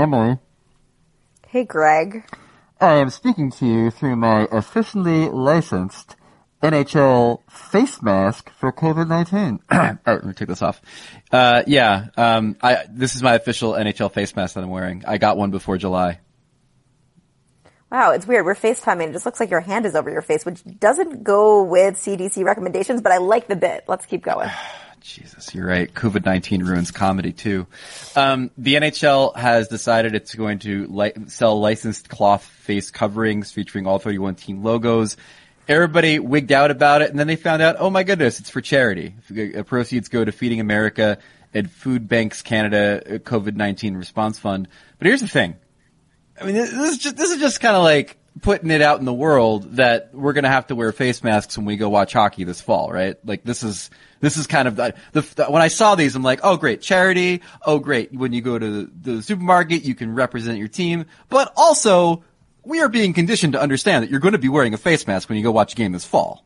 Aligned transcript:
Emily. 0.00 0.38
Hey, 1.46 1.64
Greg. 1.64 2.24
I 2.80 2.94
am 2.94 3.10
speaking 3.10 3.50
to 3.52 3.66
you 3.66 3.90
through 3.90 4.16
my 4.16 4.48
officially 4.50 5.28
licensed 5.28 6.16
NHL 6.62 7.40
face 7.50 8.00
mask 8.00 8.50
for 8.58 8.72
COVID-19. 8.72 9.58
All 9.70 9.78
right, 9.78 9.98
let 10.06 10.24
me 10.24 10.32
take 10.32 10.48
this 10.48 10.62
off. 10.62 10.80
Uh, 11.30 11.62
yeah, 11.66 12.06
um, 12.16 12.56
I, 12.62 12.86
this 12.90 13.14
is 13.14 13.22
my 13.22 13.34
official 13.34 13.72
NHL 13.72 14.12
face 14.12 14.34
mask 14.34 14.54
that 14.54 14.64
I'm 14.64 14.70
wearing. 14.70 15.04
I 15.06 15.18
got 15.18 15.36
one 15.36 15.50
before 15.50 15.76
July. 15.76 16.20
Wow, 17.92 18.12
it's 18.12 18.26
weird. 18.26 18.46
We're 18.46 18.54
FaceTiming. 18.54 19.08
It 19.08 19.12
just 19.12 19.26
looks 19.26 19.40
like 19.40 19.50
your 19.50 19.60
hand 19.60 19.84
is 19.84 19.94
over 19.94 20.10
your 20.10 20.22
face, 20.22 20.46
which 20.46 20.62
doesn't 20.78 21.24
go 21.24 21.64
with 21.64 21.96
CDC 21.96 22.42
recommendations, 22.44 23.02
but 23.02 23.12
I 23.12 23.18
like 23.18 23.48
the 23.48 23.56
bit. 23.56 23.84
Let's 23.86 24.06
keep 24.06 24.22
going. 24.22 24.48
Jesus, 25.00 25.54
you're 25.54 25.66
right. 25.66 25.92
COVID 25.92 26.24
19 26.24 26.62
ruins 26.64 26.90
comedy 26.90 27.32
too. 27.32 27.66
Um, 28.14 28.50
the 28.58 28.74
NHL 28.74 29.34
has 29.36 29.68
decided 29.68 30.14
it's 30.14 30.34
going 30.34 30.60
to 30.60 30.86
li- 30.88 31.12
sell 31.28 31.58
licensed 31.58 32.08
cloth 32.08 32.44
face 32.44 32.90
coverings 32.90 33.50
featuring 33.50 33.86
all 33.86 33.98
31 33.98 34.34
team 34.34 34.62
logos. 34.62 35.16
Everybody 35.68 36.18
wigged 36.18 36.52
out 36.52 36.70
about 36.70 37.02
it, 37.02 37.10
and 37.10 37.18
then 37.18 37.26
they 37.26 37.36
found 37.36 37.62
out, 37.62 37.76
oh 37.78 37.90
my 37.90 38.02
goodness, 38.02 38.40
it's 38.40 38.50
for 38.50 38.60
charity. 38.60 39.14
Proceeds 39.66 40.08
go 40.08 40.24
to 40.24 40.32
Feeding 40.32 40.60
America 40.60 41.18
and 41.54 41.70
Food 41.70 42.08
Banks 42.08 42.42
Canada 42.42 43.02
uh, 43.06 43.18
COVID 43.18 43.56
19 43.56 43.96
Response 43.96 44.38
Fund. 44.38 44.68
But 44.98 45.06
here's 45.06 45.20
the 45.20 45.28
thing. 45.28 45.56
I 46.40 46.44
mean, 46.44 46.54
this 46.54 46.72
is 46.72 46.98
just, 46.98 47.16
this 47.16 47.30
is 47.30 47.38
just 47.38 47.60
kind 47.60 47.76
of 47.76 47.82
like 47.82 48.16
putting 48.42 48.70
it 48.70 48.80
out 48.80 48.98
in 48.98 49.04
the 49.04 49.12
world 49.12 49.76
that 49.76 50.14
we're 50.14 50.32
going 50.32 50.44
to 50.44 50.50
have 50.50 50.66
to 50.68 50.74
wear 50.74 50.92
face 50.92 51.22
masks 51.22 51.56
when 51.58 51.66
we 51.66 51.76
go 51.76 51.88
watch 51.88 52.12
hockey 52.12 52.44
this 52.44 52.60
fall, 52.60 52.90
right? 52.90 53.16
Like 53.24 53.42
this 53.42 53.62
is, 53.62 53.90
this 54.20 54.36
is 54.36 54.46
kind 54.46 54.68
of 54.68 54.76
the, 54.76 54.94
the, 55.12 55.46
when 55.46 55.62
I 55.62 55.68
saw 55.68 55.94
these, 55.94 56.14
I'm 56.14 56.22
like, 56.22 56.40
oh 56.42 56.56
great, 56.56 56.80
charity. 56.80 57.42
Oh 57.66 57.78
great. 57.78 58.12
When 58.12 58.32
you 58.32 58.40
go 58.40 58.58
to 58.58 58.84
the, 58.84 59.14
the 59.14 59.22
supermarket, 59.22 59.84
you 59.84 59.94
can 59.94 60.14
represent 60.14 60.58
your 60.58 60.68
team, 60.68 61.06
but 61.28 61.52
also 61.56 62.22
we 62.64 62.80
are 62.80 62.88
being 62.88 63.12
conditioned 63.12 63.54
to 63.54 63.60
understand 63.60 64.04
that 64.04 64.10
you're 64.10 64.20
going 64.20 64.32
to 64.32 64.38
be 64.38 64.48
wearing 64.48 64.74
a 64.74 64.78
face 64.78 65.06
mask 65.06 65.28
when 65.28 65.36
you 65.36 65.44
go 65.44 65.50
watch 65.50 65.72
a 65.72 65.76
game 65.76 65.92
this 65.92 66.04
fall. 66.04 66.44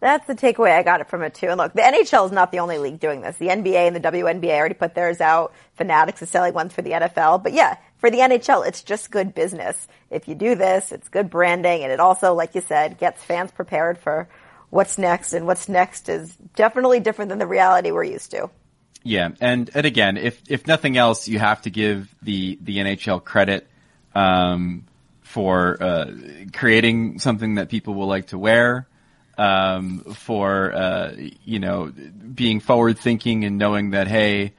That's 0.00 0.26
the 0.26 0.34
takeaway 0.34 0.72
I 0.72 0.82
got 0.82 1.02
it 1.02 1.08
from 1.08 1.22
it 1.22 1.34
too. 1.34 1.48
And 1.48 1.58
look, 1.58 1.74
the 1.74 1.82
NHL 1.82 2.24
is 2.24 2.32
not 2.32 2.52
the 2.52 2.60
only 2.60 2.78
league 2.78 3.00
doing 3.00 3.20
this. 3.20 3.36
The 3.36 3.48
NBA 3.48 3.86
and 3.86 3.94
the 3.94 4.00
WNBA 4.00 4.56
already 4.56 4.74
put 4.74 4.94
theirs 4.94 5.20
out. 5.20 5.52
Fanatics 5.74 6.22
is 6.22 6.30
selling 6.30 6.54
ones 6.54 6.72
for 6.72 6.80
the 6.80 6.92
NFL. 6.92 7.42
But 7.42 7.52
yeah, 7.52 7.76
for 8.00 8.10
the 8.10 8.18
NHL, 8.18 8.66
it's 8.66 8.82
just 8.82 9.10
good 9.10 9.34
business. 9.34 9.88
If 10.10 10.26
you 10.26 10.34
do 10.34 10.54
this, 10.54 10.90
it's 10.90 11.08
good 11.08 11.30
branding 11.30 11.82
and 11.82 11.92
it 11.92 12.00
also, 12.00 12.34
like 12.34 12.54
you 12.54 12.60
said, 12.60 12.98
gets 12.98 13.22
fans 13.22 13.50
prepared 13.50 13.98
for 13.98 14.28
what's 14.70 14.98
next. 14.98 15.32
And 15.32 15.46
what's 15.46 15.68
next 15.68 16.08
is 16.08 16.34
definitely 16.56 17.00
different 17.00 17.28
than 17.28 17.38
the 17.38 17.46
reality 17.46 17.90
we're 17.90 18.04
used 18.04 18.30
to. 18.32 18.50
Yeah. 19.02 19.30
And, 19.40 19.70
and 19.74 19.86
again, 19.86 20.16
if, 20.16 20.40
if 20.48 20.66
nothing 20.66 20.96
else, 20.96 21.28
you 21.28 21.38
have 21.38 21.62
to 21.62 21.70
give 21.70 22.14
the, 22.22 22.58
the 22.60 22.78
NHL 22.78 23.22
credit, 23.22 23.66
um, 24.14 24.86
for, 25.22 25.80
uh, 25.80 26.12
creating 26.52 27.20
something 27.20 27.54
that 27.54 27.68
people 27.68 27.94
will 27.94 28.08
like 28.08 28.28
to 28.28 28.38
wear 28.38 28.88
um, 29.40 30.00
for 30.00 30.72
uh, 30.72 31.14
you 31.44 31.58
know 31.58 31.90
being 32.34 32.60
forward 32.60 32.98
thinking 32.98 33.44
and 33.44 33.56
knowing 33.56 33.90
that 33.90 34.06
hey, 34.06 34.52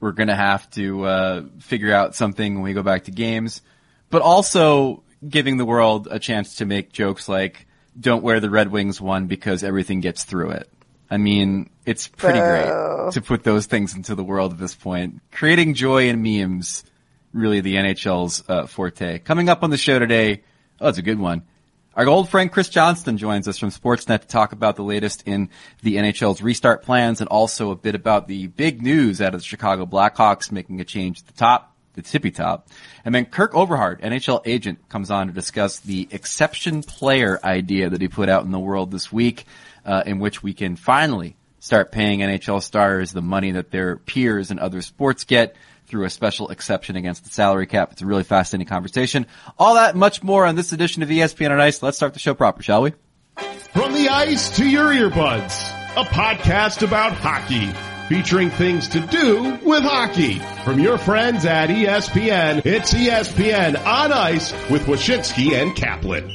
we're 0.00 0.12
gonna 0.12 0.36
have 0.36 0.68
to 0.70 1.04
uh, 1.04 1.42
figure 1.60 1.92
out 1.92 2.14
something 2.14 2.54
when 2.54 2.62
we 2.62 2.72
go 2.72 2.82
back 2.82 3.04
to 3.04 3.10
games, 3.10 3.62
but 4.10 4.22
also 4.22 5.02
giving 5.26 5.56
the 5.56 5.64
world 5.64 6.08
a 6.10 6.18
chance 6.18 6.56
to 6.56 6.64
make 6.64 6.92
jokes 6.92 7.28
like 7.28 7.66
"Don't 7.98 8.22
wear 8.22 8.40
the 8.40 8.50
Red 8.50 8.70
Wings 8.70 9.00
one 9.00 9.26
because 9.26 9.64
everything 9.64 10.00
gets 10.00 10.24
through 10.24 10.50
it." 10.50 10.68
I 11.10 11.16
mean, 11.16 11.70
it's 11.86 12.06
pretty 12.06 12.38
great 12.38 13.12
to 13.12 13.22
put 13.22 13.42
those 13.42 13.66
things 13.66 13.94
into 13.94 14.14
the 14.14 14.24
world 14.24 14.52
at 14.52 14.58
this 14.58 14.74
point. 14.74 15.20
Creating 15.32 15.74
joy 15.74 16.08
in 16.08 16.22
memes, 16.22 16.84
really 17.32 17.60
the 17.60 17.76
NHL's 17.76 18.44
uh, 18.48 18.66
forte. 18.66 19.18
Coming 19.18 19.48
up 19.48 19.62
on 19.62 19.70
the 19.70 19.78
show 19.78 19.98
today, 19.98 20.42
oh, 20.80 20.88
it's 20.88 20.98
a 20.98 21.02
good 21.02 21.18
one. 21.18 21.42
Our 21.98 22.06
old 22.06 22.28
friend 22.28 22.52
Chris 22.52 22.68
Johnston 22.68 23.18
joins 23.18 23.48
us 23.48 23.58
from 23.58 23.70
Sportsnet 23.70 24.20
to 24.20 24.28
talk 24.28 24.52
about 24.52 24.76
the 24.76 24.84
latest 24.84 25.24
in 25.26 25.50
the 25.82 25.96
NHL's 25.96 26.40
restart 26.40 26.84
plans 26.84 27.20
and 27.20 27.26
also 27.26 27.72
a 27.72 27.74
bit 27.74 27.96
about 27.96 28.28
the 28.28 28.46
big 28.46 28.80
news 28.80 29.20
out 29.20 29.34
of 29.34 29.40
the 29.40 29.44
Chicago 29.44 29.84
Blackhawks 29.84 30.52
making 30.52 30.80
a 30.80 30.84
change 30.84 31.18
at 31.18 31.26
the 31.26 31.32
top, 31.32 31.74
the 31.94 32.02
tippy 32.02 32.30
top. 32.30 32.68
And 33.04 33.12
then 33.12 33.24
Kurt 33.24 33.52
Overhardt, 33.52 34.00
NHL 34.00 34.42
agent, 34.46 34.88
comes 34.88 35.10
on 35.10 35.26
to 35.26 35.32
discuss 35.32 35.80
the 35.80 36.06
exception 36.12 36.84
player 36.84 37.40
idea 37.42 37.90
that 37.90 38.00
he 38.00 38.06
put 38.06 38.28
out 38.28 38.44
in 38.44 38.52
the 38.52 38.60
world 38.60 38.92
this 38.92 39.10
week, 39.10 39.44
uh, 39.84 40.04
in 40.06 40.20
which 40.20 40.40
we 40.40 40.54
can 40.54 40.76
finally 40.76 41.34
start 41.58 41.90
paying 41.90 42.20
NHL 42.20 42.62
stars 42.62 43.10
the 43.10 43.22
money 43.22 43.50
that 43.50 43.72
their 43.72 43.96
peers 43.96 44.52
in 44.52 44.60
other 44.60 44.82
sports 44.82 45.24
get 45.24 45.56
through 45.88 46.04
a 46.04 46.10
special 46.10 46.50
exception 46.50 46.96
against 46.96 47.24
the 47.24 47.30
salary 47.30 47.66
cap. 47.66 47.92
It's 47.92 48.02
a 48.02 48.06
really 48.06 48.24
fascinating 48.24 48.68
conversation. 48.68 49.26
All 49.58 49.74
that 49.74 49.96
much 49.96 50.22
more 50.22 50.44
on 50.44 50.54
this 50.54 50.72
edition 50.72 51.02
of 51.02 51.08
ESPN 51.08 51.50
on 51.50 51.60
Ice. 51.60 51.82
Let's 51.82 51.96
start 51.96 52.12
the 52.12 52.20
show 52.20 52.34
proper, 52.34 52.62
shall 52.62 52.82
we? 52.82 52.92
From 53.72 53.92
the 53.94 54.08
ice 54.08 54.56
to 54.56 54.68
your 54.68 54.92
earbuds, 54.92 55.54
a 55.96 56.04
podcast 56.04 56.82
about 56.82 57.12
hockey 57.12 57.72
featuring 58.08 58.50
things 58.50 58.88
to 58.88 59.00
do 59.00 59.58
with 59.64 59.82
hockey. 59.82 60.38
From 60.64 60.80
your 60.80 60.98
friends 60.98 61.44
at 61.44 61.68
ESPN, 61.68 62.64
it's 62.64 62.94
ESPN 62.94 63.78
on 63.86 64.12
Ice 64.12 64.52
with 64.70 64.82
Wyshynski 64.86 65.52
and 65.52 65.76
Kaplan. 65.76 66.30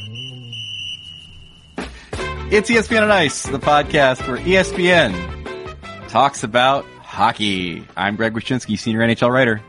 It's 2.51 2.69
ESPN 2.69 3.03
on 3.03 3.11
Ice, 3.11 3.43
the 3.43 3.59
podcast 3.59 4.27
where 4.27 4.37
ESPN 4.37 6.09
talks 6.09 6.43
about 6.43 6.85
hockey. 7.13 7.87
I'm 7.95 8.15
Greg 8.15 8.33
Wyshynski, 8.33 8.77
senior 8.77 9.01
NHL 9.01 9.31
writer. 9.31 9.61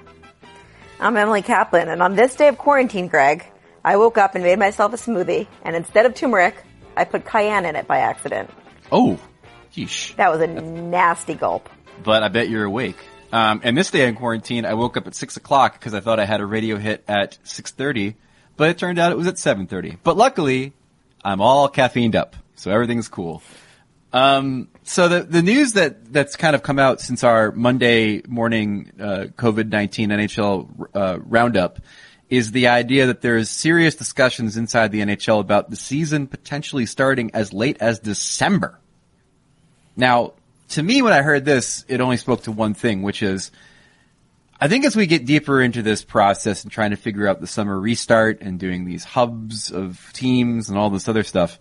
I'm 0.98 1.16
Emily 1.16 1.42
Kaplan, 1.42 1.88
and 1.88 2.02
on 2.02 2.16
this 2.16 2.34
day 2.34 2.48
of 2.48 2.56
quarantine, 2.56 3.08
Greg, 3.08 3.44
I 3.84 3.98
woke 3.98 4.16
up 4.16 4.34
and 4.34 4.42
made 4.42 4.58
myself 4.58 4.94
a 4.94 4.96
smoothie, 4.96 5.46
and 5.62 5.76
instead 5.76 6.06
of 6.06 6.14
turmeric, 6.14 6.56
I 6.96 7.04
put 7.04 7.26
cayenne 7.26 7.66
in 7.66 7.76
it 7.76 7.86
by 7.86 7.98
accident. 7.98 8.48
Oh, 8.90 9.20
yeesh. 9.74 10.16
That 10.16 10.32
was 10.32 10.40
a 10.40 10.46
nasty 10.46 11.34
gulp. 11.34 11.68
But 12.02 12.22
I 12.22 12.28
bet 12.28 12.48
you're 12.48 12.64
awake. 12.64 12.96
Um, 13.30 13.60
and 13.62 13.76
this 13.76 13.90
day 13.90 14.08
in 14.08 14.14
quarantine, 14.14 14.64
I 14.64 14.74
woke 14.74 14.96
up 14.96 15.06
at 15.06 15.14
six 15.14 15.36
o'clock 15.36 15.74
because 15.74 15.92
I 15.92 16.00
thought 16.00 16.18
I 16.18 16.24
had 16.24 16.40
a 16.40 16.46
radio 16.46 16.76
hit 16.76 17.04
at 17.08 17.36
six 17.42 17.72
thirty, 17.72 18.16
but 18.56 18.70
it 18.70 18.78
turned 18.78 18.98
out 18.98 19.12
it 19.12 19.18
was 19.18 19.26
at 19.26 19.38
seven 19.38 19.66
thirty. 19.66 19.98
But 20.02 20.16
luckily, 20.16 20.72
I'm 21.22 21.42
all 21.42 21.68
caffeined 21.68 22.14
up, 22.14 22.36
so 22.54 22.70
everything's 22.70 23.08
cool. 23.08 23.42
Um, 24.12 24.68
so 24.84 25.08
the 25.08 25.22
the 25.22 25.42
news 25.42 25.72
that 25.72 26.12
that's 26.12 26.36
kind 26.36 26.54
of 26.54 26.62
come 26.62 26.78
out 26.78 27.00
since 27.00 27.24
our 27.24 27.50
Monday 27.52 28.22
morning 28.28 28.92
uh, 29.00 29.26
COVID 29.36 29.70
nineteen 29.70 30.10
NHL 30.10 30.88
uh, 30.94 31.18
roundup 31.20 31.80
is 32.28 32.52
the 32.52 32.68
idea 32.68 33.06
that 33.06 33.20
there's 33.20 33.50
serious 33.50 33.94
discussions 33.94 34.56
inside 34.56 34.92
the 34.92 35.00
NHL 35.00 35.40
about 35.40 35.70
the 35.70 35.76
season 35.76 36.26
potentially 36.26 36.86
starting 36.86 37.30
as 37.34 37.52
late 37.52 37.76
as 37.80 37.98
December. 37.98 38.78
Now, 39.96 40.32
to 40.70 40.82
me, 40.82 41.02
when 41.02 41.12
I 41.12 41.22
heard 41.22 41.44
this, 41.44 41.84
it 41.88 42.00
only 42.00 42.16
spoke 42.16 42.42
to 42.44 42.52
one 42.52 42.74
thing, 42.74 43.02
which 43.02 43.22
is 43.22 43.50
I 44.60 44.68
think 44.68 44.84
as 44.84 44.94
we 44.94 45.06
get 45.06 45.24
deeper 45.24 45.62
into 45.62 45.82
this 45.82 46.04
process 46.04 46.62
and 46.62 46.70
trying 46.70 46.90
to 46.90 46.96
figure 46.96 47.26
out 47.26 47.40
the 47.40 47.46
summer 47.46 47.78
restart 47.78 48.42
and 48.42 48.58
doing 48.58 48.84
these 48.84 49.04
hubs 49.04 49.70
of 49.70 50.10
teams 50.12 50.68
and 50.68 50.78
all 50.78 50.90
this 50.90 51.08
other 51.08 51.22
stuff 51.22 51.58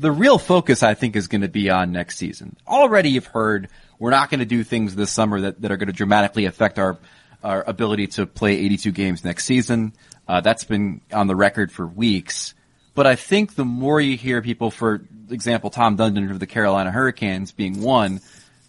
the 0.00 0.10
real 0.10 0.38
focus, 0.38 0.82
I 0.82 0.94
think, 0.94 1.14
is 1.14 1.28
going 1.28 1.42
to 1.42 1.48
be 1.48 1.68
on 1.68 1.92
next 1.92 2.16
season. 2.16 2.56
Already 2.66 3.10
you've 3.10 3.26
heard 3.26 3.68
we're 3.98 4.10
not 4.10 4.30
going 4.30 4.40
to 4.40 4.46
do 4.46 4.64
things 4.64 4.96
this 4.96 5.10
summer 5.12 5.42
that, 5.42 5.60
that 5.60 5.70
are 5.70 5.76
going 5.76 5.88
to 5.88 5.92
dramatically 5.92 6.46
affect 6.46 6.78
our, 6.78 6.96
our 7.44 7.62
ability 7.62 8.06
to 8.06 8.26
play 8.26 8.52
82 8.56 8.92
games 8.92 9.24
next 9.24 9.44
season. 9.44 9.92
Uh, 10.26 10.40
that's 10.40 10.64
been 10.64 11.02
on 11.12 11.26
the 11.26 11.36
record 11.36 11.70
for 11.70 11.86
weeks. 11.86 12.54
But 12.94 13.06
I 13.06 13.14
think 13.14 13.54
the 13.54 13.64
more 13.66 14.00
you 14.00 14.16
hear 14.16 14.40
people, 14.40 14.70
for 14.70 15.02
example, 15.30 15.68
Tom 15.68 15.98
Dundon 15.98 16.30
of 16.30 16.40
the 16.40 16.46
Carolina 16.46 16.90
Hurricanes 16.90 17.52
being 17.52 17.82
one, 17.82 18.20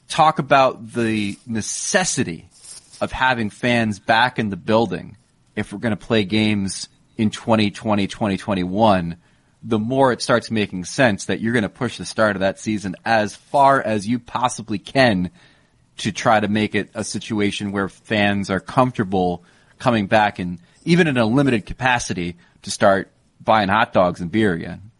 talk 0.09 0.38
about 0.38 0.91
the 0.91 1.40
necessity 1.47 2.50
of 3.00 3.14
having 3.14 3.50
fans 3.50 4.00
back 4.00 4.38
in 4.38 4.50
the 4.50 4.58
building 4.58 5.16
if 5.55 5.72
we're 5.72 5.79
going 5.79 5.96
to 5.96 6.05
play 6.05 6.26
games 6.26 6.90
in 7.16 7.29
2020, 7.29 8.08
2021, 8.08 9.16
the 9.63 9.79
more 9.79 10.11
it 10.11 10.22
starts 10.22 10.49
making 10.49 10.85
sense 10.85 11.25
that 11.25 11.40
you're 11.40 11.53
going 11.53 11.63
to 11.63 11.69
push 11.69 11.97
the 11.97 12.05
start 12.05 12.35
of 12.35 12.40
that 12.40 12.59
season 12.59 12.96
as 13.05 13.35
far 13.35 13.81
as 13.81 14.08
you 14.08 14.19
possibly 14.19 14.79
can 14.79 15.29
to 15.97 16.11
try 16.11 16.40
to 16.40 16.47
make 16.47 16.73
it 16.73 16.90
a 16.96 17.03
situation 17.03 17.72
where 17.72 17.87
fans 17.87 18.49
are 18.49 18.59
comfortable 18.59 19.43
coming 19.78 20.08
back 20.08 20.40
and 20.40 20.59
even 20.84 21.08
in 21.08 21.17
a 21.17 21.25
limited 21.25 21.66
capacity 21.66 22.37
to 22.63 22.72
start 22.72 23.11
buying 23.40 23.69
hot 23.69 23.93
dogs 23.93 24.19
and 24.19 24.31
beer 24.31 24.53
again. 24.53 24.91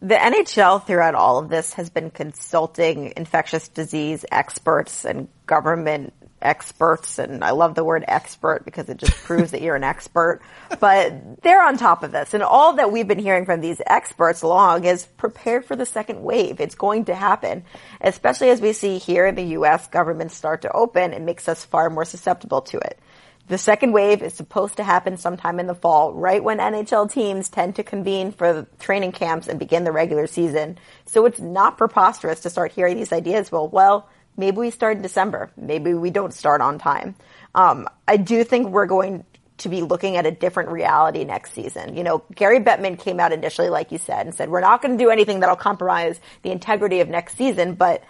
The 0.00 0.14
NHL 0.14 0.86
throughout 0.86 1.16
all 1.16 1.38
of 1.38 1.48
this 1.48 1.72
has 1.72 1.90
been 1.90 2.10
consulting 2.10 3.12
infectious 3.16 3.66
disease 3.66 4.24
experts 4.30 5.04
and 5.04 5.26
government 5.46 6.12
experts, 6.40 7.18
and 7.18 7.42
I 7.42 7.50
love 7.50 7.74
the 7.74 7.82
word 7.82 8.04
expert 8.06 8.64
because 8.64 8.88
it 8.88 8.98
just 8.98 9.16
proves 9.24 9.50
that 9.50 9.60
you're 9.60 9.74
an 9.74 9.82
expert. 9.82 10.40
But 10.78 11.42
they're 11.42 11.64
on 11.64 11.78
top 11.78 12.04
of 12.04 12.12
this, 12.12 12.32
and 12.32 12.44
all 12.44 12.74
that 12.74 12.92
we've 12.92 13.08
been 13.08 13.18
hearing 13.18 13.44
from 13.44 13.60
these 13.60 13.82
experts 13.86 14.44
long 14.44 14.84
is 14.84 15.04
prepare 15.04 15.62
for 15.62 15.74
the 15.74 15.86
second 15.86 16.22
wave. 16.22 16.60
It's 16.60 16.76
going 16.76 17.06
to 17.06 17.14
happen, 17.16 17.64
especially 18.00 18.50
as 18.50 18.60
we 18.60 18.72
see 18.74 18.98
here 18.98 19.26
in 19.26 19.34
the 19.34 19.46
U.S. 19.58 19.88
governments 19.88 20.36
start 20.36 20.62
to 20.62 20.72
open. 20.72 21.12
It 21.12 21.22
makes 21.22 21.48
us 21.48 21.64
far 21.64 21.90
more 21.90 22.04
susceptible 22.04 22.60
to 22.62 22.78
it. 22.78 23.00
The 23.48 23.58
second 23.58 23.92
wave 23.92 24.22
is 24.22 24.34
supposed 24.34 24.76
to 24.76 24.84
happen 24.84 25.16
sometime 25.16 25.58
in 25.58 25.66
the 25.66 25.74
fall, 25.74 26.12
right 26.12 26.44
when 26.44 26.58
NHL 26.58 27.10
teams 27.10 27.48
tend 27.48 27.76
to 27.76 27.82
convene 27.82 28.30
for 28.30 28.66
training 28.78 29.12
camps 29.12 29.48
and 29.48 29.58
begin 29.58 29.84
the 29.84 29.92
regular 29.92 30.26
season. 30.26 30.78
So 31.06 31.24
it's 31.24 31.40
not 31.40 31.78
preposterous 31.78 32.40
to 32.40 32.50
start 32.50 32.72
hearing 32.72 32.98
these 32.98 33.12
ideas. 33.12 33.50
Well, 33.50 33.66
well, 33.66 34.08
maybe 34.36 34.58
we 34.58 34.70
start 34.70 34.96
in 34.96 35.02
December. 35.02 35.50
Maybe 35.56 35.94
we 35.94 36.10
don't 36.10 36.34
start 36.34 36.60
on 36.60 36.78
time. 36.78 37.14
Um, 37.54 37.88
I 38.06 38.18
do 38.18 38.44
think 38.44 38.68
we're 38.68 38.86
going 38.86 39.24
to 39.58 39.68
be 39.70 39.80
looking 39.80 40.16
at 40.16 40.26
a 40.26 40.30
different 40.30 40.68
reality 40.68 41.24
next 41.24 41.52
season. 41.54 41.96
You 41.96 42.04
know, 42.04 42.22
Gary 42.34 42.60
Bettman 42.60 42.98
came 42.98 43.18
out 43.18 43.32
initially, 43.32 43.70
like 43.70 43.92
you 43.92 43.98
said, 43.98 44.26
and 44.26 44.34
said, 44.34 44.50
we're 44.50 44.60
not 44.60 44.82
going 44.82 44.96
to 44.96 45.02
do 45.02 45.10
anything 45.10 45.40
that'll 45.40 45.56
compromise 45.56 46.20
the 46.42 46.50
integrity 46.50 47.00
of 47.00 47.08
next 47.08 47.36
season, 47.36 47.74
but 47.74 48.04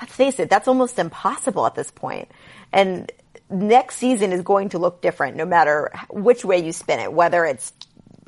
let's 0.00 0.14
face 0.14 0.38
it, 0.40 0.50
that's 0.50 0.68
almost 0.68 0.98
impossible 0.98 1.64
at 1.64 1.74
this 1.76 1.90
point. 1.90 2.28
And 2.72 3.10
next 3.50 3.96
season 3.96 4.32
is 4.32 4.42
going 4.42 4.70
to 4.70 4.78
look 4.78 5.02
different 5.02 5.36
no 5.36 5.44
matter 5.44 5.90
which 6.10 6.44
way 6.44 6.64
you 6.64 6.72
spin 6.72 7.00
it, 7.00 7.12
whether 7.12 7.44
it's 7.44 7.72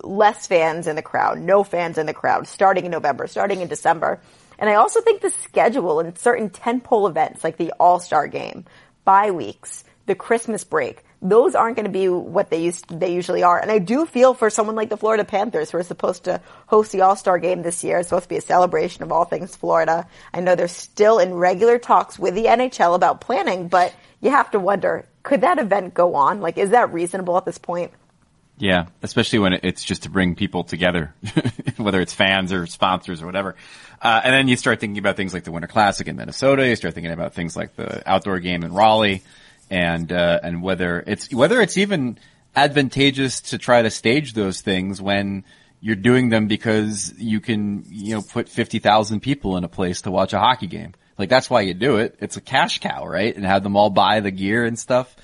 less 0.02 0.46
fans 0.46 0.86
in 0.86 0.96
the 0.96 1.02
crowd, 1.02 1.38
no 1.40 1.64
fans 1.64 1.98
in 1.98 2.06
the 2.06 2.14
crowd, 2.14 2.46
starting 2.46 2.84
in 2.84 2.90
November, 2.90 3.26
starting 3.26 3.60
in 3.60 3.68
December. 3.68 4.20
And 4.58 4.70
I 4.70 4.74
also 4.74 5.00
think 5.00 5.20
the 5.20 5.30
schedule 5.30 6.00
and 6.00 6.16
certain 6.16 6.50
tentpole 6.50 7.08
events 7.08 7.44
like 7.44 7.56
the 7.56 7.72
All-Star 7.78 8.28
game, 8.28 8.64
bye 9.04 9.30
weeks, 9.30 9.84
the 10.06 10.14
Christmas 10.14 10.64
break, 10.64 11.02
those 11.22 11.54
aren't 11.54 11.76
going 11.76 11.86
to 11.86 11.92
be 11.92 12.08
what 12.08 12.50
they 12.50 12.62
used 12.62 12.88
they 13.00 13.12
usually 13.12 13.42
are. 13.42 13.58
And 13.58 13.70
I 13.70 13.78
do 13.78 14.06
feel 14.06 14.34
for 14.34 14.50
someone 14.50 14.76
like 14.76 14.90
the 14.90 14.96
Florida 14.96 15.24
Panthers 15.24 15.70
who 15.70 15.78
are 15.78 15.82
supposed 15.82 16.24
to 16.24 16.40
host 16.66 16.92
the 16.92 17.00
All-Star 17.00 17.38
game 17.38 17.62
this 17.62 17.82
year. 17.82 17.98
It's 17.98 18.08
supposed 18.08 18.24
to 18.24 18.28
be 18.28 18.36
a 18.36 18.42
celebration 18.42 19.02
of 19.02 19.12
all 19.12 19.24
things 19.24 19.56
Florida. 19.56 20.06
I 20.32 20.40
know 20.40 20.54
they're 20.54 20.69
still 20.69 21.19
in 21.19 21.34
regular 21.34 21.78
talks 21.78 22.19
with 22.19 22.34
the 22.34 22.44
NHL 22.44 22.94
about 22.94 23.20
planning, 23.20 23.69
but 23.69 23.94
you 24.20 24.30
have 24.30 24.50
to 24.52 24.58
wonder, 24.58 25.06
could 25.22 25.42
that 25.42 25.58
event 25.58 25.94
go 25.94 26.14
on? 26.14 26.40
Like, 26.40 26.58
is 26.58 26.70
that 26.70 26.92
reasonable 26.92 27.36
at 27.36 27.44
this 27.44 27.58
point? 27.58 27.92
Yeah, 28.58 28.86
especially 29.02 29.40
when 29.40 29.52
it's 29.62 29.84
just 29.84 30.04
to 30.04 30.10
bring 30.10 30.34
people 30.34 30.64
together, 30.64 31.14
whether 31.76 32.00
it's 32.00 32.14
fans 32.14 32.52
or 32.52 32.66
sponsors 32.66 33.22
or 33.22 33.26
whatever. 33.26 33.54
Uh, 34.00 34.22
and 34.24 34.32
then 34.32 34.48
you 34.48 34.56
start 34.56 34.80
thinking 34.80 34.98
about 34.98 35.16
things 35.16 35.34
like 35.34 35.44
the 35.44 35.52
Winter 35.52 35.68
Classic 35.68 36.06
in 36.08 36.16
Minnesota. 36.16 36.66
You 36.66 36.76
start 36.76 36.94
thinking 36.94 37.12
about 37.12 37.34
things 37.34 37.54
like 37.54 37.76
the 37.76 38.08
outdoor 38.08 38.40
game 38.40 38.64
in 38.64 38.72
Raleigh 38.72 39.22
and 39.70 40.10
uh, 40.10 40.40
and 40.42 40.62
whether 40.62 41.02
it's 41.06 41.32
whether 41.32 41.60
it's 41.60 41.76
even 41.76 42.19
advantageous 42.54 43.40
to 43.42 43.58
try 43.58 43.82
to 43.82 43.90
stage 43.90 44.32
those 44.32 44.60
things 44.60 45.02
when 45.02 45.44
you're 45.80 45.96
doing 45.96 46.30
them 46.30 46.46
because 46.46 47.12
you 47.19 47.40
can 47.40 47.84
you 47.88 48.14
know 48.14 48.22
put 48.22 48.48
fifty 48.48 48.78
thousand 48.78 49.20
people 49.20 49.56
in 49.56 49.64
a 49.64 49.69
place 49.69 50.02
to 50.02 50.10
watch 50.10 50.32
a 50.32 50.38
hockey 50.38 50.66
game. 50.66 50.94
Like 51.18 51.28
that's 51.28 51.48
why 51.48 51.62
you 51.62 51.74
do 51.74 51.96
it. 51.96 52.16
It's 52.20 52.36
a 52.36 52.40
cash 52.40 52.80
cow, 52.80 53.06
right? 53.06 53.34
And 53.34 53.44
have 53.44 53.62
them 53.62 53.76
all 53.76 53.90
buy 53.90 54.20
the 54.20 54.30
gear 54.30 54.64
and 54.64 54.78
stuff. 54.78 55.14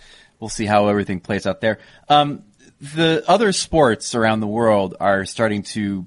We'll 0.41 0.49
see 0.49 0.67
how 0.67 0.89
everything 0.89 1.21
plays 1.21 1.47
out 1.47 1.61
there. 1.61 1.79
Um, 2.09 2.45
the 2.81 3.23
other 3.29 3.53
sports 3.53 4.15
around 4.15 4.41
the 4.41 4.47
world 4.47 4.97
are 4.99 5.25
starting 5.25 5.63
to 5.63 6.07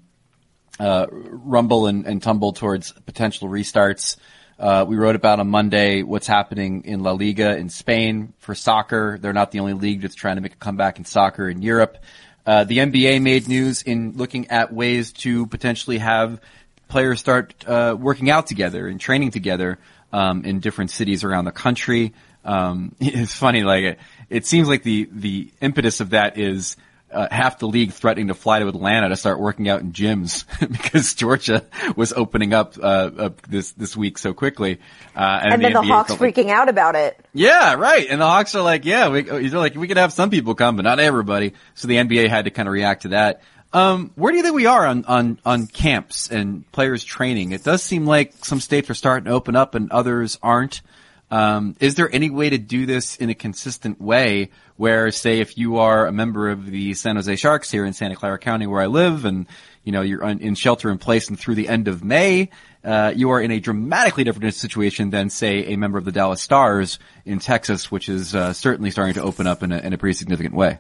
uh, 0.80 1.06
rumble 1.10 1.88
and, 1.88 2.06
and 2.06 2.22
tumble 2.22 2.52
towards 2.52 2.92
potential 2.92 3.48
restarts. 3.48 4.18
Uh, 4.58 4.86
we 4.88 4.96
wrote 4.96 5.16
about 5.16 5.40
on 5.40 5.50
Monday 5.50 6.02
what's 6.04 6.28
happening 6.28 6.84
in 6.86 7.02
La 7.02 7.12
Liga 7.12 7.58
in 7.58 7.70
Spain 7.70 8.34
for 8.40 8.56
soccer. 8.56 9.18
They're 9.22 9.34
not 9.34 9.52
the 9.52 9.60
only 9.60 9.74
league 9.74 10.02
that's 10.02 10.16
trying 10.16 10.36
to 10.36 10.42
make 10.42 10.54
a 10.54 10.58
comeback 10.58 10.98
in 10.98 11.06
soccer 11.06 11.50
in 11.50 11.62
Europe. 11.62 11.98
Uh, 12.46 12.64
the 12.64 12.78
NBA 12.78 13.22
made 13.22 13.48
news 13.48 13.82
in 13.82 14.14
looking 14.16 14.50
at 14.50 14.72
ways 14.72 15.14
to 15.14 15.48
potentially 15.48 15.98
have 15.98 16.40
players 16.88 17.20
start 17.20 17.54
uh, 17.68 17.96
working 18.00 18.30
out 18.30 18.48
together 18.48 18.88
and 18.88 19.00
training 19.00 19.32
together 19.32 19.80
um, 20.14 20.46
in 20.46 20.60
different 20.60 20.92
cities 20.92 21.24
around 21.24 21.46
the 21.46 21.52
country. 21.52 22.14
Um, 22.44 22.96
it's 23.00 23.36
funny, 23.36 23.64
like 23.64 23.84
it, 23.84 24.00
it 24.30 24.46
seems 24.46 24.68
like 24.68 24.84
the 24.84 25.10
the 25.12 25.52
impetus 25.62 26.00
of 26.00 26.12
that 26.12 26.38
is 26.38 26.78
uh, 27.16 27.28
half 27.32 27.60
the 27.60 27.68
league 27.68 27.94
threatening 27.94 28.28
to 28.28 28.34
fly 28.34 28.60
to 28.60 28.68
Atlanta 28.68 29.10
to 29.10 29.16
start 29.16 29.40
working 29.40 29.70
out 29.70 29.80
in 29.80 29.94
gyms 29.94 30.46
because 30.72 31.14
Georgia 31.14 31.64
was 31.96 32.12
opening 32.12 32.54
up 32.54 32.78
uh, 32.78 32.82
uh, 33.18 33.30
this 33.48 33.72
this 33.74 33.96
week 33.96 34.18
so 34.18 34.34
quickly. 34.34 34.80
Uh, 35.16 35.40
and, 35.44 35.54
and 35.54 35.62
the 35.62 35.68
then 35.68 35.74
the 35.74 35.82
Hawks 35.82 36.14
freaking 36.14 36.50
out 36.50 36.68
about 36.68 36.96
it. 36.96 37.18
Yeah, 37.34 37.76
right. 37.76 38.06
And 38.10 38.20
the 38.20 38.26
Hawks 38.26 38.54
are 38.56 38.62
like, 38.62 38.86
yeah, 38.86 39.10
we, 39.10 39.22
they're 39.22 39.50
like, 39.52 39.76
we 39.76 39.88
could 39.88 39.98
have 39.98 40.12
some 40.12 40.30
people 40.30 40.56
come, 40.56 40.76
but 40.76 40.84
not 40.84 41.00
everybody. 41.00 41.54
So 41.76 41.88
the 41.88 41.96
NBA 41.96 42.30
had 42.30 42.46
to 42.46 42.52
kind 42.52 42.68
of 42.68 42.74
react 42.74 43.04
to 43.04 43.10
that. 43.10 43.42
Um, 43.76 44.12
where 44.16 44.32
do 44.32 44.38
you 44.38 44.44
think 44.44 44.56
we 44.56 44.68
are 44.68 44.88
on, 44.88 45.04
on, 45.04 45.38
on 45.46 45.68
camps 45.68 46.32
and 46.32 46.72
players 46.72 47.04
training? 47.04 47.52
It 47.52 47.66
does 47.66 47.84
seem 47.84 48.06
like 48.06 48.46
some 48.46 48.62
states 48.62 48.90
are 48.90 48.94
starting 48.94 49.26
to 49.26 49.32
open 49.32 49.58
up 49.58 49.76
and 49.76 49.92
others 49.92 50.40
aren't. 50.42 50.82
Um, 51.30 51.76
is 51.82 51.96
there 51.96 52.10
any 52.10 52.30
way 52.30 52.50
to 52.50 52.58
do 52.58 52.86
this 52.86 53.18
in 53.18 53.30
a 53.30 53.36
consistent 53.36 54.00
way 54.00 54.52
where, 54.78 55.12
say, 55.12 55.42
if 55.42 55.58
you 55.58 55.80
are 55.80 56.08
a 56.08 56.14
member 56.14 56.50
of 56.50 56.66
the 56.66 56.94
San 56.94 57.18
Jose 57.18 57.36
Sharks 57.36 57.70
here 57.70 57.84
in 57.84 57.92
Santa 57.92 58.16
Clara 58.16 58.40
County 58.40 58.66
where 58.66 58.82
I 58.82 58.86
live 58.86 59.26
and, 59.26 59.46
you 59.84 59.92
know, 59.92 60.04
you're 60.04 60.24
in 60.24 60.56
shelter 60.56 60.90
in 60.90 60.98
place 60.98 61.28
and 61.28 61.38
through 61.38 61.56
the 61.56 61.68
end 61.68 61.90
of 61.90 62.02
May, 62.02 62.52
uh, 62.82 63.12
you 63.14 63.32
are 63.32 63.42
in 63.42 63.52
a 63.52 63.60
dramatically 63.60 64.24
different 64.24 64.54
situation 64.54 65.10
than, 65.10 65.30
say, 65.30 65.74
a 65.74 65.76
member 65.76 65.98
of 65.98 66.06
the 66.06 66.14
Dallas 66.14 66.42
Stars 66.42 66.98
in 67.26 67.40
Texas, 67.40 67.92
which 67.92 68.08
is 68.08 68.36
uh, 68.36 68.54
certainly 68.54 68.90
starting 68.90 69.16
to 69.16 69.22
open 69.22 69.48
up 69.48 69.64
in 69.64 69.74
a, 69.74 69.80
in 69.80 69.92
a 69.92 69.98
pretty 69.98 70.14
significant 70.14 70.56
way. 70.56 70.80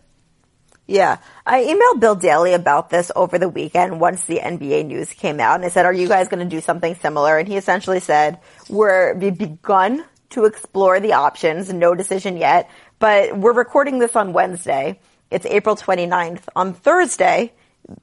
Yeah. 0.87 1.17
I 1.45 1.63
emailed 1.63 1.99
Bill 1.99 2.15
Daly 2.15 2.53
about 2.53 2.89
this 2.89 3.11
over 3.15 3.39
the 3.39 3.49
weekend 3.49 3.99
once 3.99 4.25
the 4.25 4.39
NBA 4.39 4.85
news 4.85 5.11
came 5.13 5.39
out 5.39 5.55
and 5.55 5.65
I 5.65 5.69
said, 5.69 5.85
are 5.85 5.93
you 5.93 6.07
guys 6.07 6.27
going 6.27 6.47
to 6.47 6.55
do 6.55 6.61
something 6.61 6.95
similar? 6.95 7.37
And 7.37 7.47
he 7.47 7.57
essentially 7.57 7.99
said, 7.99 8.39
we're, 8.69 9.15
we've 9.15 9.37
begun 9.37 10.05
to 10.31 10.45
explore 10.45 10.99
the 10.99 11.13
options. 11.13 11.73
No 11.73 11.95
decision 11.95 12.37
yet, 12.37 12.69
but 12.99 13.37
we're 13.37 13.53
recording 13.53 13.99
this 13.99 14.15
on 14.15 14.33
Wednesday. 14.33 14.99
It's 15.31 15.45
April 15.45 15.75
29th. 15.75 16.43
On 16.55 16.73
Thursday 16.73 17.51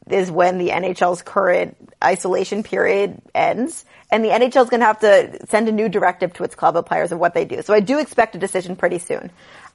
is 0.08 0.30
when 0.30 0.58
the 0.58 0.68
NHL's 0.68 1.22
current 1.22 1.76
isolation 2.02 2.62
period 2.62 3.20
ends. 3.34 3.84
And 4.10 4.24
the 4.24 4.28
NHL 4.28 4.64
is 4.64 4.70
going 4.70 4.80
to 4.80 4.86
have 4.86 5.00
to 5.00 5.46
send 5.46 5.68
a 5.68 5.72
new 5.72 5.88
directive 5.88 6.32
to 6.34 6.44
its 6.44 6.54
club 6.54 6.76
of 6.76 6.86
players 6.86 7.12
of 7.12 7.18
what 7.18 7.34
they 7.34 7.44
do. 7.44 7.62
So 7.62 7.72
I 7.74 7.80
do 7.80 7.98
expect 7.98 8.34
a 8.34 8.38
decision 8.38 8.76
pretty 8.76 8.98
soon. 8.98 9.30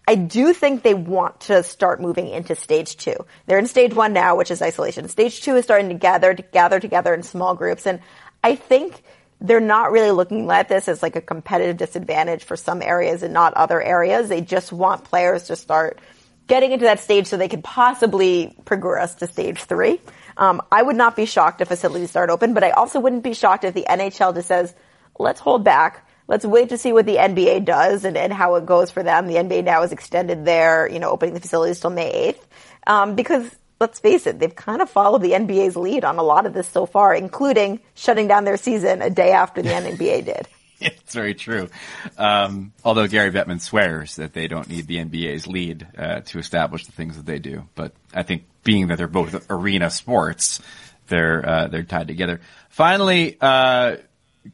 I 0.08 0.16
do 0.16 0.54
think 0.54 0.84
they 0.84 0.94
want 0.94 1.42
to 1.42 1.64
start 1.64 2.00
moving 2.00 2.30
into 2.30 2.56
stage 2.56 2.96
two. 2.96 3.26
They're 3.46 3.60
in 3.60 3.68
stage 3.68 3.94
one 3.94 4.14
now, 4.14 4.38
which 4.38 4.52
is 4.52 4.62
isolation. 4.62 5.10
Stage 5.10 5.42
two 5.42 5.58
is 5.58 5.66
starting 5.66 5.90
to 5.90 5.96
gather, 5.96 6.34
to 6.34 6.42
gather 6.42 6.80
together 6.80 7.14
in 7.14 7.24
small 7.24 7.56
groups. 7.56 7.86
And 7.86 8.00
I 8.42 8.56
think 8.56 9.04
they're 9.42 9.60
not 9.60 9.92
really 9.92 10.12
looking 10.12 10.50
at 10.50 10.70
this 10.70 10.88
as 10.88 11.04
like 11.04 11.18
a 11.18 11.22
competitive 11.22 11.76
disadvantage 11.76 12.46
for 12.46 12.56
some 12.56 12.82
areas 12.82 13.22
and 13.22 13.34
not 13.34 13.54
other 13.56 13.82
areas. 13.82 14.30
They 14.30 14.40
just 14.40 14.72
want 14.72 15.04
players 15.04 15.44
to 15.44 15.58
start 15.58 16.00
getting 16.48 16.72
into 16.72 16.86
that 16.86 17.02
stage 17.02 17.28
so 17.28 17.36
they 17.36 17.50
could 17.50 17.64
possibly 17.64 18.56
progress 18.64 19.16
to 19.16 19.28
stage 19.28 19.60
three. 19.60 20.00
Um, 20.38 20.62
I 20.72 20.82
would 20.82 20.96
not 20.96 21.18
be 21.18 21.26
shocked 21.26 21.60
if 21.60 21.68
facilities 21.68 22.10
start 22.10 22.30
open, 22.30 22.54
but 22.54 22.64
I 22.64 22.72
also 22.72 23.02
wouldn't 23.02 23.24
be 23.24 23.34
shocked 23.34 23.66
if 23.66 23.74
the 23.74 23.86
NHL 23.90 24.34
just 24.34 24.48
says, 24.48 24.74
let's 25.20 25.42
hold 25.42 25.66
back. 25.66 26.07
Let's 26.28 26.46
wait 26.46 26.70
to 26.70 26.78
see 26.78 26.92
what 26.92 27.06
the 27.06 27.16
NBA 27.16 27.66
does 27.66 28.04
and, 28.04 28.18
and 28.18 28.34
how 28.34 28.56
it 28.56 28.66
goes 28.66 28.92
for 28.92 29.02
them. 29.02 29.28
The 29.28 29.36
NBA 29.36 29.64
now 29.64 29.82
has 29.82 29.92
extended 29.92 30.44
their, 30.46 30.90
you 30.90 31.00
know, 31.00 31.10
opening 31.10 31.34
the 31.34 31.40
facilities 31.40 31.80
till 31.80 31.90
May 31.90 32.34
8th. 32.34 32.92
Um, 32.92 33.16
because 33.16 33.50
let's 33.80 34.00
face 34.00 34.28
it, 34.28 34.40
they've 34.40 34.56
kind 34.56 34.82
of 34.82 34.90
followed 34.90 35.22
the 35.22 35.32
NBA's 35.32 35.76
lead 35.76 36.04
on 36.04 36.18
a 36.18 36.24
lot 36.24 36.46
of 36.46 36.54
this 36.54 36.68
so 36.68 36.86
far, 36.86 37.14
including 37.16 37.80
shutting 37.96 38.28
down 38.28 38.44
their 38.44 38.58
season 38.58 39.02
a 39.02 39.10
day 39.10 39.32
after 39.32 39.62
the 39.62 39.70
NBA 39.70 40.26
did. 40.26 40.48
It's 40.80 41.14
very 41.14 41.34
true. 41.34 41.70
Um, 42.18 42.72
although 42.84 43.08
Gary 43.08 43.32
Bettman 43.32 43.60
swears 43.60 44.18
that 44.18 44.34
they 44.34 44.48
don't 44.48 44.70
need 44.70 44.86
the 44.86 44.98
NBA's 44.98 45.48
lead 45.48 45.88
uh, 45.98 46.22
to 46.22 46.40
establish 46.40 46.86
the 46.86 46.92
things 46.92 47.18
that 47.18 47.26
they 47.26 47.40
do, 47.40 47.68
but 47.74 47.94
I 48.14 48.24
think 48.24 48.44
being 48.64 48.88
that 48.88 48.98
they're 48.98 49.08
both 49.08 49.50
arena 49.50 49.90
sports, 49.90 50.62
they're 51.08 51.48
uh, 51.48 51.68
they're 51.68 51.84
tied 51.84 52.08
together. 52.08 52.42
Finally, 52.70 53.38
uh, 53.42 53.96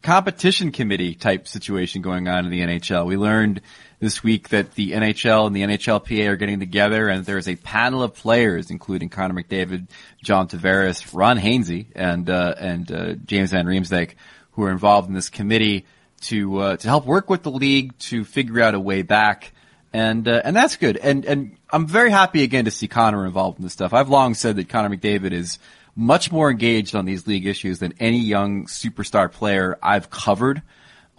competition 0.01 0.71
committee 0.71 1.15
type 1.15 1.47
situation 1.47 2.01
going 2.01 2.27
on 2.27 2.45
in 2.45 2.51
the 2.51 2.61
NHL. 2.61 3.05
We 3.05 3.17
learned 3.17 3.61
this 3.99 4.23
week 4.23 4.49
that 4.49 4.73
the 4.75 4.91
NHL 4.91 5.47
and 5.47 5.55
the 5.55 5.61
NHLPA 5.61 6.27
are 6.27 6.35
getting 6.35 6.59
together 6.59 7.07
and 7.07 7.25
there's 7.25 7.47
a 7.47 7.55
panel 7.55 8.03
of 8.03 8.13
players, 8.13 8.69
including 8.69 9.09
Connor 9.09 9.41
McDavid, 9.41 9.87
John 10.21 10.47
Tavares, 10.47 11.13
Ron 11.13 11.37
Hainsey, 11.37 11.87
and, 11.95 12.29
uh, 12.29 12.55
and, 12.57 12.91
uh, 12.91 13.13
James 13.25 13.51
Van 13.51 13.65
Riemsdyk, 13.65 14.15
who 14.51 14.63
are 14.63 14.71
involved 14.71 15.07
in 15.07 15.13
this 15.13 15.29
committee 15.29 15.85
to, 16.21 16.57
uh, 16.59 16.77
to 16.77 16.87
help 16.87 17.05
work 17.05 17.29
with 17.29 17.43
the 17.43 17.51
league 17.51 17.97
to 17.99 18.23
figure 18.23 18.61
out 18.61 18.75
a 18.75 18.79
way 18.79 19.01
back. 19.01 19.53
And, 19.93 20.27
uh, 20.27 20.41
and 20.43 20.55
that's 20.55 20.75
good. 20.75 20.97
And, 20.97 21.23
and 21.25 21.57
I'm 21.69 21.87
very 21.87 22.09
happy 22.09 22.43
again 22.43 22.65
to 22.65 22.71
see 22.71 22.87
Connor 22.87 23.25
involved 23.25 23.59
in 23.59 23.63
this 23.63 23.73
stuff. 23.73 23.93
I've 23.93 24.09
long 24.09 24.33
said 24.33 24.55
that 24.55 24.69
Connor 24.69 24.95
McDavid 24.95 25.31
is 25.31 25.59
much 25.95 26.31
more 26.31 26.49
engaged 26.49 26.95
on 26.95 27.05
these 27.05 27.27
league 27.27 27.45
issues 27.45 27.79
than 27.79 27.93
any 27.99 28.19
young 28.19 28.65
superstar 28.65 29.31
player 29.31 29.77
I've 29.81 30.09
covered, 30.09 30.61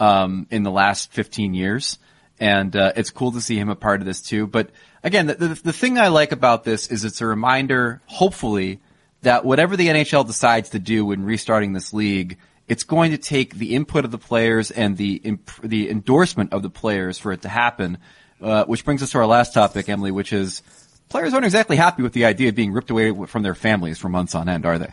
um, 0.00 0.46
in 0.50 0.64
the 0.64 0.70
last 0.70 1.12
15 1.12 1.54
years 1.54 1.98
and 2.40 2.74
uh, 2.74 2.92
it's 2.96 3.10
cool 3.10 3.32
to 3.32 3.40
see 3.40 3.56
him 3.56 3.68
a 3.68 3.76
part 3.76 4.00
of 4.00 4.06
this 4.06 4.20
too. 4.22 4.46
But 4.46 4.70
again, 5.02 5.26
the, 5.26 5.34
the, 5.34 5.48
the 5.48 5.72
thing 5.72 5.98
I 5.98 6.08
like 6.08 6.32
about 6.32 6.64
this 6.64 6.88
is 6.88 7.04
it's 7.04 7.20
a 7.20 7.26
reminder, 7.26 8.00
hopefully, 8.06 8.80
that 9.22 9.44
whatever 9.44 9.76
the 9.76 9.88
NHL 9.88 10.26
decides 10.26 10.70
to 10.70 10.78
do 10.78 11.06
when 11.06 11.24
restarting 11.24 11.72
this 11.72 11.92
league, 11.92 12.38
it's 12.66 12.84
going 12.84 13.12
to 13.12 13.18
take 13.18 13.54
the 13.54 13.74
input 13.74 14.04
of 14.04 14.10
the 14.10 14.18
players 14.18 14.70
and 14.70 14.96
the 14.96 15.14
imp- 15.16 15.62
the 15.62 15.90
endorsement 15.90 16.52
of 16.52 16.62
the 16.62 16.70
players 16.70 17.18
for 17.18 17.32
it 17.32 17.42
to 17.42 17.48
happen. 17.48 17.98
Uh, 18.40 18.64
which 18.64 18.84
brings 18.84 19.02
us 19.02 19.12
to 19.12 19.18
our 19.18 19.26
last 19.26 19.54
topic, 19.54 19.88
Emily, 19.88 20.10
which 20.10 20.32
is 20.32 20.60
players 21.08 21.32
aren't 21.32 21.44
exactly 21.44 21.76
happy 21.76 22.02
with 22.02 22.12
the 22.12 22.24
idea 22.24 22.48
of 22.48 22.54
being 22.54 22.72
ripped 22.72 22.90
away 22.90 23.12
from 23.26 23.42
their 23.42 23.54
families 23.54 23.98
for 23.98 24.08
months 24.08 24.34
on 24.34 24.48
end, 24.48 24.66
are 24.66 24.78
they? 24.78 24.92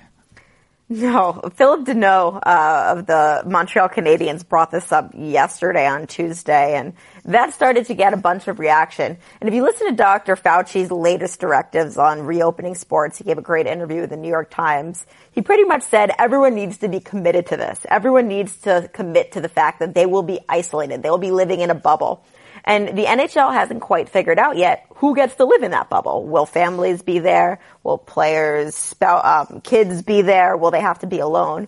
No, 0.94 1.50
Phillip 1.56 1.86
Danault 1.86 2.42
uh, 2.46 2.98
of 2.98 3.06
the 3.06 3.44
Montreal 3.46 3.88
Canadiens 3.88 4.46
brought 4.46 4.72
this 4.72 4.92
up 4.92 5.14
yesterday 5.16 5.88
on 5.88 6.06
Tuesday, 6.06 6.76
and 6.76 6.92
that 7.24 7.54
started 7.54 7.86
to 7.86 7.94
get 7.94 8.12
a 8.12 8.18
bunch 8.18 8.50
of 8.50 8.60
reaction. 8.60 9.18
And 9.40 9.48
if 9.48 9.54
you 9.56 9.64
listen 9.64 9.88
to 9.88 9.96
Dr. 9.96 10.36
Fauci's 10.36 10.92
latest 10.92 11.40
directives 11.40 11.98
on 11.98 12.24
reopening 12.24 12.76
sports, 12.76 13.18
he 13.18 13.24
gave 13.24 13.38
a 13.38 13.42
great 13.42 13.68
interview 13.68 14.02
with 14.02 14.10
the 14.10 14.18
New 14.18 14.28
York 14.28 14.50
Times. 14.50 15.06
He 15.32 15.42
pretty 15.42 15.64
much 15.64 15.84
said 15.84 16.12
everyone 16.20 16.56
needs 16.56 16.80
to 16.80 16.90
be 16.90 17.00
committed 17.00 17.46
to 17.48 17.56
this. 17.56 17.80
Everyone 17.88 18.28
needs 18.28 18.54
to 18.64 18.90
commit 18.92 19.32
to 19.32 19.40
the 19.40 19.48
fact 19.48 19.80
that 19.80 19.94
they 19.94 20.06
will 20.06 20.24
be 20.24 20.42
isolated. 20.50 21.04
They 21.04 21.10
will 21.10 21.18
be 21.18 21.32
living 21.32 21.62
in 21.62 21.70
a 21.70 21.76
bubble. 21.76 22.26
And 22.64 22.98
the 22.98 23.06
NHL 23.06 23.54
hasn't 23.54 23.82
quite 23.82 24.10
figured 24.10 24.40
out 24.40 24.58
yet 24.58 24.86
who 24.96 25.16
gets 25.16 25.36
to 25.36 25.46
live 25.46 25.64
in 25.64 25.72
that 25.72 25.90
bubble. 25.90 26.26
Will 26.26 26.46
families 26.46 27.02
be 27.02 27.20
there? 27.20 27.60
Will 27.84 27.98
players, 27.98 28.96
um, 29.02 29.62
kids 29.62 30.02
be 30.04 30.22
there? 30.22 30.56
Will 30.56 30.72
they 30.72 30.82
have 30.82 31.00
to 31.00 31.08
be 31.08 31.20
alone? 31.20 31.68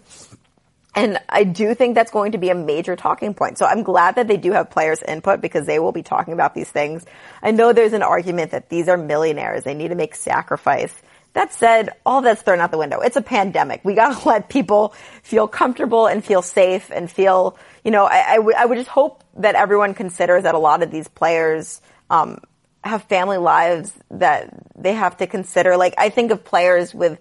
And 0.96 1.18
I 1.28 1.44
do 1.44 1.74
think 1.74 1.96
that's 1.96 2.12
going 2.12 2.34
to 2.34 2.38
be 2.38 2.50
a 2.50 2.56
major 2.56 2.96
talking 2.96 3.34
point. 3.34 3.58
So 3.58 3.66
I'm 3.66 3.82
glad 3.82 4.16
that 4.16 4.28
they 4.28 4.38
do 4.38 4.52
have 4.52 4.70
players 4.70 5.02
input 5.02 5.42
because 5.42 5.66
they 5.66 5.80
will 5.80 5.92
be 5.92 6.04
talking 6.04 6.34
about 6.34 6.54
these 6.54 6.70
things. 6.70 7.04
I 7.42 7.52
know 7.52 7.74
there's 7.74 7.94
an 7.94 8.04
argument 8.04 8.52
that 8.52 8.70
these 8.70 8.88
are 8.88 8.98
millionaires. 8.98 9.64
They 9.64 9.74
need 9.74 9.88
to 9.88 9.96
make 9.96 10.14
sacrifice. 10.14 10.94
That 11.34 11.52
said, 11.52 11.90
all 12.06 12.22
that's 12.22 12.42
thrown 12.42 12.60
out 12.60 12.72
the 12.72 12.78
window. 12.78 13.00
It's 13.00 13.16
a 13.16 13.22
pandemic. 13.22 13.82
We 13.84 13.96
gotta 13.96 14.28
let 14.30 14.50
people 14.50 14.94
feel 15.24 15.48
comfortable 15.48 16.08
and 16.08 16.24
feel 16.24 16.42
safe 16.42 16.92
and 16.92 17.10
feel, 17.10 17.58
you 17.84 17.92
know, 17.92 18.06
I, 18.06 18.36
I 18.36 18.40
would, 18.40 18.56
would 18.66 18.78
just 18.78 18.90
hope 18.90 19.24
that 19.38 19.56
everyone 19.56 19.94
considers 19.94 20.44
that 20.44 20.56
a 20.56 20.60
lot 20.60 20.84
of 20.84 20.92
these 20.92 21.08
players, 21.08 21.82
um, 22.10 22.40
have 22.84 23.04
family 23.04 23.38
lives 23.38 23.94
that 24.12 24.54
they 24.76 24.94
have 24.94 25.18
to 25.18 25.28
consider. 25.28 25.78
Like, 25.78 25.96
I 25.98 26.10
think 26.10 26.32
of 26.32 26.44
players 26.44 26.94
with 26.94 27.20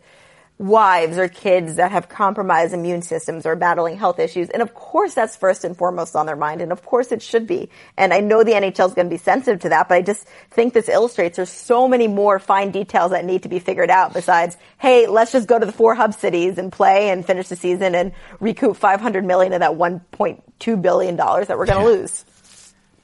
wives 0.63 1.19
or 1.19 1.29
kids 1.29 1.75
that 1.77 1.91
have 1.91 2.09
compromised 2.09 2.73
immune 2.73 3.03
systems 3.03 3.45
or 3.45 3.57
battling 3.57 3.97
health 3.99 4.19
issues. 4.19 4.49
And 4.49 4.63
of 4.63 4.75
course 4.75 5.13
that's 5.13 5.37
first 5.37 5.65
and 5.65 5.77
foremost 5.77 6.15
on 6.15 6.27
their 6.27 6.37
mind. 6.37 6.61
And 6.61 6.71
of 6.71 6.85
course 6.85 7.11
it 7.11 7.21
should 7.21 7.47
be. 7.47 7.69
And 7.97 8.15
I 8.15 8.21
know 8.21 8.45
the 8.45 8.53
NHL 8.53 8.87
is 8.87 8.95
going 8.95 9.09
to 9.09 9.15
be 9.15 9.19
sensitive 9.19 9.61
to 9.63 9.71
that, 9.71 9.89
but 9.89 9.97
I 9.97 10.03
just 10.03 10.25
think 10.51 10.73
this 10.73 10.89
illustrates 10.89 11.37
there's 11.37 11.51
so 11.51 11.89
many 11.89 12.07
more 12.07 12.39
fine 12.39 12.71
details 12.71 13.11
that 13.11 13.25
need 13.25 13.43
to 13.43 13.49
be 13.49 13.59
figured 13.59 13.91
out 13.91 14.15
besides, 14.15 14.57
hey, 14.79 15.09
let's 15.09 15.33
just 15.33 15.49
go 15.49 15.59
to 15.59 15.67
the 15.67 15.73
four 15.73 15.95
hub 15.95 16.15
cities 16.15 16.59
and 16.59 16.71
play 16.71 17.11
and 17.11 17.27
finish 17.27 17.49
the 17.49 17.57
season 17.57 17.95
and 17.97 18.13
recoup 18.39 18.77
500 18.77 19.25
million 19.25 19.53
of 19.53 19.61
that 19.61 19.73
1.2 19.73 20.83
billion 20.83 21.17
dollars 21.17 21.49
that 21.49 21.59
we're 21.59 21.67
going 21.67 21.85
to 21.85 21.85
lose. 21.85 22.25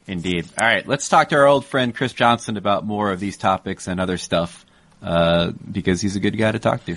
Indeed. 0.06 0.48
All 0.58 0.66
right, 0.66 0.86
let's 0.86 1.08
talk 1.08 1.30
to 1.30 1.36
our 1.36 1.46
old 1.46 1.66
friend 1.66 1.94
Chris 1.94 2.12
Johnston 2.12 2.56
about 2.56 2.86
more 2.86 3.10
of 3.10 3.20
these 3.20 3.36
topics 3.36 3.88
and 3.88 4.00
other 4.00 4.16
stuff 4.16 4.64
uh, 5.02 5.52
because 5.70 6.00
he's 6.00 6.16
a 6.16 6.20
good 6.20 6.36
guy 6.38 6.52
to 6.52 6.58
talk 6.58 6.84
to. 6.86 6.96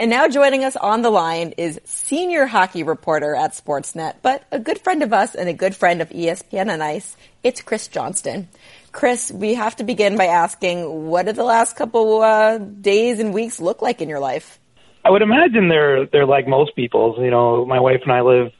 And 0.00 0.08
now 0.08 0.28
joining 0.28 0.64
us 0.64 0.76
on 0.76 1.02
the 1.02 1.10
line 1.10 1.52
is 1.58 1.78
senior 1.84 2.46
hockey 2.46 2.84
reporter 2.84 3.34
at 3.34 3.52
Sportsnet, 3.52 4.14
but 4.22 4.42
a 4.50 4.58
good 4.58 4.78
friend 4.78 5.02
of 5.02 5.12
us 5.12 5.34
and 5.34 5.46
a 5.46 5.52
good 5.52 5.76
friend 5.76 6.00
of 6.00 6.08
ESPN 6.08 6.72
on 6.72 6.80
Ice. 6.80 7.18
It's 7.42 7.60
Chris 7.60 7.86
Johnston. 7.86 8.48
Chris, 8.92 9.30
we 9.30 9.52
have 9.52 9.76
to 9.76 9.84
begin 9.84 10.16
by 10.16 10.24
asking, 10.24 11.08
what 11.08 11.26
did 11.26 11.36
the 11.36 11.44
last 11.44 11.76
couple 11.76 12.22
uh, 12.22 12.56
days 12.56 13.18
and 13.18 13.34
weeks 13.34 13.60
look 13.60 13.82
like 13.82 14.00
in 14.00 14.08
your 14.08 14.20
life? 14.20 14.58
I 15.04 15.10
would 15.10 15.20
imagine 15.20 15.68
they're 15.68 16.06
they're 16.06 16.24
like 16.24 16.48
most 16.48 16.74
people's. 16.74 17.18
You 17.18 17.30
know, 17.30 17.66
my 17.66 17.78
wife 17.78 18.00
and 18.02 18.12
I 18.12 18.22
live 18.22 18.52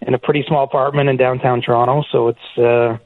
in 0.00 0.12
a 0.12 0.18
pretty 0.18 0.42
small 0.48 0.64
apartment 0.64 1.08
in 1.08 1.16
downtown 1.16 1.62
Toronto, 1.62 2.02
so 2.10 2.26
it's 2.26 2.58
uh, 2.58 2.98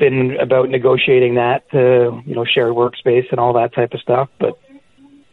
been 0.00 0.36
about 0.40 0.68
negotiating 0.68 1.36
that 1.36 1.70
to 1.70 2.20
you 2.26 2.34
know 2.34 2.44
share 2.44 2.72
workspace 2.74 3.30
and 3.30 3.38
all 3.38 3.52
that 3.52 3.72
type 3.72 3.94
of 3.94 4.00
stuff. 4.00 4.30
But 4.40 4.58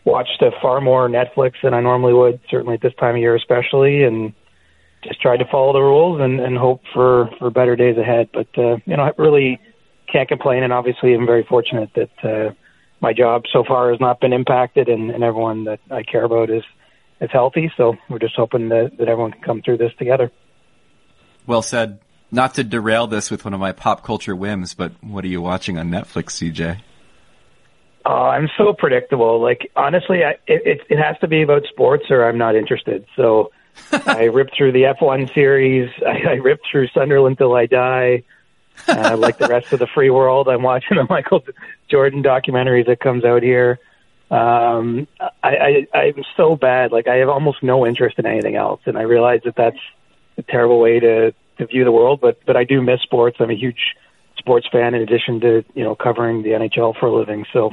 watched 0.06 0.42
a 0.42 0.52
far 0.62 0.82
more 0.82 1.08
Netflix 1.08 1.54
than 1.64 1.74
I 1.74 1.82
normally 1.82 2.14
would, 2.14 2.40
certainly 2.50 2.76
at 2.76 2.82
this 2.82 2.94
time 3.00 3.16
of 3.16 3.22
year, 3.22 3.36
especially, 3.36 4.04
and 4.04 4.34
just 5.04 5.22
tried 5.22 5.38
to 5.38 5.46
follow 5.46 5.74
the 5.74 5.82
rules 5.82 6.22
and, 6.22 6.40
and 6.40 6.58
hope 6.58 6.82
for 6.94 7.30
for 7.40 7.50
better 7.50 7.76
days 7.76 7.98
ahead. 7.98 8.30
But 8.34 8.48
uh, 8.58 8.78
you 8.86 8.98
know, 8.98 9.04
I 9.04 9.12
really 9.18 9.60
can't 10.12 10.28
complain, 10.28 10.64
and 10.64 10.74
obviously, 10.74 11.14
I'm 11.14 11.26
very 11.26 11.44
fortunate 11.44 11.90
that 11.96 12.24
uh, 12.24 12.54
my 13.02 13.14
job 13.14 13.44
so 13.52 13.64
far 13.68 13.92
has 13.92 14.00
not 14.00 14.20
been 14.20 14.34
impacted, 14.34 14.90
and, 14.90 15.12
and 15.12 15.24
everyone 15.24 15.66
that 15.66 15.80
I 15.90 16.04
care 16.04 16.24
about 16.24 16.50
is 16.50 16.64
is 17.22 17.30
healthy. 17.32 17.72
So 17.78 17.96
we're 18.10 18.20
just 18.20 18.36
hoping 18.36 18.70
that, 18.70 18.98
that 18.98 19.08
everyone 19.08 19.32
can 19.32 19.42
come 19.42 19.62
through 19.62 19.78
this 19.78 19.94
together. 19.98 20.32
Well 21.46 21.62
said. 21.62 22.00
Not 22.32 22.56
to 22.56 22.64
derail 22.64 23.06
this 23.06 23.30
with 23.30 23.46
one 23.46 23.54
of 23.54 23.60
my 23.60 23.74
pop 23.74 24.04
culture 24.04 24.36
whims, 24.36 24.74
but 24.74 24.92
what 25.04 25.24
are 25.24 25.28
you 25.28 25.40
watching 25.40 25.78
on 25.78 25.92
Netflix, 25.92 26.32
CJ? 26.32 26.80
Oh, 28.06 28.26
I'm 28.26 28.50
so 28.58 28.74
predictable. 28.74 29.42
Like 29.42 29.72
honestly, 29.76 30.24
I, 30.24 30.32
it 30.48 30.82
it 30.90 30.98
has 30.98 31.18
to 31.20 31.28
be 31.28 31.42
about 31.42 31.64
sports, 31.66 32.06
or 32.10 32.28
I'm 32.28 32.38
not 32.38 32.56
interested. 32.56 33.06
So 33.16 33.52
I 34.06 34.26
ripped 34.26 34.56
through 34.58 34.74
the 34.74 34.84
F1 34.84 35.34
series. 35.34 35.90
I, 36.06 36.32
I 36.32 36.34
ripped 36.34 36.68
through 36.70 36.88
Sunderland 36.90 37.38
till 37.38 37.56
I 37.56 37.66
die. 37.66 38.24
Uh, 38.88 39.16
like 39.18 39.38
the 39.38 39.48
rest 39.48 39.72
of 39.72 39.80
the 39.80 39.88
free 39.88 40.10
world, 40.10 40.50
I'm 40.50 40.64
watching 40.64 40.98
the 40.98 41.04
Michael 41.10 41.44
Jordan 41.90 42.22
documentary 42.22 42.84
that 42.84 43.00
comes 43.00 43.24
out 43.24 43.44
here. 43.44 43.80
Um, 44.32 45.08
I, 45.44 45.86
I 45.94 45.98
I'm 45.98 46.24
so 46.36 46.56
bad. 46.56 46.92
Like 46.92 47.08
I 47.08 47.18
have 47.18 47.30
almost 47.30 47.62
no 47.62 47.86
interest 47.86 48.18
in 48.20 48.26
anything 48.26 48.56
else, 48.56 48.82
and 48.86 48.98
I 48.98 49.04
realize 49.04 49.42
that 49.46 49.56
that's 49.56 49.78
a 50.38 50.42
terrible 50.42 50.80
way 50.80 51.00
to 51.00 51.34
to 51.60 51.66
view 51.68 51.84
the 51.84 51.92
world. 51.92 52.20
But 52.20 52.40
but 52.46 52.58
I 52.58 52.64
do 52.64 52.82
miss 52.82 53.02
sports. 53.02 53.38
I'm 53.40 53.52
a 53.52 53.56
huge 53.56 53.96
sports 54.38 54.68
fan 54.72 54.96
in 54.96 55.02
addition 55.02 55.40
to 55.42 55.64
you 55.76 55.84
know 55.84 55.96
covering 55.96 56.42
the 56.42 56.50
NHL 56.50 57.00
for 57.00 57.06
a 57.06 57.16
living. 57.16 57.46
So 57.54 57.72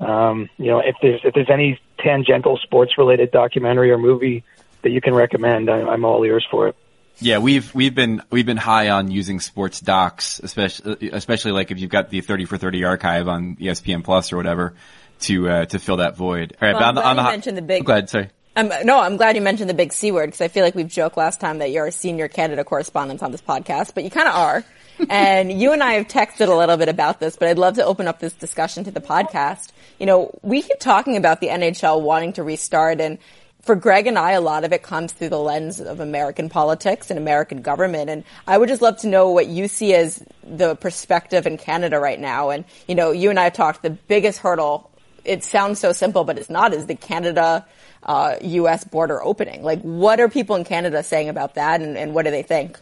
um, 0.00 0.48
you 0.58 0.66
know, 0.66 0.80
if 0.80 0.96
there's 1.00 1.20
if 1.24 1.34
there's 1.34 1.50
any 1.50 1.80
tangential 1.98 2.58
sports 2.58 2.98
related 2.98 3.30
documentary 3.30 3.90
or 3.90 3.98
movie 3.98 4.44
that 4.82 4.90
you 4.90 5.00
can 5.00 5.14
recommend, 5.14 5.70
I, 5.70 5.82
I'm 5.82 6.04
all 6.04 6.22
ears 6.24 6.46
for 6.50 6.68
it. 6.68 6.76
Yeah, 7.18 7.38
we've 7.38 7.74
we've 7.74 7.94
been 7.94 8.22
we've 8.30 8.44
been 8.44 8.58
high 8.58 8.90
on 8.90 9.10
using 9.10 9.40
sports 9.40 9.80
docs, 9.80 10.38
especially 10.40 11.10
especially 11.10 11.52
like 11.52 11.70
if 11.70 11.80
you've 11.80 11.90
got 11.90 12.10
the 12.10 12.20
thirty 12.20 12.44
for 12.44 12.58
thirty 12.58 12.84
archive 12.84 13.26
on 13.26 13.56
ESPN 13.56 14.04
Plus 14.04 14.32
or 14.32 14.36
whatever 14.36 14.74
to 15.20 15.48
uh, 15.48 15.64
to 15.66 15.78
fill 15.78 15.96
that 15.96 16.16
void. 16.16 16.56
All 16.60 16.68
right, 16.68 16.74
well, 16.78 16.88
on, 16.88 16.94
the, 16.94 17.06
on 17.06 17.16
the 17.16 17.22
ho- 17.22 17.30
mentioned 17.30 17.56
the 17.56 17.62
big. 17.62 17.86
Go 17.86 17.92
ahead, 17.92 18.10
sorry. 18.10 18.30
Um, 18.54 18.70
no, 18.84 19.00
I'm 19.00 19.16
glad 19.16 19.36
you 19.36 19.42
mentioned 19.42 19.68
the 19.68 19.74
big 19.74 19.92
C 19.92 20.12
word 20.12 20.26
because 20.26 20.40
I 20.40 20.48
feel 20.48 20.64
like 20.64 20.74
we've 20.74 20.88
joked 20.88 21.16
last 21.16 21.40
time 21.40 21.58
that 21.58 21.70
you're 21.70 21.86
a 21.86 21.92
senior 21.92 22.28
Canada 22.28 22.64
correspondent 22.64 23.22
on 23.22 23.30
this 23.32 23.42
podcast, 23.42 23.94
but 23.94 24.04
you 24.04 24.10
kind 24.10 24.28
of 24.28 24.34
are. 24.34 24.64
And 25.08 25.52
you 25.52 25.72
and 25.72 25.82
I 25.82 25.94
have 25.94 26.08
texted 26.08 26.48
a 26.48 26.54
little 26.54 26.76
bit 26.76 26.88
about 26.88 27.20
this, 27.20 27.36
but 27.36 27.48
I'd 27.48 27.58
love 27.58 27.74
to 27.74 27.84
open 27.84 28.08
up 28.08 28.20
this 28.20 28.32
discussion 28.32 28.84
to 28.84 28.90
the 28.90 29.00
podcast. 29.00 29.70
You 29.98 30.06
know, 30.06 30.38
we 30.42 30.62
keep 30.62 30.78
talking 30.80 31.16
about 31.16 31.40
the 31.40 31.48
NHL 31.48 32.00
wanting 32.02 32.34
to 32.34 32.42
restart 32.42 33.00
and 33.00 33.18
for 33.66 33.74
Greg 33.74 34.06
and 34.06 34.16
I, 34.16 34.32
a 34.32 34.40
lot 34.40 34.62
of 34.62 34.72
it 34.72 34.84
comes 34.84 35.12
through 35.12 35.30
the 35.30 35.40
lens 35.40 35.80
of 35.80 35.98
American 35.98 36.48
politics 36.48 37.10
and 37.10 37.18
American 37.18 37.62
government. 37.62 38.08
And 38.08 38.22
I 38.46 38.56
would 38.56 38.68
just 38.68 38.80
love 38.80 38.98
to 38.98 39.08
know 39.08 39.30
what 39.30 39.48
you 39.48 39.66
see 39.66 39.92
as 39.92 40.22
the 40.44 40.76
perspective 40.76 41.46
in 41.46 41.58
Canada 41.58 41.98
right 41.98 42.18
now. 42.18 42.50
And, 42.50 42.64
you 42.86 42.94
know, 42.94 43.10
you 43.10 43.28
and 43.28 43.40
I 43.40 43.44
have 43.44 43.54
talked 43.54 43.82
the 43.82 43.90
biggest 43.90 44.38
hurdle. 44.38 44.88
It 45.24 45.42
sounds 45.42 45.80
so 45.80 45.90
simple, 45.92 46.22
but 46.22 46.38
it's 46.38 46.48
not 46.48 46.72
is 46.72 46.86
the 46.86 46.94
Canada, 46.94 47.66
uh, 48.04 48.36
U.S. 48.40 48.84
border 48.84 49.20
opening. 49.20 49.64
Like, 49.64 49.82
what 49.82 50.20
are 50.20 50.28
people 50.28 50.54
in 50.54 50.62
Canada 50.62 51.02
saying 51.02 51.28
about 51.28 51.56
that 51.56 51.80
and, 51.80 51.98
and 51.98 52.14
what 52.14 52.24
do 52.24 52.30
they 52.30 52.44
think? 52.44 52.78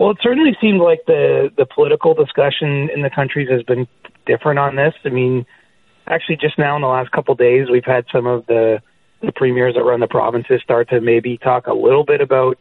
Well, 0.00 0.12
it 0.12 0.16
certainly 0.22 0.56
seemed 0.62 0.80
like 0.80 1.04
the 1.06 1.52
the 1.58 1.66
political 1.66 2.14
discussion 2.14 2.88
in 2.88 3.02
the 3.02 3.10
countries 3.10 3.50
has 3.50 3.62
been 3.62 3.86
different 4.24 4.58
on 4.58 4.74
this. 4.74 4.94
I 5.04 5.10
mean, 5.10 5.44
actually, 6.06 6.36
just 6.36 6.58
now 6.58 6.74
in 6.74 6.80
the 6.80 6.88
last 6.88 7.10
couple 7.10 7.32
of 7.32 7.38
days, 7.38 7.68
we've 7.70 7.84
had 7.84 8.06
some 8.10 8.26
of 8.26 8.46
the 8.46 8.80
the 9.20 9.30
premiers 9.30 9.74
that 9.74 9.84
run 9.84 10.00
the 10.00 10.08
provinces 10.08 10.62
start 10.62 10.88
to 10.88 11.02
maybe 11.02 11.36
talk 11.36 11.66
a 11.66 11.74
little 11.74 12.06
bit 12.06 12.22
about 12.22 12.56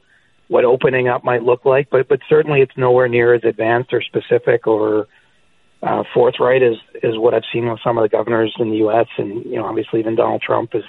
what 0.49 0.65
opening 0.65 1.07
up 1.07 1.23
might 1.23 1.41
look 1.41 1.63
like, 1.63 1.89
but 1.89 2.09
but 2.09 2.19
certainly 2.27 2.59
it's 2.59 2.75
nowhere 2.75 3.07
near 3.07 3.33
as 3.33 3.45
advanced 3.45 3.93
or 3.93 4.01
specific 4.01 4.67
or 4.67 5.07
uh, 5.81 6.03
forthright 6.13 6.61
as 6.61 6.75
is 7.03 7.17
what 7.17 7.33
I've 7.33 7.47
seen 7.53 7.69
with 7.69 7.79
some 7.81 7.97
of 7.97 8.01
the 8.01 8.09
governors 8.09 8.53
in 8.59 8.69
the 8.69 8.77
U.S. 8.79 9.07
and 9.17 9.45
you 9.45 9.55
know 9.55 9.65
obviously 9.65 10.01
even 10.01 10.15
Donald 10.15 10.41
Trump 10.41 10.75
is 10.75 10.83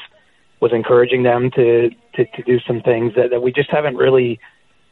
was 0.58 0.72
encouraging 0.72 1.22
them 1.22 1.52
to 1.52 1.90
to, 2.16 2.24
to 2.24 2.42
do 2.42 2.58
some 2.66 2.80
things 2.80 3.14
that, 3.14 3.30
that 3.30 3.40
we 3.40 3.52
just 3.52 3.70
haven't 3.70 3.94
really 3.94 4.40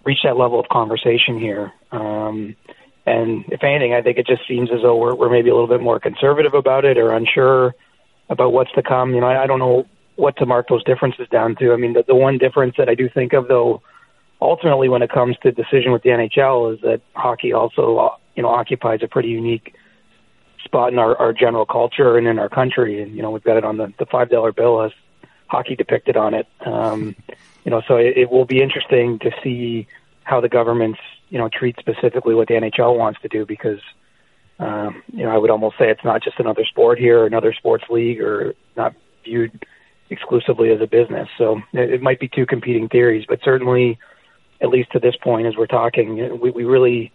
reach 0.08 0.20
that 0.24 0.38
level 0.38 0.58
of 0.58 0.66
conversation 0.70 1.38
here. 1.38 1.70
Um, 1.92 2.56
and 3.04 3.44
if 3.48 3.62
anything, 3.62 3.92
I 3.92 4.00
think 4.00 4.16
it 4.16 4.26
just 4.26 4.40
seems 4.48 4.70
as 4.72 4.80
though 4.80 4.96
we're, 4.96 5.14
we're 5.14 5.28
maybe 5.28 5.50
a 5.50 5.52
little 5.52 5.68
bit 5.68 5.82
more 5.82 6.00
conservative 6.00 6.54
about 6.54 6.86
it 6.86 6.96
or 6.96 7.12
unsure 7.12 7.74
about 8.30 8.54
what's 8.54 8.72
to 8.72 8.82
come. 8.82 9.14
You 9.14 9.20
know, 9.20 9.26
I, 9.26 9.42
I 9.42 9.46
don't 9.46 9.58
know 9.58 9.84
what 10.16 10.38
to 10.38 10.46
mark 10.46 10.68
those 10.68 10.82
differences 10.84 11.28
down 11.28 11.56
to. 11.56 11.74
I 11.74 11.76
mean, 11.76 11.92
the, 11.92 12.04
the 12.08 12.14
one 12.14 12.38
difference 12.38 12.76
that 12.78 12.88
I 12.88 12.94
do 12.94 13.10
think 13.10 13.34
of, 13.34 13.48
though, 13.48 13.82
ultimately 14.40 14.88
when 14.88 15.02
it 15.02 15.10
comes 15.10 15.36
to 15.42 15.52
decision 15.52 15.92
with 15.92 16.02
the 16.02 16.08
NHL, 16.08 16.74
is 16.74 16.80
that 16.80 17.02
hockey 17.14 17.52
also, 17.52 18.16
you 18.34 18.42
know, 18.42 18.48
occupies 18.48 19.00
a 19.02 19.08
pretty 19.08 19.28
unique 19.28 19.74
spot 20.64 20.90
in 20.90 20.98
our, 20.98 21.14
our 21.16 21.34
general 21.34 21.66
culture 21.66 22.16
and 22.16 22.26
in 22.26 22.38
our 22.38 22.48
country. 22.48 23.02
And 23.02 23.14
you 23.14 23.20
know, 23.20 23.30
we've 23.30 23.44
got 23.44 23.58
it 23.58 23.64
on 23.64 23.76
the, 23.76 23.92
the 23.98 24.06
five 24.06 24.30
dollar 24.30 24.52
bill 24.52 24.80
as 24.80 24.92
hockey 25.48 25.76
depicted 25.76 26.16
on 26.16 26.32
it. 26.32 26.46
Um, 26.64 27.14
you 27.64 27.70
know, 27.70 27.82
so 27.86 27.96
it, 27.96 28.16
it 28.16 28.30
will 28.30 28.46
be 28.46 28.62
interesting 28.62 29.18
to 29.18 29.30
see 29.42 29.86
how 30.28 30.42
the 30.42 30.48
governments 30.48 31.00
you 31.30 31.38
know 31.38 31.48
treat 31.48 31.76
specifically 31.78 32.34
what 32.34 32.48
the 32.48 32.54
NHL 32.54 32.96
wants 32.96 33.18
to 33.22 33.28
do 33.28 33.46
because 33.46 33.80
um, 34.58 35.02
you 35.08 35.24
know 35.24 35.30
I 35.30 35.38
would 35.38 35.50
almost 35.50 35.78
say 35.78 35.90
it's 35.90 36.04
not 36.04 36.22
just 36.22 36.38
another 36.38 36.64
sport 36.64 36.98
here, 36.98 37.20
or 37.20 37.26
another 37.26 37.54
sports 37.54 37.84
league, 37.88 38.20
or 38.20 38.54
not 38.76 38.94
viewed 39.24 39.64
exclusively 40.10 40.70
as 40.70 40.80
a 40.80 40.86
business. 40.86 41.28
So 41.38 41.62
it, 41.72 41.94
it 41.94 42.02
might 42.02 42.20
be 42.20 42.28
two 42.28 42.46
competing 42.46 42.88
theories, 42.88 43.24
but 43.26 43.40
certainly, 43.42 43.98
at 44.60 44.68
least 44.68 44.92
to 44.92 44.98
this 44.98 45.16
point, 45.16 45.46
as 45.46 45.56
we're 45.56 45.66
talking, 45.66 46.38
we, 46.40 46.50
we 46.50 46.64
really 46.64 47.12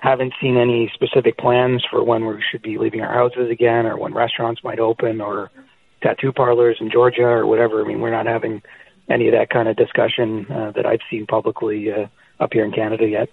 haven't 0.00 0.34
seen 0.40 0.56
any 0.56 0.90
specific 0.94 1.36
plans 1.38 1.84
for 1.90 2.02
when 2.04 2.26
we 2.26 2.42
should 2.50 2.62
be 2.62 2.78
leaving 2.78 3.02
our 3.02 3.12
houses 3.12 3.50
again, 3.50 3.86
or 3.86 3.98
when 3.98 4.14
restaurants 4.14 4.64
might 4.64 4.80
open, 4.80 5.20
or 5.20 5.50
tattoo 6.02 6.32
parlors 6.32 6.78
in 6.80 6.90
Georgia, 6.90 7.24
or 7.24 7.46
whatever. 7.46 7.82
I 7.82 7.88
mean, 7.88 8.00
we're 8.00 8.10
not 8.10 8.26
having 8.26 8.62
any 9.10 9.28
of 9.28 9.34
that 9.34 9.50
kind 9.50 9.68
of 9.68 9.76
discussion 9.76 10.46
uh, 10.50 10.72
that 10.72 10.86
I've 10.86 11.00
seen 11.10 11.26
publicly 11.26 11.92
uh, 11.92 12.06
up 12.40 12.52
here 12.52 12.64
in 12.64 12.72
Canada 12.72 13.06
yet. 13.06 13.28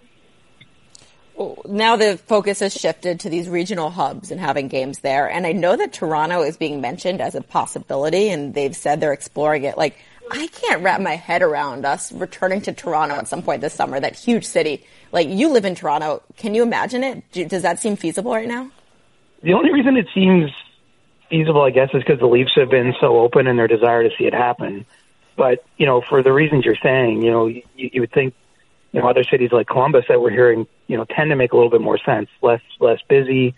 Now 1.66 1.96
the 1.96 2.18
focus 2.18 2.60
has 2.60 2.74
shifted 2.74 3.22
to 3.22 3.30
these 3.30 3.50
regional 3.50 3.90
hubs 3.90 4.30
and 4.30 4.40
having 4.40 4.68
games 4.68 5.00
there. 5.00 5.30
And 5.30 5.48
I 5.48 5.52
know 5.52 5.76
that 5.76 5.92
Toronto 5.92 6.44
is 6.44 6.58
being 6.58 6.80
mentioned 6.80 7.22
as 7.22 7.34
a 7.34 7.42
possibility 7.42 8.30
and 8.30 8.54
they've 8.54 8.76
said 8.76 9.00
they're 9.00 9.14
exploring 9.14 9.64
it. 9.64 9.78
Like, 9.78 9.98
I 10.32 10.48
can't 10.48 10.84
wrap 10.84 11.02
my 11.02 11.16
head 11.16 11.42
around 11.42 11.86
us 11.86 12.12
returning 12.12 12.62
to 12.62 12.74
Toronto 12.74 13.16
at 13.16 13.28
some 13.28 13.42
point 13.42 13.62
this 13.62 13.74
summer, 13.74 14.00
that 14.00 14.16
huge 14.16 14.46
city. 14.46 14.86
Like, 15.12 15.28
you 15.28 15.50
live 15.50 15.66
in 15.66 15.76
Toronto. 15.76 16.22
Can 16.38 16.56
you 16.56 16.64
imagine 16.64 17.04
it? 17.04 17.50
Does 17.50 17.64
that 17.64 17.80
seem 17.80 17.96
feasible 17.96 18.32
right 18.32 18.48
now? 18.48 18.70
The 19.42 19.54
only 19.54 19.74
reason 19.74 19.98
it 19.98 20.08
seems 20.14 20.52
feasible, 21.30 21.64
I 21.64 21.72
guess, 21.72 21.90
is 21.94 22.04
because 22.04 22.20
the 22.20 22.28
Leafs 22.28 22.54
have 22.56 22.70
been 22.70 22.94
so 23.02 23.18
open 23.20 23.48
in 23.48 23.58
their 23.58 23.68
desire 23.68 24.04
to 24.04 24.10
see 24.18 24.26
it 24.26 24.34
happen. 24.34 24.86
But, 25.36 25.66
you 25.78 25.86
know, 25.86 26.02
for 26.08 26.24
the 26.24 26.32
reasons 26.32 26.64
you're 26.64 26.78
saying, 26.82 27.24
you 27.24 27.32
know, 27.32 27.48
you, 27.48 27.64
you 27.76 28.02
would 28.02 28.12
think 28.12 28.34
you 28.94 29.02
know, 29.02 29.08
other 29.08 29.24
cities 29.24 29.52
like 29.52 29.68
Columbus 29.68 30.06
that 30.08 30.22
we're 30.22 30.30
hearing, 30.30 30.68
you 30.88 30.96
know, 30.96 31.06
tend 31.06 31.32
to 31.32 31.36
make 31.36 31.52
a 31.52 31.56
little 31.56 31.72
bit 31.72 31.82
more 31.82 31.98
sense. 31.98 32.30
Less 32.42 32.62
less 32.80 33.00
busy. 33.10 33.56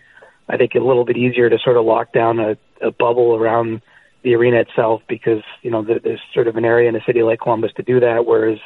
I 0.48 0.56
think 0.56 0.74
a 0.74 0.80
little 0.80 1.04
bit 1.04 1.16
easier 1.16 1.50
to 1.50 1.58
sort 1.58 1.76
of 1.76 1.84
lock 1.84 2.12
down 2.12 2.40
a, 2.40 2.56
a 2.80 2.90
bubble 2.90 3.34
around 3.34 3.82
the 4.22 4.34
arena 4.34 4.58
itself 4.58 5.02
because 5.08 5.42
you 5.62 5.70
know 5.70 5.82
there's 5.82 6.20
sort 6.32 6.48
of 6.48 6.56
an 6.56 6.64
area 6.64 6.88
in 6.88 6.96
a 6.96 7.04
city 7.04 7.22
like 7.22 7.40
Columbus 7.40 7.72
to 7.76 7.82
do 7.82 8.00
that, 8.00 8.24
whereas 8.24 8.58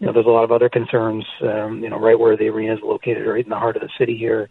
you 0.00 0.06
know 0.06 0.12
there's 0.12 0.26
a 0.26 0.30
lot 0.30 0.44
of 0.44 0.50
other 0.50 0.68
concerns, 0.68 1.24
um, 1.42 1.82
you 1.82 1.88
know, 1.88 1.98
right 1.98 2.18
where 2.18 2.36
the 2.36 2.48
arena 2.48 2.74
is 2.74 2.80
located, 2.82 3.26
right 3.26 3.44
in 3.44 3.50
the 3.50 3.58
heart 3.58 3.76
of 3.76 3.82
the 3.82 3.90
city 3.96 4.16
here 4.16 4.50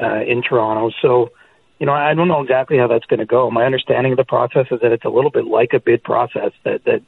uh, 0.00 0.20
in 0.22 0.42
Toronto. 0.42 0.94
So, 1.00 1.30
you 1.78 1.86
know, 1.86 1.92
I 1.92 2.12
don't 2.12 2.28
know 2.28 2.42
exactly 2.42 2.76
how 2.76 2.88
that's 2.88 3.06
going 3.06 3.20
to 3.20 3.26
go. 3.26 3.50
My 3.50 3.64
understanding 3.64 4.12
of 4.12 4.18
the 4.18 4.24
process 4.24 4.66
is 4.70 4.80
that 4.82 4.92
it's 4.92 5.04
a 5.06 5.08
little 5.10 5.30
bit 5.30 5.46
like 5.46 5.72
a 5.72 5.80
bid 5.80 6.04
process 6.04 6.52
that 6.64 6.84
that 6.84 7.02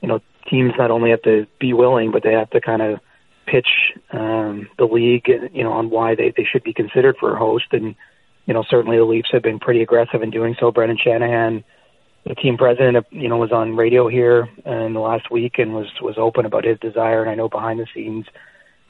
you 0.00 0.08
know 0.08 0.20
teams 0.48 0.72
not 0.76 0.90
only 0.90 1.10
have 1.10 1.22
to 1.22 1.46
be 1.60 1.72
willing, 1.74 2.10
but 2.10 2.24
they 2.24 2.32
have 2.32 2.50
to 2.50 2.60
kind 2.60 2.82
of 2.82 3.00
pitch 3.50 3.92
um, 4.12 4.68
the 4.78 4.84
league, 4.84 5.28
you 5.52 5.64
know, 5.64 5.72
on 5.72 5.90
why 5.90 6.14
they, 6.14 6.32
they 6.36 6.44
should 6.44 6.62
be 6.62 6.72
considered 6.72 7.16
for 7.18 7.34
a 7.34 7.38
host. 7.38 7.66
And, 7.72 7.96
you 8.46 8.54
know, 8.54 8.64
certainly 8.68 8.96
the 8.96 9.04
Leafs 9.04 9.30
have 9.32 9.42
been 9.42 9.58
pretty 9.58 9.82
aggressive 9.82 10.22
in 10.22 10.30
doing 10.30 10.54
so. 10.58 10.70
Brendan 10.70 10.98
Shanahan, 10.98 11.64
the 12.24 12.34
team 12.34 12.56
president, 12.56 13.06
you 13.10 13.28
know, 13.28 13.38
was 13.38 13.52
on 13.52 13.76
radio 13.76 14.08
here 14.08 14.48
in 14.64 14.92
the 14.92 15.00
last 15.00 15.30
week 15.30 15.58
and 15.58 15.74
was, 15.74 15.88
was 16.00 16.16
open 16.18 16.46
about 16.46 16.64
his 16.64 16.78
desire. 16.78 17.22
And 17.22 17.30
I 17.30 17.34
know 17.34 17.48
behind 17.48 17.80
the 17.80 17.86
scenes 17.92 18.26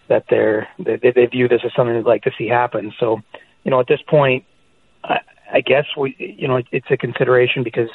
that 0.09 0.25
they're, 0.29 0.69
they, 0.79 0.97
they 0.97 1.27
view 1.27 1.49
this 1.49 1.63
as 1.65 1.73
something 1.75 1.95
they'd 1.95 2.05
like 2.05 2.25
to 2.25 2.33
see 2.37 2.49
happen. 2.49 2.93
So, 2.99 3.21
you 3.65 3.71
know, 3.71 3.81
at 3.81 3.87
this 3.87 4.03
point, 4.07 4.45
I, 5.05 5.21
I 5.53 5.61
guess 5.61 5.87
we, 5.97 6.17
you 6.19 6.49
know, 6.49 6.63
it's 6.71 6.91
a 6.91 6.97
consideration 6.97 7.63
because, 7.63 7.91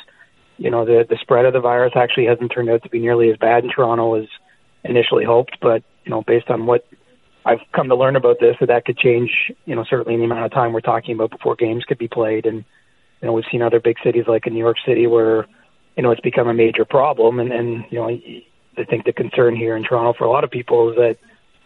you 0.57 0.71
know, 0.71 0.85
the, 0.85 1.05
the 1.07 1.17
spread 1.21 1.45
of 1.45 1.53
the 1.53 1.59
virus 1.59 1.93
actually 1.95 2.25
hasn't 2.25 2.51
turned 2.51 2.69
out 2.69 2.83
to 2.83 2.89
be 2.89 2.99
nearly 2.99 3.29
as 3.29 3.37
bad 3.37 3.63
in 3.63 3.69
Toronto 3.69 4.15
as 4.15 4.27
initially 4.83 5.25
hoped, 5.25 5.57
but 5.61 5.83
you 6.05 6.11
know, 6.11 6.21
based 6.21 6.49
on 6.49 6.65
what 6.65 6.87
I've 7.45 7.59
come 7.73 7.89
to 7.89 7.95
learn 7.95 8.15
about 8.15 8.37
this, 8.39 8.55
that 8.59 8.67
that 8.67 8.85
could 8.85 8.97
change, 8.97 9.51
you 9.65 9.75
know, 9.75 9.83
certainly 9.89 10.13
in 10.13 10.19
the 10.19 10.25
amount 10.25 10.45
of 10.45 10.51
time 10.51 10.73
we're 10.73 10.81
talking 10.81 11.15
about 11.15 11.31
before 11.31 11.55
games 11.55 11.83
could 11.83 11.97
be 11.97 12.07
played. 12.07 12.45
And, 12.45 12.63
you 13.21 13.27
know, 13.27 13.33
we've 13.33 13.45
seen 13.51 13.61
other 13.61 13.79
big 13.79 13.97
cities 14.03 14.25
like 14.27 14.47
in 14.47 14.53
New 14.53 14.59
York 14.59 14.77
City 14.85 15.07
where, 15.07 15.45
you 15.95 16.03
know, 16.03 16.11
it's 16.11 16.21
become 16.21 16.47
a 16.47 16.53
major 16.53 16.85
problem. 16.85 17.39
And, 17.39 17.51
and 17.51 17.85
you 17.89 17.99
know, 17.99 18.09
I 18.09 18.83
think 18.85 19.05
the 19.05 19.13
concern 19.13 19.55
here 19.55 19.75
in 19.75 19.83
Toronto 19.83 20.13
for 20.17 20.25
a 20.25 20.29
lot 20.29 20.43
of 20.43 20.51
people 20.51 20.89
is 20.89 20.95
that 20.95 21.17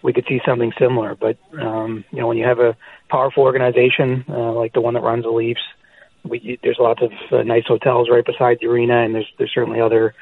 we 0.02 0.14
could 0.14 0.26
see 0.28 0.42
something 0.46 0.72
similar. 0.80 1.16
But, 1.16 1.38
um, 1.60 2.04
you 2.12 2.20
know, 2.20 2.28
when 2.28 2.38
you 2.38 2.46
have 2.46 2.60
a 2.60 2.76
powerful 3.10 3.44
organization 3.44 4.26
uh, 4.30 4.52
like 4.54 4.74
the 4.74 4.82
one 4.82 4.94
that 4.94 5.02
runs 5.02 5.24
the 5.24 5.32
Leafs, 5.32 5.62
we, 6.24 6.60
there's 6.64 6.78
lots 6.80 7.02
of 7.02 7.12
uh, 7.32 7.44
nice 7.44 7.66
hotels 7.66 8.10
right 8.10 8.26
beside 8.26 8.58
the 8.60 8.68
arena, 8.68 9.04
and 9.04 9.16
there's 9.16 9.32
there's 9.38 9.54
certainly 9.54 9.80
other 9.80 10.14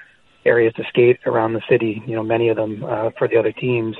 areas 0.48 0.74
to 0.76 0.84
skate 0.90 1.20
around 1.26 1.54
the 1.54 1.62
city. 1.70 2.02
You 2.06 2.16
know, 2.16 2.24
many 2.24 2.50
of 2.50 2.58
them 2.58 2.84
uh, 2.84 3.12
for 3.18 3.28
the 3.28 3.38
other 3.38 3.52
teams 3.52 3.96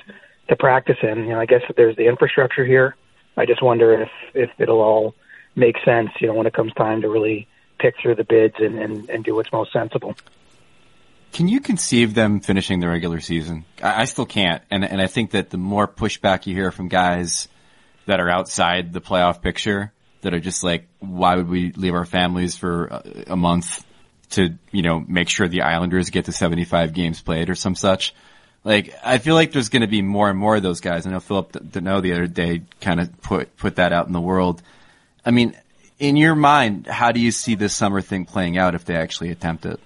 to 0.50 0.56
practice 0.56 0.98
in. 1.04 1.20
You 1.20 1.30
know, 1.30 1.40
I 1.40 1.46
guess 1.46 1.62
there's 1.76 1.96
the 1.96 2.08
infrastructure 2.08 2.66
here. 2.66 2.96
I 3.36 3.46
just 3.46 3.62
wonder 3.62 4.02
if 4.02 4.10
if 4.34 4.50
it'll 4.58 4.82
all 4.82 5.16
make 5.56 5.76
sense. 5.86 6.10
You 6.20 6.28
know, 6.28 6.34
when 6.34 6.48
it 6.48 6.54
comes 6.54 6.74
time 6.74 7.02
to 7.02 7.10
really 7.10 7.48
pick 7.80 7.96
through 8.02 8.16
the 8.16 8.24
bids 8.24 8.56
and 8.60 8.80
and, 8.80 9.10
and 9.10 9.24
do 9.24 9.36
what's 9.36 9.52
most 9.52 9.72
sensible. 9.74 10.16
Can 11.34 11.48
you 11.48 11.60
conceive 11.60 12.14
them 12.16 12.40
finishing 12.40 12.80
the 12.80 12.88
regular 12.88 13.20
season? 13.20 13.66
I, 13.84 14.02
I 14.02 14.06
still 14.06 14.26
can't, 14.26 14.64
and 14.72 14.84
and 14.84 15.02
I 15.02 15.08
think 15.08 15.32
that 15.32 15.50
the 15.50 15.58
more 15.58 15.88
pushback 15.88 16.48
you 16.48 16.56
hear 16.56 16.72
from 16.72 16.88
guys 16.88 17.48
that 18.06 18.20
are 18.20 18.30
outside 18.30 18.94
the 18.94 19.02
playoff 19.02 19.42
picture, 19.42 19.92
that 20.22 20.34
are 20.34 20.40
just 20.40 20.64
like, 20.64 20.88
why 21.00 21.36
would 21.36 21.50
we 21.50 21.72
leave 21.74 21.94
our 21.94 22.06
families 22.06 22.58
for 22.58 22.86
a, 22.86 23.24
a 23.28 23.36
month 23.36 23.86
to, 24.32 24.54
you 24.72 24.82
know, 24.82 25.00
make 25.00 25.30
sure 25.30 25.48
the 25.48 25.62
Islanders 25.62 26.10
get 26.10 26.26
to 26.26 26.32
75 26.32 26.94
games 26.94 27.22
played 27.22 27.50
or 27.50 27.56
some 27.56 27.76
such. 27.76 28.14
Like, 28.64 28.94
I 29.04 29.18
feel 29.18 29.36
like 29.36 29.52
there's 29.52 29.70
going 29.70 29.82
to 29.82 29.88
be 29.88 30.02
more 30.02 30.30
and 30.30 30.38
more 30.38 30.58
of 30.58 30.64
those 30.64 30.82
guys. 30.82 31.08
I 31.08 31.12
know 31.12 31.20
Phillip 31.20 31.54
Danault 31.54 32.02
the 32.02 32.14
other 32.14 32.28
day 32.28 32.64
kind 32.82 33.00
of 33.00 33.22
put, 33.22 33.56
put 33.56 33.78
that 33.78 33.94
out 33.94 34.08
in 34.08 34.14
the 34.14 34.22
world. 34.22 34.62
I 35.26 35.32
mean, 35.32 35.56
in 36.00 36.18
your 36.18 36.36
mind, 36.36 36.88
how 36.88 37.12
do 37.12 37.20
you 37.20 37.32
see 37.32 37.56
this 37.56 37.76
summer 37.76 38.02
thing 38.02 38.26
playing 38.26 38.58
out 38.58 38.76
if 38.76 38.86
they 38.86 38.96
actually 38.96 39.32
attempt 39.32 39.66
it? 39.66 39.80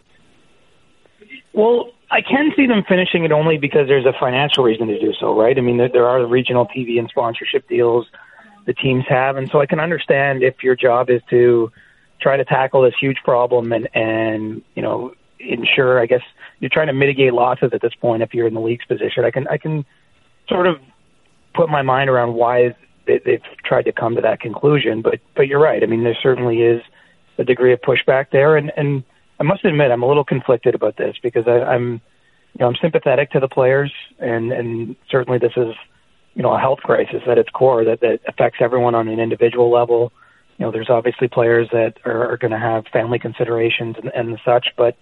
Well, 1.53 1.91
I 2.09 2.21
can 2.21 2.51
see 2.55 2.65
them 2.65 2.83
finishing 2.87 3.23
it 3.23 3.31
only 3.31 3.57
because 3.57 3.87
there's 3.87 4.05
a 4.05 4.13
financial 4.19 4.63
reason 4.63 4.87
to 4.87 4.99
do 4.99 5.13
so, 5.19 5.39
right? 5.39 5.57
I 5.57 5.61
mean, 5.61 5.77
there, 5.77 5.89
there 5.89 6.07
are 6.07 6.25
regional 6.25 6.65
TV 6.65 6.99
and 6.99 7.07
sponsorship 7.09 7.67
deals 7.69 8.07
the 8.65 8.73
teams 8.73 9.05
have, 9.09 9.37
and 9.37 9.49
so 9.49 9.59
I 9.59 9.65
can 9.65 9.79
understand 9.79 10.43
if 10.43 10.61
your 10.61 10.75
job 10.75 11.09
is 11.09 11.21
to 11.29 11.71
try 12.21 12.37
to 12.37 12.45
tackle 12.45 12.81
this 12.81 12.93
huge 12.99 13.17
problem 13.23 13.71
and 13.73 13.89
and 13.93 14.61
you 14.75 14.81
know 14.81 15.13
ensure. 15.39 15.99
I 15.99 16.05
guess 16.05 16.21
you're 16.59 16.69
trying 16.69 16.87
to 16.87 16.93
mitigate 16.93 17.33
losses 17.33 17.71
at 17.73 17.81
this 17.81 17.93
point 17.95 18.21
if 18.21 18.33
you're 18.33 18.47
in 18.47 18.53
the 18.53 18.61
league's 18.61 18.85
position. 18.85 19.25
I 19.25 19.31
can 19.31 19.47
I 19.47 19.57
can 19.57 19.85
sort 20.47 20.67
of 20.67 20.79
put 21.53 21.69
my 21.69 21.81
mind 21.81 22.09
around 22.09 22.33
why 22.33 22.75
they, 23.05 23.19
they've 23.25 23.43
tried 23.63 23.83
to 23.83 23.91
come 23.91 24.15
to 24.15 24.21
that 24.21 24.39
conclusion. 24.39 25.01
But 25.01 25.19
but 25.35 25.47
you're 25.47 25.59
right. 25.59 25.81
I 25.83 25.85
mean, 25.85 26.03
there 26.03 26.17
certainly 26.21 26.61
is 26.61 26.81
a 27.37 27.43
degree 27.43 27.73
of 27.73 27.81
pushback 27.81 28.27
there, 28.31 28.55
and 28.55 28.71
and 28.77 29.03
I 29.39 29.43
must 29.43 29.65
admit 29.65 29.91
I'm 29.91 30.03
a 30.03 30.07
little 30.07 30.25
conflicted 30.25 30.75
about 30.75 30.97
this 30.97 31.15
because 31.21 31.47
I, 31.47 31.61
I'm 31.61 32.01
you 32.53 32.59
know 32.59 32.67
I'm 32.67 32.75
sympathetic 32.81 33.31
to 33.31 33.39
the 33.39 33.47
players, 33.47 33.91
and 34.19 34.51
and 34.51 34.95
certainly 35.09 35.39
this 35.39 35.53
is 35.57 35.73
you 36.35 36.43
know 36.43 36.53
a 36.53 36.59
health 36.59 36.79
crisis 36.79 37.23
at 37.27 37.37
its 37.37 37.49
core 37.49 37.83
that 37.85 38.01
that 38.01 38.19
affects 38.27 38.59
everyone 38.61 38.95
on 38.95 39.07
an 39.07 39.19
individual 39.19 39.71
level 39.71 40.13
you 40.61 40.67
know, 40.67 40.71
there's 40.71 40.91
obviously 40.91 41.27
players 41.27 41.67
that 41.71 41.95
are, 42.05 42.33
are 42.33 42.37
going 42.37 42.51
to 42.51 42.59
have 42.59 42.85
family 42.93 43.17
considerations 43.17 43.95
and, 43.97 44.11
and 44.13 44.39
such. 44.45 44.67
But, 44.77 44.95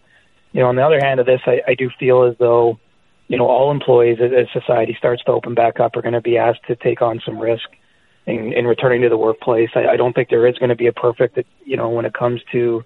you 0.54 0.62
know, 0.62 0.70
on 0.70 0.78
the 0.78 0.86
other 0.86 1.02
hand 1.02 1.20
of 1.20 1.26
this, 1.26 1.42
I, 1.46 1.60
I 1.68 1.76
do 1.76 1.90
feel 2.00 2.24
as 2.24 2.38
though, 2.38 2.80
you 3.28 3.38
know, 3.38 3.46
all 3.46 3.70
employees 3.70 4.20
as, 4.22 4.32
as 4.32 4.48
society 4.54 4.96
starts 4.98 5.22
to 5.26 5.34
open 5.34 5.56
back 5.56 5.82
up 5.82 5.98
are 5.98 6.02
going 6.02 6.14
to 6.14 6.22
be 6.22 6.38
asked 6.38 6.66
to 6.68 6.78
take 6.78 7.02
on 7.02 7.20
some 7.26 7.38
risk 7.38 7.68
in, 8.26 8.54
in 8.54 8.68
returning 8.68 9.02
to 9.02 9.10
the 9.10 9.18
workplace. 9.18 9.70
I, 9.76 9.88
I 9.88 9.98
don't 9.98 10.14
think 10.14 10.30
there 10.30 10.48
is 10.48 10.58
going 10.60 10.70
to 10.70 10.78
be 10.78 10.88
a 10.88 10.94
perfect, 10.94 11.38
you 11.66 11.76
know, 11.76 11.90
when 11.90 12.06
it 12.06 12.14
comes 12.14 12.40
to, 12.54 12.86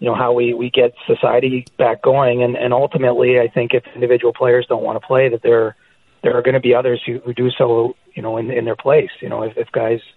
you 0.00 0.08
know, 0.08 0.16
how 0.16 0.32
we, 0.32 0.54
we 0.54 0.70
get 0.70 0.94
society 1.06 1.66
back 1.78 2.02
going. 2.02 2.42
And, 2.42 2.56
and 2.56 2.72
ultimately, 2.72 3.38
I 3.38 3.46
think 3.46 3.74
if 3.74 3.84
individual 3.94 4.32
players 4.32 4.66
don't 4.68 4.82
want 4.82 5.00
to 5.00 5.06
play, 5.06 5.28
that 5.28 5.42
there, 5.42 5.76
there 6.24 6.36
are 6.36 6.42
going 6.42 6.54
to 6.54 6.60
be 6.60 6.74
others 6.74 7.00
who, 7.06 7.20
who 7.20 7.32
do 7.32 7.48
so, 7.52 7.94
you 8.12 8.22
know, 8.22 8.38
in, 8.38 8.50
in 8.50 8.64
their 8.64 8.74
place. 8.74 9.10
You 9.20 9.28
know, 9.28 9.44
if, 9.44 9.56
if 9.56 9.70
guys– 9.70 10.00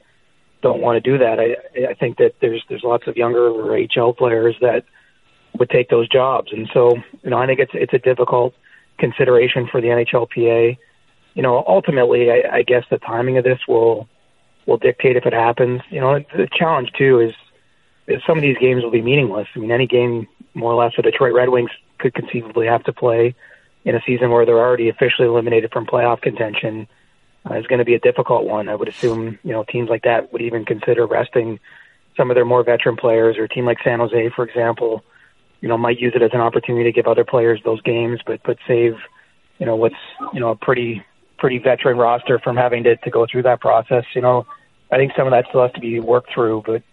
don't 0.65 0.81
want 0.81 0.95
to 1.01 1.11
do 1.11 1.19
that. 1.19 1.39
I 1.39 1.91
I 1.91 1.93
think 1.93 2.17
that 2.17 2.33
there's 2.41 2.63
there's 2.67 2.83
lots 2.83 3.05
of 3.05 3.15
younger 3.15 3.51
HL 3.51 4.17
players 4.17 4.55
that 4.61 4.83
would 5.59 5.69
take 5.69 5.89
those 5.89 6.09
jobs, 6.09 6.51
and 6.51 6.67
so 6.73 6.95
you 7.23 7.29
know 7.29 7.37
I 7.37 7.45
think 7.45 7.59
it's 7.59 7.71
it's 7.75 7.93
a 7.93 7.99
difficult 7.99 8.55
consideration 8.97 9.67
for 9.71 9.79
the 9.79 9.89
NHLPA. 9.89 10.77
You 11.35 11.43
know, 11.43 11.63
ultimately, 11.67 12.31
I, 12.31 12.57
I 12.57 12.61
guess 12.63 12.83
the 12.89 12.97
timing 12.97 13.37
of 13.37 13.43
this 13.43 13.59
will 13.67 14.09
will 14.65 14.77
dictate 14.77 15.17
if 15.17 15.27
it 15.27 15.33
happens. 15.33 15.81
You 15.91 16.01
know, 16.01 16.19
the 16.35 16.47
challenge 16.51 16.91
too 16.97 17.19
is, 17.19 17.33
is 18.07 18.23
some 18.25 18.37
of 18.37 18.41
these 18.41 18.57
games 18.57 18.83
will 18.83 18.89
be 18.89 19.03
meaningless. 19.03 19.47
I 19.55 19.59
mean, 19.59 19.71
any 19.71 19.85
game 19.85 20.27
more 20.55 20.71
or 20.71 20.83
less 20.83 20.93
the 20.95 21.03
Detroit 21.03 21.33
Red 21.33 21.49
Wings 21.49 21.69
could 21.99 22.15
conceivably 22.15 22.65
have 22.65 22.83
to 22.85 22.93
play 22.93 23.35
in 23.83 23.93
a 23.95 24.01
season 24.03 24.31
where 24.31 24.47
they're 24.47 24.57
already 24.57 24.89
officially 24.89 25.27
eliminated 25.27 25.71
from 25.71 25.85
playoff 25.85 26.21
contention 26.21 26.87
uh, 27.49 27.55
is 27.55 27.67
going 27.67 27.79
to 27.79 27.85
be 27.85 27.95
a 27.95 27.99
difficult 27.99 28.45
one. 28.45 28.69
I 28.69 28.75
would 28.75 28.87
assume 28.87 29.39
you 29.43 29.51
know 29.51 29.63
teams 29.63 29.89
like 29.89 30.03
that 30.03 30.31
would 30.33 30.41
even 30.41 30.65
consider 30.65 31.05
resting 31.05 31.59
some 32.17 32.31
of 32.31 32.35
their 32.35 32.45
more 32.45 32.63
veteran 32.63 32.95
players, 32.95 33.37
or 33.37 33.43
a 33.43 33.49
team 33.49 33.65
like 33.65 33.77
San 33.83 33.99
Jose, 33.99 34.29
for 34.35 34.45
example, 34.45 35.03
you 35.61 35.67
know 35.67 35.77
might 35.77 35.99
use 35.99 36.13
it 36.15 36.21
as 36.21 36.31
an 36.33 36.41
opportunity 36.41 36.85
to 36.85 36.91
give 36.91 37.07
other 37.07 37.25
players 37.25 37.61
those 37.63 37.81
games, 37.81 38.19
but 38.25 38.41
but 38.43 38.57
save 38.67 38.95
you 39.59 39.65
know 39.65 39.75
what's 39.75 39.95
you 40.33 40.39
know 40.39 40.49
a 40.49 40.55
pretty 40.55 41.03
pretty 41.37 41.57
veteran 41.57 41.97
roster 41.97 42.39
from 42.39 42.55
having 42.55 42.83
to, 42.83 42.95
to 42.97 43.09
go 43.09 43.25
through 43.29 43.43
that 43.43 43.59
process. 43.59 44.05
You 44.13 44.21
know, 44.21 44.45
I 44.91 44.97
think 44.97 45.11
some 45.15 45.27
of 45.27 45.31
that 45.31 45.45
still 45.49 45.61
has 45.63 45.71
to 45.73 45.81
be 45.81 45.99
worked 45.99 46.33
through, 46.33 46.63
but 46.65 46.83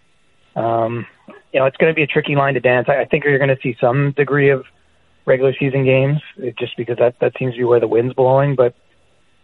um, 0.61 1.07
you 1.51 1.59
know, 1.59 1.65
it's 1.65 1.77
going 1.77 1.91
to 1.91 1.95
be 1.95 2.03
a 2.03 2.07
tricky 2.07 2.35
line 2.35 2.53
to 2.55 2.59
dance. 2.59 2.87
I, 2.89 3.01
I 3.01 3.05
think 3.05 3.23
you're 3.23 3.37
going 3.37 3.55
to 3.55 3.61
see 3.61 3.77
some 3.79 4.11
degree 4.11 4.49
of 4.49 4.65
regular 5.25 5.53
season 5.57 5.85
games, 5.85 6.19
just 6.59 6.75
because 6.77 6.97
that 6.97 7.19
that 7.19 7.33
seems 7.37 7.53
to 7.53 7.59
be 7.59 7.63
where 7.63 7.79
the 7.79 7.87
wind's 7.87 8.13
blowing. 8.13 8.55
But 8.55 8.75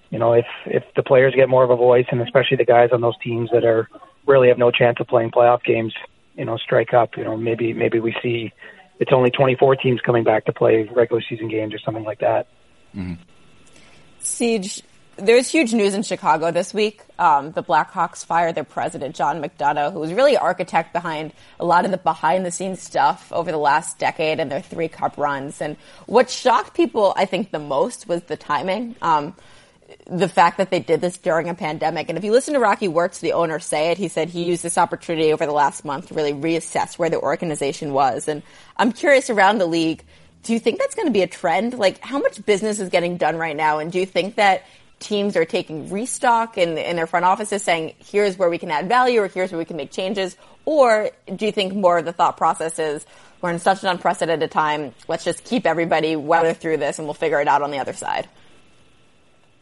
you 0.10 0.20
know, 0.20 0.34
if 0.34 0.46
if 0.66 0.84
the 0.96 1.04
players 1.04 1.34
get 1.36 1.50
more 1.50 1.64
of 1.64 1.70
a 1.70 1.76
voice, 1.76 2.06
and 2.12 2.22
especially 2.22 2.58
the 2.58 2.66
guys 2.66 2.90
on 2.92 3.02
those 3.02 3.18
teams 3.24 3.50
that 3.52 3.64
are 3.64 3.88
really 4.26 4.48
have 4.48 4.58
no 4.58 4.72
chance 4.72 4.98
of 5.00 5.08
playing 5.08 5.32
playoff 5.32 5.64
games, 5.64 5.94
you 6.36 6.46
know, 6.46 6.58
strike 6.58 6.94
up. 6.94 7.16
You 7.18 7.24
know, 7.24 7.38
maybe 7.38 7.74
maybe 7.74 8.00
we 8.00 8.16
see 8.22 8.52
it's 9.00 9.12
only 9.14 9.32
24 9.32 9.76
teams 9.78 10.02
coming 10.02 10.24
back 10.24 10.46
to 10.46 10.54
play 10.54 10.84
regular 10.84 11.22
season 11.28 11.48
games 11.48 11.74
or 11.74 11.80
something 11.80 12.04
like 12.04 12.20
that. 12.20 12.48
Mm-hmm. 12.96 13.14
CJ, 14.22 14.84
there's 15.22 15.50
huge 15.50 15.74
news 15.74 15.94
in 15.94 16.04
Chicago 16.04 16.52
this 16.52 16.74
week. 16.74 17.02
Um, 17.18 17.52
the 17.52 17.64
Blackhawks 17.64 18.26
fired 18.26 18.56
their 18.56 18.64
president, 18.64 19.16
John 19.16 19.42
McDonough, 19.42 19.94
who 19.94 20.00
was 20.00 20.14
really 20.14 20.38
architect 20.38 20.94
behind 20.94 21.34
a 21.60 21.66
lot 21.66 21.86
of 21.86 21.92
the 21.92 21.98
behind 21.98 22.46
the 22.46 22.52
scenes 22.52 22.82
stuff 22.82 23.32
over 23.32 23.52
the 23.52 23.58
last 23.58 24.00
decade 24.00 24.40
and 24.40 24.52
their 24.52 24.62
three 24.62 24.88
cup 24.88 25.18
runs. 25.18 25.62
And 25.62 25.78
what 26.06 26.30
shocked 26.30 26.74
people, 26.74 27.14
I 27.16 27.26
think, 27.26 27.52
the 27.52 27.60
most 27.60 28.08
was 28.08 28.24
the 28.24 28.38
timing. 28.38 28.96
Um, 29.02 29.36
the 30.06 30.30
fact 30.30 30.58
that 30.58 30.70
they 30.70 30.80
did 30.80 31.02
this 31.02 31.18
during 31.18 31.50
a 31.50 31.54
pandemic. 31.54 32.10
And 32.10 32.18
if 32.18 32.24
you 32.24 32.32
listen 32.32 32.54
to 32.54 32.60
Rocky 32.60 32.88
Wirtz, 32.88 33.20
the 33.20 33.34
owner, 33.34 33.60
say 33.60 33.92
it, 33.92 33.98
he 33.98 34.08
said 34.08 34.30
he 34.30 34.44
used 34.44 34.64
this 34.64 34.78
opportunity 34.78 35.34
over 35.34 35.46
the 35.46 35.52
last 35.52 35.86
month 35.86 36.08
to 36.08 36.14
really 36.14 36.34
reassess 36.34 36.98
where 36.98 37.10
the 37.10 37.20
organization 37.20 37.94
was. 37.94 38.28
And 38.28 38.44
I'm 38.78 38.92
curious 38.92 39.30
around 39.30 39.58
the 39.58 39.66
league, 39.66 40.04
do 40.44 40.54
you 40.54 40.60
think 40.60 40.80
that's 40.80 40.96
going 40.96 41.08
to 41.08 41.14
be 41.14 41.22
a 41.22 41.28
trend? 41.28 41.78
Like, 41.78 42.00
how 42.00 42.20
much 42.20 42.44
business 42.46 42.80
is 42.80 42.90
getting 42.90 43.18
done 43.18 43.38
right 43.38 43.56
now? 43.56 43.80
And 43.80 43.92
do 43.92 44.00
you 44.00 44.06
think 44.06 44.36
that 44.36 44.64
teams 45.00 45.36
are 45.36 45.46
taking 45.46 45.90
restock 45.90 46.58
in, 46.58 46.78
in 46.78 46.96
their 46.96 47.08
front 47.08 47.26
offices 47.26 47.64
saying, 47.64 47.96
here's 48.00 48.38
where 48.38 48.50
we 48.50 48.58
can 48.58 48.72
add 48.72 48.88
value 48.88 49.22
or 49.22 49.28
here's 49.28 49.52
where 49.52 49.60
we 49.60 49.66
can 49.66 49.78
make 49.78 49.92
changes? 49.92 50.36
Or 50.66 51.10
do 51.34 51.46
you 51.46 51.52
think 51.52 51.74
more 51.74 51.98
of 51.98 52.06
the 52.06 52.14
thought 52.14 52.38
process 52.38 52.80
is, 52.80 53.06
we're 53.42 53.52
in 53.52 53.60
such 53.60 53.84
an 53.84 53.90
unprecedented 53.90 54.52
time, 54.52 54.94
let's 55.08 55.24
just 55.24 55.46
keep 55.46 55.66
everybody 55.66 56.16
weather 56.16 56.54
through 56.54 56.78
this 56.78 57.00
and 57.00 57.08
we'll 57.08 57.14
figure 57.14 57.40
it 57.40 57.48
out 57.48 57.62
on 57.62 57.72
the 57.72 57.80
other 57.80 57.94
side? 57.94 58.28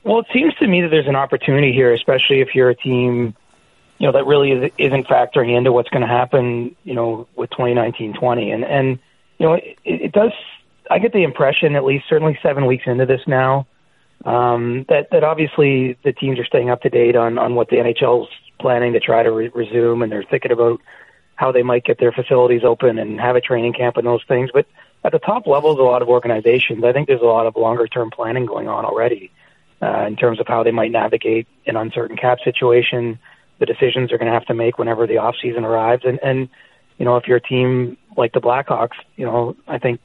Well, 0.08 0.20
it 0.20 0.28
seems 0.32 0.54
to 0.62 0.67
me 0.67 0.80
that 0.84 0.88
there's 0.88 1.10
an 1.10 1.17
opportunity 1.17 1.74
here, 1.74 1.91
especially 1.91 2.39
if 2.39 2.56
you're 2.56 2.70
a 2.70 2.76
team, 2.76 3.36
you 3.98 4.08
know, 4.08 4.13
that 4.13 4.26
really 4.26 4.72
isn't 4.78 5.06
factoring 5.06 5.54
into 5.54 5.74
what's 5.74 5.89
going 5.89 6.02
to 6.02 6.08
happen, 6.08 6.78
you 6.86 6.93
know, 6.93 7.28
with 7.36 7.50
2019-20. 7.50 8.54
And, 8.54 8.63
and, 8.63 9.00
you 9.38 9.46
know, 9.46 9.56
it, 9.56 9.78
it 9.84 10.12
does, 10.13 10.32
I 10.89 11.00
get 11.00 11.12
the 11.12 11.24
impression, 11.24 11.76
at 11.76 11.84
least 11.84 12.06
certainly 12.08 12.39
seven 12.41 12.67
weeks 12.67 12.86
into 12.88 13.06
this 13.06 13.20
now, 13.28 13.67
um, 14.24 14.86
that, 14.88 15.10
that 15.12 15.26
obviously 15.26 15.98
the 16.06 16.13
teams 16.13 16.39
are 16.39 16.46
staying 16.46 16.70
up 16.70 16.84
to 16.84 16.89
date 16.89 17.17
on, 17.17 17.38
on 17.38 17.56
what 17.56 17.67
the 17.67 17.76
NHL's 17.76 18.30
planning 18.62 18.93
to 18.93 19.02
try 19.02 19.24
to 19.24 19.32
re- 19.34 19.52
resume, 19.54 20.04
and 20.04 20.10
they're 20.10 20.24
thinking 20.24 20.54
about 20.54 20.80
how 21.36 21.52
they 21.52 21.63
might 21.63 21.84
get 21.84 22.00
their 22.00 22.13
facilities 22.13 22.63
open 22.63 22.98
and 22.98 23.20
have 23.20 23.36
a 23.36 23.41
training 23.41 23.74
camp 23.74 23.98
and 23.98 24.08
those 24.08 24.24
things. 24.26 24.52
But 24.54 24.67
at 25.04 25.12
the 25.12 25.20
top 25.20 25.48
levels, 25.48 25.78
a 25.80 25.84
lot 25.84 26.02
of 26.02 26.08
organizations, 26.08 26.86
I 26.86 26.93
think 26.93 27.10
there's 27.10 27.20
a 27.20 27.26
lot 27.26 27.46
of 27.46 27.58
longer 27.58 27.88
term 27.88 28.10
planning 28.10 28.46
going 28.46 28.70
on 28.70 28.86
already 28.86 29.34
uh, 29.82 30.06
in 30.08 30.16
terms 30.16 30.40
of 30.40 30.48
how 30.48 30.63
they 30.63 30.72
might 30.72 30.92
navigate 30.92 31.48
an 31.66 31.76
uncertain 31.76 32.18
cap 32.18 32.40
situation, 32.44 33.20
the 33.60 33.66
decisions 33.66 34.10
they're 34.10 34.18
going 34.18 34.32
to 34.32 34.34
have 34.34 34.46
to 34.46 34.54
make 34.54 34.78
whenever 34.78 35.08
the 35.08 35.18
off 35.18 35.36
season 35.42 35.66
arrives, 35.66 36.04
and 36.06 36.20
and 36.24 36.50
you 36.98 37.06
know 37.06 37.18
if 37.18 37.28
you're 37.28 37.38
a 37.38 37.42
team 37.42 37.98
like 38.16 38.34
the 38.34 38.42
Blackhawks, 38.42 38.98
you 39.16 39.26
know 39.26 39.56
I 39.68 39.78
think 39.78 40.00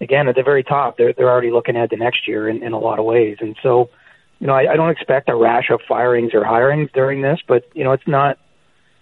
again, 0.00 0.28
at 0.28 0.34
the 0.34 0.42
very 0.42 0.62
top, 0.62 0.96
they're 0.96 1.12
they're 1.12 1.30
already 1.30 1.50
looking 1.50 1.76
ahead 1.76 1.90
to 1.90 1.96
next 1.96 2.28
year 2.28 2.48
in, 2.48 2.62
in 2.62 2.72
a 2.72 2.78
lot 2.78 2.98
of 2.98 3.04
ways. 3.04 3.38
And 3.40 3.56
so, 3.62 3.90
you 4.38 4.46
know, 4.46 4.54
I, 4.54 4.72
I 4.72 4.76
don't 4.76 4.90
expect 4.90 5.28
a 5.28 5.34
rash 5.34 5.70
of 5.70 5.80
firings 5.88 6.34
or 6.34 6.42
hirings 6.42 6.92
during 6.92 7.22
this, 7.22 7.40
but 7.46 7.68
you 7.74 7.84
know, 7.84 7.92
it's 7.92 8.06
not 8.06 8.38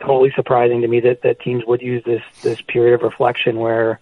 totally 0.01 0.33
surprising 0.35 0.83
to 0.83 0.89
me 0.89 1.01
that 1.01 1.23
that 1.23 1.41
teams 1.41 1.65
would 1.67 1.83
use 1.83 2.03
this 2.05 2.23
this 2.43 2.61
period 2.63 2.95
of 2.95 3.03
reflection 3.03 3.57
where 3.57 4.01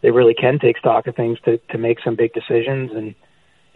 they 0.00 0.10
really 0.10 0.34
can 0.34 0.58
take 0.58 0.78
stock 0.78 1.06
of 1.06 1.16
things 1.16 1.38
to 1.44 1.58
to 1.70 1.78
make 1.78 2.00
some 2.00 2.14
big 2.14 2.32
decisions. 2.32 2.92
And 2.92 3.14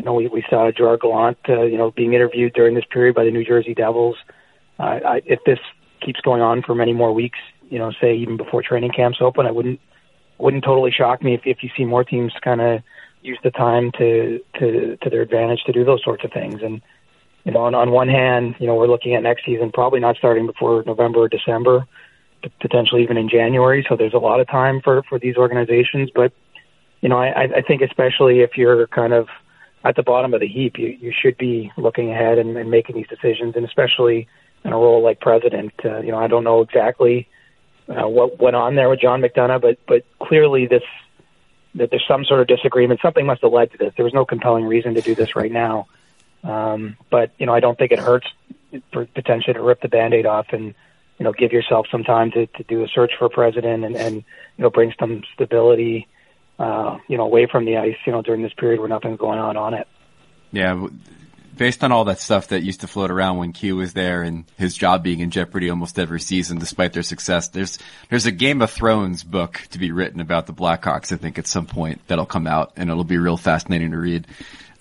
you 0.03 0.07
know, 0.07 0.15
we 0.15 0.27
we 0.27 0.45
saw 0.51 0.69
Gerard 0.73 1.01
Gallant, 1.01 1.39
uh, 1.49 1.63
you 1.63 1.79
know, 1.79 1.93
being 1.93 2.13
interviewed 2.13 2.55
during 2.55 2.75
this 2.75 2.85
period 2.91 3.15
by 3.15 3.23
the 3.23 3.31
New 3.31 3.45
Jersey 3.45 3.73
Devils. 3.73 4.17
Uh, 4.77 4.99
I, 5.07 5.23
if 5.25 5.39
this 5.47 5.61
keeps 6.05 6.21
going 6.21 6.43
on 6.43 6.63
for 6.63 6.75
many 6.75 6.93
more 6.93 7.13
weeks, 7.13 7.39
you 7.71 7.79
know, 7.79 7.93
say 8.01 8.17
even 8.17 8.37
before 8.37 8.63
training 8.63 8.91
camps 8.91 9.19
open, 9.21 9.47
I 9.47 9.53
wouldn't 9.53 9.79
wouldn't 10.39 10.65
totally 10.65 10.91
shock 10.91 11.23
me 11.23 11.35
if, 11.35 11.43
if 11.45 11.63
you 11.63 11.71
see 11.77 11.85
more 11.85 12.03
teams 12.03 12.33
kind 12.43 12.61
of 12.61 12.83
use 13.23 13.39
the 13.45 13.53
time 13.53 13.93
to, 13.93 14.41
to 14.59 14.97
to 14.97 15.09
their 15.09 15.23
advantage 15.23 15.61
to 15.67 15.73
do 15.73 15.85
those 15.85 16.03
sorts 16.03 16.25
of 16.25 16.33
things. 16.33 16.63
And 16.65 16.83
you 17.45 17.53
know, 17.53 17.61
on, 17.61 17.77
on 17.77 17.93
one 17.93 18.09
hand, 18.09 18.57
you 18.59 18.67
know, 18.67 18.75
we're 18.75 18.89
looking 18.89 19.15
at 19.15 19.23
next 19.23 19.45
season 19.45 19.71
probably 19.71 20.01
not 20.01 20.17
starting 20.17 20.47
before 20.47 20.83
November 20.85 21.21
or 21.21 21.29
December, 21.29 21.87
potentially 22.61 23.05
even 23.05 23.17
in 23.17 23.29
January. 23.29 23.87
So 23.89 23.95
there's 23.95 24.15
a 24.15 24.19
lot 24.19 24.41
of 24.41 24.49
time 24.49 24.81
for 24.83 25.05
for 25.05 25.21
these 25.21 25.37
organizations. 25.37 26.11
But 26.13 26.33
you 27.03 27.09
know, 27.09 27.19
I, 27.19 27.45
I 27.59 27.63
think 27.63 27.83
especially 27.83 28.41
if 28.41 28.57
you're 28.57 28.89
kind 28.89 29.13
of 29.13 29.29
at 29.85 29.97
the 29.97 30.03
bottom 30.03 30.35
of 30.35 30.41
the 30.41 30.49
heap, 30.49 30.79
you 30.79 30.97
you 31.01 31.13
should 31.13 31.37
be 31.37 31.73
looking 31.77 32.11
ahead 32.11 32.39
and, 32.39 32.57
and 32.57 32.71
making 32.71 32.97
these 32.97 33.09
decisions, 33.09 33.57
and 33.57 33.65
especially 33.65 34.29
in 34.65 34.73
a 34.73 34.77
role 34.77 35.03
like 35.03 35.21
president. 35.21 35.73
Uh, 35.85 36.01
you 36.01 36.13
know, 36.13 36.19
I 36.19 36.29
don't 36.29 36.45
know 36.45 36.61
exactly 36.61 37.29
uh, 37.89 38.09
what 38.09 38.39
went 38.41 38.57
on 38.57 38.75
there 38.75 38.89
with 38.89 39.01
John 39.01 39.21
McDonough, 39.21 39.61
but 39.61 39.79
but 39.87 40.05
clearly 40.19 40.67
this 40.67 40.85
that 41.75 41.91
there's 41.91 42.05
some 42.07 42.25
sort 42.25 42.41
of 42.41 42.47
disagreement. 42.47 43.01
Something 43.01 43.27
must 43.27 43.43
have 43.43 43.53
led 43.53 43.73
to 43.73 43.79
this. 43.79 43.93
There 43.97 44.05
was 44.05 44.15
no 44.15 44.25
compelling 44.25 44.65
reason 44.65 44.95
to 44.95 45.01
do 45.01 45.15
this 45.15 45.35
right 45.35 45.51
now. 45.51 45.87
Um, 46.45 46.97
but 47.11 47.33
you 47.39 47.47
know, 47.47 47.55
I 47.55 47.61
don't 47.61 47.79
think 47.79 47.93
it 47.93 47.99
hurts 47.99 48.27
for 48.93 49.07
potentially 49.07 49.55
to 49.55 49.63
rip 49.63 49.81
the 49.81 49.89
band-aid 49.89 50.27
off 50.27 50.47
and 50.51 50.75
you 51.19 51.25
know 51.25 51.33
give 51.33 51.53
yourself 51.53 51.87
some 51.91 52.05
time 52.05 52.31
to, 52.33 52.47
to 52.47 52.63
do 52.65 52.85
a 52.85 52.89
search 52.89 53.13
for 53.19 53.29
president 53.29 53.85
and, 53.85 53.97
and 53.97 54.17
you 54.17 54.63
know 54.63 54.71
bring 54.71 54.93
some 54.99 55.23
stability 55.35 56.09
uh, 56.63 56.99
you 57.09 57.17
know 57.17 57.25
away 57.25 57.47
from 57.51 57.65
the 57.65 57.77
ice 57.77 57.97
you 58.07 58.13
know 58.13 58.23
during 58.23 58.43
this 58.43 58.53
period 58.55 58.81
where 58.81 58.89
nothing's 58.89 59.19
going 59.19 59.39
on 59.39 59.57
on 59.57 59.75
it. 59.75 59.89
Yeah, 60.53 60.87
based 61.57 61.83
on 61.83 61.93
all 61.93 62.05
that 62.05 62.21
stuff 62.21 62.49
that 62.49 62.63
used 62.63 62.81
to 62.83 62.87
float 62.87 63.11
around 63.11 63.39
when 63.39 63.53
Q 63.53 63.77
was 63.77 63.93
there 63.93 64.23
and 64.23 64.45
his 64.57 64.77
job 64.77 65.03
being 65.03 65.21
in 65.21 65.31
jeopardy 65.31 65.71
almost 65.71 65.99
every 65.99 66.21
season 66.21 66.59
despite 66.59 66.93
their 66.93 67.03
success, 67.03 67.49
there's 67.49 67.79
there's 68.11 68.27
a 68.27 68.33
Game 68.33 68.63
of 68.63 68.71
Thrones 68.71 69.25
book 69.25 69.61
to 69.71 69.79
be 69.79 69.93
written 69.93 70.21
about 70.21 70.47
the 70.47 70.53
Blackhawks. 70.53 71.13
I 71.13 71.17
think 71.17 71.39
at 71.39 71.47
some 71.47 71.67
point 71.67 72.01
that'll 72.07 72.27
come 72.27 72.47
out 72.47 72.73
and 72.77 72.91
it'll 72.91 73.05
be 73.05 73.19
real 73.19 73.37
fascinating 73.37 73.91
to 73.91 73.99
read. 73.99 74.27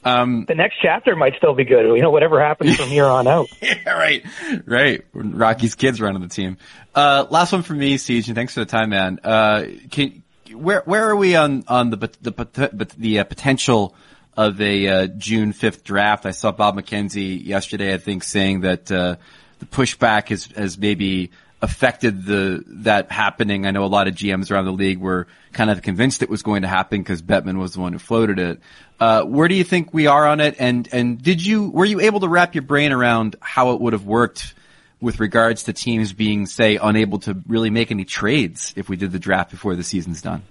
Um, 0.03 0.45
the 0.47 0.55
next 0.55 0.77
chapter 0.81 1.15
might 1.15 1.35
still 1.37 1.53
be 1.53 1.63
good. 1.63 1.85
You 1.95 2.01
know, 2.01 2.09
whatever 2.09 2.41
happens 2.41 2.75
from 2.75 2.89
here 2.89 3.05
on 3.05 3.27
out. 3.27 3.47
yeah, 3.61 3.91
right, 3.91 4.25
right. 4.65 5.05
Rocky's 5.13 5.75
kids 5.75 6.01
running 6.01 6.21
the 6.21 6.27
team. 6.27 6.57
Uh, 6.95 7.27
last 7.29 7.51
one 7.51 7.61
for 7.61 7.73
me, 7.73 7.97
CJ, 7.97 8.27
and 8.27 8.35
thanks 8.35 8.55
for 8.55 8.61
the 8.61 8.65
time, 8.65 8.89
man. 8.89 9.19
Uh, 9.23 9.65
can, 9.91 10.20
where 10.55 10.83
where 10.85 11.09
are 11.09 11.15
we 11.15 11.35
on 11.35 11.63
on 11.67 11.89
the 11.89 11.97
the 12.21 12.31
the, 12.31 12.87
the 12.97 13.19
uh, 13.19 13.23
potential 13.23 13.95
of 14.37 14.61
a 14.61 14.87
uh, 14.87 15.07
June 15.07 15.53
5th 15.53 15.83
draft. 15.83 16.25
I 16.25 16.31
saw 16.31 16.51
Bob 16.51 16.77
McKenzie 16.77 17.45
yesterday, 17.45 17.93
I 17.93 17.97
think, 17.97 18.23
saying 18.23 18.61
that 18.61 18.91
uh, 18.91 19.17
the 19.59 19.65
pushback 19.65 20.29
has, 20.29 20.45
has 20.55 20.77
maybe 20.77 21.31
affected 21.61 22.25
the 22.25 22.63
that 22.67 23.11
happening. 23.11 23.67
I 23.67 23.71
know 23.71 23.83
a 23.83 23.87
lot 23.87 24.07
of 24.07 24.15
GMs 24.15 24.49
around 24.49 24.65
the 24.65 24.71
league 24.71 24.97
were 24.97 25.27
kind 25.53 25.69
of 25.69 25.81
convinced 25.81 26.23
it 26.23 26.29
was 26.29 26.41
going 26.41 26.63
to 26.63 26.67
happen 26.67 27.01
because 27.01 27.21
Bettman 27.21 27.59
was 27.59 27.73
the 27.73 27.81
one 27.81 27.93
who 27.93 27.99
floated 27.99 28.39
it. 28.39 28.59
Uh, 28.99 29.23
where 29.23 29.47
do 29.47 29.55
you 29.55 29.63
think 29.63 29.93
we 29.93 30.07
are 30.07 30.25
on 30.25 30.39
it? 30.39 30.55
And 30.57 30.89
and 30.91 31.21
did 31.21 31.45
you 31.45 31.69
were 31.69 31.85
you 31.85 31.99
able 31.99 32.21
to 32.21 32.27
wrap 32.27 32.55
your 32.55 32.63
brain 32.63 32.91
around 32.91 33.35
how 33.41 33.73
it 33.73 33.81
would 33.81 33.93
have 33.93 34.05
worked 34.05 34.55
with 35.01 35.19
regards 35.19 35.63
to 35.63 35.73
teams 35.73 36.13
being, 36.13 36.45
say, 36.45 36.77
unable 36.77 37.19
to 37.19 37.41
really 37.47 37.71
make 37.71 37.91
any 37.91 38.05
trades 38.05 38.73
if 38.77 38.87
we 38.87 38.95
did 38.95 39.11
the 39.11 39.19
draft 39.19 39.49
before 39.49 39.75
the 39.75 39.83
season's 39.83 40.21
done? 40.21 40.43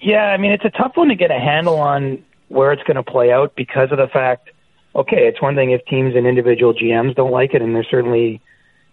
Yeah, 0.00 0.24
I 0.24 0.38
mean, 0.38 0.52
it's 0.52 0.64
a 0.64 0.70
tough 0.70 0.92
one 0.94 1.08
to 1.08 1.14
get 1.14 1.30
a 1.30 1.38
handle 1.38 1.76
on 1.76 2.24
where 2.48 2.72
it's 2.72 2.82
going 2.84 2.96
to 2.96 3.02
play 3.02 3.30
out 3.30 3.54
because 3.54 3.90
of 3.92 3.98
the 3.98 4.06
fact, 4.06 4.50
okay, 4.94 5.28
it's 5.28 5.42
one 5.42 5.54
thing 5.54 5.70
if 5.72 5.84
teams 5.86 6.14
and 6.16 6.26
individual 6.26 6.72
GMs 6.72 7.14
don't 7.14 7.30
like 7.30 7.54
it, 7.54 7.62
and 7.62 7.74
there's 7.74 7.88
certainly 7.90 8.40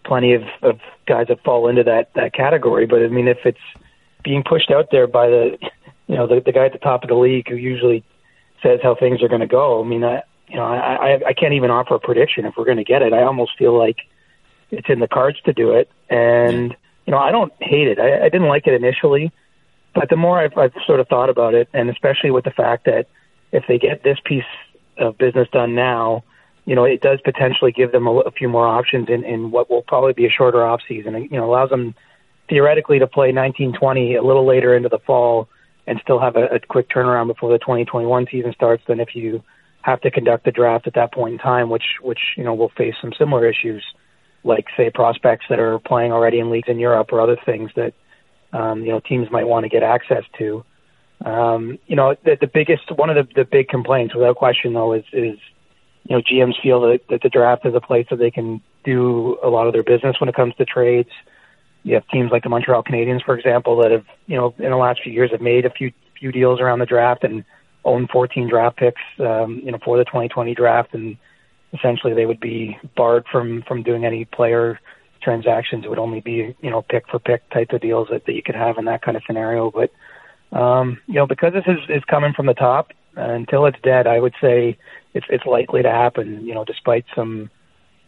plenty 0.06 0.34
of, 0.34 0.44
of 0.62 0.80
guys 1.08 1.28
that 1.30 1.42
fall 1.44 1.70
into 1.70 1.84
that, 1.84 2.14
that 2.16 2.34
category. 2.34 2.86
But 2.86 3.04
I 3.04 3.08
mean, 3.08 3.28
if 3.28 3.40
it's 3.46 3.58
being 4.24 4.44
pushed 4.44 4.70
out 4.70 4.90
there 4.92 5.08
by 5.08 5.28
the, 5.28 5.58
you 6.08 6.16
know, 6.16 6.28
the, 6.28 6.42
the 6.46 6.52
guy 6.52 6.66
at 6.66 6.74
the 6.74 6.80
top 6.80 7.04
of 7.04 7.10
the 7.10 7.16
league 7.16 7.48
who 7.48 7.56
usually 7.56 8.04
says 8.62 8.80
how 8.84 8.96
things 8.96 9.22
are 9.22 9.30
going 9.30 9.42
to 9.42 9.48
go, 9.48 9.84
I 9.84 9.88
mean, 9.88 10.04
I, 10.04 10.24
you 10.48 10.56
know, 10.56 10.66
I, 10.66 11.14
I, 11.14 11.22
I 11.28 11.34
can't 11.34 11.54
even 11.54 11.72
offer 11.72 11.96
a 11.96 12.00
prediction 12.00 12.46
if 12.46 12.56
we're 12.58 12.66
going 12.66 12.78
to 12.78 12.84
get 12.84 13.02
it. 13.02 13.14
I 13.14 13.24
almost 13.24 13.58
feel 13.58 13.78
like 13.78 13.98
it's 14.72 14.90
in 14.90 15.00
the 15.00 15.08
cards 15.08 15.40
to 15.46 15.54
do 15.54 15.72
it. 15.72 15.90
And, 16.10 16.76
you 17.06 17.12
know, 17.12 17.18
I 17.18 17.32
don't 17.32 17.54
hate 17.60 17.88
it. 17.88 18.00
I, 18.00 18.26
I 18.26 18.30
didn't 18.30 18.48
like 18.48 18.68
it 18.68 18.74
initially 18.74 19.32
but 19.94 20.10
the 20.10 20.16
more 20.16 20.40
I've, 20.40 20.58
I've 20.58 20.74
sort 20.86 21.00
of 21.00 21.08
thought 21.08 21.30
about 21.30 21.54
it, 21.54 21.70
and 21.74 21.90
especially 21.90 22.32
with 22.32 22.46
the 22.46 22.52
fact 22.52 22.86
that 22.86 23.08
if 23.52 23.66
they 23.68 23.78
get 23.78 24.04
this 24.04 24.18
piece 24.24 24.44
of 24.98 25.18
business 25.18 25.48
done 25.52 25.76
now, 25.76 26.24
you 26.66 26.76
know, 26.76 26.84
it 26.84 27.02
does 27.02 27.20
potentially 27.22 27.72
give 27.72 27.92
them 27.92 28.08
a, 28.08 28.12
a 28.12 28.32
few 28.32 28.50
more 28.50 28.66
options 28.66 29.10
in, 29.10 29.24
in 29.24 29.52
what 29.52 29.70
will 29.70 29.84
probably 29.84 30.14
be 30.14 30.26
a 30.26 30.30
shorter 30.30 30.66
off 30.66 30.82
season. 30.88 31.16
It, 31.16 31.32
you 31.32 31.38
know, 31.38 31.46
allows 31.46 31.70
them 31.70 31.94
theoretically 32.50 33.00
to 33.00 33.08
play 33.08 33.28
1920 33.28 34.16
a 34.16 34.24
little 34.24 34.46
later 34.46 34.76
into 34.76 34.90
the 34.90 35.00
fall 35.00 35.48
and 35.86 36.00
still 36.02 36.20
have 36.20 36.36
a, 36.36 36.46
a 36.46 36.60
quick 36.60 36.90
turnaround 36.90 37.28
before 37.28 37.52
the 37.52 37.60
2021 37.60 38.28
season 38.32 38.54
starts 38.54 38.84
than 38.88 39.00
if 39.00 39.16
you 39.16 39.44
have 39.84 40.02
to 40.02 40.12
conduct 40.12 40.46
the 40.46 40.52
draft 40.52 40.88
at 40.88 40.96
that 40.96 41.14
point 41.14 41.34
in 41.34 41.40
time, 41.40 41.70
which 41.70 41.98
which 42.02 42.20
you 42.36 42.44
know 42.44 42.54
will 42.54 42.72
face 42.78 42.96
some 43.02 43.14
similar 43.18 43.48
issues, 43.48 43.86
like 44.44 44.66
say 44.76 44.90
prospects 44.90 45.46
that 45.50 45.60
are 45.60 45.80
playing 45.80 46.12
already 46.12 46.40
in 46.40 46.50
leagues 46.50 46.70
in 46.70 46.80
Europe 46.80 47.10
or 47.12 47.22
other 47.22 47.38
things 47.46 47.70
that 47.76 47.94
um, 48.54 48.82
you 48.82 48.92
know 48.92 49.00
teams 49.00 49.30
might 49.30 49.48
want 49.48 49.64
to 49.64 49.70
get 49.70 49.84
access 49.84 50.24
to. 50.40 50.64
Um, 51.24 51.80
you 51.88 51.96
know, 51.96 52.16
the, 52.26 52.38
the 52.40 52.48
biggest 52.48 52.92
one 52.96 53.10
of 53.10 53.16
the, 53.16 53.34
the 53.36 53.46
big 53.46 53.70
complaints, 53.70 54.16
without 54.16 54.36
question, 54.38 54.74
though, 54.74 54.94
is 54.94 55.04
is 55.12 55.38
you 56.04 56.16
know 56.16 56.22
GMs 56.22 56.62
feel 56.62 56.82
that, 56.82 57.02
that 57.10 57.22
the 57.22 57.30
draft 57.30 57.66
is 57.66 57.76
a 57.76 57.82
place 57.82 58.08
that 58.10 58.18
they 58.18 58.32
can 58.32 58.62
do 58.84 59.38
a 59.44 59.50
lot 59.50 59.68
of 59.68 59.74
their 59.74 59.84
business 59.84 60.16
when 60.20 60.30
it 60.30 60.36
comes 60.36 60.56
to 60.56 60.66
trades. 60.66 61.10
You 61.84 61.96
have 61.96 62.08
teams 62.08 62.32
like 62.32 62.44
the 62.44 62.50
Montreal 62.50 62.84
Canadiens, 62.84 63.24
for 63.24 63.38
example, 63.38 63.82
that 63.82 63.92
have 63.92 64.06
you 64.28 64.38
know 64.38 64.56
in 64.58 64.72
the 64.72 64.78
last 64.78 65.02
few 65.04 65.12
years 65.12 65.32
have 65.32 65.42
made 65.42 65.66
a 65.66 65.70
few 65.70 65.92
few 66.18 66.32
deals 66.32 66.62
around 66.62 66.80
the 66.80 66.86
draft 66.86 67.26
and 67.26 67.44
own 67.86 68.08
14 68.08 68.50
draft 68.50 68.78
picks, 68.78 69.02
um, 69.20 69.62
you 69.64 69.72
know, 69.72 69.80
for 69.84 69.98
the 69.98 70.06
2020 70.06 70.56
draft, 70.56 70.94
and 70.94 71.18
essentially 71.74 72.14
they 72.14 72.26
would 72.26 72.40
be 72.40 72.78
barred 72.96 73.26
from 73.32 73.64
from 73.68 73.84
doing 73.84 74.06
any 74.06 74.26
player 74.26 74.80
transactions. 75.22 75.86
It 75.86 75.90
would 75.90 76.00
only 76.00 76.22
be 76.22 76.56
you 76.62 76.70
know 76.70 76.82
pick 76.82 77.08
for 77.10 77.20
pick 77.20 77.50
type 77.50 77.72
of 77.72 77.82
deals 77.82 78.08
that, 78.12 78.26
that 78.26 78.34
you 78.34 78.44
could 78.44 78.56
have 78.56 78.78
in 78.78 78.86
that 78.86 79.02
kind 79.02 79.18
of 79.18 79.24
scenario. 79.26 79.72
But 79.72 79.92
um, 80.58 81.00
you 81.08 81.16
know, 81.16 81.28
because 81.28 81.54
this 81.54 81.66
is 81.68 81.80
is 81.90 82.04
coming 82.06 82.34
from 82.34 82.46
the 82.46 82.54
top, 82.54 82.92
uh, 83.18 83.22
until 83.22 83.66
it's 83.66 83.80
dead, 83.84 84.08
I 84.08 84.20
would 84.20 84.36
say 84.42 84.78
it's 85.14 85.26
it's 85.30 85.46
likely 85.46 85.82
to 85.82 85.92
happen. 85.92 86.46
You 86.46 86.54
know, 86.54 86.64
despite 86.64 87.06
some 87.16 87.50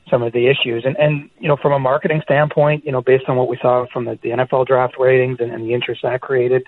some 0.09 0.21
of 0.21 0.33
the 0.33 0.47
issues, 0.47 0.85
and 0.85 0.95
and 0.97 1.29
you 1.39 1.47
know, 1.47 1.57
from 1.57 1.73
a 1.73 1.79
marketing 1.79 2.21
standpoint, 2.23 2.85
you 2.85 2.91
know, 2.91 3.01
based 3.01 3.25
on 3.27 3.35
what 3.35 3.47
we 3.47 3.57
saw 3.61 3.85
from 3.91 4.05
the, 4.05 4.19
the 4.21 4.29
NFL 4.29 4.67
draft 4.67 4.95
ratings 4.99 5.37
and, 5.39 5.51
and 5.51 5.65
the 5.65 5.73
interest 5.73 6.01
that 6.03 6.21
created 6.21 6.67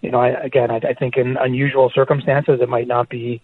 you 0.00 0.10
know, 0.10 0.20
I, 0.20 0.28
again, 0.28 0.70
I, 0.70 0.76
I 0.76 0.94
think 0.94 1.16
in 1.16 1.36
unusual 1.36 1.90
circumstances, 1.94 2.60
it 2.60 2.68
might 2.68 2.86
not 2.86 3.08
be 3.08 3.42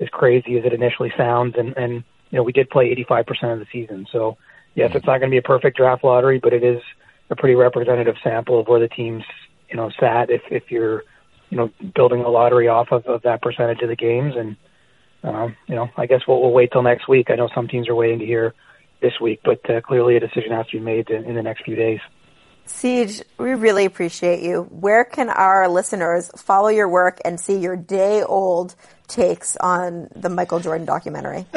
as 0.00 0.08
crazy 0.08 0.58
as 0.58 0.64
it 0.64 0.72
initially 0.72 1.12
sounds. 1.16 1.54
And, 1.56 1.76
and 1.76 2.04
you 2.30 2.38
know, 2.38 2.42
we 2.42 2.52
did 2.52 2.70
play 2.70 2.94
85% 3.08 3.52
of 3.52 3.58
the 3.60 3.66
season. 3.72 4.06
So, 4.10 4.36
yes, 4.74 4.92
it's 4.94 5.06
not 5.06 5.18
going 5.18 5.30
to 5.30 5.34
be 5.34 5.38
a 5.38 5.42
perfect 5.42 5.76
draft 5.76 6.04
lottery, 6.04 6.38
but 6.38 6.52
it 6.52 6.64
is 6.64 6.82
a 7.30 7.36
pretty 7.36 7.54
representative 7.54 8.16
sample 8.22 8.60
of 8.60 8.68
where 8.68 8.80
the 8.80 8.88
teams, 8.88 9.22
you 9.70 9.76
know, 9.76 9.90
sat 10.00 10.30
if, 10.30 10.42
if 10.50 10.70
you're, 10.70 11.04
you 11.50 11.56
know, 11.58 11.70
building 11.94 12.20
a 12.20 12.28
lottery 12.28 12.68
off 12.68 12.88
of, 12.90 13.06
of 13.06 13.22
that 13.22 13.42
percentage 13.42 13.82
of 13.82 13.88
the 13.88 13.96
games. 13.96 14.34
And, 14.36 14.56
um, 15.22 15.56
you 15.66 15.74
know, 15.74 15.88
I 15.96 16.06
guess 16.06 16.22
we'll, 16.26 16.40
we'll 16.40 16.52
wait 16.52 16.72
till 16.72 16.82
next 16.82 17.08
week. 17.08 17.30
I 17.30 17.36
know 17.36 17.48
some 17.54 17.68
teams 17.68 17.88
are 17.88 17.94
waiting 17.94 18.18
to 18.18 18.26
hear 18.26 18.54
this 19.00 19.20
week, 19.20 19.40
but 19.44 19.68
uh, 19.68 19.80
clearly 19.80 20.16
a 20.16 20.20
decision 20.20 20.52
has 20.52 20.66
to 20.68 20.78
be 20.78 20.84
made 20.84 21.10
in, 21.10 21.24
in 21.24 21.34
the 21.34 21.42
next 21.42 21.64
few 21.64 21.76
days. 21.76 22.00
CJ, 22.66 23.22
we 23.38 23.54
really 23.54 23.84
appreciate 23.84 24.42
you. 24.42 24.62
Where 24.70 25.04
can 25.04 25.28
our 25.28 25.68
listeners 25.68 26.30
follow 26.36 26.68
your 26.68 26.88
work 26.88 27.20
and 27.24 27.38
see 27.38 27.58
your 27.58 27.76
day 27.76 28.22
old 28.22 28.74
takes 29.08 29.56
on 29.56 30.08
the 30.14 30.28
Michael 30.28 30.60
Jordan 30.60 30.86
documentary? 30.86 31.46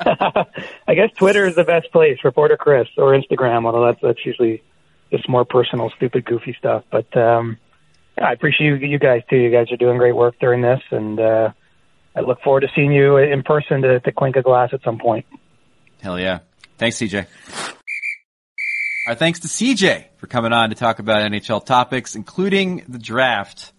I 0.00 0.94
guess 0.94 1.10
Twitter 1.16 1.46
is 1.46 1.54
the 1.54 1.64
best 1.64 1.90
place, 1.92 2.18
Reporter 2.24 2.56
Chris, 2.56 2.88
or 2.96 3.12
Instagram, 3.12 3.66
although 3.66 3.86
that's, 3.86 4.00
that's 4.02 4.26
usually 4.26 4.62
just 5.10 5.28
more 5.28 5.44
personal, 5.44 5.90
stupid, 5.96 6.24
goofy 6.24 6.54
stuff. 6.58 6.84
But 6.90 7.14
um, 7.16 7.58
yeah, 8.16 8.28
I 8.28 8.32
appreciate 8.32 8.66
you, 8.66 8.88
you 8.88 8.98
guys 8.98 9.22
too. 9.28 9.36
You 9.36 9.50
guys 9.50 9.70
are 9.72 9.76
doing 9.76 9.98
great 9.98 10.16
work 10.16 10.36
during 10.40 10.62
this, 10.62 10.80
and 10.90 11.20
uh, 11.20 11.52
I 12.14 12.20
look 12.20 12.40
forward 12.42 12.60
to 12.60 12.68
seeing 12.74 12.92
you 12.92 13.16
in 13.16 13.42
person 13.42 13.82
to, 13.82 14.00
to 14.00 14.12
clink 14.12 14.36
a 14.36 14.42
glass 14.42 14.70
at 14.72 14.82
some 14.82 14.98
point. 14.98 15.26
Hell 16.02 16.18
yeah. 16.18 16.40
Thanks, 16.78 16.96
CJ. 16.98 17.26
Our 19.10 19.16
thanks 19.16 19.40
to 19.40 19.48
CJ 19.48 20.04
for 20.18 20.28
coming 20.28 20.52
on 20.52 20.68
to 20.68 20.76
talk 20.76 21.00
about 21.00 21.28
NHL 21.28 21.66
topics, 21.66 22.14
including 22.14 22.84
the 22.86 23.00
draft. 23.00 23.72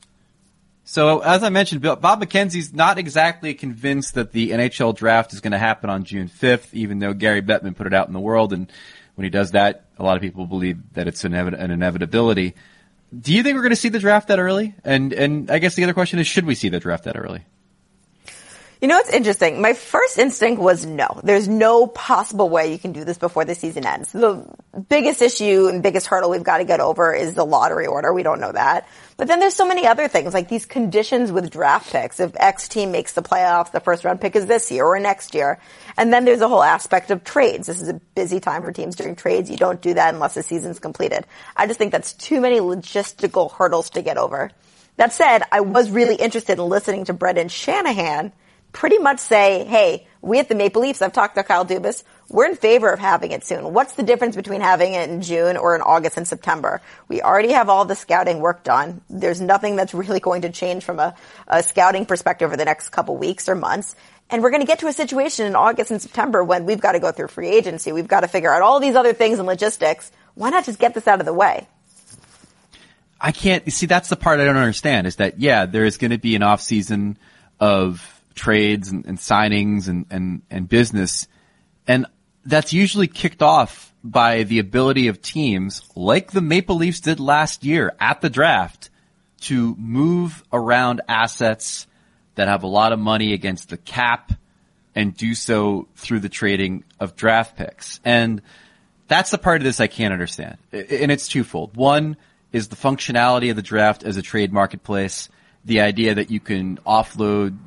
So, 0.83 1.19
as 1.21 1.41
I 1.41 1.47
mentioned, 1.47 1.81
Bob 1.81 2.01
McKenzie's 2.01 2.73
not 2.73 2.97
exactly 2.97 3.53
convinced 3.53 4.15
that 4.15 4.33
the 4.33 4.49
NHL 4.51 4.93
draft 4.93 5.31
is 5.31 5.39
going 5.39 5.53
to 5.53 5.57
happen 5.57 5.89
on 5.89 6.03
June 6.03 6.27
5th, 6.27 6.73
even 6.73 6.99
though 6.99 7.13
Gary 7.13 7.41
Bettman 7.41 7.77
put 7.77 7.87
it 7.87 7.93
out 7.93 8.07
in 8.07 8.13
the 8.13 8.19
world. 8.19 8.51
And 8.51 8.69
when 9.15 9.23
he 9.23 9.29
does 9.29 9.51
that, 9.51 9.85
a 9.97 10.03
lot 10.03 10.17
of 10.17 10.21
people 10.21 10.47
believe 10.47 10.79
that 10.95 11.07
it's 11.07 11.23
an, 11.23 11.33
an 11.33 11.71
inevitability. 11.71 12.53
Do 13.17 13.33
you 13.33 13.41
think 13.41 13.55
we're 13.55 13.61
going 13.61 13.69
to 13.69 13.77
see 13.77 13.87
the 13.87 13.99
draft 13.99 14.27
that 14.27 14.37
early? 14.37 14.75
And, 14.83 15.13
and 15.13 15.49
I 15.49 15.59
guess 15.59 15.75
the 15.75 15.85
other 15.85 15.93
question 15.93 16.19
is, 16.19 16.27
should 16.27 16.45
we 16.45 16.55
see 16.55 16.67
the 16.67 16.81
draft 16.81 17.05
that 17.05 17.17
early? 17.17 17.45
You 18.81 18.87
know 18.87 18.95
what's 18.95 19.13
interesting? 19.13 19.61
My 19.61 19.73
first 19.73 20.17
instinct 20.17 20.59
was 20.59 20.87
no. 20.87 21.21
There's 21.23 21.47
no 21.47 21.85
possible 21.85 22.49
way 22.49 22.71
you 22.71 22.79
can 22.79 22.93
do 22.93 23.05
this 23.05 23.19
before 23.19 23.45
the 23.45 23.53
season 23.53 23.85
ends. 23.85 24.11
The 24.11 24.43
biggest 24.89 25.21
issue 25.21 25.67
and 25.67 25.83
biggest 25.83 26.07
hurdle 26.07 26.31
we've 26.31 26.41
got 26.41 26.57
to 26.57 26.63
get 26.63 26.79
over 26.79 27.13
is 27.13 27.35
the 27.35 27.45
lottery 27.45 27.85
order. 27.85 28.11
We 28.11 28.23
don't 28.23 28.41
know 28.41 28.51
that. 28.51 28.87
But 29.17 29.27
then 29.27 29.39
there's 29.39 29.53
so 29.53 29.67
many 29.67 29.85
other 29.85 30.07
things, 30.07 30.33
like 30.33 30.49
these 30.49 30.65
conditions 30.65 31.31
with 31.31 31.51
draft 31.51 31.91
picks. 31.91 32.19
If 32.19 32.31
X 32.35 32.67
team 32.67 32.91
makes 32.91 33.13
the 33.13 33.21
playoffs, 33.21 33.71
the 33.71 33.81
first 33.81 34.03
round 34.03 34.19
pick 34.19 34.35
is 34.35 34.47
this 34.47 34.71
year 34.71 34.83
or 34.83 34.99
next 34.99 35.35
year. 35.35 35.59
And 35.95 36.11
then 36.11 36.25
there's 36.25 36.41
a 36.41 36.47
whole 36.47 36.63
aspect 36.63 37.11
of 37.11 37.23
trades. 37.23 37.67
This 37.67 37.83
is 37.83 37.89
a 37.89 38.01
busy 38.15 38.39
time 38.39 38.63
for 38.63 38.71
teams 38.71 38.95
doing 38.95 39.15
trades. 39.15 39.51
You 39.51 39.57
don't 39.57 39.79
do 39.79 39.93
that 39.93 40.11
unless 40.11 40.33
the 40.33 40.41
season's 40.41 40.79
completed. 40.79 41.27
I 41.55 41.67
just 41.67 41.77
think 41.77 41.91
that's 41.91 42.13
too 42.13 42.41
many 42.41 42.59
logistical 42.59 43.51
hurdles 43.51 43.91
to 43.91 44.01
get 44.01 44.17
over. 44.17 44.49
That 44.97 45.13
said, 45.13 45.43
I 45.51 45.59
was 45.59 45.91
really 45.91 46.15
interested 46.15 46.57
in 46.57 46.65
listening 46.65 47.05
to 47.05 47.13
Brendan 47.13 47.49
Shanahan 47.49 48.31
pretty 48.71 48.97
much 48.97 49.19
say, 49.19 49.65
hey, 49.65 50.07
we 50.21 50.39
at 50.39 50.49
the 50.49 50.55
Maple 50.55 50.81
Leafs, 50.81 51.01
I've 51.01 51.13
talked 51.13 51.35
to 51.35 51.43
Kyle 51.43 51.65
Dubas, 51.65 52.03
we're 52.29 52.45
in 52.45 52.55
favor 52.55 52.89
of 52.89 52.99
having 52.99 53.31
it 53.31 53.43
soon. 53.43 53.73
What's 53.73 53.95
the 53.95 54.03
difference 54.03 54.35
between 54.35 54.61
having 54.61 54.93
it 54.93 55.09
in 55.09 55.21
June 55.21 55.57
or 55.57 55.75
in 55.75 55.81
August 55.81 56.17
and 56.17 56.27
September? 56.27 56.81
We 57.07 57.21
already 57.21 57.51
have 57.51 57.69
all 57.69 57.85
the 57.85 57.95
scouting 57.95 58.39
work 58.39 58.63
done. 58.63 59.01
There's 59.09 59.41
nothing 59.41 59.75
that's 59.75 59.93
really 59.93 60.19
going 60.19 60.43
to 60.43 60.49
change 60.49 60.83
from 60.83 60.99
a, 60.99 61.15
a 61.47 61.63
scouting 61.63 62.05
perspective 62.05 62.47
over 62.47 62.55
the 62.55 62.65
next 62.65 62.89
couple 62.89 63.17
weeks 63.17 63.49
or 63.49 63.55
months. 63.55 63.95
And 64.29 64.41
we're 64.41 64.51
going 64.51 64.61
to 64.61 64.67
get 64.67 64.79
to 64.79 64.87
a 64.87 64.93
situation 64.93 65.45
in 65.45 65.55
August 65.55 65.91
and 65.91 66.01
September 66.01 66.41
when 66.41 66.65
we've 66.65 66.79
got 66.79 66.93
to 66.93 66.99
go 66.99 67.11
through 67.11 67.27
free 67.27 67.49
agency. 67.49 67.91
We've 67.91 68.07
got 68.07 68.21
to 68.21 68.29
figure 68.29 68.53
out 68.53 68.61
all 68.61 68.79
these 68.79 68.95
other 68.95 69.11
things 69.11 69.39
and 69.39 69.47
logistics. 69.47 70.09
Why 70.35 70.51
not 70.51 70.63
just 70.63 70.79
get 70.79 70.93
this 70.93 71.07
out 71.07 71.19
of 71.19 71.25
the 71.25 71.33
way? 71.33 71.67
I 73.19 73.33
can't 73.33 73.71
see. 73.71 73.87
That's 73.87 74.07
the 74.07 74.15
part 74.15 74.39
I 74.39 74.45
don't 74.45 74.55
understand. 74.55 75.05
Is 75.05 75.17
that 75.17 75.39
yeah, 75.39 75.65
there 75.65 75.85
is 75.85 75.97
going 75.97 76.11
to 76.11 76.17
be 76.17 76.35
an 76.35 76.43
off 76.43 76.61
season 76.61 77.17
of 77.59 78.20
trades 78.33 78.89
and, 78.89 79.05
and 79.05 79.17
signings 79.17 79.87
and, 79.87 80.05
and, 80.09 80.41
and 80.49 80.67
business. 80.67 81.27
And 81.87 82.05
that's 82.45 82.73
usually 82.73 83.07
kicked 83.07 83.41
off 83.41 83.93
by 84.03 84.43
the 84.43 84.59
ability 84.59 85.07
of 85.07 85.21
teams 85.21 85.83
like 85.95 86.31
the 86.31 86.41
Maple 86.41 86.75
Leafs 86.75 86.99
did 86.99 87.19
last 87.19 87.63
year 87.63 87.93
at 87.99 88.21
the 88.21 88.29
draft 88.29 88.89
to 89.41 89.75
move 89.77 90.43
around 90.51 91.01
assets 91.07 91.87
that 92.35 92.47
have 92.47 92.63
a 92.63 92.67
lot 92.67 92.93
of 92.93 92.99
money 92.99 93.33
against 93.33 93.69
the 93.69 93.77
cap 93.77 94.31
and 94.95 95.15
do 95.15 95.35
so 95.35 95.87
through 95.95 96.19
the 96.19 96.29
trading 96.29 96.83
of 96.99 97.15
draft 97.15 97.57
picks. 97.57 97.99
And 98.03 98.41
that's 99.07 99.31
the 99.31 99.37
part 99.37 99.61
of 99.61 99.63
this 99.63 99.79
I 99.79 99.87
can't 99.87 100.13
understand. 100.13 100.57
And 100.71 101.11
it's 101.11 101.27
twofold. 101.27 101.75
One 101.75 102.17
is 102.51 102.67
the 102.67 102.75
functionality 102.75 103.49
of 103.49 103.55
the 103.55 103.61
draft 103.61 104.03
as 104.03 104.17
a 104.17 104.21
trade 104.21 104.51
marketplace. 104.51 105.29
The 105.65 105.81
idea 105.81 106.15
that 106.15 106.31
you 106.31 106.39
can 106.39 106.77
offload 106.77 107.57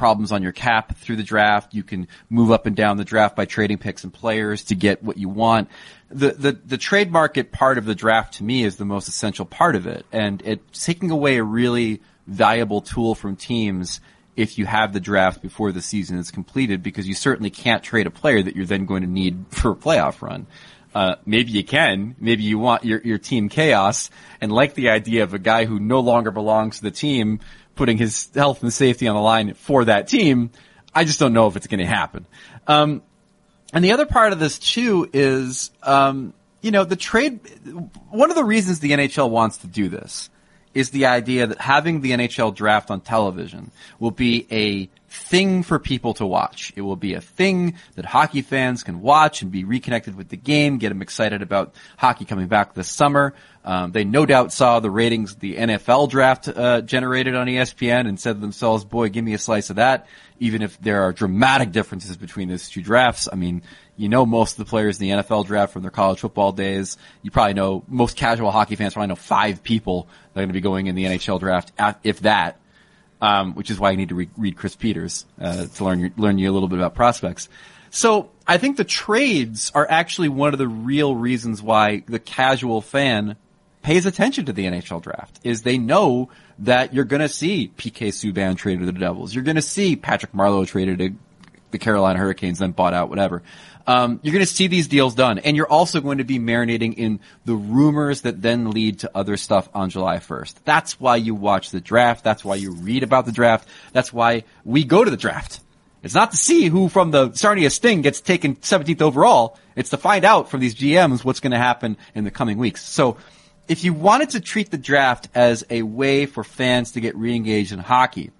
problems 0.00 0.32
on 0.32 0.42
your 0.42 0.50
cap 0.50 0.96
through 0.96 1.16
the 1.16 1.22
draft. 1.22 1.74
You 1.74 1.82
can 1.82 2.08
move 2.30 2.50
up 2.50 2.64
and 2.64 2.74
down 2.74 2.96
the 2.96 3.04
draft 3.04 3.36
by 3.36 3.44
trading 3.44 3.76
picks 3.76 4.02
and 4.02 4.10
players 4.10 4.64
to 4.64 4.74
get 4.74 5.02
what 5.02 5.18
you 5.18 5.28
want. 5.28 5.68
The, 6.08 6.30
the, 6.30 6.52
the 6.52 6.78
trade 6.78 7.12
market 7.12 7.52
part 7.52 7.76
of 7.76 7.84
the 7.84 7.94
draft 7.94 8.38
to 8.38 8.44
me 8.44 8.64
is 8.64 8.76
the 8.76 8.86
most 8.86 9.08
essential 9.08 9.44
part 9.44 9.76
of 9.76 9.86
it. 9.86 10.06
And 10.10 10.40
it's 10.46 10.86
taking 10.86 11.10
away 11.10 11.36
a 11.36 11.44
really 11.44 12.00
valuable 12.26 12.80
tool 12.80 13.14
from 13.14 13.36
teams 13.36 14.00
if 14.36 14.56
you 14.56 14.64
have 14.64 14.94
the 14.94 15.00
draft 15.00 15.42
before 15.42 15.70
the 15.70 15.82
season 15.82 16.16
is 16.16 16.30
completed 16.30 16.82
because 16.82 17.06
you 17.06 17.14
certainly 17.14 17.50
can't 17.50 17.82
trade 17.82 18.06
a 18.06 18.10
player 18.10 18.42
that 18.42 18.56
you're 18.56 18.64
then 18.64 18.86
going 18.86 19.02
to 19.02 19.08
need 19.08 19.44
for 19.50 19.72
a 19.72 19.76
playoff 19.76 20.22
run. 20.22 20.46
Uh, 20.94 21.16
maybe 21.26 21.52
you 21.52 21.62
can. 21.62 22.16
Maybe 22.18 22.44
you 22.44 22.58
want 22.58 22.86
your, 22.86 23.02
your 23.02 23.18
team 23.18 23.50
chaos 23.50 24.08
and 24.40 24.50
like 24.50 24.72
the 24.72 24.88
idea 24.88 25.24
of 25.24 25.34
a 25.34 25.38
guy 25.38 25.66
who 25.66 25.78
no 25.78 26.00
longer 26.00 26.30
belongs 26.30 26.78
to 26.78 26.84
the 26.84 26.90
team 26.90 27.40
putting 27.80 27.96
his 27.96 28.28
health 28.34 28.62
and 28.62 28.70
safety 28.70 29.08
on 29.08 29.16
the 29.16 29.22
line 29.22 29.54
for 29.54 29.86
that 29.86 30.06
team. 30.06 30.50
I 30.94 31.04
just 31.04 31.18
don't 31.18 31.32
know 31.32 31.46
if 31.46 31.56
it's 31.56 31.66
going 31.66 31.80
to 31.80 31.86
happen. 31.86 32.26
Um, 32.66 33.00
and 33.72 33.82
the 33.82 33.92
other 33.92 34.04
part 34.04 34.34
of 34.34 34.38
this 34.38 34.58
too 34.58 35.08
is, 35.14 35.70
um, 35.82 36.34
you 36.60 36.72
know, 36.72 36.84
the 36.84 36.94
trade. 36.94 37.40
One 38.10 38.28
of 38.28 38.36
the 38.36 38.44
reasons 38.44 38.80
the 38.80 38.90
NHL 38.90 39.30
wants 39.30 39.56
to 39.58 39.66
do 39.66 39.88
this 39.88 40.28
is 40.74 40.90
the 40.90 41.06
idea 41.06 41.46
that 41.46 41.58
having 41.58 42.02
the 42.02 42.10
NHL 42.10 42.54
draft 42.54 42.90
on 42.90 43.00
television 43.00 43.70
will 43.98 44.10
be 44.10 44.46
a 44.50 44.90
thing 45.08 45.62
for 45.62 45.78
people 45.78 46.12
to 46.14 46.26
watch. 46.26 46.74
It 46.76 46.82
will 46.82 46.96
be 46.96 47.14
a 47.14 47.20
thing 47.22 47.76
that 47.94 48.04
hockey 48.04 48.42
fans 48.42 48.82
can 48.82 49.00
watch 49.00 49.40
and 49.40 49.50
be 49.50 49.64
reconnected 49.64 50.16
with 50.16 50.28
the 50.28 50.36
game, 50.36 50.76
get 50.76 50.90
them 50.90 51.00
excited 51.00 51.40
about 51.40 51.74
hockey 51.96 52.26
coming 52.26 52.46
back 52.46 52.74
this 52.74 52.90
summer. 52.90 53.32
Um, 53.64 53.92
they 53.92 54.04
no 54.04 54.24
doubt 54.24 54.52
saw 54.52 54.80
the 54.80 54.90
ratings 54.90 55.36
the 55.36 55.56
NFL 55.56 56.08
draft 56.08 56.48
uh, 56.48 56.80
generated 56.80 57.34
on 57.34 57.46
ESPN 57.46 58.08
and 58.08 58.18
said 58.18 58.34
to 58.34 58.40
themselves, 58.40 58.84
"Boy, 58.84 59.10
give 59.10 59.24
me 59.24 59.34
a 59.34 59.38
slice 59.38 59.68
of 59.70 59.76
that." 59.76 60.06
Even 60.38 60.62
if 60.62 60.80
there 60.80 61.02
are 61.02 61.12
dramatic 61.12 61.70
differences 61.70 62.16
between 62.16 62.48
those 62.48 62.70
two 62.70 62.82
drafts, 62.82 63.28
I 63.30 63.36
mean, 63.36 63.62
you 63.98 64.08
know 64.08 64.24
most 64.24 64.52
of 64.52 64.64
the 64.64 64.70
players 64.70 64.98
in 64.98 65.08
the 65.08 65.22
NFL 65.22 65.46
draft 65.46 65.74
from 65.74 65.82
their 65.82 65.90
college 65.90 66.20
football 66.20 66.52
days. 66.52 66.96
You 67.22 67.30
probably 67.30 67.52
know 67.54 67.84
most 67.86 68.16
casual 68.16 68.50
hockey 68.50 68.76
fans 68.76 68.94
probably 68.94 69.08
know 69.08 69.16
five 69.16 69.62
people 69.62 70.08
that 70.32 70.40
are 70.40 70.42
going 70.44 70.48
to 70.48 70.54
be 70.54 70.62
going 70.62 70.86
in 70.86 70.94
the 70.94 71.04
NHL 71.04 71.38
draft, 71.38 71.72
if 72.02 72.20
that. 72.20 72.56
um, 73.20 73.54
which 73.54 73.70
is 73.70 73.78
why 73.78 73.90
you 73.90 73.96
need 73.96 74.08
to 74.10 74.14
re- 74.14 74.30
read 74.36 74.56
Chris 74.56 74.76
Peters 74.76 75.26
uh, 75.40 75.66
to 75.66 75.84
learn 75.84 76.12
learn 76.16 76.38
you 76.38 76.50
a 76.50 76.54
little 76.54 76.68
bit 76.68 76.78
about 76.78 76.94
prospects. 76.94 77.48
So 77.90 78.30
I 78.46 78.58
think 78.58 78.76
the 78.76 78.84
trades 78.84 79.72
are 79.74 79.86
actually 79.88 80.28
one 80.28 80.52
of 80.54 80.58
the 80.58 80.68
real 80.68 81.14
reasons 81.14 81.60
why 81.60 82.04
the 82.06 82.18
casual 82.20 82.80
fan 82.80 83.36
pays 83.82 84.06
attention 84.06 84.46
to 84.46 84.52
the 84.52 84.66
NHL 84.66 85.02
draft 85.02 85.40
is 85.42 85.62
they 85.62 85.78
know 85.78 86.30
that 86.60 86.92
you're 86.92 87.04
going 87.04 87.20
to 87.20 87.28
see 87.28 87.72
PK 87.76 88.08
Subban 88.08 88.56
traded 88.56 88.80
to 88.80 88.86
the 88.86 88.98
Devils. 88.98 89.34
You're 89.34 89.44
going 89.44 89.56
to 89.56 89.62
see 89.62 89.96
Patrick 89.96 90.32
Marleau 90.32 90.66
traded 90.66 90.98
to 90.98 91.14
the 91.70 91.78
Carolina 91.78 92.18
Hurricanes, 92.18 92.58
then 92.58 92.72
bought 92.72 92.94
out, 92.94 93.08
whatever. 93.08 93.42
Um, 93.86 94.20
you're 94.22 94.32
going 94.32 94.44
to 94.44 94.52
see 94.52 94.66
these 94.66 94.88
deals 94.88 95.14
done, 95.14 95.38
and 95.38 95.56
you're 95.56 95.70
also 95.70 96.00
going 96.00 96.18
to 96.18 96.24
be 96.24 96.38
marinating 96.38 96.94
in 96.94 97.20
the 97.44 97.54
rumors 97.54 98.22
that 98.22 98.42
then 98.42 98.70
lead 98.70 99.00
to 99.00 99.10
other 99.14 99.36
stuff 99.36 99.68
on 99.74 99.90
July 99.90 100.18
1st. 100.18 100.54
That's 100.64 101.00
why 101.00 101.16
you 101.16 101.34
watch 101.34 101.70
the 101.70 101.80
draft. 101.80 102.22
That's 102.22 102.44
why 102.44 102.56
you 102.56 102.72
read 102.72 103.02
about 103.02 103.26
the 103.26 103.32
draft. 103.32 103.68
That's 103.92 104.12
why 104.12 104.44
we 104.64 104.84
go 104.84 105.02
to 105.02 105.10
the 105.10 105.16
draft. 105.16 105.60
It's 106.02 106.14
not 106.14 106.30
to 106.30 106.36
see 106.36 106.66
who 106.66 106.88
from 106.88 107.10
the 107.10 107.32
Sarnia 107.32 107.70
Sting 107.70 108.00
gets 108.00 108.20
taken 108.20 108.56
17th 108.56 109.02
overall. 109.02 109.58
It's 109.76 109.90
to 109.90 109.98
find 109.98 110.24
out 110.24 110.50
from 110.50 110.60
these 110.60 110.74
GMs 110.74 111.24
what's 111.24 111.40
going 111.40 111.52
to 111.52 111.58
happen 111.58 111.96
in 112.14 112.24
the 112.24 112.30
coming 112.30 112.58
weeks. 112.58 112.82
So, 112.82 113.16
if 113.70 113.84
you 113.84 113.94
wanted 113.94 114.30
to 114.30 114.40
treat 114.40 114.72
the 114.72 114.76
draft 114.76 115.28
as 115.32 115.64
a 115.70 115.82
way 115.82 116.26
for 116.26 116.42
fans 116.42 116.90
to 116.90 117.00
get 117.00 117.14
re-engaged 117.16 117.70
in 117.70 117.78
hockey, 117.78 118.32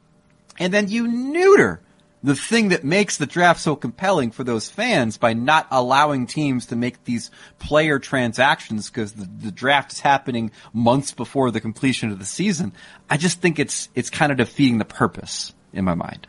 and 0.59 0.75
then 0.75 0.89
you 0.89 1.07
neuter 1.07 1.81
the 2.25 2.35
thing 2.35 2.71
that 2.71 2.83
makes 2.83 3.17
the 3.17 3.27
draft 3.27 3.61
so 3.61 3.77
compelling 3.77 4.33
for 4.33 4.43
those 4.43 4.69
fans 4.69 5.19
by 5.19 5.33
not 5.33 5.69
allowing 5.71 6.27
teams 6.27 6.67
to 6.67 6.77
make 6.77 7.05
these 7.05 7.31
player 7.61 8.01
transactions 8.01 8.91
because 8.91 9.13
the, 9.13 9.29
the, 9.39 9.53
draft 9.53 9.93
is 9.93 10.01
happening 10.01 10.51
months 10.73 11.13
before 11.13 11.53
the 11.53 11.61
completion 11.61 12.11
of 12.11 12.19
the 12.19 12.27
season. 12.27 12.73
I 13.09 13.17
just 13.17 13.41
think 13.41 13.61
it's 13.61 13.89
it's 13.95 14.11
kind 14.11 14.33
of 14.33 14.39
defeating 14.39 14.79
the 14.79 14.85
purpose 14.85 15.55
in 15.73 15.85
my 15.85 15.95
mind. 15.95 16.27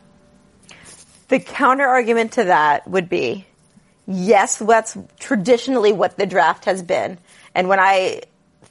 The 1.28 1.40
counter 1.40 1.88
argument 1.88 2.34
to 2.34 2.44
that 2.44 2.88
would 2.88 3.10
be, 3.10 3.48
yes, 4.06 4.60
that's 4.60 4.96
traditionally 5.20 5.92
what 5.92 6.18
the 6.18 6.28
draft 6.28 6.66
has 6.66 6.84
been. 6.84 7.18
And 7.56 7.68
when 7.68 7.80
I 7.80 8.22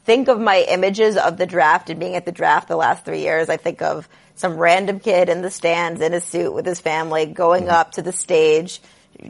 think 0.05 0.29
of 0.29 0.41
my 0.41 0.65
images 0.69 1.17
of 1.17 1.37
the 1.37 1.47
draft 1.47 1.91
and 1.91 2.01
being 2.01 2.17
at 2.17 2.25
the 2.25 2.33
draft 2.33 2.69
the 2.69 2.77
last 2.77 3.05
three 3.05 3.21
years, 3.21 3.49
I 3.49 3.57
think 3.57 3.83
of 3.83 4.09
some 4.35 4.57
random 4.57 5.01
kid 5.01 5.29
in 5.29 5.43
the 5.43 5.51
stands 5.51 6.01
in 6.01 6.15
a 6.15 6.21
suit 6.21 6.53
with 6.53 6.65
his 6.65 6.81
family 6.81 7.27
going 7.27 7.65
mm-hmm. 7.65 7.73
up 7.73 7.93
to 7.93 8.03
the 8.03 8.13
stage, 8.13 8.81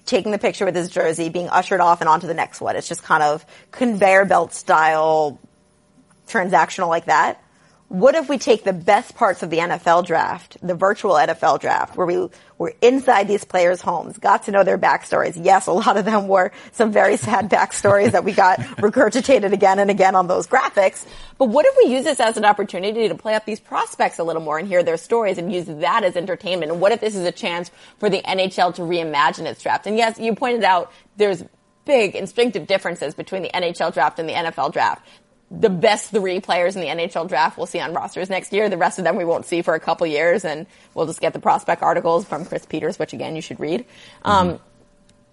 taking 0.06 0.32
the 0.32 0.38
picture 0.38 0.64
with 0.64 0.76
his 0.76 0.88
jersey, 0.88 1.28
being 1.28 1.48
ushered 1.48 1.80
off 1.80 2.00
and 2.00 2.08
on 2.08 2.20
to 2.20 2.26
the 2.26 2.34
next 2.34 2.60
one. 2.60 2.76
It's 2.76 2.88
just 2.88 3.02
kind 3.02 3.22
of 3.22 3.44
conveyor 3.72 4.24
belt 4.26 4.52
style 4.52 5.40
transactional 6.28 6.88
like 6.88 7.06
that. 7.06 7.42
What 7.90 8.14
if 8.14 8.28
we 8.28 8.38
take 8.38 8.62
the 8.62 8.72
best 8.72 9.16
parts 9.16 9.42
of 9.42 9.50
the 9.50 9.58
NFL 9.58 10.06
draft, 10.06 10.56
the 10.62 10.76
virtual 10.76 11.14
NFL 11.14 11.58
draft, 11.58 11.96
where 11.96 12.06
we 12.06 12.28
were 12.56 12.72
inside 12.80 13.26
these 13.26 13.42
players' 13.42 13.80
homes, 13.80 14.16
got 14.16 14.44
to 14.44 14.52
know 14.52 14.62
their 14.62 14.78
backstories. 14.78 15.36
Yes, 15.44 15.66
a 15.66 15.72
lot 15.72 15.96
of 15.96 16.04
them 16.04 16.28
were 16.28 16.52
some 16.70 16.92
very 16.92 17.16
sad 17.16 17.50
backstories 17.50 18.12
that 18.12 18.22
we 18.22 18.30
got 18.30 18.60
regurgitated 18.78 19.50
again 19.50 19.80
and 19.80 19.90
again 19.90 20.14
on 20.14 20.28
those 20.28 20.46
graphics. 20.46 21.04
But 21.36 21.46
what 21.46 21.66
if 21.66 21.74
we 21.82 21.92
use 21.92 22.04
this 22.04 22.20
as 22.20 22.36
an 22.36 22.44
opportunity 22.44 23.08
to 23.08 23.16
play 23.16 23.34
up 23.34 23.44
these 23.44 23.58
prospects 23.58 24.20
a 24.20 24.22
little 24.22 24.42
more 24.42 24.56
and 24.56 24.68
hear 24.68 24.84
their 24.84 24.96
stories 24.96 25.36
and 25.36 25.52
use 25.52 25.64
that 25.66 26.04
as 26.04 26.14
entertainment? 26.14 26.70
And 26.70 26.80
what 26.80 26.92
if 26.92 27.00
this 27.00 27.16
is 27.16 27.26
a 27.26 27.32
chance 27.32 27.72
for 27.98 28.08
the 28.08 28.22
NHL 28.22 28.72
to 28.76 28.82
reimagine 28.82 29.46
its 29.46 29.64
draft? 29.64 29.88
And 29.88 29.96
yes, 29.96 30.16
you 30.16 30.36
pointed 30.36 30.62
out 30.62 30.92
there's 31.16 31.42
big 31.84 32.14
instinctive 32.14 32.68
differences 32.68 33.14
between 33.14 33.42
the 33.42 33.50
NHL 33.50 33.92
draft 33.92 34.20
and 34.20 34.28
the 34.28 34.32
NFL 34.32 34.72
draft 34.72 35.04
the 35.50 35.70
best 35.70 36.10
three 36.10 36.40
players 36.40 36.76
in 36.76 36.82
the 36.82 36.88
NHL 36.88 37.28
draft 37.28 37.56
we'll 37.56 37.66
see 37.66 37.80
on 37.80 37.92
rosters 37.92 38.30
next 38.30 38.52
year. 38.52 38.68
The 38.68 38.76
rest 38.76 38.98
of 38.98 39.04
them 39.04 39.16
we 39.16 39.24
won't 39.24 39.46
see 39.46 39.62
for 39.62 39.74
a 39.74 39.80
couple 39.80 40.06
years, 40.06 40.44
and 40.44 40.66
we'll 40.94 41.06
just 41.06 41.20
get 41.20 41.32
the 41.32 41.40
prospect 41.40 41.82
articles 41.82 42.24
from 42.24 42.44
Chris 42.44 42.64
Peters, 42.66 42.98
which 42.98 43.12
again 43.12 43.34
you 43.34 43.42
should 43.42 43.58
read. 43.58 43.80
Mm-hmm. 43.80 44.30
Um, 44.30 44.60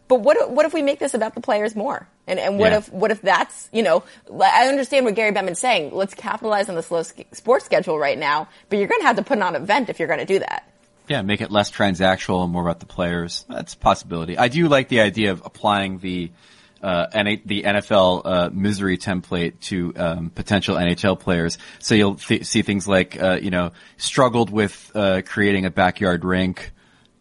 but 0.08 0.22
what 0.22 0.52
what 0.52 0.66
if 0.66 0.74
we 0.74 0.82
make 0.82 1.00
this 1.00 1.14
about 1.14 1.36
the 1.36 1.42
players 1.42 1.76
more? 1.76 2.08
And 2.26 2.40
and 2.40 2.58
what 2.58 2.72
yeah. 2.72 2.78
if 2.80 2.92
what 2.92 3.12
if 3.12 3.22
that's 3.22 3.70
you 3.72 3.84
know 3.84 4.04
I 4.42 4.68
understand 4.68 5.06
what 5.06 5.16
Gary 5.16 5.32
Bettman's 5.32 5.60
saying. 5.60 5.94
Let's 5.94 6.14
capitalize 6.14 6.70
on 6.70 6.76
the 6.76 6.84
slow 6.84 7.04
sports 7.04 7.66
schedule 7.66 8.00
right 8.00 8.18
now, 8.18 8.48
but 8.70 8.80
you're 8.80 8.88
going 8.88 9.02
to 9.02 9.08
have 9.08 9.18
to 9.18 9.24
put 9.24 9.40
on 9.40 9.56
an 9.56 9.62
event 9.62 9.90
if 9.90 10.00
you're 10.00 10.08
going 10.08 10.20
to 10.20 10.26
do 10.26 10.40
that. 10.40 10.70
Yeah, 11.08 11.22
make 11.22 11.42
it 11.42 11.52
less 11.52 11.72
transactional 11.72 12.44
and 12.44 12.52
more 12.52 12.64
about 12.64 12.80
the 12.82 12.86
players. 12.86 13.46
That's 13.48 13.76
a 13.76 13.78
possibility. 13.78 14.38
I 14.38 14.50
do 14.50 14.68
like 14.68 14.90
the 14.90 15.00
idea 15.02 15.32
of 15.32 15.42
applying 15.46 16.00
the 16.00 16.32
uh, 16.82 17.08
the 17.46 17.64
NFL 17.64 18.22
uh, 18.26 18.50
misery 18.52 18.98
template 18.98 19.60
to 19.62 19.94
um, 19.96 20.30
potential 20.30 20.76
NHL 20.76 21.20
players. 21.20 21.58
So 21.80 21.96
you'll 21.96 22.16
th- 22.16 22.46
see 22.46 22.62
things 22.62 22.88
like, 22.88 23.22
uh, 23.22 23.40
you 23.42 23.52
know, 23.52 23.72
struggled 23.98 24.50
with 24.50 24.92
uh, 24.96 25.22
creating 25.26 25.66
a 25.66 25.72
backyard 25.72 26.24
rink. 26.24 26.72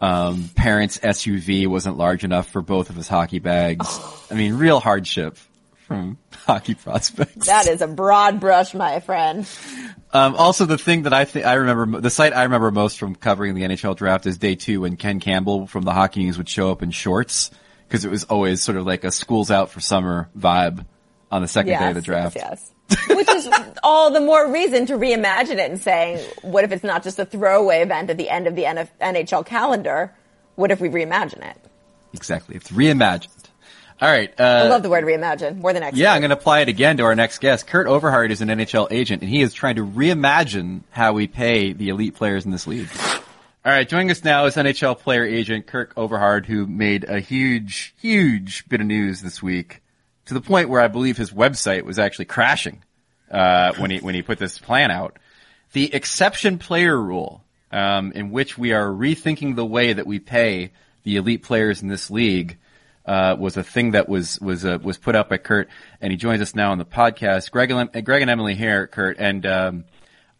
Um, 0.00 0.50
parents' 0.54 0.98
SUV 0.98 1.66
wasn't 1.66 1.96
large 1.96 2.22
enough 2.22 2.50
for 2.50 2.60
both 2.60 2.90
of 2.90 2.96
his 2.96 3.08
hockey 3.08 3.38
bags. 3.38 3.98
I 4.30 4.34
mean, 4.34 4.54
real 4.54 4.78
hardship 4.78 5.38
from 5.86 6.18
hockey 6.32 6.74
prospects. 6.74 7.46
That 7.46 7.66
is 7.66 7.80
a 7.80 7.86
broad 7.86 8.40
brush, 8.40 8.74
my 8.74 9.00
friend. 9.00 9.48
Um, 10.12 10.34
also, 10.34 10.66
the 10.66 10.78
thing 10.78 11.02
that 11.02 11.14
I 11.14 11.24
think 11.24 11.46
I 11.46 11.54
remember, 11.54 12.00
the 12.00 12.10
site 12.10 12.34
I 12.34 12.42
remember 12.44 12.70
most 12.70 12.98
from 12.98 13.14
covering 13.14 13.54
the 13.54 13.62
NHL 13.62 13.96
draft 13.96 14.26
is 14.26 14.36
day 14.36 14.54
two 14.54 14.82
when 14.82 14.96
Ken 14.96 15.20
Campbell 15.20 15.66
from 15.66 15.84
the 15.84 15.92
Hockey 15.92 16.24
News 16.24 16.36
would 16.36 16.48
show 16.48 16.70
up 16.70 16.82
in 16.82 16.90
shorts 16.90 17.50
because 17.88 18.04
it 18.04 18.10
was 18.10 18.24
always 18.24 18.62
sort 18.62 18.76
of 18.76 18.86
like 18.86 19.04
a 19.04 19.10
schools 19.10 19.50
out 19.50 19.70
for 19.70 19.80
summer 19.80 20.28
vibe 20.36 20.84
on 21.30 21.42
the 21.42 21.48
second 21.48 21.70
yes, 21.70 21.80
day 21.80 21.88
of 21.88 21.94
the 21.94 22.00
draft. 22.00 22.36
Yes. 22.36 22.72
yes. 22.90 23.08
Which 23.08 23.28
is 23.30 23.48
all 23.82 24.10
the 24.10 24.20
more 24.20 24.50
reason 24.50 24.86
to 24.86 24.94
reimagine 24.94 25.58
it 25.58 25.70
and 25.70 25.80
saying, 25.80 26.24
what 26.42 26.64
if 26.64 26.72
it's 26.72 26.84
not 26.84 27.02
just 27.02 27.18
a 27.18 27.24
throwaway 27.24 27.82
event 27.82 28.10
at 28.10 28.16
the 28.16 28.28
end 28.28 28.46
of 28.46 28.54
the 28.54 28.64
NHL 28.64 29.44
calendar? 29.44 30.14
What 30.54 30.70
if 30.70 30.80
we 30.80 30.88
reimagine 30.88 31.48
it? 31.48 31.58
Exactly. 32.12 32.56
It's 32.56 32.70
reimagined. 32.70 33.28
All 34.00 34.10
right. 34.10 34.32
Uh, 34.38 34.42
I 34.42 34.68
love 34.68 34.82
the 34.82 34.90
word 34.90 35.04
reimagine 35.04 35.58
more 35.58 35.72
than 35.72 35.82
expert. 35.82 35.98
Yeah, 35.98 36.12
I'm 36.12 36.20
going 36.20 36.30
to 36.30 36.36
apply 36.36 36.60
it 36.60 36.68
again 36.68 36.98
to 36.98 37.04
our 37.04 37.14
next 37.14 37.38
guest. 37.38 37.66
Kurt 37.66 37.86
Overhardt 37.86 38.30
is 38.30 38.42
an 38.42 38.48
NHL 38.48 38.88
agent, 38.90 39.22
and 39.22 39.30
he 39.30 39.40
is 39.40 39.54
trying 39.54 39.76
to 39.76 39.86
reimagine 39.86 40.82
how 40.90 41.14
we 41.14 41.26
pay 41.26 41.72
the 41.72 41.88
elite 41.88 42.14
players 42.14 42.44
in 42.44 42.50
this 42.50 42.66
league. 42.66 42.88
All 43.66 43.72
right, 43.72 43.88
joining 43.88 44.12
us 44.12 44.22
now 44.22 44.44
is 44.44 44.54
NHL 44.54 44.96
player 44.96 45.24
agent 45.24 45.66
Kurt 45.66 45.90
Overhardt, 45.96 46.46
who 46.46 46.68
made 46.68 47.02
a 47.02 47.18
huge, 47.18 47.96
huge 48.00 48.68
bit 48.68 48.80
of 48.80 48.86
news 48.86 49.22
this 49.22 49.42
week, 49.42 49.82
to 50.26 50.34
the 50.34 50.40
point 50.40 50.68
where 50.68 50.80
I 50.80 50.86
believe 50.86 51.16
his 51.16 51.32
website 51.32 51.82
was 51.82 51.98
actually 51.98 52.26
crashing 52.26 52.84
uh, 53.28 53.72
when 53.78 53.90
he 53.90 53.98
when 53.98 54.14
he 54.14 54.22
put 54.22 54.38
this 54.38 54.56
plan 54.56 54.92
out. 54.92 55.18
The 55.72 55.92
exception 55.92 56.58
player 56.58 56.96
rule, 56.96 57.42
um, 57.72 58.12
in 58.12 58.30
which 58.30 58.56
we 58.56 58.72
are 58.72 58.86
rethinking 58.86 59.56
the 59.56 59.66
way 59.66 59.92
that 59.94 60.06
we 60.06 60.20
pay 60.20 60.70
the 61.02 61.16
elite 61.16 61.42
players 61.42 61.82
in 61.82 61.88
this 61.88 62.08
league, 62.08 62.58
uh, 63.04 63.34
was 63.36 63.56
a 63.56 63.64
thing 63.64 63.90
that 63.90 64.08
was 64.08 64.38
was 64.38 64.64
uh, 64.64 64.78
was 64.80 64.96
put 64.96 65.16
up 65.16 65.28
by 65.28 65.38
Kurt, 65.38 65.68
and 66.00 66.12
he 66.12 66.16
joins 66.16 66.40
us 66.40 66.54
now 66.54 66.70
on 66.70 66.78
the 66.78 66.84
podcast. 66.84 67.50
Greg, 67.50 67.70
Greg 68.04 68.22
and 68.22 68.30
Emily 68.30 68.54
here, 68.54 68.86
Kurt, 68.86 69.18
and 69.18 69.44
um, 69.44 69.84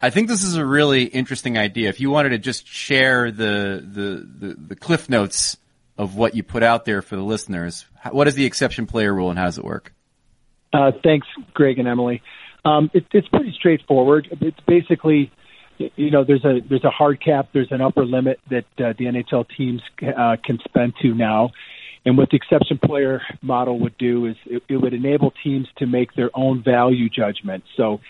I 0.00 0.10
think 0.10 0.28
this 0.28 0.42
is 0.42 0.56
a 0.56 0.64
really 0.64 1.04
interesting 1.04 1.56
idea. 1.56 1.88
If 1.88 2.00
you 2.00 2.10
wanted 2.10 2.30
to 2.30 2.38
just 2.38 2.66
share 2.66 3.30
the, 3.30 3.82
the, 3.86 4.46
the, 4.46 4.54
the, 4.54 4.76
cliff 4.76 5.08
notes 5.08 5.56
of 5.96 6.16
what 6.16 6.34
you 6.34 6.42
put 6.42 6.62
out 6.62 6.84
there 6.84 7.00
for 7.00 7.16
the 7.16 7.22
listeners, 7.22 7.86
what 8.10 8.28
is 8.28 8.34
the 8.34 8.44
exception 8.44 8.86
player 8.86 9.12
rule 9.12 9.30
and 9.30 9.38
how 9.38 9.46
does 9.46 9.56
it 9.56 9.64
work? 9.64 9.94
Uh, 10.72 10.92
thanks, 11.02 11.26
Greg 11.54 11.78
and 11.78 11.88
Emily. 11.88 12.22
Um, 12.64 12.90
it, 12.92 13.06
it's 13.12 13.28
pretty 13.28 13.52
straightforward. 13.52 14.28
It's 14.42 14.60
basically, 14.66 15.32
you 15.78 16.10
know, 16.10 16.24
there's 16.24 16.44
a 16.44 16.60
there's 16.68 16.84
a 16.84 16.90
hard 16.90 17.22
cap, 17.24 17.48
there's 17.54 17.70
an 17.70 17.80
upper 17.80 18.04
limit 18.04 18.40
that 18.50 18.64
uh, 18.78 18.92
the 18.98 19.06
NHL 19.06 19.46
teams 19.56 19.80
uh, 20.02 20.36
can 20.44 20.58
spend 20.64 20.94
to 21.00 21.14
now, 21.14 21.52
and 22.04 22.18
what 22.18 22.30
the 22.30 22.36
exception 22.36 22.78
player 22.78 23.22
model 23.40 23.78
would 23.80 23.96
do 23.98 24.26
is 24.26 24.36
it, 24.46 24.62
it 24.68 24.76
would 24.76 24.94
enable 24.94 25.32
teams 25.42 25.68
to 25.78 25.86
make 25.86 26.14
their 26.14 26.30
own 26.34 26.62
value 26.62 27.08
judgment. 27.08 27.64
So 27.76 28.00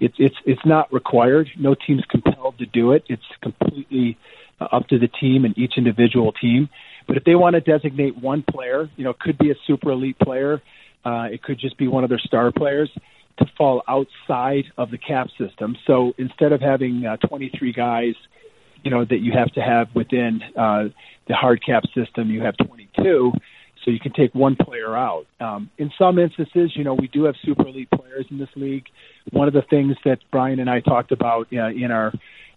it's 0.00 0.14
it's 0.18 0.36
it's 0.44 0.64
not 0.64 0.92
required. 0.92 1.48
No 1.58 1.74
team's 1.74 2.04
compelled 2.08 2.58
to 2.58 2.66
do 2.66 2.92
it. 2.92 3.04
It's 3.08 3.22
completely 3.42 4.18
uh, 4.60 4.68
up 4.72 4.88
to 4.88 4.98
the 4.98 5.08
team 5.08 5.44
and 5.44 5.56
each 5.56 5.74
individual 5.76 6.32
team. 6.32 6.68
But 7.06 7.16
if 7.16 7.24
they 7.24 7.34
want 7.34 7.54
to 7.54 7.60
designate 7.60 8.16
one 8.16 8.42
player, 8.42 8.88
you 8.96 9.04
know, 9.04 9.10
it 9.10 9.18
could 9.18 9.38
be 9.38 9.50
a 9.50 9.54
super 9.66 9.90
elite 9.90 10.18
player. 10.18 10.62
Uh, 11.04 11.28
it 11.30 11.42
could 11.42 11.58
just 11.58 11.76
be 11.78 11.88
one 11.88 12.04
of 12.04 12.10
their 12.10 12.18
star 12.18 12.52
players 12.52 12.90
to 13.38 13.46
fall 13.56 13.82
outside 13.88 14.64
of 14.76 14.90
the 14.90 14.98
cap 14.98 15.28
system. 15.38 15.76
So 15.86 16.12
instead 16.18 16.52
of 16.52 16.60
having 16.60 17.06
uh, 17.06 17.16
23 17.16 17.72
guys, 17.72 18.14
you 18.84 18.90
know, 18.90 19.04
that 19.04 19.18
you 19.18 19.32
have 19.32 19.50
to 19.52 19.60
have 19.60 19.88
within 19.94 20.42
uh, 20.56 20.88
the 21.26 21.34
hard 21.34 21.64
cap 21.64 21.84
system, 21.94 22.30
you 22.30 22.42
have 22.42 22.56
22 22.56 23.32
so 23.84 23.90
you 23.90 24.00
can 24.00 24.12
take 24.12 24.34
one 24.34 24.56
player 24.56 24.96
out. 24.96 25.26
Um, 25.40 25.70
in 25.78 25.90
some 25.98 26.18
instances, 26.18 26.72
you 26.76 26.84
know, 26.84 26.94
we 26.94 27.08
do 27.08 27.24
have 27.24 27.34
super 27.44 27.66
elite 27.66 27.90
players 27.90 28.26
in 28.30 28.38
this 28.38 28.48
league. 28.56 28.86
One 29.30 29.48
of 29.48 29.54
the 29.54 29.62
things 29.62 29.96
that 30.04 30.18
Brian 30.30 30.60
and 30.60 30.68
I 30.68 30.80
talked 30.80 31.12
about 31.12 31.48
uh, 31.52 31.68
in 31.68 31.90
our 31.90 32.12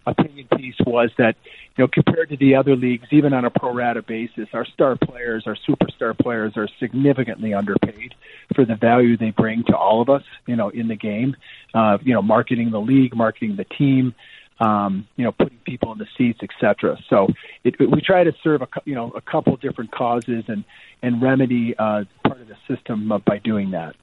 opinion 0.06 0.46
piece 0.56 0.76
was 0.86 1.10
that, 1.16 1.34
you 1.76 1.84
know, 1.84 1.88
compared 1.88 2.28
to 2.28 2.36
the 2.36 2.54
other 2.54 2.76
leagues, 2.76 3.06
even 3.10 3.32
on 3.32 3.44
a 3.44 3.50
pro 3.50 3.72
rata 3.72 4.02
basis, 4.02 4.48
our 4.52 4.66
star 4.66 4.96
players, 4.96 5.44
our 5.46 5.56
superstar 5.68 6.16
players 6.16 6.52
are 6.56 6.68
significantly 6.78 7.54
underpaid 7.54 8.14
for 8.54 8.64
the 8.64 8.74
value 8.74 9.16
they 9.16 9.30
bring 9.30 9.64
to 9.64 9.76
all 9.76 10.02
of 10.02 10.10
us, 10.10 10.22
you 10.46 10.56
know, 10.56 10.68
in 10.68 10.88
the 10.88 10.96
game. 10.96 11.36
Uh, 11.72 11.98
you 12.02 12.12
know, 12.12 12.22
marketing 12.22 12.70
the 12.70 12.80
league, 12.80 13.16
marketing 13.16 13.56
the 13.56 13.64
team, 13.64 14.14
um, 14.60 15.06
you 15.16 15.24
know, 15.24 15.32
putting 15.32 15.58
people 15.58 15.92
in 15.92 15.98
the 15.98 16.06
seats, 16.16 16.40
etc. 16.42 16.98
So 17.08 17.28
it, 17.64 17.74
it, 17.80 17.90
we 17.90 18.00
try 18.00 18.24
to 18.24 18.32
serve 18.42 18.62
a 18.62 18.68
you 18.84 18.94
know 18.94 19.10
a 19.10 19.20
couple 19.20 19.56
different 19.56 19.90
causes 19.92 20.44
and 20.48 20.64
and 21.02 21.20
remedy 21.20 21.74
uh, 21.76 22.04
part 22.24 22.40
of 22.40 22.48
the 22.48 22.56
system 22.68 23.12
by 23.24 23.38
doing 23.38 23.72
that. 23.72 23.96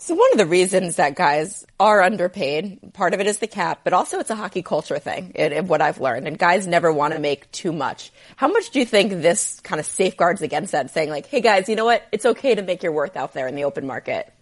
So 0.00 0.14
one 0.14 0.30
of 0.32 0.38
the 0.38 0.46
reasons 0.46 0.96
that 0.96 1.16
guys 1.16 1.66
are 1.78 2.02
underpaid, 2.02 2.94
part 2.94 3.14
of 3.14 3.20
it 3.20 3.26
is 3.26 3.38
the 3.38 3.48
cap, 3.48 3.80
but 3.82 3.92
also 3.92 4.20
it's 4.20 4.30
a 4.30 4.36
hockey 4.36 4.62
culture 4.62 4.98
thing, 4.98 5.32
it, 5.34 5.52
it, 5.52 5.64
what 5.64 5.82
I've 5.82 6.00
learned. 6.00 6.28
And 6.28 6.38
guys 6.38 6.66
never 6.66 6.92
want 6.92 7.14
to 7.14 7.20
make 7.20 7.50
too 7.50 7.72
much. 7.72 8.12
How 8.36 8.46
much 8.46 8.70
do 8.70 8.78
you 8.78 8.86
think 8.86 9.10
this 9.10 9.58
kind 9.60 9.80
of 9.80 9.86
safeguards 9.86 10.40
against 10.40 10.72
that, 10.72 10.90
saying 10.90 11.10
like, 11.10 11.26
hey 11.26 11.40
guys, 11.40 11.68
you 11.68 11.74
know 11.74 11.84
what? 11.84 12.06
It's 12.12 12.24
okay 12.24 12.54
to 12.54 12.62
make 12.62 12.82
your 12.82 12.92
worth 12.92 13.16
out 13.16 13.34
there 13.34 13.48
in 13.48 13.56
the 13.56 13.64
open 13.64 13.86
market. 13.86 14.32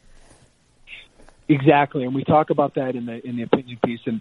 Exactly, 1.49 2.05
and 2.05 2.15
we 2.15 2.25
talk 2.25 2.51
about 2.51 2.75
that 2.75 2.97
in 2.97 3.07
the 3.07 3.25
in 3.27 3.37
the 3.37 3.43
opinion 3.43 3.79
piece, 3.85 4.01
and 4.07 4.21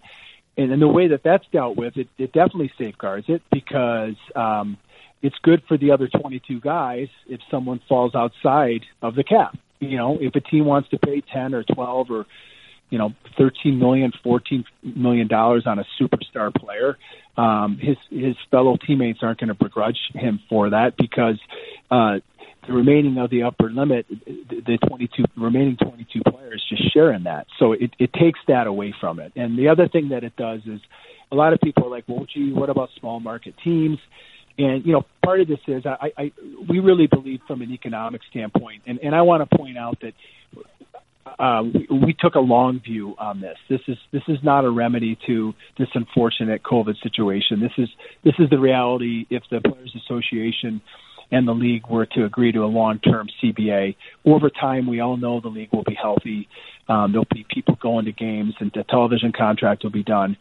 and 0.57 0.81
the 0.81 0.87
way 0.87 1.09
that 1.09 1.21
that's 1.23 1.45
dealt 1.51 1.75
with, 1.75 1.97
it, 1.97 2.07
it 2.17 2.31
definitely 2.31 2.71
safeguards 2.77 3.25
it 3.27 3.41
because 3.51 4.15
um, 4.35 4.77
it's 5.21 5.35
good 5.43 5.63
for 5.67 5.77
the 5.77 5.91
other 5.91 6.07
22 6.07 6.59
guys 6.59 7.07
if 7.27 7.41
someone 7.51 7.81
falls 7.89 8.15
outside 8.15 8.85
of 9.01 9.15
the 9.15 9.23
cap. 9.23 9.57
You 9.79 9.97
know, 9.97 10.17
if 10.19 10.35
a 10.35 10.39
team 10.39 10.65
wants 10.65 10.89
to 10.89 10.97
pay 10.97 11.21
10 11.21 11.53
or 11.53 11.63
12 11.63 12.11
or, 12.11 12.25
you 12.89 12.97
know, 12.97 13.13
13 13.37 13.77
million, 13.77 14.13
14 14.23 14.63
million 14.83 15.27
dollars 15.27 15.63
on 15.65 15.79
a 15.79 15.85
superstar 15.99 16.53
player, 16.53 16.97
um, 17.37 17.77
his, 17.77 17.97
his 18.09 18.35
fellow 18.49 18.77
teammates 18.77 19.19
aren't 19.21 19.39
going 19.39 19.49
to 19.49 19.55
begrudge 19.55 19.97
him 20.13 20.39
for 20.47 20.69
that 20.69 20.95
because, 20.95 21.39
uh, 21.91 22.19
the 22.67 22.73
remaining 22.73 23.17
of 23.17 23.29
the 23.29 23.43
upper 23.43 23.69
limit, 23.69 24.05
the 24.09 24.77
22 24.87 25.23
remaining 25.37 25.77
22 25.77 26.21
players 26.29 26.63
just 26.67 26.93
share 26.93 27.11
in 27.13 27.23
that. 27.23 27.47
So 27.59 27.73
it, 27.73 27.91
it 27.99 28.13
takes 28.13 28.39
that 28.47 28.67
away 28.67 28.93
from 28.99 29.19
it. 29.19 29.33
And 29.35 29.57
the 29.57 29.69
other 29.69 29.87
thing 29.87 30.09
that 30.09 30.23
it 30.23 30.35
does 30.35 30.61
is 30.65 30.81
a 31.31 31.35
lot 31.35 31.53
of 31.53 31.59
people 31.59 31.85
are 31.85 31.89
like, 31.89 32.05
well, 32.07 32.25
gee, 32.31 32.51
what 32.51 32.69
about 32.69 32.89
small 32.99 33.19
market 33.19 33.55
teams? 33.63 33.99
And 34.57 34.85
you 34.85 34.93
know, 34.93 35.05
part 35.23 35.41
of 35.41 35.47
this 35.47 35.59
is 35.67 35.85
I, 35.85 36.11
I 36.17 36.31
we 36.69 36.79
really 36.79 37.07
believe 37.07 37.41
from 37.45 37.61
an 37.61 37.71
economic 37.71 38.21
standpoint, 38.29 38.83
and, 38.87 38.99
and 38.99 39.13
I 39.13 39.23
want 39.23 39.49
to 39.49 39.57
point 39.57 39.77
out 39.77 39.99
that 40.01 40.13
uh, 41.37 41.63
we, 41.63 41.87
we 41.89 42.15
took 42.17 42.35
a 42.35 42.39
long 42.39 42.79
view 42.79 43.15
on 43.17 43.41
this. 43.41 43.57
This 43.69 43.81
is 43.87 43.97
this 44.13 44.21
is 44.29 44.37
not 44.43 44.63
a 44.63 44.69
remedy 44.69 45.17
to 45.27 45.53
this 45.77 45.89
unfortunate 45.93 46.63
COVID 46.63 47.01
situation. 47.03 47.59
This 47.59 47.73
is 47.77 47.89
this 48.23 48.35
is 48.39 48.49
the 48.49 48.59
reality. 48.59 49.25
If 49.29 49.43
the 49.51 49.59
Players 49.59 49.93
Association 50.05 50.81
and 51.31 51.47
the 51.47 51.53
league 51.53 51.87
were 51.87 52.05
to 52.05 52.25
agree 52.25 52.51
to 52.51 52.63
a 52.63 52.67
long-term 52.67 53.29
CBA, 53.41 53.95
over 54.25 54.49
time, 54.49 54.87
we 54.87 54.99
all 54.99 55.17
know 55.17 55.39
the 55.39 55.49
league 55.49 55.69
will 55.71 55.83
be 55.83 55.97
healthy. 55.99 56.47
Um, 56.87 57.11
there'll 57.11 57.27
be 57.33 57.45
people 57.49 57.75
going 57.81 58.05
to 58.05 58.11
games, 58.11 58.53
and 58.59 58.71
the 58.73 58.83
television 58.83 59.31
contract 59.31 59.83
will 59.83 59.91
be 59.91 60.03
done. 60.03 60.37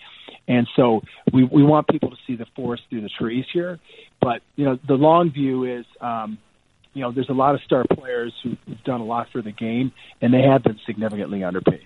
And 0.47 0.69
so 0.77 1.03
we, 1.33 1.45
we 1.45 1.63
want 1.63 1.89
people 1.89 2.11
to 2.11 2.17
see 2.27 2.37
the 2.37 2.47
forest 2.55 2.83
through 2.91 3.01
the 3.01 3.09
trees 3.09 3.47
here. 3.53 3.79
But, 4.21 4.43
you 4.57 4.65
know, 4.67 4.79
the 4.87 4.95
long 4.95 5.31
view 5.31 5.65
is, 5.65 5.87
um, 6.01 6.39
you 6.93 7.03
know, 7.03 7.13
there's 7.13 7.29
a 7.29 7.35
lot 7.35 7.55
of 7.55 7.63
star 7.63 7.85
players 7.91 8.33
who've 8.43 8.85
done 8.85 9.01
a 9.01 9.05
lot 9.05 9.29
for 9.33 9.43
the 9.43 9.53
game, 9.53 9.93
and 10.21 10.33
they 10.33 10.43
have 10.43 10.63
been 10.63 10.79
significantly 10.87 11.43
underpaid. 11.43 11.83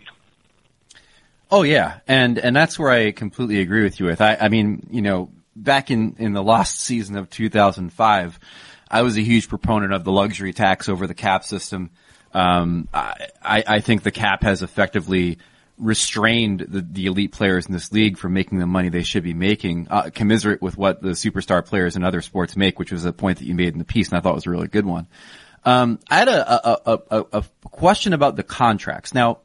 Oh 1.50 1.62
yeah, 1.62 2.00
and 2.06 2.38
and 2.38 2.54
that's 2.54 2.78
where 2.78 2.90
I 2.90 3.12
completely 3.12 3.60
agree 3.60 3.82
with 3.82 3.98
you. 3.98 4.06
With 4.06 4.20
I, 4.20 4.36
I 4.38 4.48
mean, 4.48 4.86
you 4.90 5.00
know, 5.00 5.30
back 5.56 5.90
in 5.90 6.16
in 6.18 6.34
the 6.34 6.42
last 6.42 6.78
season 6.80 7.16
of 7.16 7.30
2005, 7.30 8.38
I 8.90 9.02
was 9.02 9.16
a 9.16 9.22
huge 9.22 9.48
proponent 9.48 9.92
of 9.92 10.04
the 10.04 10.12
luxury 10.12 10.52
tax 10.52 10.88
over 10.88 11.06
the 11.06 11.14
cap 11.14 11.44
system. 11.44 11.90
Um, 12.32 12.88
I, 12.92 13.28
I 13.42 13.80
think 13.80 14.02
the 14.02 14.10
cap 14.10 14.42
has 14.42 14.62
effectively 14.62 15.38
restrained 15.78 16.60
the, 16.60 16.80
the 16.80 17.06
elite 17.06 17.32
players 17.32 17.66
in 17.66 17.72
this 17.72 17.92
league 17.92 18.18
from 18.18 18.32
making 18.32 18.58
the 18.58 18.66
money 18.66 18.88
they 18.88 19.02
should 19.02 19.22
be 19.22 19.34
making, 19.34 19.86
uh, 19.90 20.10
commiserate 20.12 20.60
with 20.60 20.76
what 20.76 21.00
the 21.00 21.10
superstar 21.10 21.64
players 21.64 21.96
in 21.96 22.04
other 22.04 22.20
sports 22.20 22.56
make, 22.56 22.78
which 22.78 22.92
was 22.92 23.04
a 23.04 23.12
point 23.12 23.38
that 23.38 23.44
you 23.44 23.54
made 23.54 23.72
in 23.72 23.78
the 23.78 23.84
piece, 23.84 24.08
and 24.08 24.18
I 24.18 24.20
thought 24.20 24.34
was 24.34 24.46
a 24.46 24.50
really 24.50 24.68
good 24.68 24.86
one. 24.86 25.06
Um, 25.64 26.00
I 26.10 26.18
had 26.18 26.28
a, 26.28 26.68
a, 26.68 27.00
a, 27.10 27.24
a, 27.32 27.44
question 27.64 28.12
about 28.12 28.36
the 28.36 28.42
contracts. 28.42 29.12
Now, 29.12 29.38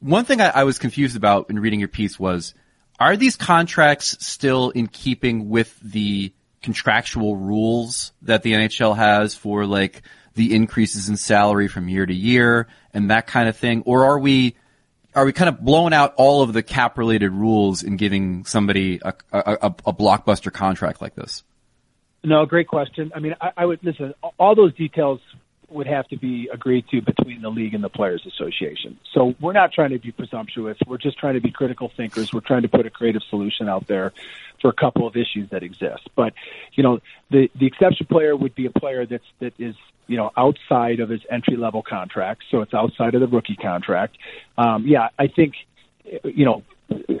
one 0.00 0.24
thing 0.24 0.40
I, 0.40 0.50
I 0.50 0.64
was 0.64 0.78
confused 0.78 1.16
about 1.16 1.48
in 1.48 1.58
reading 1.58 1.80
your 1.80 1.88
piece 1.88 2.18
was, 2.18 2.54
are 2.98 3.16
these 3.16 3.36
contracts 3.36 4.16
still 4.24 4.70
in 4.70 4.88
keeping 4.88 5.48
with 5.48 5.78
the 5.80 6.32
contractual 6.64 7.36
rules 7.36 8.12
that 8.22 8.42
the 8.42 8.52
NHL 8.54 8.96
has 8.96 9.34
for 9.34 9.66
like 9.66 10.02
the 10.34 10.54
increases 10.54 11.10
in 11.10 11.16
salary 11.18 11.68
from 11.68 11.88
year 11.88 12.06
to 12.06 12.14
year 12.14 12.66
and 12.94 13.10
that 13.10 13.26
kind 13.26 13.48
of 13.48 13.56
thing? 13.56 13.82
Or 13.84 14.06
are 14.06 14.18
we 14.18 14.56
are 15.14 15.26
we 15.26 15.32
kind 15.32 15.50
of 15.50 15.62
blowing 15.62 15.92
out 15.92 16.14
all 16.16 16.42
of 16.42 16.54
the 16.54 16.62
cap 16.62 16.96
related 16.98 17.30
rules 17.30 17.82
in 17.82 17.96
giving 17.96 18.44
somebody 18.46 18.98
a, 19.04 19.14
a, 19.30 19.74
a, 19.86 19.92
blockbuster 19.92 20.52
contract 20.52 21.00
like 21.00 21.14
this? 21.14 21.44
No, 22.24 22.44
great 22.46 22.66
question. 22.66 23.12
I 23.14 23.20
mean, 23.20 23.36
I, 23.40 23.50
I 23.58 23.64
would 23.66 23.84
listen. 23.84 24.14
All 24.38 24.56
those 24.56 24.74
details 24.74 25.20
would 25.70 25.86
have 25.86 26.06
to 26.08 26.16
be 26.16 26.48
agreed 26.52 26.86
to 26.90 27.00
between 27.00 27.42
the 27.42 27.50
league 27.50 27.74
and 27.74 27.82
the 27.82 27.88
players 27.88 28.24
association. 28.26 28.98
So 29.12 29.34
we're 29.40 29.52
not 29.52 29.72
trying 29.72 29.90
to 29.90 29.98
be 29.98 30.12
presumptuous. 30.12 30.78
We're 30.86 30.98
just 30.98 31.18
trying 31.18 31.34
to 31.34 31.40
be 31.40 31.50
critical 31.50 31.90
thinkers. 31.96 32.32
We're 32.32 32.40
trying 32.40 32.62
to 32.62 32.68
put 32.68 32.86
a 32.86 32.90
creative 32.90 33.22
solution 33.30 33.68
out 33.68 33.86
there 33.86 34.12
for 34.60 34.68
a 34.68 34.74
couple 34.74 35.06
of 35.06 35.16
issues 35.16 35.50
that 35.50 35.62
exist. 35.62 36.08
But, 36.14 36.34
you 36.72 36.82
know, 36.82 37.00
the 37.30 37.50
the 37.54 37.66
exception 37.66 38.06
player 38.06 38.36
would 38.36 38.54
be 38.54 38.66
a 38.66 38.70
player 38.70 39.06
that's 39.06 39.24
that 39.40 39.54
is 39.58 39.74
you 40.06 40.16
know, 40.16 40.30
outside 40.36 41.00
of 41.00 41.08
his 41.08 41.22
entry 41.30 41.56
level 41.56 41.82
contract, 41.82 42.42
so 42.50 42.60
it's 42.60 42.74
outside 42.74 43.14
of 43.14 43.20
the 43.20 43.26
rookie 43.26 43.56
contract. 43.56 44.18
Um, 44.58 44.86
yeah, 44.86 45.08
I 45.18 45.28
think, 45.28 45.54
you 46.24 46.44
know, 46.44 46.62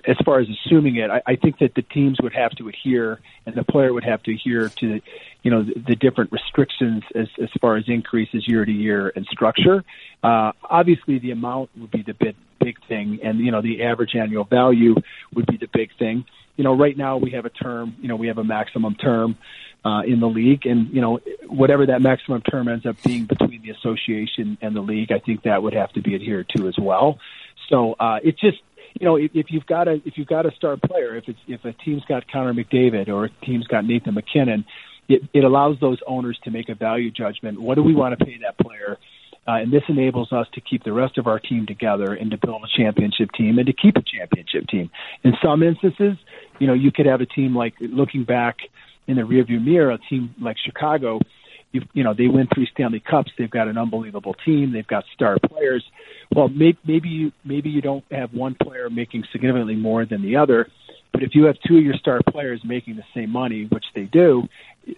as 0.06 0.16
far 0.24 0.40
as 0.40 0.48
assuming 0.48 0.96
it, 0.96 1.10
I, 1.10 1.22
I 1.26 1.36
think 1.36 1.58
that 1.58 1.74
the 1.74 1.82
teams 1.82 2.18
would 2.22 2.34
have 2.34 2.52
to 2.52 2.68
adhere, 2.68 3.20
and 3.46 3.54
the 3.54 3.64
player 3.64 3.92
would 3.92 4.04
have 4.04 4.22
to 4.24 4.34
adhere 4.34 4.68
to, 4.68 5.00
you 5.42 5.50
know, 5.50 5.62
the, 5.62 5.74
the 5.88 5.96
different 5.96 6.32
restrictions 6.32 7.02
as 7.14 7.28
as 7.42 7.50
far 7.60 7.76
as 7.76 7.84
increases 7.88 8.46
year 8.46 8.64
to 8.64 8.72
year 8.72 9.12
and 9.14 9.26
structure. 9.26 9.84
Uh, 10.22 10.52
obviously, 10.62 11.18
the 11.18 11.30
amount 11.30 11.70
would 11.76 11.90
be 11.90 12.02
the 12.02 12.14
big 12.14 12.36
big 12.60 12.76
thing, 12.86 13.20
and 13.22 13.38
you 13.38 13.50
know, 13.50 13.62
the 13.62 13.82
average 13.82 14.14
annual 14.14 14.44
value 14.44 14.94
would 15.34 15.46
be 15.46 15.56
the 15.56 15.68
big 15.72 15.90
thing. 15.98 16.24
You 16.56 16.64
know, 16.64 16.74
right 16.76 16.96
now 16.96 17.16
we 17.16 17.32
have 17.32 17.46
a 17.46 17.50
term, 17.50 17.96
you 18.00 18.08
know, 18.08 18.16
we 18.16 18.28
have 18.28 18.38
a 18.38 18.44
maximum 18.44 18.94
term 18.94 19.36
uh, 19.84 20.02
in 20.06 20.20
the 20.20 20.28
league. 20.28 20.66
And, 20.66 20.94
you 20.94 21.00
know, 21.00 21.20
whatever 21.48 21.86
that 21.86 22.00
maximum 22.00 22.42
term 22.42 22.68
ends 22.68 22.86
up 22.86 22.96
being 23.02 23.24
between 23.24 23.62
the 23.62 23.70
association 23.70 24.56
and 24.62 24.74
the 24.74 24.80
league, 24.80 25.12
I 25.12 25.18
think 25.18 25.42
that 25.42 25.62
would 25.62 25.74
have 25.74 25.92
to 25.92 26.00
be 26.00 26.14
adhered 26.14 26.48
to 26.56 26.68
as 26.68 26.76
well. 26.78 27.18
So, 27.68 27.94
uh, 27.98 28.20
it's 28.22 28.40
just, 28.40 28.58
you 28.94 29.06
know, 29.06 29.16
if, 29.16 29.30
if 29.34 29.46
you've 29.50 29.66
got 29.66 29.88
a, 29.88 30.00
if 30.04 30.16
you've 30.16 30.28
got 30.28 30.46
a 30.46 30.52
star 30.52 30.76
player, 30.76 31.16
if 31.16 31.24
it's, 31.28 31.38
if 31.46 31.64
a 31.64 31.72
team's 31.72 32.04
got 32.08 32.30
Connor 32.30 32.54
McDavid 32.54 33.08
or 33.08 33.26
a 33.26 33.30
team's 33.44 33.66
got 33.66 33.84
Nathan 33.84 34.14
MacKinnon, 34.14 34.64
it, 35.08 35.22
it 35.32 35.44
allows 35.44 35.78
those 35.80 35.98
owners 36.06 36.38
to 36.44 36.50
make 36.50 36.68
a 36.68 36.74
value 36.74 37.10
judgment. 37.10 37.60
What 37.60 37.74
do 37.74 37.82
we 37.82 37.94
want 37.94 38.18
to 38.18 38.24
pay 38.24 38.38
that 38.42 38.56
player? 38.58 38.98
Uh, 39.46 39.56
and 39.56 39.72
this 39.72 39.82
enables 39.88 40.32
us 40.32 40.46
to 40.54 40.60
keep 40.60 40.84
the 40.84 40.92
rest 40.92 41.18
of 41.18 41.26
our 41.26 41.38
team 41.38 41.66
together 41.66 42.14
and 42.14 42.30
to 42.30 42.38
build 42.38 42.62
a 42.64 42.82
championship 42.82 43.30
team 43.32 43.58
and 43.58 43.66
to 43.66 43.74
keep 43.74 43.96
a 43.96 44.02
championship 44.02 44.66
team. 44.68 44.90
In 45.22 45.34
some 45.42 45.62
instances, 45.62 46.16
you 46.58 46.66
know, 46.66 46.72
you 46.72 46.90
could 46.90 47.04
have 47.04 47.20
a 47.20 47.26
team 47.26 47.54
like 47.54 47.74
looking 47.80 48.24
back 48.24 48.56
in 49.06 49.16
the 49.16 49.22
rearview 49.22 49.62
mirror, 49.62 49.90
a 49.90 49.98
team 49.98 50.34
like 50.40 50.56
Chicago, 50.64 51.20
you, 51.74 51.82
you 51.92 52.04
know, 52.04 52.14
they 52.14 52.28
win 52.28 52.46
three 52.54 52.68
Stanley 52.72 53.00
Cups. 53.00 53.32
They've 53.36 53.50
got 53.50 53.66
an 53.66 53.76
unbelievable 53.76 54.34
team. 54.44 54.72
They've 54.72 54.86
got 54.86 55.04
star 55.12 55.38
players. 55.38 55.84
Well, 56.34 56.48
maybe, 56.48 56.78
maybe 56.86 57.08
you 57.08 57.32
maybe 57.44 57.68
you 57.68 57.82
don't 57.82 58.04
have 58.10 58.32
one 58.32 58.54
player 58.54 58.88
making 58.88 59.24
significantly 59.32 59.74
more 59.74 60.06
than 60.06 60.22
the 60.22 60.36
other, 60.36 60.68
but 61.12 61.22
if 61.22 61.34
you 61.34 61.44
have 61.44 61.56
two 61.66 61.76
of 61.76 61.84
your 61.84 61.94
star 61.94 62.20
players 62.30 62.60
making 62.64 62.96
the 62.96 63.04
same 63.14 63.30
money, 63.30 63.66
which 63.70 63.84
they 63.94 64.04
do, 64.04 64.48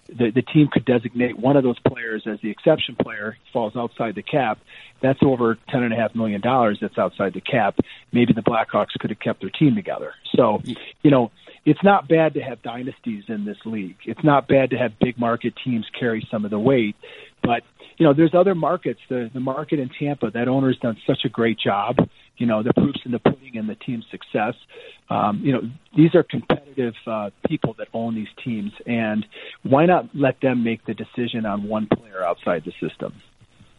the, 0.09 0.31
the 0.31 0.43
team 0.43 0.69
could 0.71 0.85
designate 0.85 1.39
one 1.39 1.57
of 1.57 1.65
those 1.65 1.79
players 1.81 2.23
as 2.27 2.41
the 2.43 2.51
exception 2.51 2.97
player, 2.97 3.37
falls 3.53 3.75
outside 3.77 4.15
the 4.15 4.23
cap. 4.23 4.59
That's 5.01 5.19
over 5.23 5.59
ten 5.69 5.83
and 5.83 5.93
a 5.93 5.97
half 5.97 6.15
million 6.15 6.41
dollars. 6.41 6.79
That's 6.81 6.99
outside 6.99 7.33
the 7.33 7.41
cap. 7.41 7.77
Maybe 8.13 8.33
the 8.33 8.43
Blackhawks 8.43 8.99
could 8.99 9.11
have 9.11 9.21
kept 9.21 9.41
their 9.41 9.51
team 9.51 9.75
together. 9.75 10.15
So, 10.35 10.63
you 11.03 11.11
know, 11.11 11.31
it's 11.67 11.83
not 11.83 12.09
bad 12.09 12.35
to 12.35 12.41
have 12.41 12.63
dynasties 12.63 13.25
in 13.29 13.45
this 13.45 13.59
league. 13.67 13.97
It's 14.07 14.23
not 14.23 14.49
bad 14.49 14.71
to 14.71 14.77
have 14.79 14.99
big 14.99 15.19
market 15.19 15.53
teams 15.63 15.85
carry 15.99 16.27
some 16.31 16.45
of 16.45 16.51
the 16.51 16.59
weight, 16.59 16.97
but 17.43 17.63
you 17.99 18.05
know, 18.05 18.13
there's 18.13 18.35
other 18.35 18.55
markets. 18.55 19.01
The 19.09 19.31
the 19.33 19.41
market 19.41 19.79
in 19.79 19.91
Tampa, 19.99 20.31
that 20.31 20.49
owner's 20.49 20.79
done 20.79 20.97
such 21.07 21.25
a 21.25 21.29
great 21.29 21.59
job. 21.59 21.97
You 22.37 22.47
know, 22.47 22.63
the 22.63 22.75
proofs 22.75 23.01
in 23.05 23.13
the 23.13 23.19
pudding 23.19 23.57
and 23.57 23.69
the 23.69 23.75
team's 23.75 24.05
success. 24.11 24.55
Um, 25.09 25.41
you 25.43 25.53
know, 25.53 25.63
these 25.97 26.15
are 26.15 26.23
competitive 26.23 26.95
uh, 27.07 27.31
people 27.49 27.75
that 27.79 27.89
own 27.95 28.15
these 28.15 28.29
teams, 28.45 28.73
and 28.87 29.25
why 29.63 29.87
not 29.87 30.11
let 30.15 30.41
them 30.41 30.63
make 30.63 30.85
the 30.85 30.95
decision 30.95 31.47
on 31.47 31.69
one 31.69 31.89
player 31.89 32.23
outside 32.23 32.65
the 32.65 32.73
system? 32.87 33.15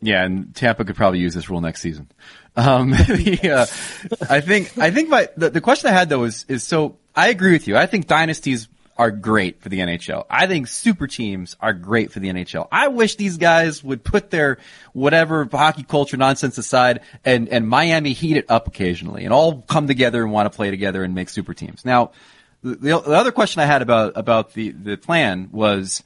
Yeah, 0.01 0.23
and 0.23 0.53
Tampa 0.55 0.85
could 0.85 0.95
probably 0.95 1.19
use 1.19 1.33
this 1.33 1.49
rule 1.49 1.61
next 1.61 1.81
season. 1.81 2.07
Um, 2.55 2.89
the, 2.91 3.51
uh, 3.51 4.25
I 4.29 4.41
think 4.41 4.77
I 4.77 4.89
think 4.91 5.09
my 5.09 5.29
the, 5.37 5.51
the 5.51 5.61
question 5.61 5.89
I 5.89 5.93
had 5.93 6.09
though 6.09 6.23
is 6.23 6.45
is 6.47 6.63
so 6.63 6.97
I 7.17 7.29
agree 7.29 7.51
with 7.53 7.67
you. 7.67 7.75
I 7.75 7.87
think 7.87 8.05
dynasties 8.05 8.67
are 8.95 9.09
great 9.09 9.59
for 9.59 9.69
the 9.69 9.79
NHL. 9.79 10.25
I 10.29 10.45
think 10.45 10.67
super 10.67 11.07
teams 11.07 11.57
are 11.59 11.73
great 11.73 12.11
for 12.11 12.19
the 12.19 12.29
NHL. 12.29 12.67
I 12.71 12.89
wish 12.89 13.15
these 13.15 13.37
guys 13.37 13.83
would 13.83 14.03
put 14.03 14.29
their 14.29 14.59
whatever 14.93 15.49
hockey 15.51 15.83
culture 15.83 16.15
nonsense 16.15 16.59
aside 16.59 17.01
and, 17.25 17.49
and 17.49 17.67
Miami 17.67 18.13
heat 18.13 18.37
it 18.37 18.45
up 18.49 18.67
occasionally 18.67 19.23
and 19.23 19.33
all 19.33 19.63
come 19.63 19.87
together 19.87 20.21
and 20.21 20.31
want 20.31 20.51
to 20.51 20.55
play 20.55 20.69
together 20.69 21.03
and 21.03 21.15
make 21.15 21.29
super 21.29 21.55
teams. 21.55 21.83
Now, 21.83 22.11
the, 22.61 22.75
the 22.75 22.97
other 22.99 23.31
question 23.31 23.61
I 23.61 23.65
had 23.65 23.81
about, 23.81 24.13
about 24.15 24.53
the, 24.53 24.69
the 24.69 24.95
plan 24.95 25.49
was, 25.51 26.03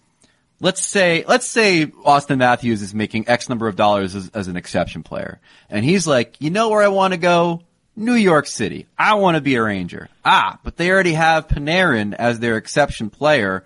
let's 0.61 0.85
say, 0.85 1.25
let's 1.27 1.45
say 1.45 1.87
Auston 1.87 2.37
Matthews 2.37 2.81
is 2.81 2.93
making 2.93 3.27
X 3.27 3.49
number 3.49 3.67
of 3.67 3.75
dollars 3.75 4.15
as, 4.15 4.29
as 4.29 4.47
an 4.47 4.55
exception 4.55 5.03
player. 5.03 5.41
And 5.69 5.83
he's 5.83 6.07
like, 6.07 6.37
you 6.39 6.51
know 6.51 6.69
where 6.69 6.81
I 6.81 6.87
want 6.87 7.13
to 7.13 7.17
go? 7.17 7.63
New 7.95 8.13
York 8.13 8.47
City. 8.47 8.87
I 8.97 9.15
want 9.15 9.35
to 9.35 9.41
be 9.41 9.55
a 9.55 9.63
Ranger. 9.63 10.09
Ah, 10.23 10.59
but 10.63 10.77
they 10.77 10.89
already 10.89 11.13
have 11.13 11.47
Panarin 11.47 12.13
as 12.13 12.39
their 12.39 12.57
exception 12.57 13.09
player, 13.09 13.63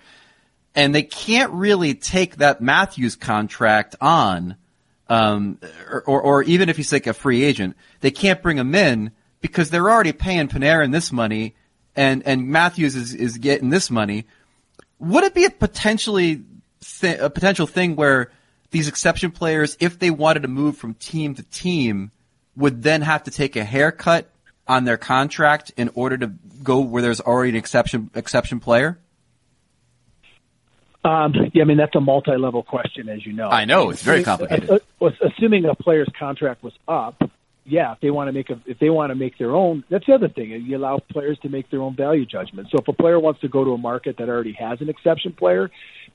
and 0.74 0.94
they 0.94 1.04
can't 1.04 1.52
really 1.54 1.94
take 1.94 2.38
that 2.38 2.62
Matthews 2.62 3.16
contract 3.16 3.96
on, 4.02 4.56
um, 5.08 5.60
or, 5.90 6.04
or, 6.04 6.22
or 6.22 6.44
even 6.44 6.70
if 6.70 6.78
he's 6.78 6.92
like 6.92 7.08
a 7.08 7.14
free 7.14 7.44
agent, 7.44 7.78
they 8.02 8.12
can't 8.12 8.42
bring 8.42 8.58
him 8.58 8.74
in 8.74 9.12
because 9.42 9.70
they're 9.70 9.90
already 9.90 10.12
paying 10.12 10.48
Panarin 10.48 10.92
this 10.92 11.12
money, 11.12 11.56
and 11.96 12.24
and 12.26 12.48
Matthews 12.48 12.96
is 12.96 13.14
is 13.14 13.38
getting 13.38 13.70
this 13.70 13.92
money. 13.92 14.26
Would 15.00 15.24
it 15.24 15.34
be 15.34 15.46
a 15.46 15.50
potentially 15.52 16.44
th- 17.00 17.20
a 17.20 17.30
potential 17.30 17.68
thing 17.68 17.96
where 17.96 18.32
these 18.72 18.88
exception 18.88 19.32
players, 19.32 19.78
if 19.80 20.00
they 20.00 20.10
wanted 20.10 20.42
to 20.42 20.48
move 20.48 20.78
from 20.78 20.96
team 20.96 21.36
to 21.36 21.44
team, 21.44 22.12
would 22.56 22.84
then 22.84 23.02
have 23.02 23.24
to 23.24 23.32
take 23.32 23.56
a 23.56 23.64
haircut 23.64 24.30
on 24.68 24.86
their 24.86 24.98
contract 24.98 25.72
in 25.78 25.90
order 25.94 26.18
to 26.18 26.28
go 26.64 26.80
where 26.80 27.02
there's 27.02 27.22
already 27.22 27.50
an 27.52 27.56
exception 27.56 28.10
exception 28.16 28.60
player? 28.60 28.98
Um, 31.04 31.34
yeah, 31.54 31.62
I 31.62 31.66
mean 31.66 31.78
that's 31.78 31.96
a 31.96 32.02
multi-level 32.02 32.64
question, 32.64 33.10
as 33.10 33.24
you 33.26 33.34
know. 33.34 33.50
I 33.50 33.66
know 33.66 33.92
it's 33.92 34.02
very 34.02 34.24
complicated. 34.24 34.70
Uh, 34.70 35.10
assuming 35.22 35.66
a 35.66 35.76
player's 35.76 36.10
contract 36.18 36.64
was 36.64 36.74
up, 36.88 37.22
yeah, 37.64 37.94
if 37.94 38.00
they 38.00 38.10
want 38.10 38.28
to 38.28 38.32
make 38.32 38.50
a, 38.50 38.60
if 38.66 38.80
they 38.80 38.90
want 38.90 39.12
to 39.12 39.16
make 39.16 39.38
their 39.38 39.52
own, 39.52 39.84
that's 39.90 40.06
the 40.08 40.14
other 40.14 40.30
thing. 40.30 40.50
You 40.50 40.78
allow 40.78 41.00
players 41.00 41.38
to 41.40 41.50
make 41.50 41.70
their 41.70 41.82
own 41.82 41.96
value 41.96 42.26
judgment. 42.26 42.70
So 42.72 42.80
if 42.80 42.88
a 42.88 42.94
player 42.94 43.20
wants 43.20 43.42
to 43.42 43.48
go 43.48 43.64
to 43.64 43.72
a 43.72 43.78
market 43.78 44.18
that 44.18 44.30
already 44.30 44.54
has 44.54 44.82
an 44.82 44.90
exception 44.90 45.34
player 45.34 45.70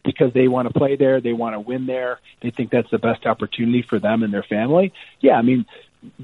because 0.04 0.32
they 0.32 0.48
want 0.48 0.72
to 0.72 0.74
play 0.76 0.96
there, 0.96 1.20
they 1.20 1.32
want 1.32 1.54
to 1.54 1.60
win 1.60 1.86
there, 1.86 2.18
they 2.42 2.50
think 2.50 2.70
that's 2.70 2.90
the 2.90 2.98
best 2.98 3.26
opportunity 3.26 3.82
for 3.82 3.98
them 3.98 4.22
and 4.22 4.32
their 4.32 4.44
family. 4.44 4.92
Yeah, 5.20 5.34
I 5.34 5.42
mean, 5.42 5.66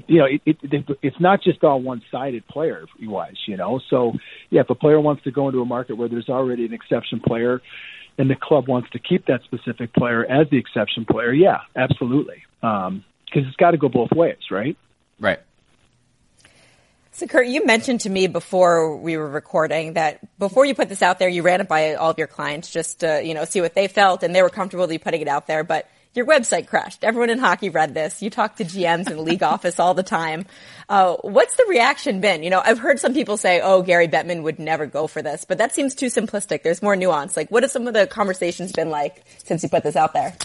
you 0.07 0.17
know, 0.19 0.25
it, 0.25 0.41
it, 0.45 0.97
it's 1.01 1.19
not 1.19 1.41
just 1.43 1.63
all 1.63 1.81
one-sided 1.81 2.47
player 2.47 2.85
wise, 3.01 3.37
you 3.47 3.57
know. 3.57 3.79
So, 3.89 4.13
yeah, 4.49 4.61
if 4.61 4.69
a 4.69 4.75
player 4.75 4.99
wants 4.99 5.23
to 5.23 5.31
go 5.31 5.47
into 5.47 5.61
a 5.61 5.65
market 5.65 5.95
where 5.95 6.09
there's 6.09 6.29
already 6.29 6.65
an 6.65 6.73
exception 6.73 7.19
player, 7.19 7.61
and 8.17 8.29
the 8.29 8.35
club 8.35 8.67
wants 8.67 8.89
to 8.91 8.99
keep 8.99 9.27
that 9.27 9.43
specific 9.43 9.93
player 9.93 10.25
as 10.25 10.49
the 10.49 10.57
exception 10.57 11.05
player, 11.05 11.31
yeah, 11.31 11.59
absolutely, 11.75 12.43
because 12.61 12.87
um, 12.87 13.03
it's 13.33 13.55
got 13.57 13.71
to 13.71 13.77
go 13.77 13.89
both 13.89 14.11
ways, 14.11 14.37
right? 14.49 14.75
Right. 15.19 15.39
So, 17.11 17.25
Kurt, 17.25 17.47
you 17.47 17.65
mentioned 17.65 18.01
to 18.01 18.09
me 18.09 18.27
before 18.27 18.95
we 18.95 19.17
were 19.17 19.29
recording 19.29 19.93
that 19.93 20.19
before 20.37 20.65
you 20.65 20.75
put 20.75 20.87
this 20.87 21.01
out 21.01 21.17
there, 21.17 21.29
you 21.29 21.41
ran 21.41 21.61
it 21.61 21.67
by 21.67 21.95
all 21.95 22.11
of 22.11 22.17
your 22.19 22.27
clients 22.27 22.69
just 22.69 22.99
to, 22.99 23.23
you 23.23 23.33
know, 23.33 23.43
see 23.45 23.59
what 23.59 23.73
they 23.73 23.87
felt, 23.87 24.21
and 24.23 24.35
they 24.35 24.43
were 24.43 24.49
comfortable 24.49 24.83
with 24.83 24.91
you 24.91 24.99
putting 24.99 25.21
it 25.21 25.27
out 25.27 25.47
there, 25.47 25.63
but 25.63 25.89
your 26.17 26.25
website 26.25 26.67
crashed. 26.67 27.03
Everyone 27.03 27.29
in 27.29 27.37
hockey 27.37 27.69
read 27.69 27.93
this. 27.93 28.21
You 28.21 28.29
talk 28.29 28.57
to 28.57 28.65
GMs 28.65 29.09
in 29.09 29.15
the 29.15 29.21
league 29.21 29.43
office 29.53 29.79
all 29.79 29.93
the 29.93 30.03
time. 30.03 30.45
Uh, 30.89 31.15
what's 31.21 31.55
the 31.55 31.65
reaction 31.69 32.19
been? 32.19 32.43
You 32.43 32.49
know, 32.49 32.61
I've 32.63 32.79
heard 32.79 32.99
some 32.99 33.13
people 33.13 33.37
say, 33.37 33.61
"Oh, 33.61 33.83
Gary 33.83 34.07
Bettman 34.07 34.41
would 34.43 34.59
never 34.59 34.87
go 34.87 35.07
for 35.07 35.21
this," 35.21 35.45
but 35.45 35.59
that 35.59 35.73
seems 35.73 35.95
too 35.95 36.07
simplistic. 36.07 36.63
There's 36.63 36.81
more 36.81 36.95
nuance. 36.95 37.37
Like, 37.37 37.49
what 37.51 37.63
have 37.63 37.71
some 37.71 37.87
of 37.87 37.93
the 37.93 38.07
conversations 38.07 38.71
been 38.71 38.89
like 38.89 39.23
since 39.43 39.63
you 39.63 39.69
put 39.69 39.83
this 39.83 39.95
out 39.95 40.13
there? 40.13 40.35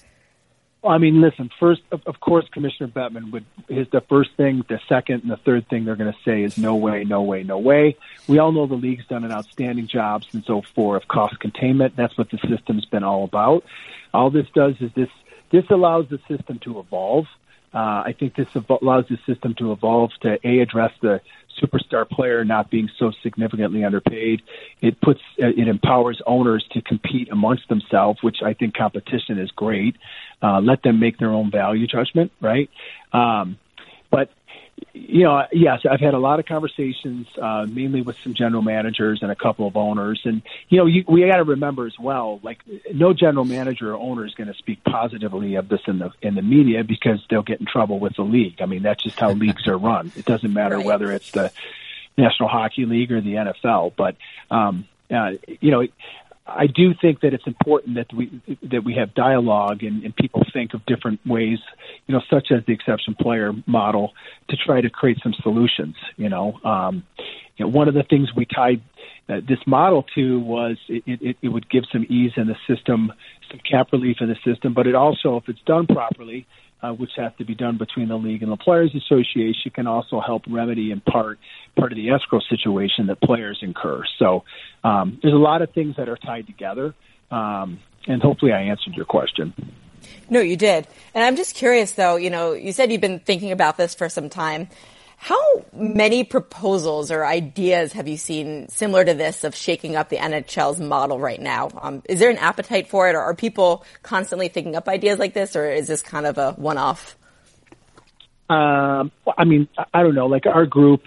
Well, 0.83 0.93
I 0.93 0.99
mean, 0.99 1.21
listen. 1.21 1.49
First, 1.61 1.83
of, 1.93 2.03
of 2.07 2.19
course, 2.19 2.45
Commissioner 2.51 2.89
Bettman 2.89 3.31
would 3.31 3.45
is 3.69 3.87
the 3.93 4.01
first 4.01 4.31
thing. 4.37 4.65
The 4.69 4.81
second 4.89 5.23
and 5.23 5.31
the 5.31 5.37
third 5.37 5.69
thing 5.69 5.85
they're 5.85 5.97
going 5.97 6.13
to 6.13 6.19
say 6.25 6.43
is 6.43 6.59
no 6.59 6.75
way, 6.75 7.05
no 7.05 7.23
way, 7.23 7.45
no 7.45 7.59
way. 7.59 7.97
We 8.27 8.39
all 8.39 8.51
know 8.51 8.67
the 8.67 8.75
league's 8.75 9.07
done 9.07 9.23
an 9.25 9.31
outstanding 9.31 9.87
job 9.87 10.25
since 10.25 10.47
04 10.47 10.97
of 10.97 11.07
cost 11.07 11.39
containment. 11.39 11.95
That's 11.95 12.19
what 12.19 12.31
the 12.31 12.39
system's 12.49 12.85
been 12.85 13.05
all 13.05 13.23
about. 13.23 13.65
All 14.13 14.31
this 14.31 14.49
does 14.55 14.75
is 14.81 14.91
this 14.95 15.09
this 15.53 15.65
allows 15.71 16.07
the 16.09 16.19
system 16.29 16.59
to 16.65 16.81
evolve. 16.81 17.27
Uh, 17.75 18.03
I 18.05 18.15
think 18.19 18.35
this 18.35 18.49
allows 18.55 19.07
the 19.09 19.19
system 19.27 19.55
to 19.59 19.73
evolve 19.73 20.11
to 20.23 20.39
a 20.45 20.59
address 20.61 20.93
the 21.01 21.21
superstar 21.63 22.09
player 22.09 22.45
not 22.45 22.71
being 22.71 22.89
so 22.99 23.13
significantly 23.23 23.85
underpaid. 23.85 24.43
It 24.81 25.01
puts 25.01 25.21
it 25.39 25.69
empowers 25.69 26.21
owners 26.27 26.67
to 26.73 26.83
compete 26.83 27.31
amongst 27.31 27.69
themselves, 27.69 28.23
which 28.23 28.39
I 28.45 28.55
think 28.55 28.75
competition 28.75 29.39
is 29.39 29.51
great. 29.51 29.97
Uh, 30.43 30.61
let 30.61 30.83
them 30.83 30.99
make 30.99 31.19
their 31.19 31.31
own 31.31 31.51
value 31.51 31.87
judgment, 31.87 32.33
right? 32.41 32.69
Um, 33.13 33.59
but 34.11 34.31
you 34.93 35.25
know, 35.25 35.45
yes, 35.53 35.81
I've 35.89 36.01
had 36.01 36.15
a 36.15 36.19
lot 36.19 36.41
of 36.41 36.47
conversations, 36.47 37.27
uh, 37.41 37.67
mainly 37.69 38.03
with 38.03 38.17
some 38.23 38.35
general 38.35 38.63
managers 38.63 39.21
and 39.23 39.31
a 39.31 39.35
couple 39.35 39.67
of 39.67 39.77
owners. 39.77 40.21
And, 40.25 40.43
you 40.69 40.79
know, 40.79 40.87
you, 40.87 41.05
we 41.09 41.27
got 41.27 41.37
to 41.37 41.45
remember 41.45 41.87
as 41.87 41.99
well, 41.99 42.41
like 42.43 42.59
no 42.93 43.13
general 43.13 43.45
manager 43.45 43.93
or 43.93 43.97
owner 43.97 44.27
is 44.27 44.35
going 44.35 44.49
to 44.49 44.55
speak 44.55 44.83
positively 44.85 45.55
of 45.57 45.69
this 45.69 45.81
in 45.87 45.99
the, 45.99 46.11
in 46.23 46.35
the 46.35 46.43
media 46.43 46.85
because 46.85 47.25
they'll 47.31 47.43
get 47.43 47.61
in 47.61 47.67
trouble 47.67 47.99
with 47.99 48.17
the 48.17 48.23
league. 48.23 48.61
I 48.61 48.67
mean, 48.67 48.83
that's 48.83 49.03
just 49.03 49.19
how 49.19 49.33
leagues 49.33 49.67
are 49.67 49.79
run. 49.79 50.13
It 50.17 50.25
doesn't 50.25 50.53
matter 50.53 50.77
right. 50.77 50.87
whether 50.87 51.11
it's 51.11 51.31
the 51.31 51.53
National 52.17 52.49
Hockey 52.49 52.85
League 52.85 53.13
or 53.13 53.21
the 53.21 53.35
NFL, 53.35 53.93
but, 53.97 54.17
um, 54.51 54.87
uh, 55.11 55.33
you 55.61 55.71
know, 55.71 55.87
I 56.57 56.67
do 56.67 56.95
think 57.01 57.21
that 57.21 57.35
it's 57.35 57.47
important 57.47 57.97
that 57.97 58.13
we 58.15 58.41
that 58.71 58.85
we 58.85 58.95
have 58.95 59.15
dialogue 59.15 59.83
and, 59.83 60.03
and 60.05 60.15
people 60.15 60.43
think 60.53 60.75
of 60.75 60.85
different 60.87 61.21
ways, 61.27 61.59
you 62.07 62.15
know, 62.15 62.23
such 62.31 62.49
as 62.51 62.65
the 62.67 62.73
exception 62.73 63.15
player 63.15 63.53
model, 63.67 64.13
to 64.49 64.57
try 64.57 64.81
to 64.81 64.91
create 64.91 65.19
some 65.23 65.35
solutions. 65.43 65.97
You 66.17 66.29
know, 66.29 66.61
um, 66.65 67.05
you 67.63 67.69
know 67.69 67.79
one 67.79 67.89
of 67.89 67.95
the 67.95 68.03
things 68.03 68.29
we 68.35 68.45
tied 68.45 68.83
uh, 69.29 69.41
this 69.49 69.59
model 69.67 70.05
to 70.15 70.41
was 70.41 70.77
it, 70.89 71.03
it, 71.07 71.37
it 71.43 71.49
would 71.49 71.69
give 71.71 71.85
some 71.93 72.05
ease 72.09 72.33
in 72.37 72.49
the 72.49 72.57
system, 72.67 73.13
some 73.49 73.61
cap 73.61 73.93
relief 73.93 74.17
in 74.21 74.29
the 74.29 74.37
system, 74.45 74.75
but 74.75 74.87
it 74.87 74.95
also, 74.97 75.37
if 75.37 75.49
it's 75.49 75.63
done 75.65 75.87
properly, 75.87 76.45
uh, 76.83 76.93
which 76.93 77.13
has 77.17 77.31
to 77.39 77.45
be 77.45 77.55
done 77.55 77.79
between 77.79 78.09
the 78.09 78.17
league 78.17 78.43
and 78.43 78.51
the 78.51 78.57
players 78.57 78.93
association, 78.95 79.71
can 79.73 79.87
also 79.87 80.21
help 80.21 80.43
remedy 80.49 80.91
in 80.91 81.01
part 81.01 81.39
part 81.77 81.93
of 81.93 81.97
the 81.97 82.11
escrow 82.11 82.41
situation 82.51 83.07
that 83.07 83.21
players 83.21 83.61
incur. 83.63 84.03
So 84.19 84.43
um, 84.83 85.21
there's 85.23 85.35
a 85.35 85.39
lot 85.39 85.63
of 85.63 85.71
things 85.71 85.97
that 85.97 86.09
are 86.09 86.17
tied 86.17 86.49
together, 86.49 86.93
um, 87.31 87.79
and 88.09 88.21
hopefully 88.21 88.53
I 88.53 88.63
answered 88.63 88.95
your 88.95 89.07
question. 89.07 89.55
No, 90.29 90.41
you 90.41 90.57
did. 90.57 90.89
And 91.15 91.23
I'm 91.23 91.37
just 91.37 91.55
curious, 91.55 91.93
though. 91.93 92.17
You 92.17 92.31
know, 92.31 92.53
you 92.55 92.73
said 92.73 92.91
you've 92.91 93.01
been 93.01 93.21
thinking 93.21 93.53
about 93.53 93.77
this 93.77 93.95
for 93.95 94.09
some 94.09 94.29
time. 94.29 94.69
How 95.23 95.65
many 95.73 96.25
proposals 96.25 97.13
or 97.13 97.25
ideas 97.25 97.93
have 97.93 98.09
you 98.09 98.17
seen 98.17 98.69
similar 98.69 99.05
to 99.05 99.15
this 99.15 99.45
of 99.45 99.55
shaking 99.55 99.95
up 99.95 100.09
the 100.09 100.17
NHL's 100.17 100.81
model 100.81 101.21
right 101.21 101.41
now? 101.41 101.71
Um, 101.81 102.03
is 102.09 102.19
there 102.19 102.29
an 102.29 102.39
appetite 102.39 102.89
for 102.89 103.09
it, 103.09 103.15
or 103.15 103.21
are 103.21 103.33
people 103.33 103.85
constantly 104.03 104.49
thinking 104.49 104.75
up 104.75 104.89
ideas 104.89 105.21
like 105.21 105.33
this, 105.33 105.55
or 105.55 105.71
is 105.71 105.87
this 105.87 106.03
kind 106.03 106.27
of 106.27 106.39
a 106.39 106.55
one-off? 106.55 107.17
Um, 108.51 109.13
I 109.39 109.45
mean, 109.45 109.69
I 109.95 110.03
don't 110.03 110.17
know. 110.17 110.27
Like 110.27 110.47
our 110.47 110.67
group, 110.67 111.03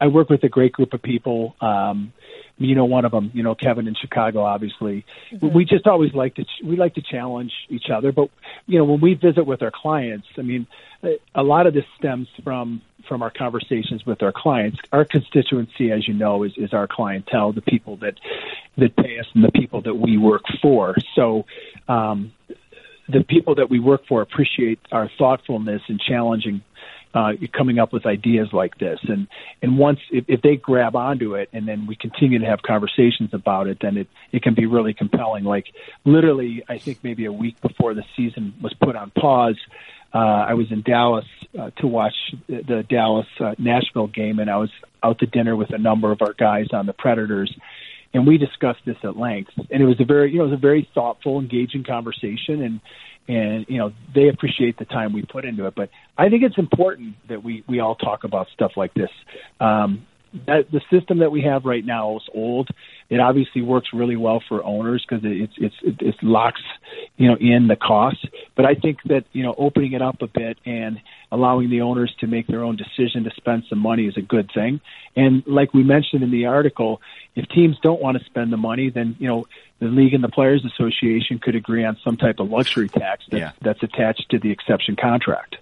I 0.00 0.06
work 0.06 0.30
with 0.30 0.42
a 0.42 0.48
great 0.48 0.72
group 0.72 0.94
of 0.94 1.02
people. 1.02 1.54
Um, 1.60 2.14
you 2.60 2.74
know, 2.74 2.84
one 2.84 3.06
of 3.06 3.10
them, 3.10 3.30
you 3.32 3.42
know, 3.42 3.54
Kevin 3.54 3.88
in 3.88 3.94
Chicago, 3.94 4.42
obviously. 4.42 5.06
Mm-hmm. 5.32 5.52
We 5.52 5.64
just 5.64 5.86
always 5.86 6.12
like 6.12 6.34
to 6.34 6.44
we 6.62 6.76
like 6.76 6.94
to 6.94 7.02
challenge 7.02 7.52
each 7.70 7.88
other. 7.92 8.12
But 8.12 8.28
you 8.66 8.78
know, 8.78 8.84
when 8.84 9.00
we 9.00 9.14
visit 9.14 9.44
with 9.46 9.62
our 9.62 9.72
clients, 9.74 10.26
I 10.36 10.42
mean, 10.42 10.66
a 11.34 11.42
lot 11.42 11.66
of 11.66 11.72
this 11.72 11.86
stems 11.98 12.28
from 12.44 12.82
from 13.08 13.22
our 13.22 13.30
conversations 13.30 14.04
with 14.04 14.22
our 14.22 14.32
clients. 14.32 14.78
Our 14.92 15.06
constituency, 15.06 15.90
as 15.90 16.06
you 16.06 16.12
know, 16.12 16.42
is, 16.42 16.52
is 16.58 16.74
our 16.74 16.86
clientele, 16.86 17.52
the 17.52 17.62
people 17.62 17.96
that 17.96 18.14
that 18.76 18.94
pay 18.94 19.18
us 19.18 19.26
and 19.34 19.42
the 19.42 19.52
people 19.52 19.80
that 19.82 19.94
we 19.94 20.18
work 20.18 20.42
for. 20.60 20.96
So 21.14 21.46
um, 21.88 22.32
the 23.08 23.24
people 23.24 23.54
that 23.54 23.70
we 23.70 23.80
work 23.80 24.06
for 24.06 24.20
appreciate 24.20 24.80
our 24.92 25.10
thoughtfulness 25.18 25.80
in 25.88 25.98
challenging 25.98 26.62
uh, 27.14 27.32
coming 27.56 27.78
up 27.78 27.92
with 27.92 28.06
ideas 28.06 28.48
like 28.52 28.78
this. 28.78 29.00
And 29.08 29.26
and 29.62 29.78
once 29.78 30.00
if, 30.10 30.24
if 30.28 30.42
they 30.42 30.56
grab 30.56 30.96
onto 30.96 31.34
it, 31.34 31.48
and 31.52 31.66
then 31.66 31.86
we 31.86 31.96
continue 31.96 32.38
to 32.38 32.46
have 32.46 32.62
conversations 32.62 33.30
about 33.32 33.66
it, 33.66 33.78
then 33.80 33.96
it 33.96 34.08
it 34.32 34.42
can 34.42 34.54
be 34.54 34.66
really 34.66 34.94
compelling. 34.94 35.44
Like 35.44 35.66
literally, 36.04 36.62
I 36.68 36.78
think 36.78 37.02
maybe 37.02 37.24
a 37.24 37.32
week 37.32 37.60
before 37.60 37.94
the 37.94 38.04
season 38.16 38.54
was 38.60 38.74
put 38.74 38.96
on 38.96 39.10
pause, 39.10 39.58
uh, 40.12 40.18
I 40.18 40.54
was 40.54 40.70
in 40.70 40.82
Dallas 40.82 41.26
uh, 41.58 41.70
to 41.78 41.86
watch 41.86 42.14
the, 42.48 42.84
Dallas 42.88 43.26
uh, 43.38 43.54
Nashville 43.58 44.08
game, 44.08 44.38
and 44.38 44.50
I 44.50 44.56
was 44.56 44.70
out 45.02 45.20
to 45.20 45.26
dinner 45.26 45.54
with 45.54 45.72
a 45.72 45.78
number 45.78 46.10
of 46.10 46.20
our 46.20 46.32
guys 46.32 46.68
on 46.72 46.86
the 46.86 46.92
Predators, 46.92 47.54
and 48.12 48.26
we 48.26 48.36
discussed 48.36 48.80
this 48.84 48.96
at 49.04 49.16
length. 49.16 49.52
And 49.70 49.82
it 49.82 49.86
was 49.86 50.00
a 50.00 50.04
very, 50.04 50.32
you 50.32 50.38
know, 50.38 50.44
it 50.44 50.50
was 50.50 50.58
a 50.58 50.60
very 50.60 50.88
thoughtful, 50.94 51.38
engaging 51.38 51.84
conversation, 51.84 52.62
and 52.62 52.80
and 53.28 53.66
you 53.68 53.78
know 53.78 53.92
they 54.14 54.28
appreciate 54.28 54.78
the 54.78 54.84
time 54.84 55.12
we 55.12 55.22
put 55.22 55.44
into 55.44 55.66
it. 55.66 55.74
But 55.74 55.90
I 56.18 56.28
think 56.28 56.42
it's 56.42 56.58
important 56.58 57.16
that 57.28 57.42
we 57.42 57.64
we 57.68 57.80
all 57.80 57.94
talk 57.94 58.24
about 58.24 58.48
stuff 58.54 58.72
like 58.76 58.94
this. 58.94 59.10
Um, 59.60 60.06
that 60.46 60.70
the 60.70 60.80
system 60.90 61.18
that 61.18 61.30
we 61.30 61.42
have 61.42 61.64
right 61.64 61.84
now 61.84 62.16
is 62.16 62.22
old. 62.34 62.68
It 63.08 63.18
obviously 63.18 63.62
works 63.62 63.88
really 63.92 64.16
well 64.16 64.40
for 64.48 64.62
owners 64.62 65.04
because 65.08 65.24
it, 65.24 65.50
it's 65.58 65.74
it, 65.82 65.94
it 66.00 66.14
locks 66.22 66.62
you 67.16 67.28
know 67.28 67.36
in 67.40 67.68
the 67.68 67.76
costs. 67.76 68.24
But 68.56 68.64
I 68.64 68.74
think 68.74 68.98
that 69.06 69.24
you 69.32 69.42
know 69.42 69.54
opening 69.58 69.92
it 69.92 70.02
up 70.02 70.22
a 70.22 70.28
bit 70.28 70.58
and 70.64 70.98
allowing 71.32 71.70
the 71.70 71.82
owners 71.82 72.14
to 72.20 72.26
make 72.26 72.46
their 72.46 72.64
own 72.64 72.76
decision 72.76 73.24
to 73.24 73.30
spend 73.36 73.64
some 73.68 73.78
money 73.78 74.06
is 74.06 74.16
a 74.16 74.22
good 74.22 74.50
thing. 74.52 74.80
And 75.16 75.42
like 75.46 75.72
we 75.72 75.82
mentioned 75.82 76.22
in 76.22 76.30
the 76.30 76.46
article, 76.46 77.00
if 77.34 77.48
teams 77.48 77.76
don't 77.82 78.00
want 78.00 78.18
to 78.18 78.24
spend 78.24 78.52
the 78.52 78.56
money, 78.56 78.90
then 78.90 79.16
you 79.18 79.28
know 79.28 79.46
the 79.78 79.86
league 79.86 80.14
and 80.14 80.22
the 80.22 80.28
players 80.28 80.64
association 80.64 81.38
could 81.38 81.54
agree 81.54 81.84
on 81.84 81.96
some 82.04 82.16
type 82.16 82.40
of 82.40 82.50
luxury 82.50 82.88
tax 82.88 83.24
that's, 83.30 83.40
Yeah. 83.40 83.52
that's 83.62 83.82
attached 83.82 84.26
to 84.30 84.38
the 84.38 84.50
exception 84.50 84.96
contract. 84.96 85.56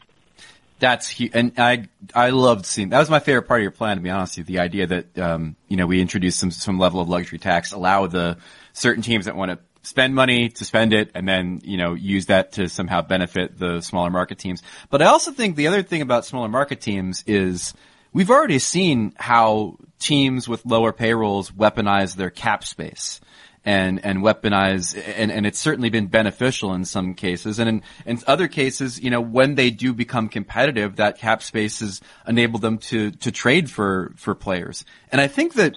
That's 0.80 1.20
and 1.32 1.52
I 1.58 1.88
I 2.14 2.30
loved 2.30 2.64
seeing 2.64 2.90
that 2.90 3.00
was 3.00 3.10
my 3.10 3.18
favorite 3.18 3.48
part 3.48 3.60
of 3.60 3.62
your 3.62 3.72
plan 3.72 3.96
to 3.96 4.02
be 4.02 4.10
honest 4.10 4.38
with 4.38 4.48
you. 4.48 4.56
The 4.56 4.62
idea 4.62 4.86
that 4.86 5.18
um, 5.18 5.56
you 5.66 5.76
know 5.76 5.86
we 5.86 6.00
introduce 6.00 6.36
some 6.36 6.52
some 6.52 6.78
level 6.78 7.00
of 7.00 7.08
luxury 7.08 7.38
tax, 7.38 7.72
allow 7.72 8.06
the 8.06 8.38
certain 8.72 9.02
teams 9.02 9.24
that 9.24 9.34
want 9.34 9.50
to 9.50 9.58
spend 9.82 10.14
money 10.14 10.48
to 10.48 10.64
spend 10.64 10.92
it, 10.92 11.10
and 11.14 11.28
then 11.28 11.60
you 11.64 11.76
know 11.76 11.94
use 11.94 12.26
that 12.26 12.52
to 12.52 12.68
somehow 12.68 13.02
benefit 13.02 13.58
the 13.58 13.80
smaller 13.80 14.10
market 14.10 14.38
teams. 14.38 14.62
But 14.90 15.02
I 15.02 15.06
also 15.06 15.32
think 15.32 15.56
the 15.56 15.68
other 15.68 15.82
thing 15.82 16.02
about 16.02 16.24
smaller 16.24 16.48
market 16.48 16.80
teams 16.80 17.24
is 17.26 17.74
we've 18.12 18.30
already 18.30 18.58
seen 18.58 19.12
how 19.16 19.76
teams 19.98 20.48
with 20.48 20.64
lower 20.64 20.92
payrolls 20.92 21.50
weaponize 21.50 22.16
their 22.16 22.30
cap 22.30 22.64
space 22.64 23.20
and 23.64 24.04
and 24.04 24.20
weaponize 24.20 24.96
and 25.16 25.30
and 25.30 25.44
it's 25.44 25.58
certainly 25.58 25.90
been 25.90 26.06
beneficial 26.06 26.72
in 26.74 26.84
some 26.84 27.14
cases 27.14 27.58
and 27.58 27.68
in, 27.68 27.82
in 28.06 28.18
other 28.26 28.48
cases 28.48 29.00
you 29.00 29.10
know 29.10 29.20
when 29.20 29.56
they 29.56 29.70
do 29.70 29.92
become 29.92 30.28
competitive 30.28 30.96
that 30.96 31.18
cap 31.18 31.42
space 31.42 31.80
has 31.80 32.00
enabled 32.26 32.62
them 32.62 32.78
to 32.78 33.10
to 33.10 33.32
trade 33.32 33.70
for 33.70 34.12
for 34.16 34.34
players 34.34 34.84
and 35.10 35.20
i 35.20 35.26
think 35.26 35.54
that 35.54 35.76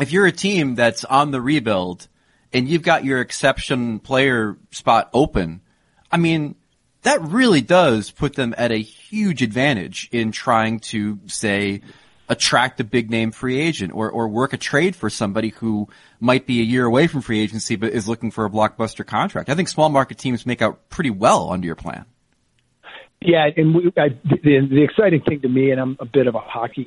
if 0.00 0.12
you're 0.12 0.26
a 0.26 0.32
team 0.32 0.74
that's 0.74 1.04
on 1.04 1.30
the 1.30 1.40
rebuild 1.40 2.08
and 2.56 2.68
you've 2.68 2.82
got 2.82 3.04
your 3.04 3.20
exception 3.20 3.98
player 3.98 4.56
spot 4.70 5.10
open 5.12 5.60
i 6.10 6.16
mean 6.16 6.54
that 7.02 7.22
really 7.22 7.60
does 7.60 8.10
put 8.10 8.34
them 8.34 8.54
at 8.58 8.72
a 8.72 8.76
huge 8.76 9.42
advantage 9.42 10.08
in 10.10 10.32
trying 10.32 10.80
to 10.80 11.18
say 11.26 11.80
attract 12.28 12.80
a 12.80 12.84
big 12.84 13.10
name 13.10 13.30
free 13.30 13.60
agent 13.60 13.92
or, 13.94 14.10
or 14.10 14.28
work 14.28 14.52
a 14.52 14.56
trade 14.56 14.96
for 14.96 15.08
somebody 15.08 15.50
who 15.50 15.88
might 16.20 16.46
be 16.46 16.60
a 16.60 16.64
year 16.64 16.84
away 16.84 17.06
from 17.06 17.20
free 17.20 17.40
agency 17.40 17.76
but 17.76 17.92
is 17.92 18.08
looking 18.08 18.30
for 18.30 18.44
a 18.44 18.50
blockbuster 18.50 19.06
contract. 19.06 19.48
I 19.48 19.54
think 19.54 19.68
small 19.68 19.88
market 19.88 20.18
teams 20.18 20.44
make 20.44 20.62
out 20.62 20.88
pretty 20.88 21.10
well 21.10 21.52
under 21.52 21.66
your 21.66 21.76
plan. 21.76 22.04
Yeah, 23.20 23.48
and 23.56 23.74
we, 23.74 23.92
I, 23.96 24.08
the, 24.24 24.68
the 24.68 24.82
exciting 24.82 25.22
thing 25.22 25.40
to 25.40 25.48
me, 25.48 25.70
and 25.70 25.80
I'm 25.80 25.96
a 26.00 26.04
bit 26.04 26.26
of 26.26 26.34
a 26.34 26.40
hockey 26.40 26.86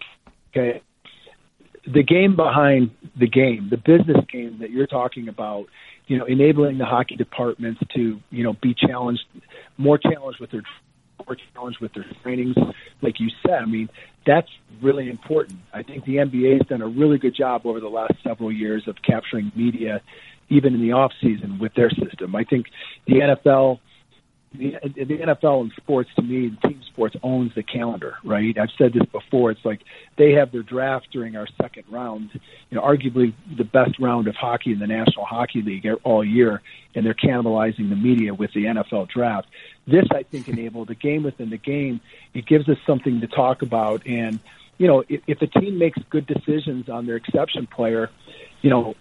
guy, 0.54 0.82
the 1.86 2.04
game 2.04 2.36
behind 2.36 2.92
the 3.18 3.28
game, 3.28 3.68
the 3.70 3.78
business 3.78 4.24
game 4.32 4.60
that 4.60 4.72
you're 4.72 4.88
talking 4.88 5.28
about, 5.28 5.68
you 6.08 6.18
know, 6.18 6.26
enabling 6.26 6.78
the 6.78 6.86
hockey 6.86 7.16
departments 7.16 7.82
to, 7.96 8.20
you 8.32 8.44
know, 8.44 8.54
be 8.54 8.74
challenged, 8.74 9.24
more 9.78 9.98
challenged 9.98 10.40
with 10.40 10.52
their, 10.52 10.64
more 11.26 11.38
challenged 11.54 11.80
with 11.80 11.94
their 11.94 12.06
trainings, 12.24 12.56
like 13.02 13.20
you 13.20 13.30
said. 13.46 13.62
I 13.62 13.66
mean, 13.66 13.90
that's 14.26 14.50
really 14.82 15.10
important. 15.10 15.60
I 15.74 15.84
think 15.84 16.06
the 16.06 16.18
NBA 16.18 16.60
has 16.60 16.68
done 16.68 16.82
a 16.82 16.88
really 16.88 17.18
good 17.18 17.36
job 17.36 17.66
over 17.66 17.80
the 17.80 17.90
last 17.90 18.14
several 18.24 18.52
years 18.52 18.88
of 18.88 18.96
capturing 19.02 19.52
media, 19.56 20.02
even 20.50 20.74
in 20.74 20.82
the 20.82 20.94
off 20.94 21.12
season 21.22 21.60
with 21.60 21.74
their 21.76 21.90
system. 21.90 22.36
I 22.36 22.44
think 22.44 22.68
the 23.06 23.16
NFL 23.16 23.80
the, 24.54 24.76
the 24.95 25.18
NFL 25.18 25.62
and 25.62 25.72
sports 25.78 26.10
to 26.16 26.22
me, 26.22 26.50
the 26.50 26.68
team 26.68 26.82
sports 26.88 27.16
owns 27.22 27.54
the 27.56 27.62
calendar, 27.62 28.16
right? 28.24 28.58
I've 28.58 28.72
said 28.78 28.93
this 28.93 29.06
before. 29.12 29.52
It's 29.52 29.64
like 29.64 29.82
they 30.18 30.32
have 30.34 30.52
their 30.52 30.64
draft 30.64 31.08
during 31.12 31.36
our 31.36 31.47
second 31.62 31.84
round, 31.89 32.32
you 32.34 32.76
know, 32.76 32.82
arguably 32.82 33.34
the 33.58 33.64
best 33.64 34.00
round 34.00 34.28
of 34.28 34.36
hockey 34.36 34.72
in 34.72 34.80
the 34.80 34.88
National 34.88 35.26
Hockey 35.26 35.62
League 35.62 35.88
all 36.04 36.24
year, 36.24 36.62
and 36.95 37.06
they're 37.06 37.14
cannibalizing 37.14 37.89
the 37.89 37.95
media 37.95 38.34
with 38.34 38.52
the 38.54 38.66
NFL 38.66 39.10
draft. 39.10 39.47
This, 39.86 40.06
I 40.12 40.24
think, 40.24 40.47
enabled 40.47 40.88
the 40.88 40.95
game 40.95 41.24
within 41.24 41.52
the 41.52 41.58
game. 41.58 42.02
It 42.34 42.47
gives 42.47 42.68
us 42.70 42.78
something 42.88 43.22
to 43.22 43.28
talk 43.28 43.62
about, 43.62 44.06
and 44.08 44.39
you 44.80 44.88
know, 44.88 45.04
if, 45.08 45.22
if 45.28 45.41
a 45.41 45.47
team 45.47 45.78
makes 45.78 46.00
good 46.10 46.26
decisions 46.26 46.89
on 46.89 47.06
their 47.06 47.18
exception 47.18 47.68
player, 47.68 48.10
you 48.62 48.70
know, 48.72 48.95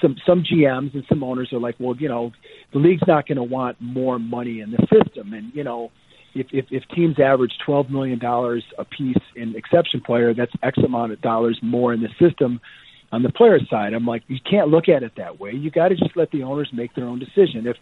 some 0.00 0.16
some 0.26 0.42
GMs 0.42 0.94
and 0.94 1.04
some 1.08 1.22
owners 1.22 1.52
are 1.52 1.58
like, 1.58 1.76
well, 1.78 1.96
you 1.96 2.08
know, 2.08 2.32
the 2.72 2.78
league's 2.78 3.06
not 3.06 3.26
going 3.26 3.36
to 3.36 3.42
want 3.42 3.80
more 3.80 4.18
money 4.18 4.60
in 4.60 4.70
the 4.70 4.86
system, 4.92 5.32
and 5.32 5.52
you 5.54 5.64
know, 5.64 5.90
if 6.34 6.46
if, 6.52 6.66
if 6.70 6.86
teams 6.88 7.18
average 7.18 7.52
twelve 7.64 7.90
million 7.90 8.18
dollars 8.18 8.64
a 8.78 8.84
piece 8.84 9.16
in 9.34 9.56
exception 9.56 10.00
player, 10.00 10.34
that's 10.34 10.52
X 10.62 10.78
amount 10.78 11.12
of 11.12 11.20
dollars 11.20 11.58
more 11.62 11.92
in 11.92 12.00
the 12.00 12.10
system. 12.18 12.60
On 13.12 13.24
the 13.24 13.32
player 13.32 13.58
side, 13.68 13.92
I'm 13.92 14.06
like, 14.06 14.22
you 14.28 14.38
can't 14.48 14.68
look 14.68 14.88
at 14.88 15.02
it 15.02 15.16
that 15.16 15.40
way. 15.40 15.50
You 15.50 15.68
got 15.68 15.88
to 15.88 15.96
just 15.96 16.16
let 16.16 16.30
the 16.30 16.44
owners 16.44 16.70
make 16.72 16.94
their 16.94 17.06
own 17.06 17.18
decision. 17.18 17.66
If 17.66 17.76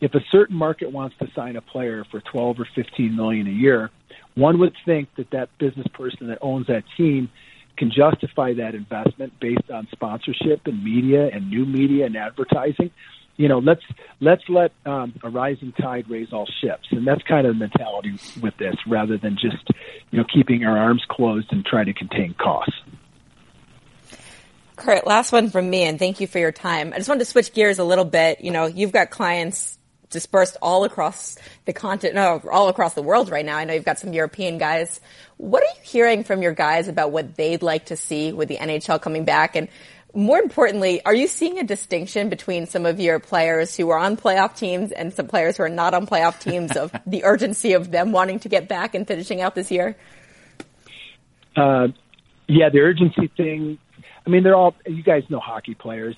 if 0.00 0.14
a 0.14 0.20
certain 0.30 0.56
market 0.56 0.92
wants 0.92 1.16
to 1.18 1.28
sign 1.34 1.56
a 1.56 1.60
player 1.60 2.04
for 2.10 2.20
12 2.20 2.60
or 2.60 2.68
15 2.74 3.14
million 3.14 3.46
a 3.46 3.50
year, 3.50 3.90
one 4.34 4.58
would 4.58 4.74
think 4.84 5.08
that 5.16 5.30
that 5.30 5.48
business 5.58 5.86
person 5.88 6.28
that 6.28 6.38
owns 6.42 6.66
that 6.68 6.84
team 6.96 7.30
can 7.76 7.90
justify 7.90 8.54
that 8.54 8.74
investment 8.74 9.38
based 9.40 9.70
on 9.70 9.88
sponsorship 9.92 10.66
and 10.66 10.82
media 10.82 11.28
and 11.32 11.50
new 11.50 11.64
media 11.64 12.06
and 12.06 12.16
advertising. 12.16 12.90
You 13.36 13.48
know, 13.48 13.58
let's 13.58 13.82
let's 14.20 14.42
let 14.48 14.72
um, 14.84 15.14
a 15.22 15.30
rising 15.30 15.72
tide 15.72 16.08
raise 16.08 16.32
all 16.32 16.46
ships, 16.60 16.88
and 16.90 17.06
that's 17.06 17.22
kind 17.22 17.46
of 17.46 17.54
the 17.54 17.58
mentality 17.58 18.12
with 18.42 18.56
this, 18.58 18.76
rather 18.86 19.16
than 19.16 19.34
just 19.40 19.68
you 20.10 20.18
know 20.18 20.24
keeping 20.32 20.64
our 20.64 20.76
arms 20.76 21.02
closed 21.08 21.48
and 21.50 21.64
trying 21.64 21.86
to 21.86 21.94
contain 21.94 22.34
costs. 22.34 22.74
Kurt, 24.76 25.06
last 25.06 25.32
one 25.32 25.48
from 25.48 25.68
me, 25.70 25.84
and 25.84 25.98
thank 25.98 26.20
you 26.20 26.26
for 26.26 26.38
your 26.38 26.52
time. 26.52 26.92
I 26.92 26.96
just 26.96 27.08
wanted 27.08 27.20
to 27.20 27.30
switch 27.30 27.54
gears 27.54 27.78
a 27.78 27.84
little 27.84 28.04
bit. 28.04 28.42
You 28.42 28.50
know, 28.50 28.66
you've 28.66 28.92
got 28.92 29.10
clients 29.10 29.78
dispersed 30.12 30.56
all 30.62 30.84
across 30.84 31.36
the 31.64 31.72
continent, 31.72 32.14
no, 32.14 32.50
all 32.50 32.68
across 32.68 32.94
the 32.94 33.02
world 33.02 33.30
right 33.30 33.44
now. 33.44 33.56
I 33.56 33.64
know 33.64 33.74
you've 33.74 33.84
got 33.84 33.98
some 33.98 34.12
European 34.12 34.58
guys. 34.58 35.00
What 35.38 35.62
are 35.62 35.66
you 35.66 35.82
hearing 35.82 36.22
from 36.22 36.42
your 36.42 36.52
guys 36.52 36.86
about 36.86 37.10
what 37.10 37.34
they'd 37.34 37.62
like 37.62 37.86
to 37.86 37.96
see 37.96 38.32
with 38.32 38.48
the 38.48 38.58
NHL 38.58 39.02
coming 39.02 39.24
back? 39.24 39.56
And 39.56 39.68
more 40.14 40.38
importantly, 40.38 41.04
are 41.04 41.14
you 41.14 41.26
seeing 41.26 41.58
a 41.58 41.64
distinction 41.64 42.28
between 42.28 42.66
some 42.66 42.84
of 42.86 43.00
your 43.00 43.18
players 43.18 43.76
who 43.76 43.88
are 43.90 43.98
on 43.98 44.16
playoff 44.16 44.56
teams 44.56 44.92
and 44.92 45.12
some 45.12 45.26
players 45.26 45.56
who 45.56 45.62
are 45.62 45.68
not 45.68 45.94
on 45.94 46.06
playoff 46.06 46.38
teams 46.38 46.76
of 46.76 46.92
the 47.06 47.24
urgency 47.24 47.72
of 47.72 47.90
them 47.90 48.12
wanting 48.12 48.38
to 48.40 48.48
get 48.48 48.68
back 48.68 48.94
and 48.94 49.06
finishing 49.06 49.40
out 49.40 49.54
this 49.54 49.70
year? 49.70 49.96
Uh, 51.56 51.88
yeah, 52.46 52.68
the 52.68 52.80
urgency 52.80 53.30
thing. 53.36 53.78
I 54.26 54.30
mean, 54.30 54.42
they're 54.42 54.54
all. 54.54 54.74
You 54.86 55.02
guys 55.02 55.24
know 55.28 55.40
hockey 55.40 55.74
players. 55.74 56.14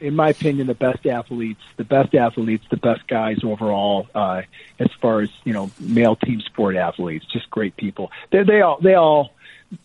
In 0.00 0.14
my 0.14 0.30
opinion, 0.30 0.66
the 0.66 0.74
best 0.74 1.06
athletes, 1.06 1.60
the 1.76 1.84
best 1.84 2.14
athletes, 2.14 2.64
the 2.70 2.76
best 2.76 3.06
guys 3.06 3.38
overall, 3.44 4.06
uh, 4.14 4.42
as 4.78 4.88
far 5.00 5.20
as 5.20 5.30
you 5.44 5.52
know, 5.52 5.70
male 5.80 6.16
team 6.16 6.40
sport 6.40 6.76
athletes, 6.76 7.26
just 7.32 7.50
great 7.50 7.76
people. 7.76 8.10
They 8.30 8.42
they 8.42 8.60
all 8.60 8.78
they 8.80 8.94
all 8.94 9.32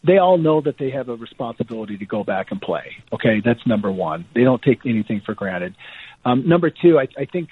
they 0.03 0.17
all 0.17 0.37
know 0.37 0.61
that 0.61 0.77
they 0.77 0.91
have 0.91 1.09
a 1.09 1.15
responsibility 1.15 1.97
to 1.97 2.05
go 2.05 2.23
back 2.23 2.51
and 2.51 2.61
play. 2.61 2.97
Okay, 3.11 3.41
that's 3.43 3.65
number 3.65 3.91
one. 3.91 4.25
They 4.33 4.43
don't 4.43 4.61
take 4.61 4.85
anything 4.85 5.21
for 5.21 5.33
granted. 5.33 5.75
Um, 6.25 6.47
number 6.47 6.69
two, 6.69 6.99
I, 6.99 7.07
I 7.17 7.25
think 7.25 7.49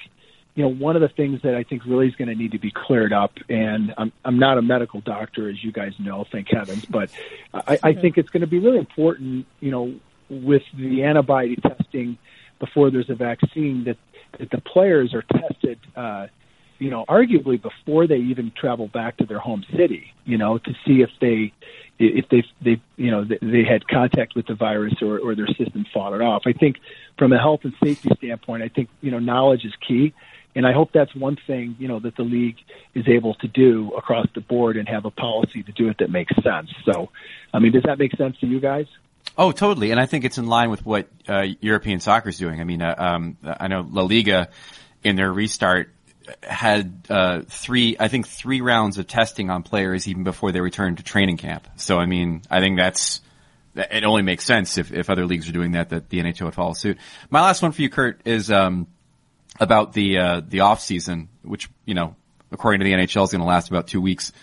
you 0.56 0.64
know 0.64 0.70
one 0.70 0.96
of 0.96 1.02
the 1.02 1.10
things 1.10 1.42
that 1.44 1.56
I 1.56 1.64
think 1.64 1.86
really 1.86 2.08
is 2.08 2.16
going 2.16 2.30
to 2.30 2.36
need 2.36 2.52
to 2.52 2.60
be 2.60 2.72
cleared 2.72 3.14
up, 3.14 3.34
and 3.50 3.94
I'm 3.98 4.12
I'm 4.26 4.40
not 4.40 4.58
a 4.58 4.62
medical 4.62 5.02
doctor, 5.02 5.50
as 5.50 5.64
you 5.64 5.72
guys 5.72 5.94
know, 6.00 6.26
thank 6.32 6.50
heavens, 6.50 6.86
but 6.86 7.10
I, 7.54 7.80
I 7.84 7.94
think 7.94 8.18
it's 8.18 8.30
going 8.30 8.42
to 8.42 8.48
be 8.48 8.60
really 8.60 8.80
important, 8.80 9.46
you 9.60 9.72
know, 9.72 9.96
with 10.30 10.64
the 10.76 11.04
antibody 11.04 11.56
testing 11.56 12.18
before 12.60 12.92
there's 12.92 13.10
a 13.10 13.16
vaccine 13.16 13.84
that 13.86 13.98
that 14.40 14.52
the 14.52 14.62
players 14.62 15.14
are 15.14 15.24
tested 15.24 15.80
uh 15.96 16.28
you 16.80 16.90
know 16.90 17.06
arguably 17.08 17.62
before 17.62 18.08
they 18.08 18.18
even 18.18 18.52
travel 18.56 18.88
back 18.88 19.18
to 19.18 19.26
their 19.26 19.40
home 19.40 19.66
city 19.76 20.14
you 20.26 20.38
know 20.38 20.58
to 20.58 20.74
see 20.86 21.02
if 21.02 21.10
they 21.22 21.52
if 22.00 22.28
they 22.30 22.44
they 22.62 22.82
you 22.96 23.10
know 23.10 23.26
they 23.26 23.64
had 23.64 23.88
contact 23.88 24.36
with 24.36 24.46
the 24.48 24.56
virus 24.56 24.94
or 25.02 25.20
or 25.20 25.36
their 25.36 25.48
system 25.48 25.86
fought 25.94 26.14
it 26.14 26.22
off 26.22 26.44
i 26.46 26.54
think 26.54 26.78
from 27.18 27.32
a 27.32 27.38
health 27.38 27.62
and 27.64 27.74
safety 27.84 28.10
standpoint 28.18 28.62
i 28.62 28.68
think 28.68 28.90
you 29.02 29.12
know 29.12 29.20
knowledge 29.20 29.66
is 29.66 29.74
key 29.88 30.14
and 30.58 30.66
I 30.66 30.74
hope 30.74 30.90
that's 30.92 31.14
one 31.14 31.38
thing, 31.46 31.76
you 31.78 31.88
know, 31.88 32.00
that 32.00 32.16
the 32.16 32.24
league 32.24 32.56
is 32.96 33.08
able 33.08 33.36
to 33.36 33.48
do 33.48 33.92
across 33.96 34.26
the 34.34 34.42
board 34.42 34.76
and 34.76 34.90
have 34.90 35.06
a 35.06 35.12
policy 35.12 35.62
to 35.62 35.72
do 35.72 35.88
it 35.88 35.98
that 36.00 36.10
makes 36.10 36.34
sense. 36.42 36.72
So, 36.84 37.12
I 37.54 37.60
mean, 37.60 37.74
does 37.74 37.84
that 37.84 38.00
make 38.00 38.16
sense 38.18 38.40
to 38.40 38.48
you 38.48 38.60
guys? 38.60 38.88
Oh, 39.38 39.52
totally. 39.52 39.92
And 39.92 40.00
I 40.00 40.08
think 40.08 40.26
it's 40.26 40.38
in 40.38 40.48
line 40.48 40.72
with 40.72 40.86
what 40.86 41.08
uh, 41.30 41.46
European 41.62 42.00
soccer 42.00 42.30
is 42.30 42.38
doing. 42.38 42.60
I 42.60 42.64
mean, 42.64 42.82
uh, 42.82 42.96
um, 42.98 43.38
I 43.44 43.68
know 43.68 43.88
La 43.88 44.02
Liga 44.02 44.50
in 45.04 45.16
their 45.16 45.32
restart 45.32 45.94
had 46.42 47.06
uh, 47.10 47.42
three, 47.48 47.96
I 48.00 48.08
think 48.08 48.28
three 48.28 48.62
rounds 48.62 48.98
of 48.98 49.08
testing 49.08 49.50
on 49.50 49.64
players 49.64 50.08
even 50.08 50.24
before 50.24 50.52
they 50.52 50.60
returned 50.60 50.98
to 50.98 51.04
training 51.04 51.38
camp. 51.38 51.68
So, 51.76 52.00
I 52.00 52.08
mean, 52.08 52.42
I 52.50 52.60
think 52.60 52.78
that's, 52.78 53.22
it 53.76 54.04
only 54.04 54.24
makes 54.24 54.44
sense 54.44 54.80
if, 54.80 54.92
if 54.92 55.10
other 55.10 55.26
leagues 55.26 55.48
are 55.48 55.52
doing 55.54 55.74
that, 55.74 55.90
that 55.90 56.10
the 56.10 56.20
NHL 56.20 56.46
would 56.46 56.56
follow 56.56 56.74
suit. 56.74 56.98
My 57.30 57.42
last 57.42 57.62
one 57.62 57.72
for 57.72 57.82
you, 57.82 57.90
Kurt, 57.90 58.22
is, 58.26 58.50
um, 58.52 58.88
about 59.60 59.94
the, 59.94 60.18
uh, 60.18 60.42
the 60.46 60.62
off 60.62 60.82
season, 60.82 61.30
which, 61.44 61.70
you 61.86 61.94
know, 61.94 62.16
according 62.52 62.80
to 62.80 62.86
the 62.86 62.94
NHL 62.94 63.24
is 63.24 63.32
going 63.32 63.42
to 63.42 63.48
last 63.48 63.70
about 63.70 63.88
two 63.88 64.02
weeks. 64.02 64.34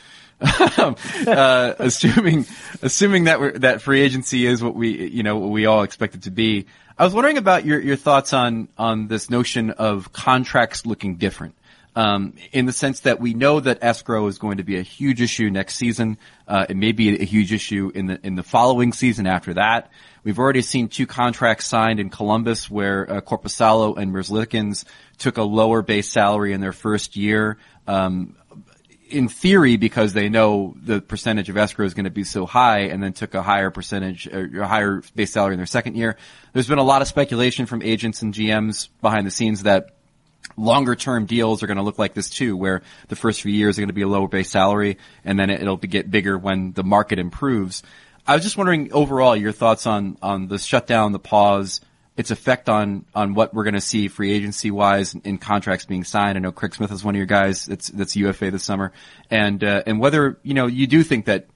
uh, 0.41 1.75
assuming 1.79 2.47
assuming 2.83 3.25
that 3.25 3.61
that 3.61 3.83
free 3.83 4.01
agency 4.01 4.47
is 4.47 4.63
what 4.63 4.75
we 4.75 5.09
you 5.09 5.23
know 5.23 5.39
what 5.39 5.51
we 5.51 5.67
all 5.67 5.83
expect 5.83 6.15
it 6.15 6.23
to 6.23 6.31
be. 6.31 6.67
I 6.99 7.05
was 7.05 7.15
wondering 7.15 7.39
about 7.39 7.65
your 7.65 7.81
your 7.81 7.97
thoughts 7.97 8.33
on 8.33 8.69
on 8.77 9.09
this 9.09 9.31
notion 9.31 9.71
of 9.71 10.13
contracts 10.13 10.87
looking 10.87 11.17
different. 11.17 11.55
Um, 11.97 12.35
in 12.51 12.67
the 12.67 12.73
sense 12.73 13.01
that 13.01 13.21
we 13.21 13.35
know 13.35 13.61
that 13.61 13.79
escrow 13.81 14.27
is 14.27 14.39
going 14.39 14.57
to 14.57 14.65
be 14.65 14.79
a 14.79 14.83
huge 14.83 15.23
issue 15.23 15.49
next 15.49 15.77
season. 15.77 16.19
Uh, 16.49 16.67
it 16.69 16.77
may 16.77 16.91
be 16.91 17.21
a 17.21 17.25
huge 17.25 17.53
issue 17.53 17.93
in 17.95 18.07
the 18.07 18.19
in 18.27 18.35
the 18.35 18.43
following 18.43 18.93
season 18.93 19.29
after 19.29 19.55
that. 19.55 19.93
We've 20.25 20.39
already 20.39 20.63
seen 20.63 20.89
two 20.89 21.07
contracts 21.07 21.67
signed 21.67 22.01
in 22.01 22.11
Columbus 22.11 22.69
where 22.69 23.09
uh, 23.09 23.21
Korpisalo 23.21 23.97
and 23.97 24.13
Merzlikins 24.13 24.85
took 25.19 25.37
a 25.37 25.43
lower 25.43 25.83
base 25.83 26.11
salary 26.11 26.53
in 26.53 26.61
their 26.61 26.73
first 26.73 27.15
year. 27.15 27.59
Um, 27.87 28.35
in 29.15 29.29
theory, 29.29 29.77
because 29.77 30.13
they 30.13 30.29
know 30.29 30.75
the 30.83 31.01
percentage 31.01 31.49
of 31.49 31.57
escrow 31.57 31.87
is 31.87 31.95
going 31.95 32.05
to 32.05 32.11
be 32.11 32.25
so 32.25 32.47
high, 32.47 32.81
and 32.81 33.03
then 33.03 33.13
took 33.13 33.35
a 33.35 33.43
higher 33.43 33.71
percentage, 33.71 34.27
or 34.27 34.63
a 34.63 34.67
higher 34.67 35.03
base 35.15 35.33
salary 35.33 35.55
in 35.55 35.59
their 35.59 35.67
second 35.67 35.97
year. 35.97 36.17
There's 36.53 36.69
been 36.69 36.79
a 36.79 36.85
lot 36.85 37.03
of 37.03 37.09
speculation 37.09 37.67
from 37.67 37.83
agents 37.83 38.23
and 38.23 38.35
GMs 38.35 38.89
behind 39.01 39.27
the 39.27 39.31
scenes 39.31 39.63
that 39.63 39.97
longer 40.57 40.95
term 40.95 41.27
deals 41.27 41.63
are 41.63 41.67
going 41.67 41.79
to 41.79 41.83
look 41.83 41.99
like 41.99 42.15
this 42.15 42.29
too, 42.29 42.57
where 42.57 42.83
the 43.09 43.17
first 43.17 43.41
few 43.41 43.53
years 43.53 43.79
are 43.79 43.83
going 43.83 43.89
to 43.89 43.95
be 43.95 44.03
a 44.03 44.09
lower 44.09 44.29
base 44.29 44.51
salary, 44.51 44.99
and 45.25 45.39
then 45.39 45.51
it'll 45.51 45.77
get 45.77 46.11
bigger 46.11 46.37
when 46.37 46.73
the 46.73 46.85
market 46.85 47.19
improves. 47.19 47.83
I 48.27 48.35
was 48.35 48.43
just 48.43 48.57
wondering 48.57 48.93
overall 48.93 49.37
your 49.37 49.53
thoughts 49.53 49.87
on 49.87 50.17
on 50.23 50.49
the 50.49 50.59
shutdown, 50.59 51.13
the 51.13 51.19
pause, 51.19 51.81
its 52.17 52.31
effect 52.31 52.69
on 52.69 53.05
on 53.15 53.35
what 53.35 53.53
we're 53.53 53.65
going 53.65 53.75
to 53.75 53.81
see 53.81 54.09
free 54.09 54.33
agency 54.33 54.71
wise 54.71 55.15
in 55.15 55.39
contracts 55.39 55.85
being 55.85 56.05
signed. 56.05 56.37
I 56.37 56.41
know 56.41 56.53
Craig 56.53 56.75
Smith 56.75 56.93
is 56.93 57.05
one 57.05 57.15
of 57.15 57.17
your 57.17 57.27
guys 57.27 57.67
that's 57.67 57.89
that's 57.89 58.15
UFA 58.17 58.51
this 58.51 58.63
summer, 58.63 58.93
and 59.31 59.63
uh, 59.63 59.83
and 59.87 59.99
whether 59.99 60.39
you 60.43 60.55
know 60.55 60.67
you 60.67 60.87
do 60.87 61.03
think 61.03 61.27
that 61.27 61.47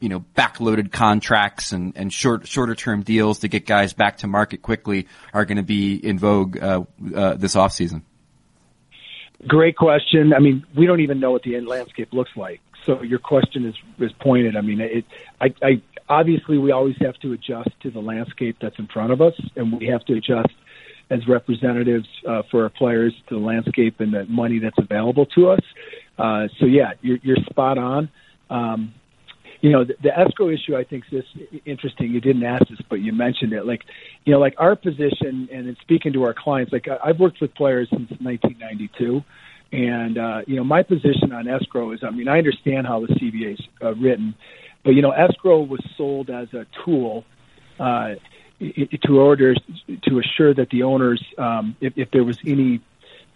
you 0.00 0.08
know 0.08 0.24
backloaded 0.34 0.90
contracts 0.90 1.72
and 1.72 1.92
and 1.96 2.12
short 2.12 2.46
shorter 2.48 2.74
term 2.74 3.02
deals 3.02 3.40
to 3.40 3.48
get 3.48 3.66
guys 3.66 3.92
back 3.92 4.18
to 4.18 4.26
market 4.26 4.62
quickly 4.62 5.06
are 5.34 5.44
going 5.44 5.58
to 5.58 5.62
be 5.62 5.94
in 5.94 6.18
vogue 6.18 6.56
uh, 6.62 6.82
uh, 7.14 7.34
this 7.34 7.54
offseason. 7.54 8.02
Great 9.46 9.76
question. 9.76 10.32
I 10.32 10.38
mean, 10.38 10.64
we 10.74 10.86
don't 10.86 11.00
even 11.00 11.20
know 11.20 11.30
what 11.30 11.42
the 11.42 11.56
end 11.56 11.68
landscape 11.68 12.12
looks 12.12 12.30
like. 12.36 12.60
So 12.86 13.02
your 13.02 13.18
question 13.18 13.66
is 13.66 13.74
is 13.98 14.12
pointed. 14.12 14.56
I 14.56 14.62
mean, 14.62 14.80
it. 14.80 15.04
I, 15.40 15.54
I 15.62 15.82
obviously 16.08 16.58
we 16.58 16.72
always 16.72 16.96
have 17.00 17.16
to 17.20 17.32
adjust 17.32 17.70
to 17.82 17.90
the 17.90 18.00
landscape 18.00 18.56
that's 18.60 18.78
in 18.78 18.86
front 18.86 19.12
of 19.12 19.20
us, 19.20 19.34
and 19.56 19.78
we 19.78 19.86
have 19.86 20.04
to 20.06 20.14
adjust 20.14 20.54
as 21.10 21.26
representatives 21.28 22.08
uh, 22.28 22.42
for 22.50 22.64
our 22.64 22.68
players 22.68 23.14
to 23.28 23.36
the 23.36 23.40
landscape 23.40 24.00
and 24.00 24.12
the 24.12 24.24
money 24.26 24.58
that's 24.58 24.78
available 24.78 25.26
to 25.26 25.50
us. 25.50 25.60
Uh, 26.18 26.48
so 26.58 26.66
yeah, 26.66 26.92
you're, 27.02 27.18
you're 27.22 27.36
spot 27.48 27.78
on. 27.78 28.08
Um, 28.50 28.94
you 29.60 29.70
know, 29.70 29.84
the, 29.84 29.94
the 30.02 30.16
escrow 30.16 30.50
issue 30.50 30.76
I 30.76 30.84
think 30.84 31.04
is 31.10 31.24
interesting. 31.64 32.12
You 32.12 32.20
didn't 32.20 32.44
ask 32.44 32.68
this, 32.68 32.80
but 32.88 32.96
you 32.96 33.12
mentioned 33.12 33.52
it. 33.52 33.66
Like, 33.66 33.82
you 34.24 34.32
know, 34.32 34.38
like 34.38 34.54
our 34.58 34.76
position, 34.76 35.48
and 35.52 35.68
in 35.68 35.76
speaking 35.80 36.12
to 36.14 36.24
our 36.24 36.34
clients, 36.34 36.72
like 36.72 36.86
I've 36.88 37.18
worked 37.18 37.40
with 37.40 37.54
players 37.54 37.88
since 37.90 38.10
1992. 38.20 39.24
And 39.72 40.18
uh, 40.18 40.42
you 40.46 40.56
know, 40.56 40.64
my 40.64 40.82
position 40.82 41.32
on 41.32 41.48
escrow 41.48 41.92
is, 41.92 42.00
I 42.04 42.10
mean, 42.10 42.28
I 42.28 42.38
understand 42.38 42.86
how 42.86 43.00
the 43.00 43.08
CBA 43.08 43.54
is 43.54 43.60
uh, 43.82 43.94
written, 43.94 44.34
but 44.86 44.94
you 44.94 45.02
know, 45.02 45.10
escrow 45.10 45.62
was 45.62 45.80
sold 45.96 46.30
as 46.30 46.54
a 46.54 46.64
tool 46.84 47.24
uh, 47.80 48.14
to 48.60 49.20
order 49.20 49.52
to 50.02 50.18
assure 50.20 50.54
that 50.54 50.70
the 50.70 50.84
owners, 50.84 51.22
um, 51.36 51.76
if, 51.80 51.94
if 51.96 52.12
there 52.12 52.22
was 52.22 52.38
any 52.46 52.80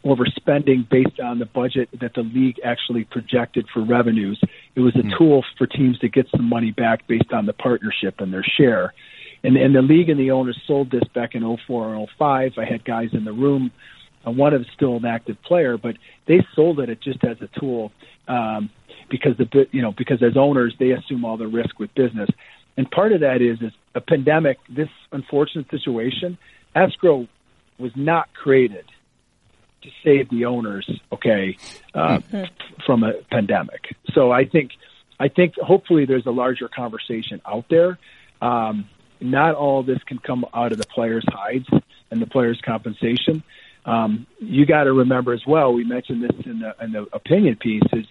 overspending 0.05 0.89
based 0.89 1.19
on 1.19 1.41
the 1.41 1.45
budget 1.45 1.89
that 2.01 2.15
the 2.15 2.23
league 2.23 2.61
actually 2.63 3.03
projected 3.03 3.67
for 3.75 3.83
revenues, 3.83 4.41
it 4.77 4.81
was 4.81 4.95
a 4.95 5.01
mm. 5.01 5.19
tool 5.19 5.45
for 5.59 5.67
teams 5.67 5.99
to 5.99 6.09
get 6.09 6.29
some 6.31 6.49
money 6.49 6.71
back 6.71 7.09
based 7.09 7.33
on 7.33 7.47
the 7.47 7.53
partnership 7.53 8.21
and 8.21 8.33
their 8.33 8.45
share. 8.45 8.95
And, 9.43 9.57
and 9.57 9.75
the 9.75 9.83
league 9.83 10.09
and 10.09 10.21
the 10.21 10.31
owners 10.31 10.59
sold 10.69 10.93
this 10.93 11.03
back 11.13 11.35
in 11.35 11.43
04 11.67 11.97
and 11.97 12.09
05. 12.17 12.53
I 12.59 12.65
had 12.65 12.85
guys 12.85 13.09
in 13.13 13.25
the 13.25 13.33
room 13.33 13.73
uh, 14.25 14.31
one 14.31 14.55
of 14.55 14.65
still 14.75 14.97
an 14.97 15.05
active 15.05 15.43
player, 15.43 15.77
but 15.77 15.97
they 16.27 16.47
sold 16.55 16.79
it 16.79 17.01
just 17.01 17.25
as 17.25 17.39
a 17.41 17.49
tool 17.59 17.91
um, 18.29 18.71
because 19.11 19.37
the 19.37 19.67
you 19.73 19.83
know 19.83 19.93
because 19.93 20.23
as 20.23 20.37
owners 20.37 20.75
they 20.79 20.93
assume 20.93 21.25
all 21.25 21.37
the 21.37 21.47
risk 21.47 21.79
with 21.79 21.95
business, 21.95 22.29
and 22.77 22.91
part 22.91 23.13
of 23.13 23.21
that 23.21 23.43
is 23.43 23.61
is 23.61 23.73
a 23.95 24.01
pandemic. 24.01 24.59
This 24.69 24.89
unfortunate 25.13 25.71
situation, 25.71 26.39
escrow 26.75 27.27
was 27.79 27.93
not 27.97 28.33
created 28.35 28.85
to 29.83 29.89
save 30.05 30.29
the 30.29 30.45
owners, 30.45 30.89
okay, 31.11 31.57
uh, 31.95 32.19
mm-hmm. 32.19 32.45
from 32.85 33.03
a 33.03 33.15
pandemic. 33.31 33.97
So 34.15 34.31
I 34.31 34.45
think 34.45 34.73
I 35.19 35.29
think 35.29 35.55
hopefully 35.59 36.07
there's 36.07 36.27
a 36.27 36.31
larger 36.31 36.69
conversation 36.69 37.41
out 37.47 37.67
there. 37.69 37.99
Um, 38.41 38.89
not 39.21 39.55
all 39.55 39.83
this 39.83 40.03
can 40.07 40.19
come 40.19 40.47
out 40.55 40.73
of 40.73 40.79
the 40.79 40.87
players' 40.87 41.25
hides 41.29 41.69
and 42.11 42.23
the 42.23 42.27
players' 42.27 42.61
compensation. 42.65 43.43
Um, 43.85 44.27
you 44.39 44.67
got 44.67 44.85
to 44.85 44.93
remember 44.93 45.33
as 45.33 45.43
well. 45.47 45.73
We 45.73 45.85
mentioned 45.85 46.23
this 46.23 46.47
in 46.47 46.61
the, 46.61 46.75
in 46.83 46.93
the 46.93 47.07
opinion 47.13 47.57
piece. 47.57 47.83
Is 47.93 48.07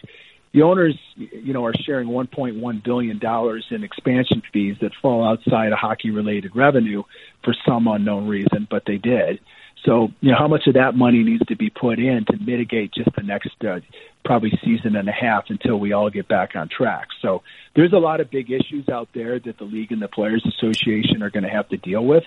the 0.52 0.64
owners, 0.64 0.98
you 1.16 1.54
know, 1.54 1.66
are 1.66 1.74
sharing 1.74 2.08
1.1 2.08 2.84
billion 2.84 3.20
dollars 3.20 3.66
in 3.70 3.84
expansion 3.84 4.42
fees 4.52 4.78
that 4.82 4.92
fall 5.02 5.24
outside 5.24 5.72
of 5.72 5.78
hockey-related 5.78 6.56
revenue 6.56 7.04
for 7.44 7.54
some 7.68 7.88
unknown 7.88 8.28
reason, 8.28 8.68
but 8.70 8.84
they 8.86 8.98
did. 8.98 9.40
So, 9.86 10.12
you 10.20 10.32
know, 10.32 10.38
how 10.38 10.48
much 10.48 10.68
of 10.68 10.74
that 10.74 10.96
money 10.96 11.24
needs 11.24 11.46
to 11.48 11.56
be 11.56 11.70
put 11.70 12.00
in 12.00 12.26
to 12.26 12.38
mitigate 12.38 12.94
just 12.94 13.10
the 13.16 13.24
next 13.24 13.52
uh, 13.64 13.80
probably 14.26 14.52
season 14.64 14.96
and 14.96 15.08
a 15.08 15.14
half 15.14 15.46
until 15.50 15.80
we 15.80 15.94
all 15.94 16.10
get 16.10 16.28
back 16.28 16.56
on 16.56 16.68
track? 16.68 17.08
So, 17.22 17.44
there's 17.76 17.94
a 17.94 17.98
lot 17.98 18.20
of 18.20 18.30
big 18.30 18.52
issues 18.52 18.90
out 18.90 19.10
there 19.14 19.40
that 19.40 19.58
the 19.58 19.64
league 19.64 19.92
and 19.92 20.02
the 20.02 20.10
players 20.10 20.46
association 20.46 21.24
are 21.24 21.30
going 21.30 21.44
to 21.44 21.50
have 21.50 21.70
to 21.70 21.78
deal 21.78 22.04
with. 22.04 22.24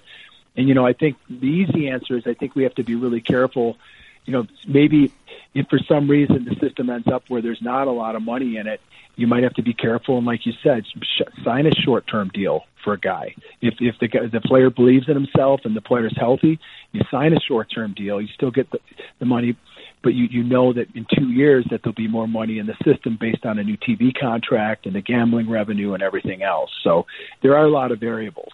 And 0.57 0.69
you 0.69 0.75
know, 0.75 0.87
I 0.87 0.93
think 0.93 1.17
the 1.29 1.47
easy 1.47 1.89
answer 1.89 2.17
is 2.17 2.27
I 2.27 2.35
think 2.35 2.55
we 2.55 2.65
have 2.65 2.75
to 2.77 2.85
be 2.85 2.95
really 2.95 3.21
careful. 3.21 3.77
You 4.25 4.33
know, 4.33 4.47
maybe 4.67 5.13
if 5.55 5.67
for 5.69 5.79
some 5.89 6.09
reason 6.09 6.45
the 6.45 6.57
system 6.67 6.91
ends 6.91 7.09
up 7.09 7.25
where 7.29 7.43
there's 7.43 7.61
not 7.63 7.87
a 7.87 7.91
lot 7.91 8.17
of 8.17 8.23
money 8.23 8.57
in 8.57 8.67
it, 8.67 8.81
you 9.17 9.27
might 9.27 9.43
have 9.43 9.55
to 9.55 9.63
be 9.63 9.75
careful 9.75 10.17
and, 10.17 10.27
like 10.27 10.47
you 10.47 10.53
said, 10.63 10.85
sh- 10.87 11.45
sign 11.45 11.67
a 11.67 11.71
short-term 11.71 12.31
deal 12.33 12.65
for 12.83 12.95
a 12.95 12.99
guy. 12.99 13.35
If 13.61 13.75
if 13.81 13.97
the 14.01 14.09
the 14.29 14.41
player 14.41 14.71
believes 14.71 15.09
in 15.09 15.15
himself 15.15 15.61
and 15.65 15.77
the 15.77 15.81
player's 15.81 16.15
healthy, 16.17 16.59
you 16.93 17.03
sign 17.11 17.33
a 17.35 17.41
short-term 17.41 17.95
deal. 17.95 18.21
You 18.21 18.29
still 18.35 18.51
get 18.51 18.71
the 18.71 18.79
the 19.19 19.27
money, 19.27 19.57
but 20.03 20.15
you 20.15 20.27
you 20.31 20.43
know 20.43 20.73
that 20.73 20.89
in 20.97 21.07
two 21.15 21.31
years 21.31 21.67
that 21.71 21.83
there'll 21.83 21.95
be 21.95 22.09
more 22.09 22.27
money 22.27 22.59
in 22.59 22.67
the 22.67 22.77
system 22.85 23.19
based 23.21 23.45
on 23.45 23.59
a 23.59 23.63
new 23.63 23.77
TV 23.77 24.19
contract 24.19 24.87
and 24.87 24.95
the 24.95 25.03
gambling 25.03 25.49
revenue 25.49 25.93
and 25.95 26.03
everything 26.03 26.43
else. 26.43 26.71
So 26.83 27.07
there 27.43 27.57
are 27.57 27.65
a 27.65 27.71
lot 27.71 27.93
of 27.93 28.01
variables. 28.01 28.53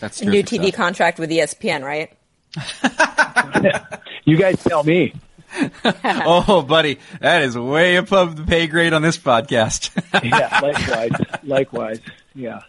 That's 0.00 0.20
a 0.20 0.24
new 0.24 0.42
TV 0.42 0.68
stuff. 0.68 0.74
contract 0.74 1.18
with 1.20 1.30
ESPN, 1.30 1.82
right? 1.82 2.12
you 4.24 4.36
guys 4.36 4.62
tell 4.62 4.82
me. 4.82 5.14
oh, 6.04 6.62
buddy, 6.62 6.98
that 7.20 7.42
is 7.42 7.56
way 7.56 7.96
above 7.96 8.36
the 8.36 8.44
pay 8.44 8.66
grade 8.66 8.92
on 8.92 9.02
this 9.02 9.18
podcast. 9.18 9.90
yeah, 10.24 10.60
likewise. 10.62 11.40
Likewise. 11.42 12.00
Yeah. 12.34 12.60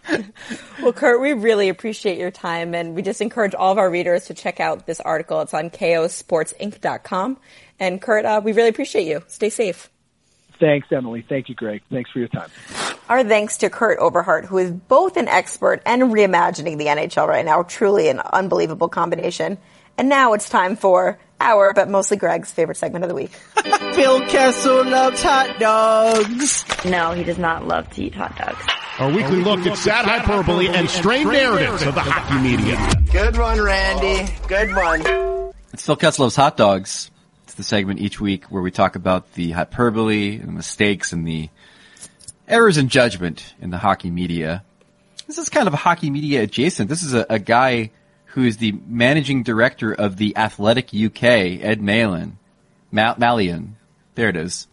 Well, 0.81 0.93
Kurt, 0.93 1.21
we 1.21 1.33
really 1.33 1.69
appreciate 1.69 2.19
your 2.19 2.31
time, 2.31 2.75
and 2.75 2.95
we 2.95 3.01
just 3.01 3.21
encourage 3.21 3.55
all 3.55 3.71
of 3.71 3.77
our 3.77 3.89
readers 3.89 4.25
to 4.25 4.33
check 4.33 4.59
out 4.59 4.85
this 4.85 4.99
article. 4.99 5.41
It's 5.41 5.53
on 5.53 5.71
kosportsinc.com. 5.71 7.37
And 7.79 8.01
Kurt, 8.01 8.25
uh, 8.25 8.41
we 8.43 8.51
really 8.51 8.69
appreciate 8.69 9.07
you. 9.07 9.23
Stay 9.27 9.49
safe. 9.49 9.89
Thanks, 10.59 10.87
Emily. 10.91 11.25
Thank 11.27 11.49
you, 11.49 11.55
Greg. 11.55 11.81
Thanks 11.89 12.11
for 12.11 12.19
your 12.19 12.27
time. 12.27 12.49
Our 13.09 13.23
thanks 13.23 13.57
to 13.57 13.69
Kurt 13.69 13.99
Overhardt, 13.99 14.45
who 14.45 14.57
is 14.57 14.71
both 14.71 15.17
an 15.17 15.27
expert 15.27 15.81
and 15.85 16.03
reimagining 16.03 16.77
the 16.77 16.85
NHL 16.85 17.27
right 17.27 17.43
now. 17.43 17.63
Truly 17.63 18.07
an 18.07 18.19
unbelievable 18.19 18.87
combination. 18.87 19.57
And 19.97 20.09
now 20.09 20.33
it's 20.33 20.49
time 20.49 20.75
for 20.75 21.19
our, 21.39 21.73
but 21.73 21.89
mostly 21.89 22.17
Greg's 22.17 22.51
favorite 22.51 22.77
segment 22.77 23.03
of 23.03 23.09
the 23.09 23.15
week. 23.15 23.31
Phil 23.93 24.21
Kessel 24.27 24.85
loves 24.85 25.21
hot 25.21 25.59
dogs. 25.59 26.65
No, 26.85 27.11
he 27.11 27.23
does 27.23 27.37
not 27.37 27.67
love 27.67 27.89
to 27.91 28.03
eat 28.03 28.15
hot 28.15 28.37
dogs. 28.37 28.63
Our 28.99 29.11
weekly 29.11 29.43
look 29.43 29.65
at 29.65 29.77
sad 29.77 30.05
hyperbole 30.05 30.69
and 30.69 30.89
strained 30.89 31.29
narratives 31.29 31.83
of 31.83 31.95
the 31.95 32.01
hockey 32.01 32.41
media. 32.41 32.77
Good 33.11 33.37
one, 33.37 33.61
Randy. 33.61 34.31
Good 34.47 34.73
one. 34.73 35.01
It's 35.73 35.85
Phil 35.85 35.97
Kessel 35.97 36.23
loves 36.23 36.35
hot 36.37 36.55
dogs. 36.55 37.11
It's 37.43 37.55
the 37.55 37.63
segment 37.63 37.99
each 37.99 38.21
week 38.21 38.45
where 38.45 38.61
we 38.61 38.71
talk 38.71 38.95
about 38.95 39.33
the 39.33 39.51
hyperbole 39.51 40.37
and 40.37 40.47
the 40.47 40.53
mistakes 40.53 41.11
and 41.11 41.27
the 41.27 41.49
errors 42.47 42.77
in 42.77 42.87
judgment 42.87 43.53
in 43.59 43.69
the 43.69 43.77
hockey 43.77 44.09
media. 44.09 44.63
This 45.27 45.37
is 45.39 45.49
kind 45.49 45.67
of 45.67 45.73
a 45.73 45.77
hockey 45.77 46.09
media 46.09 46.43
adjacent. 46.43 46.87
This 46.87 47.03
is 47.03 47.13
a, 47.13 47.25
a 47.29 47.39
guy 47.39 47.91
who 48.35 48.43
is 48.43 48.57
the 48.57 48.73
managing 48.85 49.43
director 49.43 49.93
of 49.93 50.17
the 50.17 50.35
Athletic 50.35 50.89
UK, 50.93 51.23
Ed 51.23 51.81
Malin, 51.81 52.37
Mal- 52.91 53.15
Malyon. 53.15 53.75
There 54.15 54.27
it 54.27 54.35
is. 54.35 54.67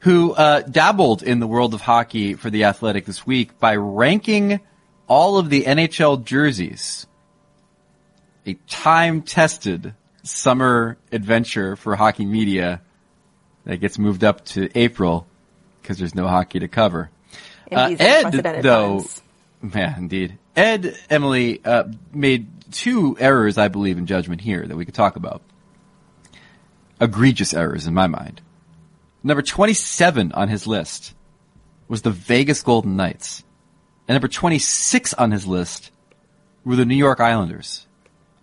Who 0.00 0.32
uh, 0.32 0.62
dabbled 0.62 1.22
in 1.22 1.38
the 1.38 1.46
world 1.46 1.74
of 1.74 1.82
hockey 1.82 2.32
for 2.32 2.48
the 2.48 2.64
Athletic 2.64 3.04
this 3.04 3.26
week 3.26 3.58
by 3.58 3.76
ranking 3.76 4.60
all 5.06 5.36
of 5.36 5.50
the 5.50 5.64
NHL 5.64 6.24
jerseys. 6.24 7.06
A 8.46 8.54
time-tested 8.68 9.92
summer 10.22 10.96
adventure 11.12 11.76
for 11.76 11.94
hockey 11.94 12.24
media 12.24 12.80
that 13.64 13.76
gets 13.82 13.98
moved 13.98 14.24
up 14.24 14.46
to 14.46 14.70
April 14.74 15.26
because 15.82 15.98
there's 15.98 16.14
no 16.14 16.26
hockey 16.26 16.60
to 16.60 16.68
cover. 16.68 17.10
Uh, 17.70 17.94
Ed, 17.98 18.30
though, 18.62 19.00
times. 19.00 19.22
yeah, 19.74 19.98
indeed. 19.98 20.38
Ed, 20.56 20.96
Emily, 21.10 21.60
uh, 21.62 21.84
made 22.14 22.46
two 22.70 23.16
errors, 23.18 23.58
I 23.58 23.68
believe, 23.68 23.98
in 23.98 24.06
judgment 24.06 24.40
here 24.40 24.66
that 24.66 24.76
we 24.76 24.84
could 24.84 24.94
talk 24.94 25.16
about. 25.16 25.42
Egregious 27.00 27.54
errors 27.54 27.86
in 27.86 27.94
my 27.94 28.06
mind. 28.06 28.40
Number 29.22 29.42
27 29.42 30.32
on 30.32 30.48
his 30.48 30.66
list 30.66 31.14
was 31.88 32.02
the 32.02 32.10
Vegas 32.10 32.62
Golden 32.62 32.96
Knights. 32.96 33.44
And 34.06 34.14
number 34.14 34.28
26 34.28 35.14
on 35.14 35.30
his 35.30 35.46
list 35.46 35.90
were 36.64 36.76
the 36.76 36.84
New 36.84 36.96
York 36.96 37.20
Islanders. 37.20 37.86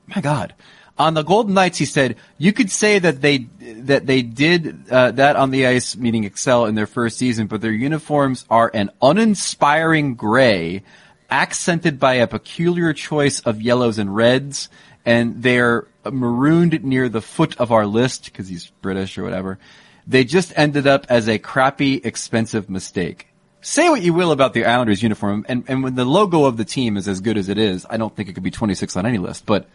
My 0.07 0.21
God. 0.21 0.53
On 0.97 1.13
the 1.13 1.23
Golden 1.23 1.53
Knights, 1.53 1.77
he 1.77 1.85
said, 1.85 2.15
you 2.37 2.53
could 2.53 2.71
say 2.71 2.99
that 2.99 3.21
they, 3.21 3.49
that 3.59 4.05
they 4.05 4.21
did, 4.21 4.89
uh, 4.89 5.11
that 5.11 5.35
on 5.35 5.51
the 5.51 5.67
ice, 5.67 5.97
meaning 5.97 6.23
excel 6.23 6.65
in 6.65 6.75
their 6.75 6.87
first 6.87 7.17
season, 7.17 7.47
but 7.47 7.61
their 7.61 7.71
uniforms 7.71 8.45
are 8.49 8.71
an 8.73 8.91
uninspiring 9.01 10.15
gray, 10.15 10.83
accented 11.29 11.99
by 11.99 12.15
a 12.15 12.27
peculiar 12.27 12.93
choice 12.93 13.39
of 13.41 13.61
yellows 13.61 13.97
and 13.97 14.15
reds, 14.15 14.69
and 15.05 15.43
they're 15.43 15.87
marooned 16.09 16.83
near 16.83 17.09
the 17.09 17.21
foot 17.21 17.59
of 17.59 17.71
our 17.71 17.85
list, 17.85 18.33
cause 18.33 18.47
he's 18.47 18.71
British 18.81 19.17
or 19.17 19.23
whatever. 19.23 19.59
They 20.07 20.23
just 20.23 20.53
ended 20.55 20.87
up 20.87 21.05
as 21.09 21.27
a 21.27 21.39
crappy, 21.39 21.95
expensive 21.95 22.69
mistake. 22.69 23.27
Say 23.61 23.89
what 23.89 24.03
you 24.03 24.13
will 24.13 24.31
about 24.31 24.53
the 24.53 24.65
Islanders 24.65 25.01
uniform, 25.01 25.45
and, 25.49 25.63
and 25.67 25.83
when 25.83 25.95
the 25.95 26.05
logo 26.05 26.45
of 26.45 26.57
the 26.57 26.65
team 26.65 26.97
is 26.97 27.07
as 27.07 27.21
good 27.21 27.37
as 27.37 27.49
it 27.49 27.57
is, 27.57 27.85
I 27.89 27.97
don't 27.97 28.15
think 28.15 28.29
it 28.29 28.33
could 28.33 28.43
be 28.43 28.51
26 28.51 28.95
on 28.95 29.07
any 29.07 29.17
list, 29.17 29.45
but 29.45 29.67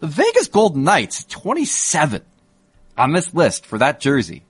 the 0.00 0.06
Vegas 0.06 0.48
Golden 0.48 0.84
Knights, 0.84 1.24
27 1.24 2.22
on 2.96 3.12
this 3.12 3.34
list 3.34 3.66
for 3.66 3.78
that 3.78 4.00
jersey 4.00 4.44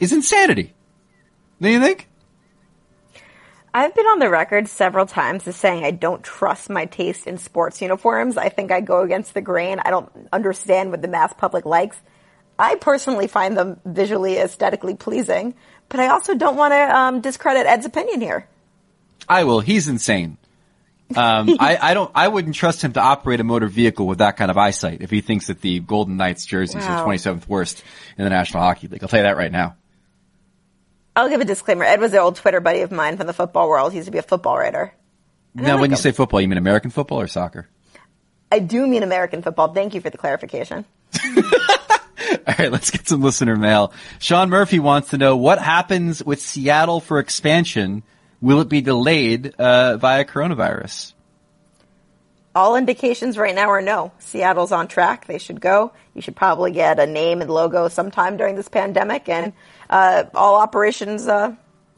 is 0.00 0.12
insanity. 0.12 0.74
Do 1.60 1.70
you 1.70 1.80
think? 1.80 2.08
I've 3.76 3.94
been 3.94 4.06
on 4.06 4.20
the 4.20 4.30
record 4.30 4.68
several 4.68 5.04
times 5.04 5.46
as 5.46 5.54
saying 5.54 5.84
I 5.84 5.90
don't 5.90 6.22
trust 6.24 6.70
my 6.70 6.86
taste 6.86 7.26
in 7.26 7.36
sports 7.36 7.82
uniforms. 7.82 8.38
I 8.38 8.48
think 8.48 8.72
I 8.72 8.80
go 8.80 9.02
against 9.02 9.34
the 9.34 9.42
grain. 9.42 9.80
I 9.84 9.90
don't 9.90 10.10
understand 10.32 10.90
what 10.90 11.02
the 11.02 11.08
mass 11.08 11.34
public 11.34 11.66
likes. 11.66 11.98
I 12.58 12.76
personally 12.76 13.26
find 13.26 13.54
them 13.54 13.78
visually, 13.84 14.38
aesthetically 14.38 14.94
pleasing, 14.94 15.56
but 15.90 16.00
I 16.00 16.06
also 16.06 16.34
don't 16.34 16.56
want 16.56 16.72
to 16.72 16.96
um, 16.96 17.20
discredit 17.20 17.66
Ed's 17.66 17.84
opinion 17.84 18.22
here. 18.22 18.48
I 19.28 19.44
will. 19.44 19.60
He's 19.60 19.88
insane. 19.88 20.38
Um, 21.14 21.50
I, 21.60 21.76
I 21.76 21.92
don't, 21.92 22.10
I 22.14 22.28
wouldn't 22.28 22.54
trust 22.54 22.80
him 22.80 22.94
to 22.94 23.00
operate 23.00 23.40
a 23.40 23.44
motor 23.44 23.68
vehicle 23.68 24.06
with 24.06 24.20
that 24.20 24.38
kind 24.38 24.50
of 24.50 24.56
eyesight 24.56 25.02
if 25.02 25.10
he 25.10 25.20
thinks 25.20 25.48
that 25.48 25.60
the 25.60 25.80
Golden 25.80 26.16
Knights 26.16 26.46
jerseys 26.46 26.76
Wow. 26.76 27.04
are 27.04 27.06
27th 27.06 27.46
worst 27.46 27.84
in 28.16 28.24
the 28.24 28.30
National 28.30 28.62
Hockey 28.62 28.88
League. 28.88 29.02
I'll 29.02 29.08
tell 29.10 29.20
you 29.20 29.24
that 29.24 29.36
right 29.36 29.52
now. 29.52 29.76
I'll 31.16 31.30
give 31.30 31.40
a 31.40 31.46
disclaimer. 31.46 31.84
Ed 31.84 31.98
was 31.98 32.12
an 32.12 32.18
old 32.18 32.36
Twitter 32.36 32.60
buddy 32.60 32.82
of 32.82 32.92
mine 32.92 33.16
from 33.16 33.26
the 33.26 33.32
football 33.32 33.68
world. 33.68 33.92
He 33.92 33.96
used 33.96 34.06
to 34.06 34.12
be 34.12 34.18
a 34.18 34.22
football 34.22 34.58
writer. 34.58 34.92
Now, 35.54 35.72
like 35.72 35.80
when 35.80 35.90
you 35.90 35.96
say 35.96 36.12
football, 36.12 36.42
you 36.42 36.48
mean 36.48 36.58
American 36.58 36.90
football 36.90 37.20
or 37.20 37.26
soccer? 37.26 37.66
I 38.52 38.58
do 38.58 38.86
mean 38.86 39.02
American 39.02 39.40
football. 39.40 39.72
Thank 39.72 39.94
you 39.94 40.02
for 40.02 40.10
the 40.10 40.18
clarification. 40.18 40.84
All 41.24 42.54
right, 42.58 42.70
let's 42.70 42.90
get 42.90 43.08
some 43.08 43.22
listener 43.22 43.56
mail. 43.56 43.92
Sean 44.18 44.50
Murphy 44.50 44.78
wants 44.78 45.10
to 45.10 45.18
know 45.18 45.36
what 45.36 45.58
happens 45.58 46.22
with 46.22 46.40
Seattle 46.40 47.00
for 47.00 47.18
expansion. 47.18 48.02
Will 48.42 48.60
it 48.60 48.68
be 48.68 48.82
delayed 48.82 49.54
uh, 49.54 49.96
via 49.96 50.24
coronavirus? 50.24 51.14
All 52.56 52.76
indications 52.76 53.36
right 53.36 53.54
now 53.54 53.68
are 53.68 53.82
no. 53.82 54.12
Seattle's 54.18 54.72
on 54.72 54.88
track. 54.88 55.26
They 55.26 55.36
should 55.36 55.60
go. 55.60 55.92
You 56.14 56.22
should 56.22 56.36
probably 56.36 56.72
get 56.72 56.98
a 56.98 57.06
name 57.06 57.42
and 57.42 57.50
logo 57.50 57.88
sometime 57.88 58.38
during 58.38 58.56
this 58.56 58.70
pandemic, 58.70 59.28
and 59.28 59.52
uh, 59.90 60.24
all 60.34 60.56
operations, 60.56 61.28
uh, 61.28 61.54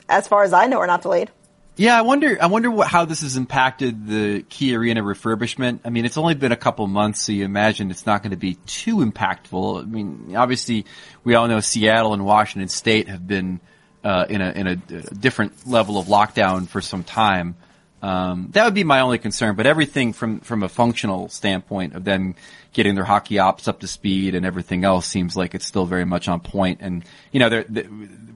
as 0.09 0.27
far 0.27 0.43
as 0.43 0.53
I 0.53 0.67
know, 0.67 0.79
are 0.79 0.89
not 0.89 1.03
delayed. 1.03 1.31
Yeah, 1.77 1.97
I 1.97 2.03
wonder. 2.03 2.37
I 2.43 2.47
wonder 2.47 2.73
what 2.73 2.89
how 2.89 3.05
this 3.05 3.21
has 3.21 3.37
impacted 3.37 4.09
the 4.09 4.43
Key 4.49 4.75
Arena 4.75 5.01
refurbishment. 5.01 5.79
I 5.85 5.91
mean, 5.91 6.05
it's 6.05 6.19
only 6.19 6.35
been 6.35 6.51
a 6.51 6.57
couple 6.57 6.85
months, 6.89 7.23
so 7.23 7.31
you 7.31 7.45
imagine 7.45 7.93
it's 7.93 8.05
not 8.05 8.25
going 8.25 8.33
to 8.33 8.37
be 8.37 8.55
too 8.67 8.97
impactful. 8.97 9.83
I 9.83 9.85
mean, 9.85 10.35
obviously, 10.35 10.87
we 11.23 11.37
all 11.37 11.47
know 11.47 11.61
Seattle 11.61 12.15
and 12.15 12.25
Washington 12.25 12.69
State 12.69 13.07
have 13.07 13.25
been 13.25 13.61
uh, 14.03 14.27
in 14.29 14.41
a 14.41 14.51
in 14.51 14.67
a, 14.67 14.73
a 14.73 15.15
different 15.15 15.69
level 15.69 15.99
of 15.99 16.09
lockdown 16.09 16.67
for 16.67 16.81
some 16.81 17.05
time. 17.05 17.55
Um, 18.01 18.49
that 18.53 18.65
would 18.65 18.75
be 18.75 18.85
my 18.85 19.01
only 19.01 19.19
concern. 19.19 19.57
But 19.57 19.67
everything 19.67 20.13
from 20.13 20.41
from 20.41 20.63
a 20.63 20.69
functional 20.69 21.29
standpoint 21.29 21.95
of 21.95 22.05
them 22.05 22.37
getting 22.73 22.95
their 22.95 23.05
hockey 23.05 23.39
ops 23.39 23.67
up 23.67 23.81
to 23.81 23.89
speed 23.89 24.35
and 24.35 24.47
everything 24.47 24.85
else 24.85 25.07
seems 25.07 25.37
like 25.37 25.55
it's 25.55 25.67
still 25.67 25.87
very 25.87 26.05
much 26.05 26.29
on 26.29 26.41
point. 26.41 26.81
And 26.81 27.05
you 27.33 27.41
know, 27.41 27.49
they're, 27.49 27.65
they 27.69 27.83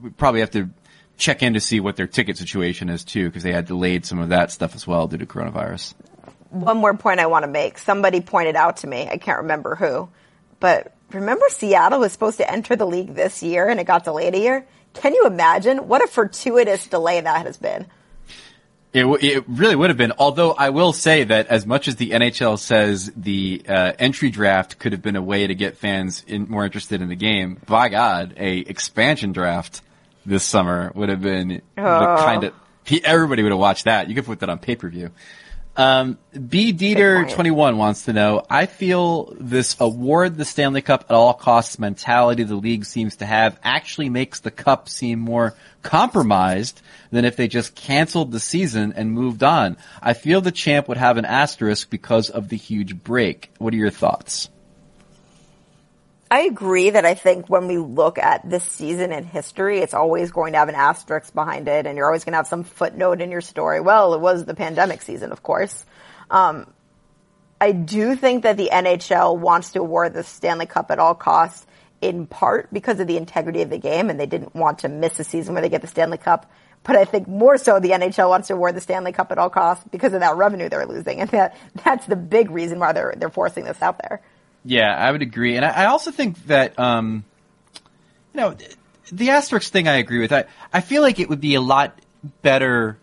we 0.01 0.09
probably 0.09 0.41
have 0.41 0.51
to 0.51 0.69
check 1.17 1.43
in 1.43 1.53
to 1.53 1.59
see 1.59 1.79
what 1.79 1.95
their 1.95 2.07
ticket 2.07 2.37
situation 2.37 2.89
is 2.89 3.03
too, 3.03 3.29
because 3.29 3.43
they 3.43 3.53
had 3.53 3.65
delayed 3.65 4.05
some 4.05 4.19
of 4.19 4.29
that 4.29 4.51
stuff 4.51 4.75
as 4.75 4.85
well 4.85 5.07
due 5.07 5.17
to 5.17 5.25
coronavirus. 5.25 5.93
One 6.49 6.77
more 6.77 6.95
point 6.95 7.19
I 7.19 7.27
want 7.27 7.43
to 7.43 7.51
make. 7.51 7.77
Somebody 7.77 8.21
pointed 8.21 8.55
out 8.55 8.77
to 8.77 8.87
me, 8.87 9.07
I 9.09 9.17
can't 9.17 9.39
remember 9.39 9.75
who, 9.75 10.09
but 10.59 10.93
remember 11.11 11.45
Seattle 11.49 11.99
was 11.99 12.11
supposed 12.11 12.37
to 12.37 12.51
enter 12.51 12.75
the 12.75 12.85
league 12.85 13.15
this 13.15 13.41
year 13.41 13.69
and 13.69 13.79
it 13.79 13.85
got 13.85 14.03
delayed 14.03 14.35
a 14.35 14.39
year? 14.39 14.65
Can 14.93 15.13
you 15.13 15.25
imagine 15.25 15.87
what 15.87 16.03
a 16.03 16.07
fortuitous 16.07 16.87
delay 16.87 17.21
that 17.21 17.45
has 17.45 17.57
been? 17.57 17.87
It, 18.93 19.01
w- 19.01 19.17
it 19.19 19.43
really 19.47 19.75
would 19.75 19.89
have 19.89 19.97
been. 19.97 20.13
Although 20.19 20.51
I 20.51 20.69
will 20.69 20.93
say 20.93 21.23
that 21.23 21.47
as 21.47 21.65
much 21.65 21.87
as 21.87 21.95
the 21.95 22.11
NHL 22.11 22.59
says 22.59 23.11
the 23.15 23.63
uh, 23.67 23.93
entry 23.97 24.29
draft 24.29 24.77
could 24.77 24.91
have 24.91 25.01
been 25.01 25.15
a 25.15 25.21
way 25.21 25.47
to 25.47 25.55
get 25.55 25.77
fans 25.77 26.23
in, 26.27 26.47
more 26.49 26.63
interested 26.63 27.01
in 27.01 27.09
the 27.09 27.15
game, 27.15 27.59
by 27.65 27.89
God, 27.89 28.35
a 28.37 28.57
expansion 28.59 29.31
draft 29.31 29.81
this 30.25 30.43
summer 30.43 30.91
would 30.93 31.09
have 31.09 31.21
been 31.21 31.61
Oh. 31.77 32.15
kind 32.19 32.43
of 32.43 32.53
everybody 33.03 33.41
would 33.43 33.51
have 33.51 33.59
watched 33.59 33.85
that. 33.85 34.09
You 34.09 34.15
could 34.15 34.25
put 34.25 34.41
that 34.41 34.49
on 34.49 34.59
pay 34.59 34.75
per 34.75 34.89
view. 34.89 35.09
Um, 35.75 36.19
B. 36.49 36.71
Dieter 36.71 37.27
21 37.33 37.77
wants 37.77 38.05
to 38.05 38.13
know, 38.13 38.45
I 38.47 38.67
feel 38.67 39.33
this 39.39 39.75
award 39.79 40.37
the 40.37 40.45
Stanley 40.45 40.83
Cup 40.83 41.05
at 41.09 41.15
all 41.15 41.33
costs 41.33 41.79
mentality 41.79 42.43
the 42.43 42.55
league 42.55 42.85
seems 42.85 43.15
to 43.17 43.25
have 43.25 43.59
actually 43.63 44.09
makes 44.09 44.39
the 44.41 44.51
cup 44.51 44.87
seem 44.87 45.19
more 45.19 45.55
compromised 45.83 46.81
than 47.11 47.25
if 47.25 47.35
they 47.35 47.47
just 47.47 47.75
canceled 47.75 48.31
the 48.31 48.39
season 48.39 48.93
and 48.95 49.11
moved 49.11 49.43
on. 49.43 49.77
I 50.01 50.13
feel 50.13 50.41
the 50.41 50.51
champ 50.51 50.87
would 50.87 50.97
have 50.97 51.17
an 51.17 51.25
asterisk 51.25 51.89
because 51.89 52.29
of 52.29 52.49
the 52.49 52.57
huge 52.57 53.03
break. 53.03 53.51
What 53.59 53.73
are 53.73 53.77
your 53.77 53.91
thoughts? 53.91 54.49
I 56.31 56.41
agree 56.41 56.89
that 56.89 57.05
I 57.05 57.13
think 57.13 57.47
when 57.47 57.67
we 57.67 57.77
look 57.77 58.17
at 58.17 58.49
this 58.49 58.63
season 58.63 59.11
in 59.11 59.23
history, 59.23 59.81
it's 59.81 59.93
always 59.93 60.31
going 60.31 60.53
to 60.53 60.59
have 60.59 60.67
an 60.67 60.73
asterisk 60.73 61.31
behind 61.31 61.67
it, 61.67 61.85
and 61.85 61.95
you're 61.95 62.07
always 62.07 62.23
going 62.23 62.33
to 62.33 62.37
have 62.37 62.47
some 62.47 62.63
footnote 62.63 63.21
in 63.21 63.29
your 63.29 63.41
story. 63.41 63.79
Well, 63.79 64.15
it 64.15 64.19
was 64.19 64.43
the 64.43 64.55
pandemic 64.55 65.03
season, 65.03 65.31
of 65.31 65.43
course. 65.43 65.85
Um, 66.31 66.65
I 67.61 67.71
do 67.71 68.15
think 68.15 68.43
that 68.43 68.57
the 68.57 68.71
NHL 68.73 69.37
wants 69.37 69.73
to 69.73 69.79
award 69.79 70.15
the 70.15 70.23
Stanley 70.23 70.65
Cup 70.65 70.89
at 70.89 70.97
all 70.97 71.13
costs, 71.13 71.67
in 72.03 72.27
part 72.27 72.67
because 72.73 72.99
of 72.99 73.07
the 73.07 73.15
integrity 73.15 73.61
of 73.61 73.69
the 73.69 73.77
game, 73.77 74.09
and 74.09 74.19
they 74.19 74.25
didn't 74.25 74.53
want 74.53 74.79
to 74.79 74.89
miss 74.89 75.19
a 75.19 75.23
season 75.23 75.53
where 75.53 75.61
they 75.61 75.69
get 75.69 75.81
the 75.81 75.87
Stanley 75.87 76.17
Cup. 76.17 76.51
But 76.83 76.97
I 76.97 77.05
think 77.05 77.29
more 77.29 77.57
so 77.57 77.79
the 77.79 77.91
NHL 77.91 78.27
wants 78.27 78.49
to 78.49 78.55
award 78.55 78.75
the 78.75 78.81
Stanley 78.81 79.13
Cup 79.13 79.31
at 79.31 79.37
all 79.37 79.49
costs 79.49 79.85
because 79.89 80.13
of 80.13 80.19
that 80.19 80.35
revenue 80.35 80.67
they're 80.67 80.85
losing, 80.85 81.21
and 81.21 81.29
that 81.29 81.55
that's 81.83 82.05
the 82.05 82.17
big 82.17 82.51
reason 82.51 82.77
why 82.77 82.91
they're 82.91 83.13
they're 83.17 83.29
forcing 83.29 83.63
this 83.63 83.81
out 83.81 83.99
there. 83.99 84.21
Yeah, 84.65 84.93
I 84.93 85.11
would 85.11 85.21
agree, 85.21 85.55
and 85.55 85.65
I, 85.65 85.69
I 85.69 85.85
also 85.85 86.11
think 86.11 86.45
that 86.47 86.77
um, 86.77 87.23
you 88.33 88.41
know 88.41 88.57
the 89.11 89.29
asterisk 89.29 89.71
thing. 89.71 89.87
I 89.87 89.95
agree 89.95 90.19
with. 90.19 90.33
I 90.33 90.43
I 90.73 90.81
feel 90.81 91.01
like 91.01 91.19
it 91.21 91.29
would 91.29 91.41
be 91.41 91.55
a 91.55 91.61
lot 91.61 91.97
better 92.41 92.97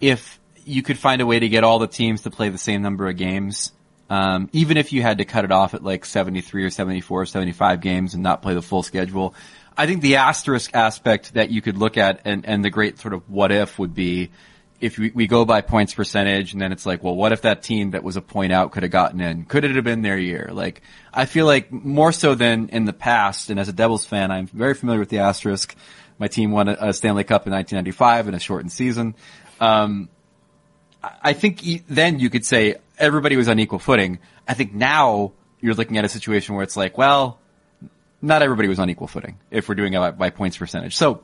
if 0.00 0.40
you 0.64 0.82
could 0.82 0.98
find 0.98 1.20
a 1.20 1.26
way 1.26 1.38
to 1.38 1.48
get 1.48 1.62
all 1.62 1.78
the 1.78 1.86
teams 1.86 2.22
to 2.22 2.30
play 2.30 2.48
the 2.48 2.58
same 2.58 2.80
number 2.80 3.06
of 3.06 3.16
games. 3.18 3.72
Um, 4.08 4.48
even 4.52 4.76
if 4.76 4.92
you 4.92 5.02
had 5.02 5.18
to 5.18 5.24
cut 5.24 5.44
it 5.44 5.52
off 5.52 5.74
at 5.74 5.82
like 5.82 6.04
73 6.04 6.64
or 6.64 6.70
74 6.70 7.22
or 7.22 7.26
75 7.26 7.80
games 7.80 8.14
and 8.14 8.22
not 8.22 8.40
play 8.42 8.54
the 8.54 8.62
full 8.62 8.82
schedule. 8.82 9.34
I 9.76 9.86
think 9.86 10.00
the 10.00 10.16
asterisk 10.16 10.74
aspect 10.74 11.34
that 11.34 11.50
you 11.50 11.60
could 11.60 11.76
look 11.76 11.98
at 11.98 12.20
and, 12.24 12.46
and 12.46 12.64
the 12.64 12.70
great 12.70 12.98
sort 12.98 13.14
of 13.14 13.28
what 13.28 13.52
if 13.52 13.78
would 13.78 13.94
be 13.94 14.30
if 14.80 14.98
we, 14.98 15.10
we 15.10 15.26
go 15.26 15.44
by 15.44 15.60
points 15.60 15.94
percentage 15.94 16.52
and 16.52 16.60
then 16.60 16.72
it's 16.72 16.86
like, 16.86 17.02
well, 17.02 17.14
what 17.14 17.32
if 17.32 17.42
that 17.42 17.62
team 17.62 17.92
that 17.92 18.02
was 18.02 18.16
a 18.16 18.22
point 18.22 18.52
out 18.52 18.72
could 18.72 18.82
have 18.82 18.92
gotten 18.92 19.20
in? 19.20 19.44
Could 19.44 19.64
it 19.64 19.74
have 19.74 19.84
been 19.84 20.02
their 20.02 20.18
year? 20.18 20.50
Like, 20.52 20.82
I 21.12 21.24
feel 21.24 21.46
like 21.46 21.72
more 21.72 22.12
so 22.12 22.34
than 22.34 22.68
in 22.68 22.84
the 22.84 22.92
past, 22.92 23.50
and 23.50 23.58
as 23.58 23.68
a 23.68 23.72
Devils 23.72 24.04
fan, 24.04 24.30
I'm 24.30 24.46
very 24.46 24.74
familiar 24.74 25.00
with 25.00 25.08
the 25.08 25.20
asterisk. 25.20 25.74
My 26.18 26.28
team 26.28 26.50
won 26.50 26.68
a, 26.68 26.76
a 26.78 26.92
Stanley 26.92 27.24
Cup 27.24 27.46
in 27.46 27.52
1995 27.52 28.28
in 28.28 28.34
a 28.34 28.38
shortened 28.38 28.72
season. 28.72 29.14
Um, 29.60 30.08
I- 31.02 31.32
think 31.32 31.62
then 31.88 32.18
you 32.18 32.30
could 32.30 32.44
say 32.44 32.76
everybody 32.98 33.36
was 33.36 33.48
on 33.48 33.58
equal 33.58 33.78
footing. 33.78 34.18
I 34.46 34.54
think 34.54 34.72
now 34.72 35.32
you're 35.60 35.74
looking 35.74 35.98
at 35.98 36.04
a 36.04 36.08
situation 36.08 36.54
where 36.54 36.64
it's 36.64 36.76
like, 36.76 36.96
well, 36.98 37.38
not 38.22 38.42
everybody 38.42 38.68
was 38.68 38.78
on 38.78 38.90
equal 38.90 39.06
footing 39.06 39.38
if 39.50 39.68
we're 39.68 39.74
doing 39.74 39.94
it 39.94 40.18
by, 40.18 40.30
points 40.30 40.56
percentage. 40.56 40.96
So 40.96 41.22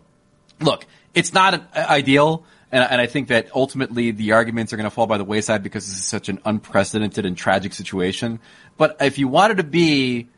look, 0.61 0.87
it's 1.14 1.33
not 1.33 1.55
an, 1.55 1.66
uh, 1.75 1.87
ideal, 1.89 2.45
and, 2.70 2.85
and 2.85 3.01
I 3.01 3.07
think 3.07 3.29
that 3.29 3.49
ultimately 3.55 4.11
the 4.11 4.33
arguments 4.33 4.73
are 4.73 4.77
going 4.77 4.85
to 4.85 4.91
fall 4.91 5.07
by 5.07 5.18
the 5.18 5.25
wayside 5.25 5.62
because 5.62 5.87
this 5.87 5.97
is 5.97 6.05
such 6.05 6.29
an 6.29 6.41
unprecedented 6.45 7.27
and 7.27 7.37
tragic 7.37 7.73
situation. 7.73 8.41
But 8.77 8.97
if 9.01 9.18
you 9.18 9.29
wanted 9.29 9.59
to 9.59 9.64
be 9.64 10.29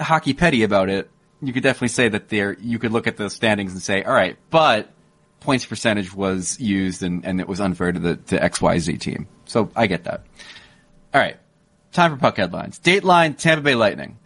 hockey 0.00 0.34
petty 0.34 0.62
about 0.62 0.88
it, 0.88 1.10
you 1.40 1.52
could 1.52 1.62
definitely 1.62 1.88
say 1.88 2.08
that 2.08 2.28
there, 2.28 2.56
you 2.60 2.78
could 2.78 2.92
look 2.92 3.06
at 3.06 3.16
the 3.16 3.28
standings 3.28 3.72
and 3.72 3.82
say, 3.82 4.02
all 4.02 4.14
right, 4.14 4.36
but 4.50 4.90
points 5.44 5.64
percentage 5.64 6.12
was 6.12 6.58
used 6.58 7.02
and, 7.02 7.24
and 7.24 7.40
it 7.40 7.46
was 7.46 7.60
unfair 7.60 7.92
to 7.92 8.00
the 8.00 8.16
to 8.16 8.38
XYZ 8.38 8.98
team. 8.98 9.28
So 9.44 9.70
I 9.76 9.86
get 9.86 10.04
that. 10.04 10.24
All 11.12 11.20
right. 11.20 11.36
Time 11.92 12.10
for 12.10 12.16
puck 12.16 12.36
headlines. 12.38 12.80
Dateline 12.80 13.38
Tampa 13.38 13.62
Bay 13.62 13.76
Lightning. 13.76 14.18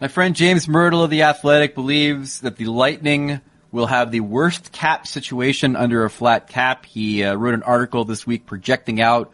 My 0.00 0.08
friend 0.08 0.34
James 0.34 0.66
Mirtle 0.66 1.04
of 1.04 1.10
The 1.10 1.22
Athletic 1.22 1.74
believes 1.74 2.40
that 2.40 2.56
the 2.56 2.66
Lightning 2.66 3.40
will 3.72 3.86
have 3.86 4.10
the 4.10 4.20
worst 4.20 4.72
cap 4.72 5.06
situation 5.06 5.76
under 5.76 6.04
a 6.04 6.10
flat 6.10 6.48
cap. 6.48 6.86
He 6.86 7.24
uh, 7.24 7.34
wrote 7.34 7.54
an 7.54 7.64
article 7.64 8.04
this 8.04 8.26
week 8.26 8.46
projecting 8.46 9.00
out 9.00 9.32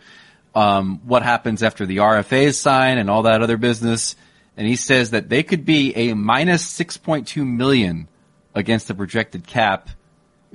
um, 0.54 1.00
what 1.04 1.22
happens 1.22 1.62
after 1.62 1.86
the 1.86 1.98
RFAs 1.98 2.54
sign 2.54 2.98
and 2.98 3.10
all 3.10 3.22
that 3.22 3.42
other 3.42 3.58
business. 3.58 4.16
And 4.56 4.66
he 4.66 4.76
says 4.76 5.10
that 5.10 5.28
they 5.28 5.42
could 5.42 5.64
be 5.64 5.94
a 5.94 6.14
minus 6.14 6.66
6.2 6.66 7.46
million 7.46 8.08
against 8.54 8.88
the 8.88 8.94
projected 8.94 9.46
cap. 9.46 9.90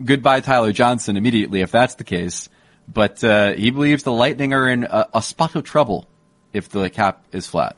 Goodbye 0.04 0.40
Tyler 0.40 0.72
Johnson 0.72 1.18
immediately 1.18 1.62
if 1.62 1.72
that's 1.72 1.96
the 1.96 2.04
case. 2.04 2.50
But 2.92 3.24
uh, 3.24 3.54
he 3.54 3.70
believes 3.70 4.04
the 4.04 4.12
Lightning 4.12 4.54
are 4.54 4.68
in 4.68 4.84
a, 4.84 5.08
a 5.16 5.22
spot 5.22 5.56
of 5.56 5.64
trouble 5.64 6.08
if 6.54 6.70
the 6.70 6.90
cap 6.90 7.24
is 7.32 7.46
flat. 7.46 7.76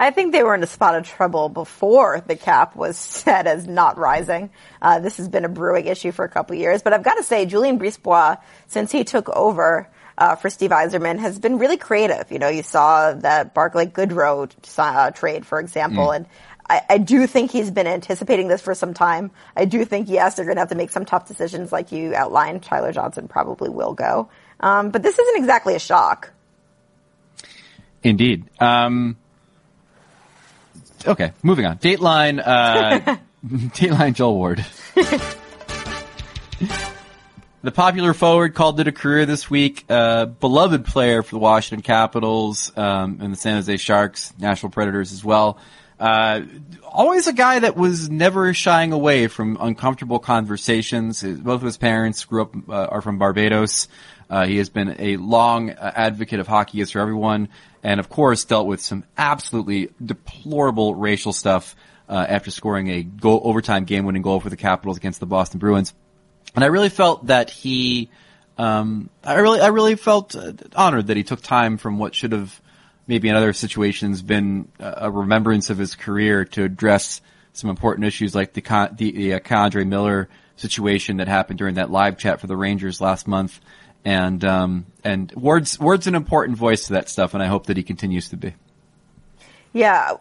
I 0.00 0.10
think 0.10 0.32
they 0.32 0.42
were 0.42 0.56
in 0.56 0.62
a 0.64 0.66
spot 0.66 0.96
of 0.96 1.06
trouble 1.06 1.48
before 1.48 2.24
the 2.26 2.34
cap 2.34 2.74
was 2.74 2.96
set 2.98 3.46
as 3.46 3.68
not 3.68 3.98
rising. 3.98 4.50
Uh, 4.80 4.98
this 4.98 5.18
has 5.18 5.28
been 5.28 5.44
a 5.44 5.48
brewing 5.48 5.86
issue 5.86 6.10
for 6.10 6.24
a 6.24 6.28
couple 6.28 6.56
years, 6.56 6.82
but 6.82 6.92
I've 6.92 7.04
got 7.04 7.14
to 7.14 7.22
say, 7.22 7.46
Julien 7.46 7.78
Brisebois, 7.78 8.38
since 8.66 8.90
he 8.90 9.04
took 9.04 9.28
over 9.28 9.88
uh, 10.18 10.34
for 10.34 10.50
Steve 10.50 10.70
Yzerman, 10.70 11.20
has 11.20 11.38
been 11.38 11.58
really 11.58 11.76
creative. 11.76 12.32
You 12.32 12.40
know, 12.40 12.48
you 12.48 12.64
saw 12.64 13.12
that 13.12 13.54
Barclay 13.54 13.86
Goodrow 13.86 14.50
uh, 14.76 15.10
trade, 15.12 15.46
for 15.46 15.60
example, 15.60 16.08
mm. 16.08 16.16
and 16.16 16.26
I, 16.68 16.82
I, 16.88 16.98
do 16.98 17.26
think 17.26 17.50
he's 17.50 17.70
been 17.70 17.86
anticipating 17.86 18.48
this 18.48 18.60
for 18.60 18.74
some 18.74 18.94
time. 18.94 19.30
I 19.56 19.64
do 19.64 19.84
think, 19.84 20.08
yes, 20.08 20.36
they're 20.36 20.44
going 20.44 20.56
to 20.56 20.60
have 20.60 20.68
to 20.70 20.74
make 20.74 20.90
some 20.90 21.04
tough 21.04 21.26
decisions, 21.26 21.72
like 21.72 21.92
you 21.92 22.14
outlined. 22.14 22.62
Tyler 22.62 22.92
Johnson 22.92 23.28
probably 23.28 23.68
will 23.68 23.94
go, 23.94 24.28
um, 24.60 24.90
but 24.90 25.02
this 25.02 25.18
isn't 25.18 25.36
exactly 25.36 25.74
a 25.74 25.78
shock. 25.78 26.32
Indeed. 28.02 28.44
Um, 28.60 29.16
okay, 31.06 31.32
moving 31.42 31.66
on. 31.66 31.78
Dateline, 31.78 32.42
uh, 32.44 33.16
Dateline 33.46 34.14
Joel 34.14 34.36
Ward. 34.36 34.64
the 37.62 37.70
popular 37.72 38.12
forward 38.12 38.54
called 38.54 38.80
it 38.80 38.88
a 38.88 38.92
career 38.92 39.26
this 39.26 39.48
week. 39.48 39.84
Uh, 39.88 40.26
beloved 40.26 40.84
player 40.84 41.22
for 41.22 41.36
the 41.36 41.38
Washington 41.38 41.82
Capitals 41.82 42.72
um, 42.76 43.18
and 43.20 43.32
the 43.32 43.36
San 43.36 43.54
Jose 43.56 43.76
Sharks, 43.76 44.32
Nashville 44.38 44.70
Predators 44.70 45.12
as 45.12 45.24
well. 45.24 45.58
Uh, 46.02 46.42
always 46.84 47.28
a 47.28 47.32
guy 47.32 47.60
that 47.60 47.76
was 47.76 48.10
never 48.10 48.52
shying 48.52 48.92
away 48.92 49.28
from 49.28 49.56
uncomfortable 49.60 50.18
conversations. 50.18 51.22
Both 51.22 51.60
of 51.60 51.62
his 51.62 51.76
parents 51.76 52.24
grew 52.24 52.42
up 52.42 52.54
uh, 52.68 52.86
are 52.86 53.00
from 53.00 53.18
Barbados. 53.18 53.86
Uh, 54.28 54.44
he 54.44 54.56
has 54.56 54.68
been 54.68 54.96
a 54.98 55.16
long 55.16 55.70
uh, 55.70 55.92
advocate 55.94 56.40
of 56.40 56.48
hockey 56.48 56.80
is 56.80 56.90
for 56.90 56.98
everyone, 56.98 57.50
and 57.84 58.00
of 58.00 58.08
course 58.08 58.44
dealt 58.44 58.66
with 58.66 58.80
some 58.80 59.04
absolutely 59.16 59.90
deplorable 60.04 60.96
racial 60.96 61.32
stuff 61.32 61.76
uh, 62.08 62.26
after 62.28 62.50
scoring 62.50 62.88
a 62.88 63.04
goal, 63.04 63.40
overtime 63.44 63.84
game-winning 63.84 64.22
goal 64.22 64.40
for 64.40 64.50
the 64.50 64.56
Capitals 64.56 64.96
against 64.96 65.20
the 65.20 65.26
Boston 65.26 65.60
Bruins. 65.60 65.94
And 66.56 66.64
I 66.64 66.66
really 66.66 66.88
felt 66.88 67.26
that 67.26 67.48
he, 67.48 68.10
um, 68.58 69.08
I 69.22 69.34
really, 69.34 69.60
I 69.60 69.68
really 69.68 69.94
felt 69.94 70.34
honored 70.74 71.06
that 71.06 71.16
he 71.16 71.22
took 71.22 71.42
time 71.42 71.78
from 71.78 72.00
what 72.00 72.12
should 72.12 72.32
have 72.32 72.60
maybe 73.06 73.28
in 73.28 73.34
other 73.34 73.52
situations 73.52 74.22
been 74.22 74.68
a 74.78 75.10
remembrance 75.10 75.70
of 75.70 75.78
his 75.78 75.94
career 75.94 76.44
to 76.44 76.64
address 76.64 77.20
some 77.52 77.70
important 77.70 78.06
issues 78.06 78.34
like 78.34 78.52
the 78.52 78.62
the, 78.96 79.12
the 79.12 79.34
uh, 79.34 79.84
Miller 79.84 80.28
situation 80.56 81.18
that 81.18 81.28
happened 81.28 81.58
during 81.58 81.74
that 81.74 81.90
live 81.90 82.18
chat 82.18 82.40
for 82.40 82.46
the 82.46 82.56
Rangers 82.56 83.00
last 83.00 83.26
month 83.26 83.60
and 84.04 84.44
um, 84.44 84.86
and 85.04 85.32
Ward's 85.32 85.78
Ward's 85.78 86.06
an 86.06 86.14
important 86.14 86.58
voice 86.58 86.86
to 86.86 86.94
that 86.94 87.08
stuff, 87.08 87.34
and 87.34 87.42
I 87.42 87.46
hope 87.46 87.66
that 87.66 87.76
he 87.76 87.82
continues 87.82 88.28
to 88.30 88.36
be. 88.36 88.54
Yeah, 89.74 90.12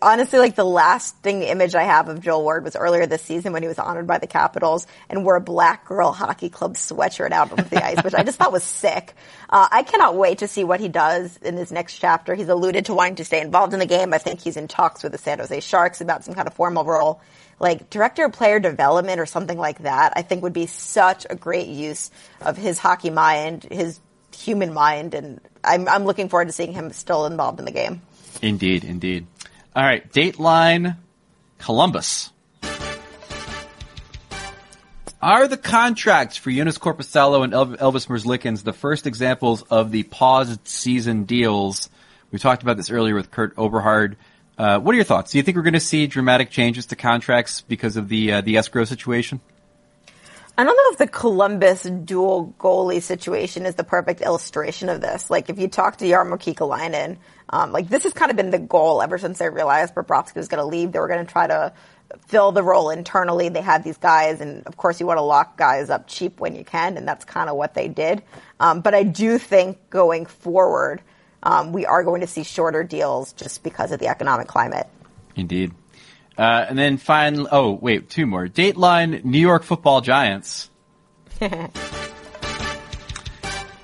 honestly, 0.00 0.38
like 0.38 0.54
the 0.54 0.64
lasting 0.64 1.42
image 1.42 1.74
I 1.74 1.82
have 1.82 2.08
of 2.08 2.20
Joel 2.20 2.44
Ward 2.44 2.62
was 2.62 2.76
earlier 2.76 3.06
this 3.06 3.22
season 3.22 3.52
when 3.52 3.62
he 3.62 3.68
was 3.68 3.78
honored 3.78 4.06
by 4.06 4.18
the 4.18 4.28
Capitals 4.28 4.86
and 5.08 5.24
wore 5.24 5.34
a 5.34 5.40
black 5.40 5.86
girl 5.86 6.12
hockey 6.12 6.48
club 6.48 6.74
sweatshirt 6.74 7.32
out 7.32 7.50
onto 7.50 7.64
the 7.64 7.84
ice, 7.84 8.04
which 8.04 8.14
I 8.14 8.22
just 8.22 8.38
thought 8.38 8.52
was 8.52 8.62
sick. 8.62 9.14
Uh, 9.48 9.66
I 9.70 9.82
cannot 9.82 10.14
wait 10.14 10.38
to 10.38 10.48
see 10.48 10.62
what 10.62 10.78
he 10.78 10.88
does 10.88 11.36
in 11.38 11.56
his 11.56 11.72
next 11.72 11.96
chapter. 11.96 12.36
He's 12.36 12.48
alluded 12.48 12.84
to 12.84 12.94
wanting 12.94 13.16
to 13.16 13.24
stay 13.24 13.40
involved 13.40 13.72
in 13.72 13.80
the 13.80 13.86
game. 13.86 14.14
I 14.14 14.18
think 14.18 14.40
he's 14.40 14.56
in 14.56 14.68
talks 14.68 15.02
with 15.02 15.10
the 15.10 15.18
San 15.18 15.40
Jose 15.40 15.58
Sharks 15.58 16.00
about 16.00 16.24
some 16.24 16.34
kind 16.34 16.46
of 16.46 16.54
formal 16.54 16.84
role 16.84 17.20
like 17.60 17.90
director 17.90 18.24
of 18.24 18.32
player 18.32 18.58
development 18.58 19.20
or 19.20 19.26
something 19.26 19.58
like 19.58 19.80
that, 19.80 20.14
I 20.16 20.22
think 20.22 20.42
would 20.42 20.54
be 20.54 20.66
such 20.66 21.26
a 21.28 21.36
great 21.36 21.68
use 21.68 22.10
of 22.40 22.56
his 22.56 22.78
hockey 22.78 23.10
mind, 23.10 23.64
his 23.70 24.00
human 24.34 24.72
mind, 24.72 25.14
and 25.14 25.40
I'm, 25.62 25.86
I'm 25.86 26.04
looking 26.04 26.30
forward 26.30 26.46
to 26.46 26.52
seeing 26.52 26.72
him 26.72 26.90
still 26.92 27.26
involved 27.26 27.58
in 27.58 27.66
the 27.66 27.70
game. 27.70 28.00
Indeed, 28.42 28.84
indeed. 28.84 29.26
All 29.74 29.84
right, 29.84 30.10
Dateline 30.12 30.96
Columbus. 31.58 32.30
Are 35.22 35.46
the 35.46 35.58
contracts 35.58 36.38
for 36.38 36.50
Joonas 36.50 36.78
Korpisalo 36.78 37.44
and 37.44 37.52
Elvis 37.52 38.06
Merzlikins 38.06 38.64
the 38.64 38.72
first 38.72 39.06
examples 39.06 39.62
of 39.62 39.90
the 39.90 40.04
paused 40.04 40.66
season 40.66 41.24
deals? 41.24 41.90
We 42.32 42.38
talked 42.38 42.62
about 42.62 42.78
this 42.78 42.90
earlier 42.90 43.14
with 43.14 43.30
Kurt 43.30 43.52
Overhardt. 43.58 44.16
Uh, 44.56 44.78
what 44.78 44.92
are 44.92 44.96
your 44.96 45.04
thoughts? 45.04 45.32
Do 45.32 45.38
you 45.38 45.42
think 45.42 45.56
we're 45.56 45.62
going 45.62 45.74
to 45.74 45.80
see 45.80 46.06
dramatic 46.06 46.50
changes 46.50 46.86
to 46.86 46.96
contracts 46.96 47.60
because 47.60 47.98
of 47.98 48.08
the 48.08 48.32
uh, 48.32 48.40
the 48.40 48.56
escrow 48.56 48.84
situation? 48.84 49.40
I 50.56 50.64
don't 50.64 50.76
know 50.76 50.92
if 50.92 50.98
the 50.98 51.06
Columbus 51.06 51.84
dual 51.84 52.54
goalie 52.58 53.02
situation 53.02 53.66
is 53.66 53.76
the 53.76 53.84
perfect 53.84 54.20
illustration 54.20 54.88
of 54.88 55.00
this. 55.00 55.30
Like, 55.30 55.48
if 55.48 55.58
you 55.58 55.68
talk 55.68 55.96
to 55.98 56.04
Jarmo 56.04 56.38
Kekalainen, 56.38 57.16
um, 57.48 57.72
like 57.72 57.88
this 57.88 58.04
has 58.04 58.12
kind 58.12 58.30
of 58.30 58.36
been 58.36 58.50
the 58.50 58.58
goal 58.58 59.02
ever 59.02 59.18
since 59.18 59.38
they 59.38 59.48
realized 59.48 59.94
Bobrovsky 59.94 60.36
was 60.36 60.48
going 60.48 60.60
to 60.60 60.66
leave. 60.66 60.92
They 60.92 60.98
were 60.98 61.08
going 61.08 61.24
to 61.24 61.32
try 61.32 61.46
to 61.46 61.72
fill 62.26 62.52
the 62.52 62.62
role 62.62 62.90
internally. 62.90 63.48
They 63.48 63.60
had 63.60 63.84
these 63.84 63.96
guys, 63.96 64.40
and 64.40 64.66
of 64.66 64.76
course, 64.76 65.00
you 65.00 65.06
want 65.06 65.18
to 65.18 65.22
lock 65.22 65.56
guys 65.56 65.90
up 65.90 66.06
cheap 66.06 66.40
when 66.40 66.54
you 66.54 66.64
can, 66.64 66.96
and 66.96 67.06
that's 67.06 67.24
kind 67.24 67.48
of 67.48 67.56
what 67.56 67.74
they 67.74 67.88
did. 67.88 68.22
Um, 68.58 68.80
but 68.80 68.94
I 68.94 69.02
do 69.02 69.38
think 69.38 69.78
going 69.90 70.26
forward, 70.26 71.02
um, 71.42 71.72
we 71.72 71.86
are 71.86 72.04
going 72.04 72.20
to 72.20 72.26
see 72.26 72.42
shorter 72.42 72.84
deals 72.84 73.32
just 73.32 73.62
because 73.62 73.92
of 73.92 74.00
the 74.00 74.08
economic 74.08 74.48
climate. 74.48 74.88
Indeed. 75.36 75.72
Uh, 76.40 76.64
and 76.70 76.78
then 76.78 76.96
finally, 76.96 77.46
oh 77.52 77.72
wait, 77.72 78.08
two 78.08 78.24
more. 78.24 78.48
Dateline: 78.48 79.22
New 79.24 79.38
York 79.38 79.62
Football 79.62 80.00
Giants. 80.00 80.70
this 81.38 81.68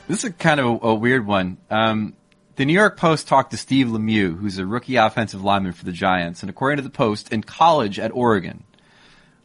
is 0.09 0.30
kind 0.38 0.59
of 0.59 0.66
a, 0.66 0.86
a 0.86 0.94
weird 0.94 1.26
one. 1.26 1.59
Um, 1.68 2.16
the 2.54 2.64
New 2.64 2.72
York 2.72 2.96
Post 2.96 3.28
talked 3.28 3.50
to 3.50 3.59
Steve 3.59 3.88
Lemieux, 3.88 4.38
who's 4.38 4.57
a 4.57 4.64
rookie 4.64 4.96
offensive 4.96 5.44
lineman 5.44 5.74
for 5.74 5.84
the 5.84 5.92
Giants, 5.92 6.42
and 6.42 6.48
according 6.48 6.78
to 6.78 6.82
the 6.82 6.88
Post, 6.88 7.30
in 7.30 7.42
college 7.42 7.98
at 7.98 8.11
Oregon, 8.12 8.64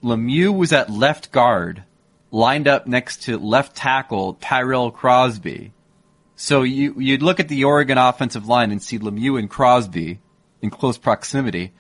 Lemieux 0.02 0.56
was 0.56 0.72
at 0.72 0.90
left 0.90 1.34
guard, 1.34 1.84
lined 2.32 2.70
up 2.70 2.88
next 2.88 3.24
to 3.24 3.38
left 3.38 3.76
tackle 3.76 4.36
Tyrell 4.36 4.90
Crosby, 4.90 5.74
so 6.38 6.64
you 6.64 6.96
you'd 6.98 7.22
look 7.22 7.42
at 7.42 7.50
the 7.50 7.66
Oregon 7.66 7.98
offensive 7.98 8.48
line 8.48 8.72
and 8.72 8.82
see 8.82 9.00
Lemieux 9.00 9.38
and 9.38 9.50
Crosby 9.50 10.22
in 10.62 10.70
close 10.70 10.98
proximity, 10.98 11.74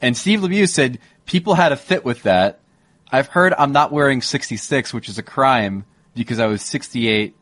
and 0.00 0.16
Steve 0.16 0.40
Lemieux 0.40 0.68
said 0.68 0.98
people 1.26 1.54
had 1.54 1.72
a 1.72 1.76
fit 1.76 2.04
with 2.04 2.22
that. 2.22 2.60
I've 3.10 3.28
heard 3.28 3.54
I'm 3.58 3.72
not 3.72 3.92
wearing 3.92 4.20
66, 4.22 4.92
which 4.92 5.08
is 5.08 5.18
a 5.18 5.22
crime 5.22 5.84
because 6.14 6.38
I 6.38 6.46
was 6.46 6.62
68 6.62 7.34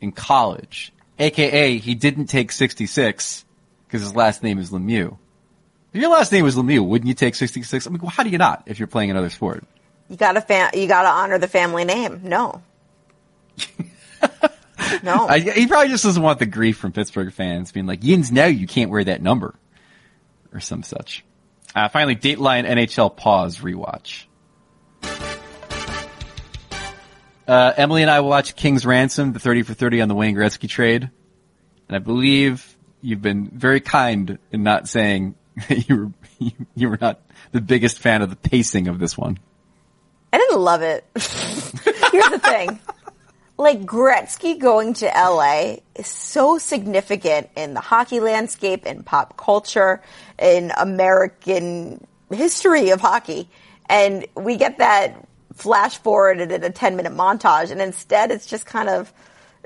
in 0.00 0.12
college. 0.12 0.92
AKA 1.18 1.78
he 1.78 1.94
didn't 1.94 2.26
take 2.26 2.52
66 2.52 3.44
because 3.86 4.00
his 4.00 4.16
last 4.16 4.42
name 4.42 4.58
is 4.58 4.70
Lemieux. 4.70 5.18
If 5.92 6.00
your 6.00 6.10
last 6.10 6.32
name 6.32 6.44
was 6.44 6.56
Lemieux, 6.56 6.86
wouldn't 6.86 7.08
you 7.08 7.14
take 7.14 7.34
66? 7.34 7.86
I 7.86 7.90
mean, 7.90 8.00
well, 8.00 8.10
how 8.10 8.22
do 8.22 8.30
you 8.30 8.38
not 8.38 8.62
if 8.66 8.78
you're 8.78 8.88
playing 8.88 9.10
another 9.10 9.30
sport? 9.30 9.64
You 10.08 10.16
gotta 10.16 10.40
fa- 10.40 10.70
you 10.74 10.86
gotta 10.86 11.08
honor 11.08 11.38
the 11.38 11.48
family 11.48 11.84
name. 11.84 12.20
No. 12.24 12.62
No. 15.02 15.26
I, 15.28 15.40
he 15.40 15.66
probably 15.66 15.88
just 15.88 16.04
doesn't 16.04 16.22
want 16.22 16.38
the 16.38 16.46
grief 16.46 16.76
from 16.76 16.92
Pittsburgh 16.92 17.32
fans 17.32 17.72
being 17.72 17.86
like, 17.86 18.02
Yins, 18.02 18.32
now 18.32 18.46
you 18.46 18.66
can't 18.66 18.90
wear 18.90 19.04
that 19.04 19.22
number. 19.22 19.54
Or 20.52 20.60
some 20.60 20.82
such. 20.82 21.24
Uh, 21.74 21.88
finally, 21.88 22.16
Dateline 22.16 22.66
NHL 22.66 23.16
pause 23.16 23.58
rewatch. 23.58 24.24
Uh, 27.46 27.72
Emily 27.76 28.02
and 28.02 28.10
I 28.10 28.20
watched 28.20 28.56
King's 28.56 28.86
Ransom, 28.86 29.32
the 29.32 29.40
30 29.40 29.62
for 29.62 29.74
30 29.74 30.02
on 30.02 30.08
the 30.08 30.14
Wayne 30.14 30.36
Gretzky 30.36 30.68
trade. 30.68 31.10
And 31.88 31.96
I 31.96 31.98
believe 31.98 32.76
you've 33.02 33.22
been 33.22 33.50
very 33.52 33.80
kind 33.80 34.38
in 34.52 34.62
not 34.62 34.88
saying 34.88 35.34
you 35.68 35.96
were, 35.96 36.12
you, 36.38 36.52
you 36.76 36.88
were 36.88 36.98
not 37.00 37.20
the 37.52 37.60
biggest 37.60 37.98
fan 37.98 38.22
of 38.22 38.30
the 38.30 38.36
pacing 38.36 38.88
of 38.88 38.98
this 38.98 39.18
one. 39.18 39.38
I 40.32 40.38
didn't 40.38 40.60
love 40.60 40.82
it. 40.82 41.04
Here's 41.14 42.30
the 42.30 42.40
thing 42.40 42.78
like 43.60 43.82
Gretzky 43.82 44.58
going 44.58 44.94
to 44.94 45.06
LA 45.06 45.76
is 45.94 46.06
so 46.06 46.56
significant 46.58 47.50
in 47.54 47.74
the 47.74 47.80
hockey 47.80 48.18
landscape, 48.18 48.86
in 48.86 49.02
pop 49.02 49.36
culture, 49.36 50.00
in 50.38 50.72
American 50.78 52.06
history 52.30 52.90
of 52.90 53.00
hockey. 53.00 53.48
And 53.88 54.26
we 54.34 54.56
get 54.56 54.78
that 54.78 55.28
flash 55.52 55.98
forwarded 55.98 56.50
in 56.50 56.64
a 56.64 56.70
10 56.70 56.96
minute 56.96 57.12
montage. 57.12 57.70
And 57.70 57.82
instead, 57.82 58.30
it's 58.30 58.46
just 58.46 58.64
kind 58.64 58.88
of 58.88 59.12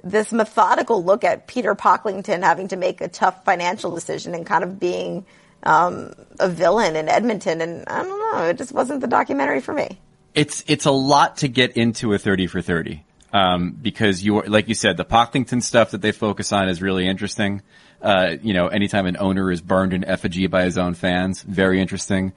this 0.03 0.33
methodical 0.33 1.03
look 1.03 1.23
at 1.23 1.47
Peter 1.47 1.75
Pocklington 1.77 2.43
having 2.43 2.69
to 2.69 2.77
make 2.77 3.01
a 3.01 3.09
tough 3.09 3.45
financial 3.45 3.95
decision 3.95 4.35
and 4.35 4.45
kind 4.45 4.65
of 4.65 4.81
being 4.81 5.25
um, 5.63 6.13
a 6.41 6.49
villain 6.49 6.97
in 6.97 7.09
Edmonton. 7.09 7.61
And 7.61 7.85
I 7.87 8.03
don't 8.03 8.19
know, 8.19 8.45
it 8.49 8.59
just 8.59 8.73
wasn't 8.73 9.03
the 9.03 9.07
documentary 9.07 9.61
for 9.61 9.73
me. 9.73 10.01
It's 10.35 10.65
it's 10.67 10.85
a 10.85 10.91
lot 10.91 11.37
to 11.39 11.49
get 11.49 11.77
into 11.77 12.13
a 12.13 12.19
thirty 12.19 12.49
for 12.49 12.61
thirty 12.61 13.05
um, 13.35 13.72
because 13.72 14.24
you 14.24 14.41
like 14.43 14.68
you 14.68 14.76
said 14.76 14.97
the 14.97 15.05
Pocklington 15.05 15.62
stuff 15.62 15.91
that 15.91 16.01
they 16.01 16.12
focus 16.12 16.53
on 16.53 16.68
is 16.68 16.80
really 16.80 17.07
interesting. 17.07 17.62
Uh, 18.01 18.37
you 18.41 18.55
know, 18.55 18.68
anytime 18.68 19.07
an 19.07 19.16
owner 19.18 19.51
is 19.51 19.61
burned 19.61 19.93
in 19.93 20.05
effigy 20.05 20.47
by 20.47 20.64
his 20.64 20.78
own 20.78 20.95
fans, 20.95 21.43
very 21.43 21.80
interesting. 21.80 22.32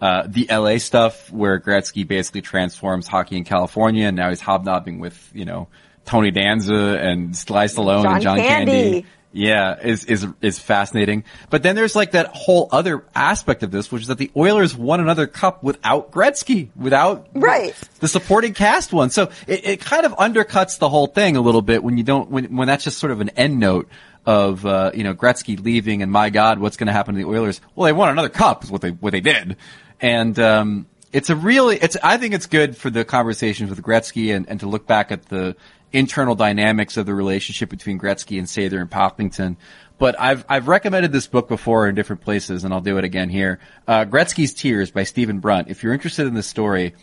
Uh, 0.00 0.26
the 0.26 0.46
LA 0.50 0.78
stuff 0.78 1.32
where 1.32 1.58
Gretzky 1.58 2.06
basically 2.06 2.42
transforms 2.42 3.06
hockey 3.06 3.36
in 3.36 3.44
California 3.44 4.06
and 4.08 4.16
now 4.16 4.28
he's 4.28 4.40
hobnobbing 4.40 4.98
with, 4.98 5.30
you 5.32 5.44
know, 5.44 5.68
Tony 6.04 6.32
Danza 6.32 6.98
and 7.00 7.36
Sly 7.36 7.66
Stallone 7.66 8.02
John 8.02 8.14
and 8.14 8.22
John 8.22 8.38
Candy. 8.38 8.72
Candy. 8.72 9.06
Yeah, 9.34 9.78
is, 9.80 10.04
is, 10.04 10.26
is 10.42 10.58
fascinating. 10.58 11.24
But 11.48 11.62
then 11.62 11.74
there's 11.74 11.96
like 11.96 12.10
that 12.10 12.26
whole 12.26 12.68
other 12.70 13.04
aspect 13.14 13.62
of 13.62 13.70
this, 13.70 13.90
which 13.90 14.02
is 14.02 14.08
that 14.08 14.18
the 14.18 14.30
Oilers 14.36 14.76
won 14.76 15.00
another 15.00 15.26
cup 15.26 15.62
without 15.62 16.10
Gretzky, 16.10 16.68
without 16.76 17.28
Right. 17.32 17.74
the 18.00 18.08
supporting 18.08 18.52
cast 18.52 18.92
one. 18.92 19.08
So 19.08 19.30
it, 19.46 19.66
it 19.66 19.80
kind 19.80 20.04
of 20.04 20.12
undercuts 20.12 20.78
the 20.78 20.88
whole 20.88 21.06
thing 21.06 21.36
a 21.36 21.40
little 21.40 21.62
bit 21.62 21.82
when 21.82 21.96
you 21.96 22.04
don't, 22.04 22.30
when, 22.30 22.56
when 22.56 22.68
that's 22.68 22.84
just 22.84 22.98
sort 22.98 23.10
of 23.10 23.22
an 23.22 23.30
end 23.30 23.58
note 23.58 23.88
of, 24.26 24.66
uh, 24.66 24.90
you 24.94 25.02
know, 25.02 25.14
Gretzky 25.14 25.58
leaving 25.62 26.02
and 26.02 26.12
my 26.12 26.28
God, 26.28 26.58
what's 26.58 26.76
going 26.76 26.88
to 26.88 26.92
happen 26.92 27.14
to 27.14 27.18
the 27.18 27.26
Oilers? 27.26 27.60
Well, 27.74 27.86
they 27.86 27.92
won 27.92 28.10
another 28.10 28.28
cup 28.28 28.64
is 28.64 28.70
what 28.70 28.82
they, 28.82 28.90
what 28.90 29.12
they 29.12 29.22
did. 29.22 29.56
And, 30.00 30.38
um, 30.38 30.86
it's 31.12 31.28
a 31.30 31.36
really, 31.36 31.76
it's, 31.76 31.96
I 32.02 32.16
think 32.16 32.34
it's 32.34 32.46
good 32.46 32.76
for 32.76 32.88
the 32.88 33.04
conversations 33.04 33.70
with 33.70 33.82
Gretzky 33.82 34.34
and, 34.34 34.48
and 34.48 34.60
to 34.60 34.66
look 34.66 34.86
back 34.86 35.12
at 35.12 35.26
the 35.26 35.56
internal 35.92 36.34
dynamics 36.34 36.96
of 36.96 37.06
the 37.06 37.14
relationship 37.14 37.68
between 37.68 37.98
Gretzky 37.98 38.38
and 38.38 38.46
Sather 38.46 38.80
and 38.80 38.90
Pocklington. 38.90 39.56
But 39.98 40.18
I've, 40.18 40.44
I've 40.48 40.68
recommended 40.68 41.12
this 41.12 41.26
book 41.26 41.48
before 41.48 41.88
in 41.88 41.94
different 41.94 42.22
places 42.22 42.64
and 42.64 42.74
I'll 42.74 42.80
do 42.80 42.98
it 42.98 43.04
again 43.04 43.28
here. 43.28 43.60
Uh, 43.86 44.04
Gretzky's 44.04 44.52
Tears 44.52 44.90
by 44.90 45.04
Stephen 45.04 45.38
Brunt. 45.38 45.68
If 45.68 45.82
you're 45.82 45.92
interested 45.92 46.26
in 46.26 46.34
this 46.34 46.46
story, 46.46 46.94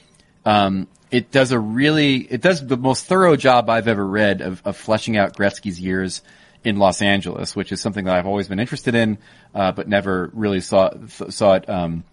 um, 0.45 0.87
it 1.11 1.31
does 1.31 1.51
a 1.51 1.59
really, 1.59 2.17
it 2.17 2.41
does 2.41 2.65
the 2.65 2.77
most 2.77 3.05
thorough 3.05 3.35
job 3.35 3.69
I've 3.69 3.87
ever 3.87 4.05
read 4.05 4.41
of, 4.41 4.61
of 4.65 4.75
fleshing 4.75 5.17
out 5.17 5.35
Gretzky's 5.35 5.79
years 5.79 6.21
in 6.63 6.77
Los 6.77 7.01
Angeles, 7.01 7.55
which 7.55 7.71
is 7.71 7.79
something 7.79 8.05
that 8.05 8.15
I've 8.15 8.27
always 8.27 8.47
been 8.47 8.59
interested 8.59 8.95
in, 8.95 9.17
uh, 9.55 9.71
but 9.71 9.87
never 9.87 10.29
really 10.33 10.59
saw, 10.59 10.91
saw 11.07 11.53
it, 11.53 11.69
um, 11.69 12.03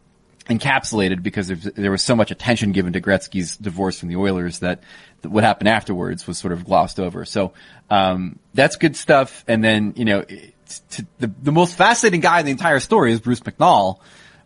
encapsulated 0.49 1.23
because 1.23 1.49
there- 1.49 1.91
was 1.91 2.03
so 2.03 2.15
much 2.15 2.31
attention 2.31 2.73
given 2.73 2.93
to 2.93 3.01
Gretzky's 3.01 3.57
divorce 3.57 3.99
from 3.99 4.09
the 4.09 4.17
Oilers 4.17 4.61
that 4.61 4.81
that 5.23 5.31
what 5.31 5.45
happened 5.45 5.69
afterwards 5.69 6.27
was 6.27 6.39
sort 6.39 6.53
of 6.53 6.65
glossed 6.65 7.01
over. 7.01 7.25
So, 7.25 7.53
um, 7.91 8.39
that's 8.55 8.77
good 8.77 8.97
stuff. 8.97 9.45
And 9.49 9.65
then, 9.65 9.95
you 9.97 10.05
know, 10.05 10.23
to, 10.23 11.07
the, 11.19 11.33
the 11.43 11.53
most 11.53 11.75
fascinating 11.77 12.21
guy 12.21 12.41
in 12.41 12.47
the 12.47 12.53
entire 12.53 12.81
story 12.81 13.13
is 13.13 13.21
Bruce 13.21 13.41
McNall, 13.41 13.99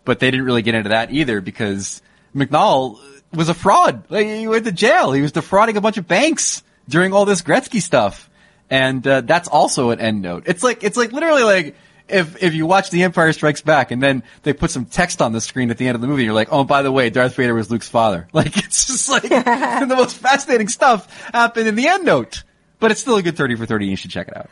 but 0.04 0.20
they 0.20 0.30
didn't 0.30 0.46
really 0.46 0.62
get 0.62 0.74
into 0.74 0.90
that 0.90 1.12
either 1.12 1.40
because 1.40 2.02
McNall 2.34 2.98
was 3.32 3.48
a 3.48 3.54
fraud. 3.54 4.04
Like, 4.10 4.26
he 4.26 4.46
went 4.48 4.64
to 4.64 4.72
jail. 4.72 5.12
He 5.12 5.22
was 5.22 5.32
defrauding 5.32 5.76
a 5.76 5.80
bunch 5.80 5.98
of 5.98 6.06
banks 6.06 6.62
during 6.88 7.12
all 7.12 7.24
this 7.24 7.42
Gretzky 7.42 7.82
stuff. 7.82 8.30
And, 8.70 9.06
uh, 9.06 9.22
that's 9.22 9.48
also 9.48 9.90
an 9.90 10.00
end 10.00 10.22
note. 10.22 10.44
It's 10.46 10.62
like, 10.62 10.84
it's 10.84 10.96
like 10.96 11.12
literally 11.12 11.42
like, 11.42 11.74
if, 12.12 12.42
if 12.42 12.54
you 12.54 12.66
watch 12.66 12.90
The 12.90 13.02
Empire 13.02 13.32
Strikes 13.32 13.62
Back 13.62 13.90
and 13.90 14.02
then 14.02 14.22
they 14.42 14.52
put 14.52 14.70
some 14.70 14.84
text 14.84 15.22
on 15.22 15.32
the 15.32 15.40
screen 15.40 15.70
at 15.70 15.78
the 15.78 15.86
end 15.86 15.94
of 15.94 16.00
the 16.00 16.06
movie, 16.06 16.24
you're 16.24 16.34
like, 16.34 16.48
oh, 16.50 16.64
by 16.64 16.82
the 16.82 16.92
way, 16.92 17.10
Darth 17.10 17.34
Vader 17.36 17.54
was 17.54 17.70
Luke's 17.70 17.88
father. 17.88 18.28
Like, 18.40 18.56
it's 18.56 18.86
just 18.86 19.10
like, 19.10 19.22
the 19.28 19.94
most 19.96 20.16
fascinating 20.16 20.68
stuff 20.68 21.28
happened 21.32 21.68
in 21.68 21.74
the 21.74 21.88
end 21.88 22.04
note. 22.04 22.42
But 22.78 22.90
it's 22.90 23.00
still 23.00 23.16
a 23.16 23.22
good 23.22 23.36
30 23.36 23.56
for 23.56 23.66
30 23.66 23.84
and 23.84 23.90
you 23.90 23.96
should 23.96 24.10
check 24.10 24.28
it 24.28 24.36
out. 24.36 24.48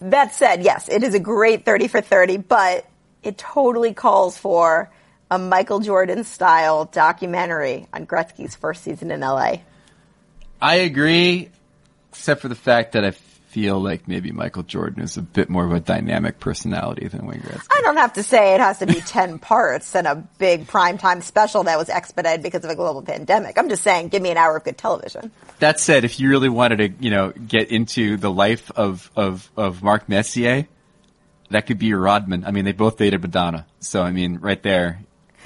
That 0.00 0.34
said, 0.34 0.62
yes, 0.62 0.88
it 0.88 1.02
is 1.02 1.14
a 1.14 1.18
great 1.18 1.64
30 1.64 1.88
for 1.88 2.00
30, 2.00 2.36
but 2.38 2.86
it 3.22 3.38
totally 3.38 3.92
calls 3.92 4.38
for 4.38 4.90
a 5.30 5.38
Michael 5.38 5.80
Jordan 5.80 6.22
style 6.24 6.84
documentary 6.84 7.86
on 7.92 8.06
Gretzky's 8.06 8.54
first 8.54 8.84
season 8.84 9.10
in 9.10 9.20
LA. 9.20 9.56
I 10.60 10.76
agree, 10.76 11.50
except 12.10 12.40
for 12.40 12.48
the 12.48 12.54
fact 12.54 12.92
that 12.92 13.04
I 13.04 13.10
feel 13.54 13.78
like 13.78 14.08
maybe 14.08 14.32
Michael 14.32 14.64
Jordan 14.64 15.00
is 15.00 15.16
a 15.16 15.22
bit 15.22 15.48
more 15.48 15.64
of 15.64 15.70
a 15.70 15.78
dynamic 15.78 16.40
personality 16.40 17.06
than 17.06 17.24
Wayne 17.24 17.38
Gretzky. 17.38 17.68
I 17.70 17.82
don't 17.82 17.98
have 17.98 18.14
to 18.14 18.24
say 18.24 18.54
it 18.54 18.60
has 18.60 18.80
to 18.80 18.86
be 18.86 18.94
10 19.00 19.38
parts 19.38 19.94
and 19.94 20.08
a 20.08 20.16
big 20.38 20.66
primetime 20.66 21.22
special 21.22 21.62
that 21.62 21.78
was 21.78 21.88
expedited 21.88 22.42
because 22.42 22.64
of 22.64 22.70
a 22.70 22.74
global 22.74 23.00
pandemic. 23.02 23.56
I'm 23.56 23.68
just 23.68 23.84
saying, 23.84 24.08
give 24.08 24.20
me 24.20 24.32
an 24.32 24.38
hour 24.38 24.56
of 24.56 24.64
good 24.64 24.76
television. 24.76 25.30
That 25.60 25.78
said, 25.78 26.04
if 26.04 26.18
you 26.18 26.30
really 26.30 26.48
wanted 26.48 26.76
to, 26.78 27.04
you 27.04 27.10
know, 27.10 27.30
get 27.30 27.70
into 27.70 28.16
the 28.16 28.28
life 28.28 28.72
of, 28.72 29.08
of, 29.14 29.48
of 29.56 29.84
Mark 29.84 30.08
Messier, 30.08 30.66
that 31.50 31.66
could 31.66 31.78
be 31.78 31.86
your 31.86 32.00
Rodman. 32.00 32.44
I 32.44 32.50
mean, 32.50 32.64
they 32.64 32.72
both 32.72 32.96
dated 32.96 33.22
Madonna. 33.22 33.66
So, 33.78 34.02
I 34.02 34.10
mean, 34.10 34.38
right 34.38 34.60
there. 34.64 34.98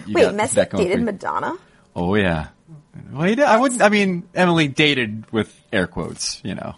Wait, 0.06 0.22
got 0.22 0.34
Messi 0.34 0.70
for 0.70 0.78
dated. 0.78 1.02
Madonna? 1.02 1.58
Oh, 1.94 2.14
yeah. 2.14 2.48
Well, 3.12 3.44
I 3.46 3.58
wouldn't, 3.58 3.82
I 3.82 3.90
mean, 3.90 4.26
Emily 4.34 4.66
dated 4.66 5.30
with 5.30 5.54
air 5.70 5.86
quotes, 5.86 6.40
you 6.42 6.54
know. 6.54 6.74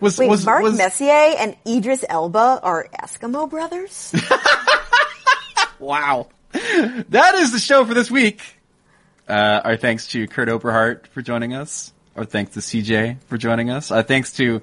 Was, 0.00 0.18
Wait, 0.18 0.28
was, 0.30 0.46
Mark 0.46 0.62
was, 0.62 0.78
Messier 0.78 1.10
and 1.38 1.56
Idris 1.66 2.04
Elba 2.08 2.60
are 2.62 2.88
Eskimo 3.02 3.48
brothers? 3.48 4.14
Wow. 5.78 6.28
That 6.52 7.36
is 7.36 7.52
the 7.52 7.58
show 7.58 7.84
for 7.86 7.94
this 7.94 8.10
week. 8.10 8.42
Uh, 9.26 9.60
our 9.64 9.76
thanks 9.78 10.08
to 10.08 10.26
Kurt 10.26 10.48
Overhardt 10.50 11.06
for 11.06 11.22
joining 11.22 11.54
us. 11.54 11.92
Our 12.16 12.26
thanks 12.26 12.52
to 12.54 12.60
CJ 12.60 13.22
for 13.28 13.38
joining 13.38 13.70
us. 13.70 13.90
Our 13.90 14.02
thanks 14.02 14.32
to 14.34 14.60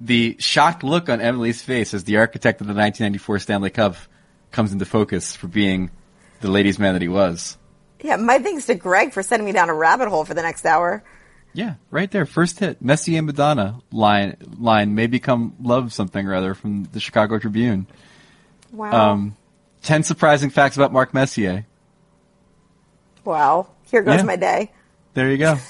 the 0.00 0.36
shocked 0.38 0.84
look 0.84 1.08
on 1.08 1.20
Emily's 1.20 1.60
face 1.60 1.92
as 1.92 2.04
the 2.04 2.18
architect 2.18 2.60
of 2.60 2.68
the 2.68 2.74
1994 2.74 3.40
Stanley 3.40 3.70
Cup 3.70 3.96
comes 4.52 4.72
into 4.72 4.84
focus 4.84 5.34
for 5.34 5.48
being 5.48 5.90
the 6.40 6.50
ladies' 6.50 6.78
man 6.78 6.94
that 6.94 7.02
he 7.02 7.08
was. 7.08 7.58
yeah, 8.02 8.16
my 8.16 8.38
thanks 8.38 8.66
to 8.66 8.74
Greg 8.76 9.12
for 9.12 9.22
sending 9.22 9.46
me 9.46 9.52
down 9.52 9.70
a 9.70 9.74
rabbit 9.74 10.08
hole 10.08 10.24
for 10.24 10.34
the 10.34 10.42
next 10.42 10.64
hour. 10.66 11.02
Yeah, 11.52 11.74
right 11.90 12.10
there. 12.10 12.26
First 12.26 12.60
hit. 12.60 12.82
Messi 12.82 13.16
and 13.18 13.26
Madonna 13.26 13.80
line, 13.92 14.36
line 14.58 14.94
may 14.94 15.06
become 15.08 15.54
love 15.60 15.92
something 15.92 16.26
or 16.26 16.34
other 16.34 16.54
from 16.54 16.84
the 16.92 17.00
Chicago 17.00 17.38
Tribune. 17.38 17.86
Wow. 18.72 19.12
Um, 19.12 19.36
10 19.82 20.04
surprising 20.04 20.50
facts 20.50 20.76
about 20.76 20.92
Mark 20.92 21.12
Messier. 21.12 21.66
wow. 23.24 23.66
Here 23.90 24.02
goes 24.02 24.18
Yeah. 24.18 24.22
my 24.22 24.36
day. 24.36 24.70
There 25.14 25.28
you 25.30 25.38
go. 25.38 25.56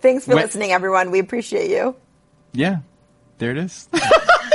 Thanks 0.00 0.24
for 0.26 0.34
When- 0.34 0.44
listening, 0.44 0.72
everyone. 0.72 1.10
We 1.10 1.18
appreciate 1.18 1.70
you. 1.70 1.96
Yeah, 2.52 2.78
there 3.38 3.50
it 3.50 3.58
is. 3.58 3.88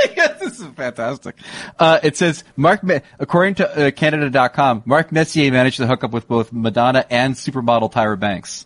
Yes, 0.15 0.39
this 0.39 0.59
is 0.59 0.65
fantastic. 0.67 1.35
Uh, 1.77 1.99
it 2.03 2.17
says 2.17 2.43
Mark, 2.55 2.81
according 3.19 3.55
to 3.55 3.87
uh, 3.87 3.91
Canada.com, 3.91 4.83
Mark 4.85 5.11
Messier 5.11 5.51
managed 5.51 5.77
to 5.77 5.87
hook 5.87 6.03
up 6.03 6.11
with 6.11 6.27
both 6.27 6.51
Madonna 6.53 7.05
and 7.09 7.35
supermodel 7.35 7.91
Tyra 7.91 8.19
Banks. 8.19 8.65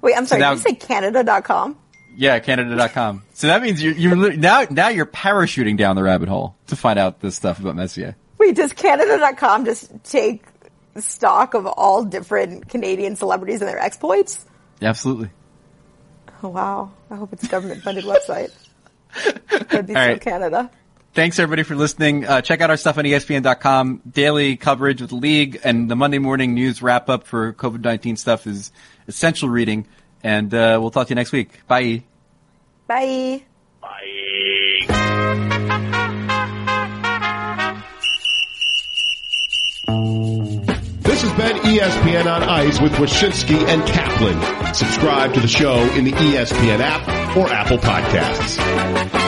Wait, 0.00 0.14
I'm 0.16 0.26
sorry. 0.26 0.40
now- 0.40 0.54
did 0.54 0.64
you 0.64 0.70
say 0.70 0.74
Canada.com? 0.74 1.78
Yeah, 2.14 2.38
Canada.com. 2.40 3.22
so 3.32 3.46
that 3.46 3.62
means 3.62 3.82
you're, 3.82 3.94
you're 3.94 4.36
now 4.36 4.66
now 4.70 4.88
you're 4.88 5.06
parachuting 5.06 5.78
down 5.78 5.96
the 5.96 6.02
rabbit 6.02 6.28
hole 6.28 6.54
to 6.66 6.76
find 6.76 6.98
out 6.98 7.20
this 7.20 7.36
stuff 7.36 7.58
about 7.58 7.74
Messier. 7.74 8.16
Wait, 8.38 8.54
does 8.54 8.72
Canada.com 8.74 9.64
just 9.64 9.90
take 10.04 10.44
stock 10.98 11.54
of 11.54 11.64
all 11.66 12.04
different 12.04 12.68
Canadian 12.68 13.16
celebrities 13.16 13.62
and 13.62 13.68
their 13.68 13.78
exploits? 13.78 14.44
Absolutely. 14.82 15.30
Oh, 16.42 16.48
wow. 16.48 16.90
I 17.10 17.16
hope 17.16 17.32
it's 17.32 17.44
a 17.44 17.48
government 17.48 17.82
funded 17.82 18.04
website. 18.04 18.50
That'd 19.48 19.86
be 19.86 19.94
All 19.94 20.06
right. 20.06 20.20
Canada. 20.20 20.70
Thanks 21.14 21.38
everybody 21.38 21.62
for 21.62 21.74
listening. 21.74 22.26
Uh, 22.26 22.40
check 22.40 22.62
out 22.62 22.70
our 22.70 22.76
stuff 22.78 22.96
on 22.96 23.04
ESPN.com. 23.04 24.00
Daily 24.10 24.56
coverage 24.56 25.02
with 25.02 25.10
the 25.10 25.16
league 25.16 25.60
and 25.62 25.90
the 25.90 25.96
Monday 25.96 26.18
morning 26.18 26.54
news 26.54 26.80
wrap 26.80 27.10
up 27.10 27.26
for 27.26 27.52
COVID-19 27.52 28.16
stuff 28.16 28.46
is 28.46 28.72
essential 29.08 29.50
reading. 29.50 29.86
And, 30.22 30.54
uh, 30.54 30.78
we'll 30.80 30.90
talk 30.90 31.08
to 31.08 31.10
you 31.10 31.16
next 31.16 31.32
week. 31.32 31.66
Bye. 31.66 32.04
Bye. 32.86 33.42
Bye. 39.86 40.28
This 41.22 41.30
has 41.30 41.52
been 41.52 41.62
ESPN 41.62 42.26
on 42.26 42.42
Ice 42.42 42.80
with 42.80 42.90
Wyshynski 42.94 43.56
and 43.68 43.86
Kaplan. 43.86 44.74
Subscribe 44.74 45.32
to 45.34 45.38
the 45.38 45.46
show 45.46 45.78
in 45.94 46.04
the 46.04 46.10
ESPN 46.10 46.80
app 46.80 47.36
or 47.36 47.48
Apple 47.48 47.78
Podcasts. 47.78 49.21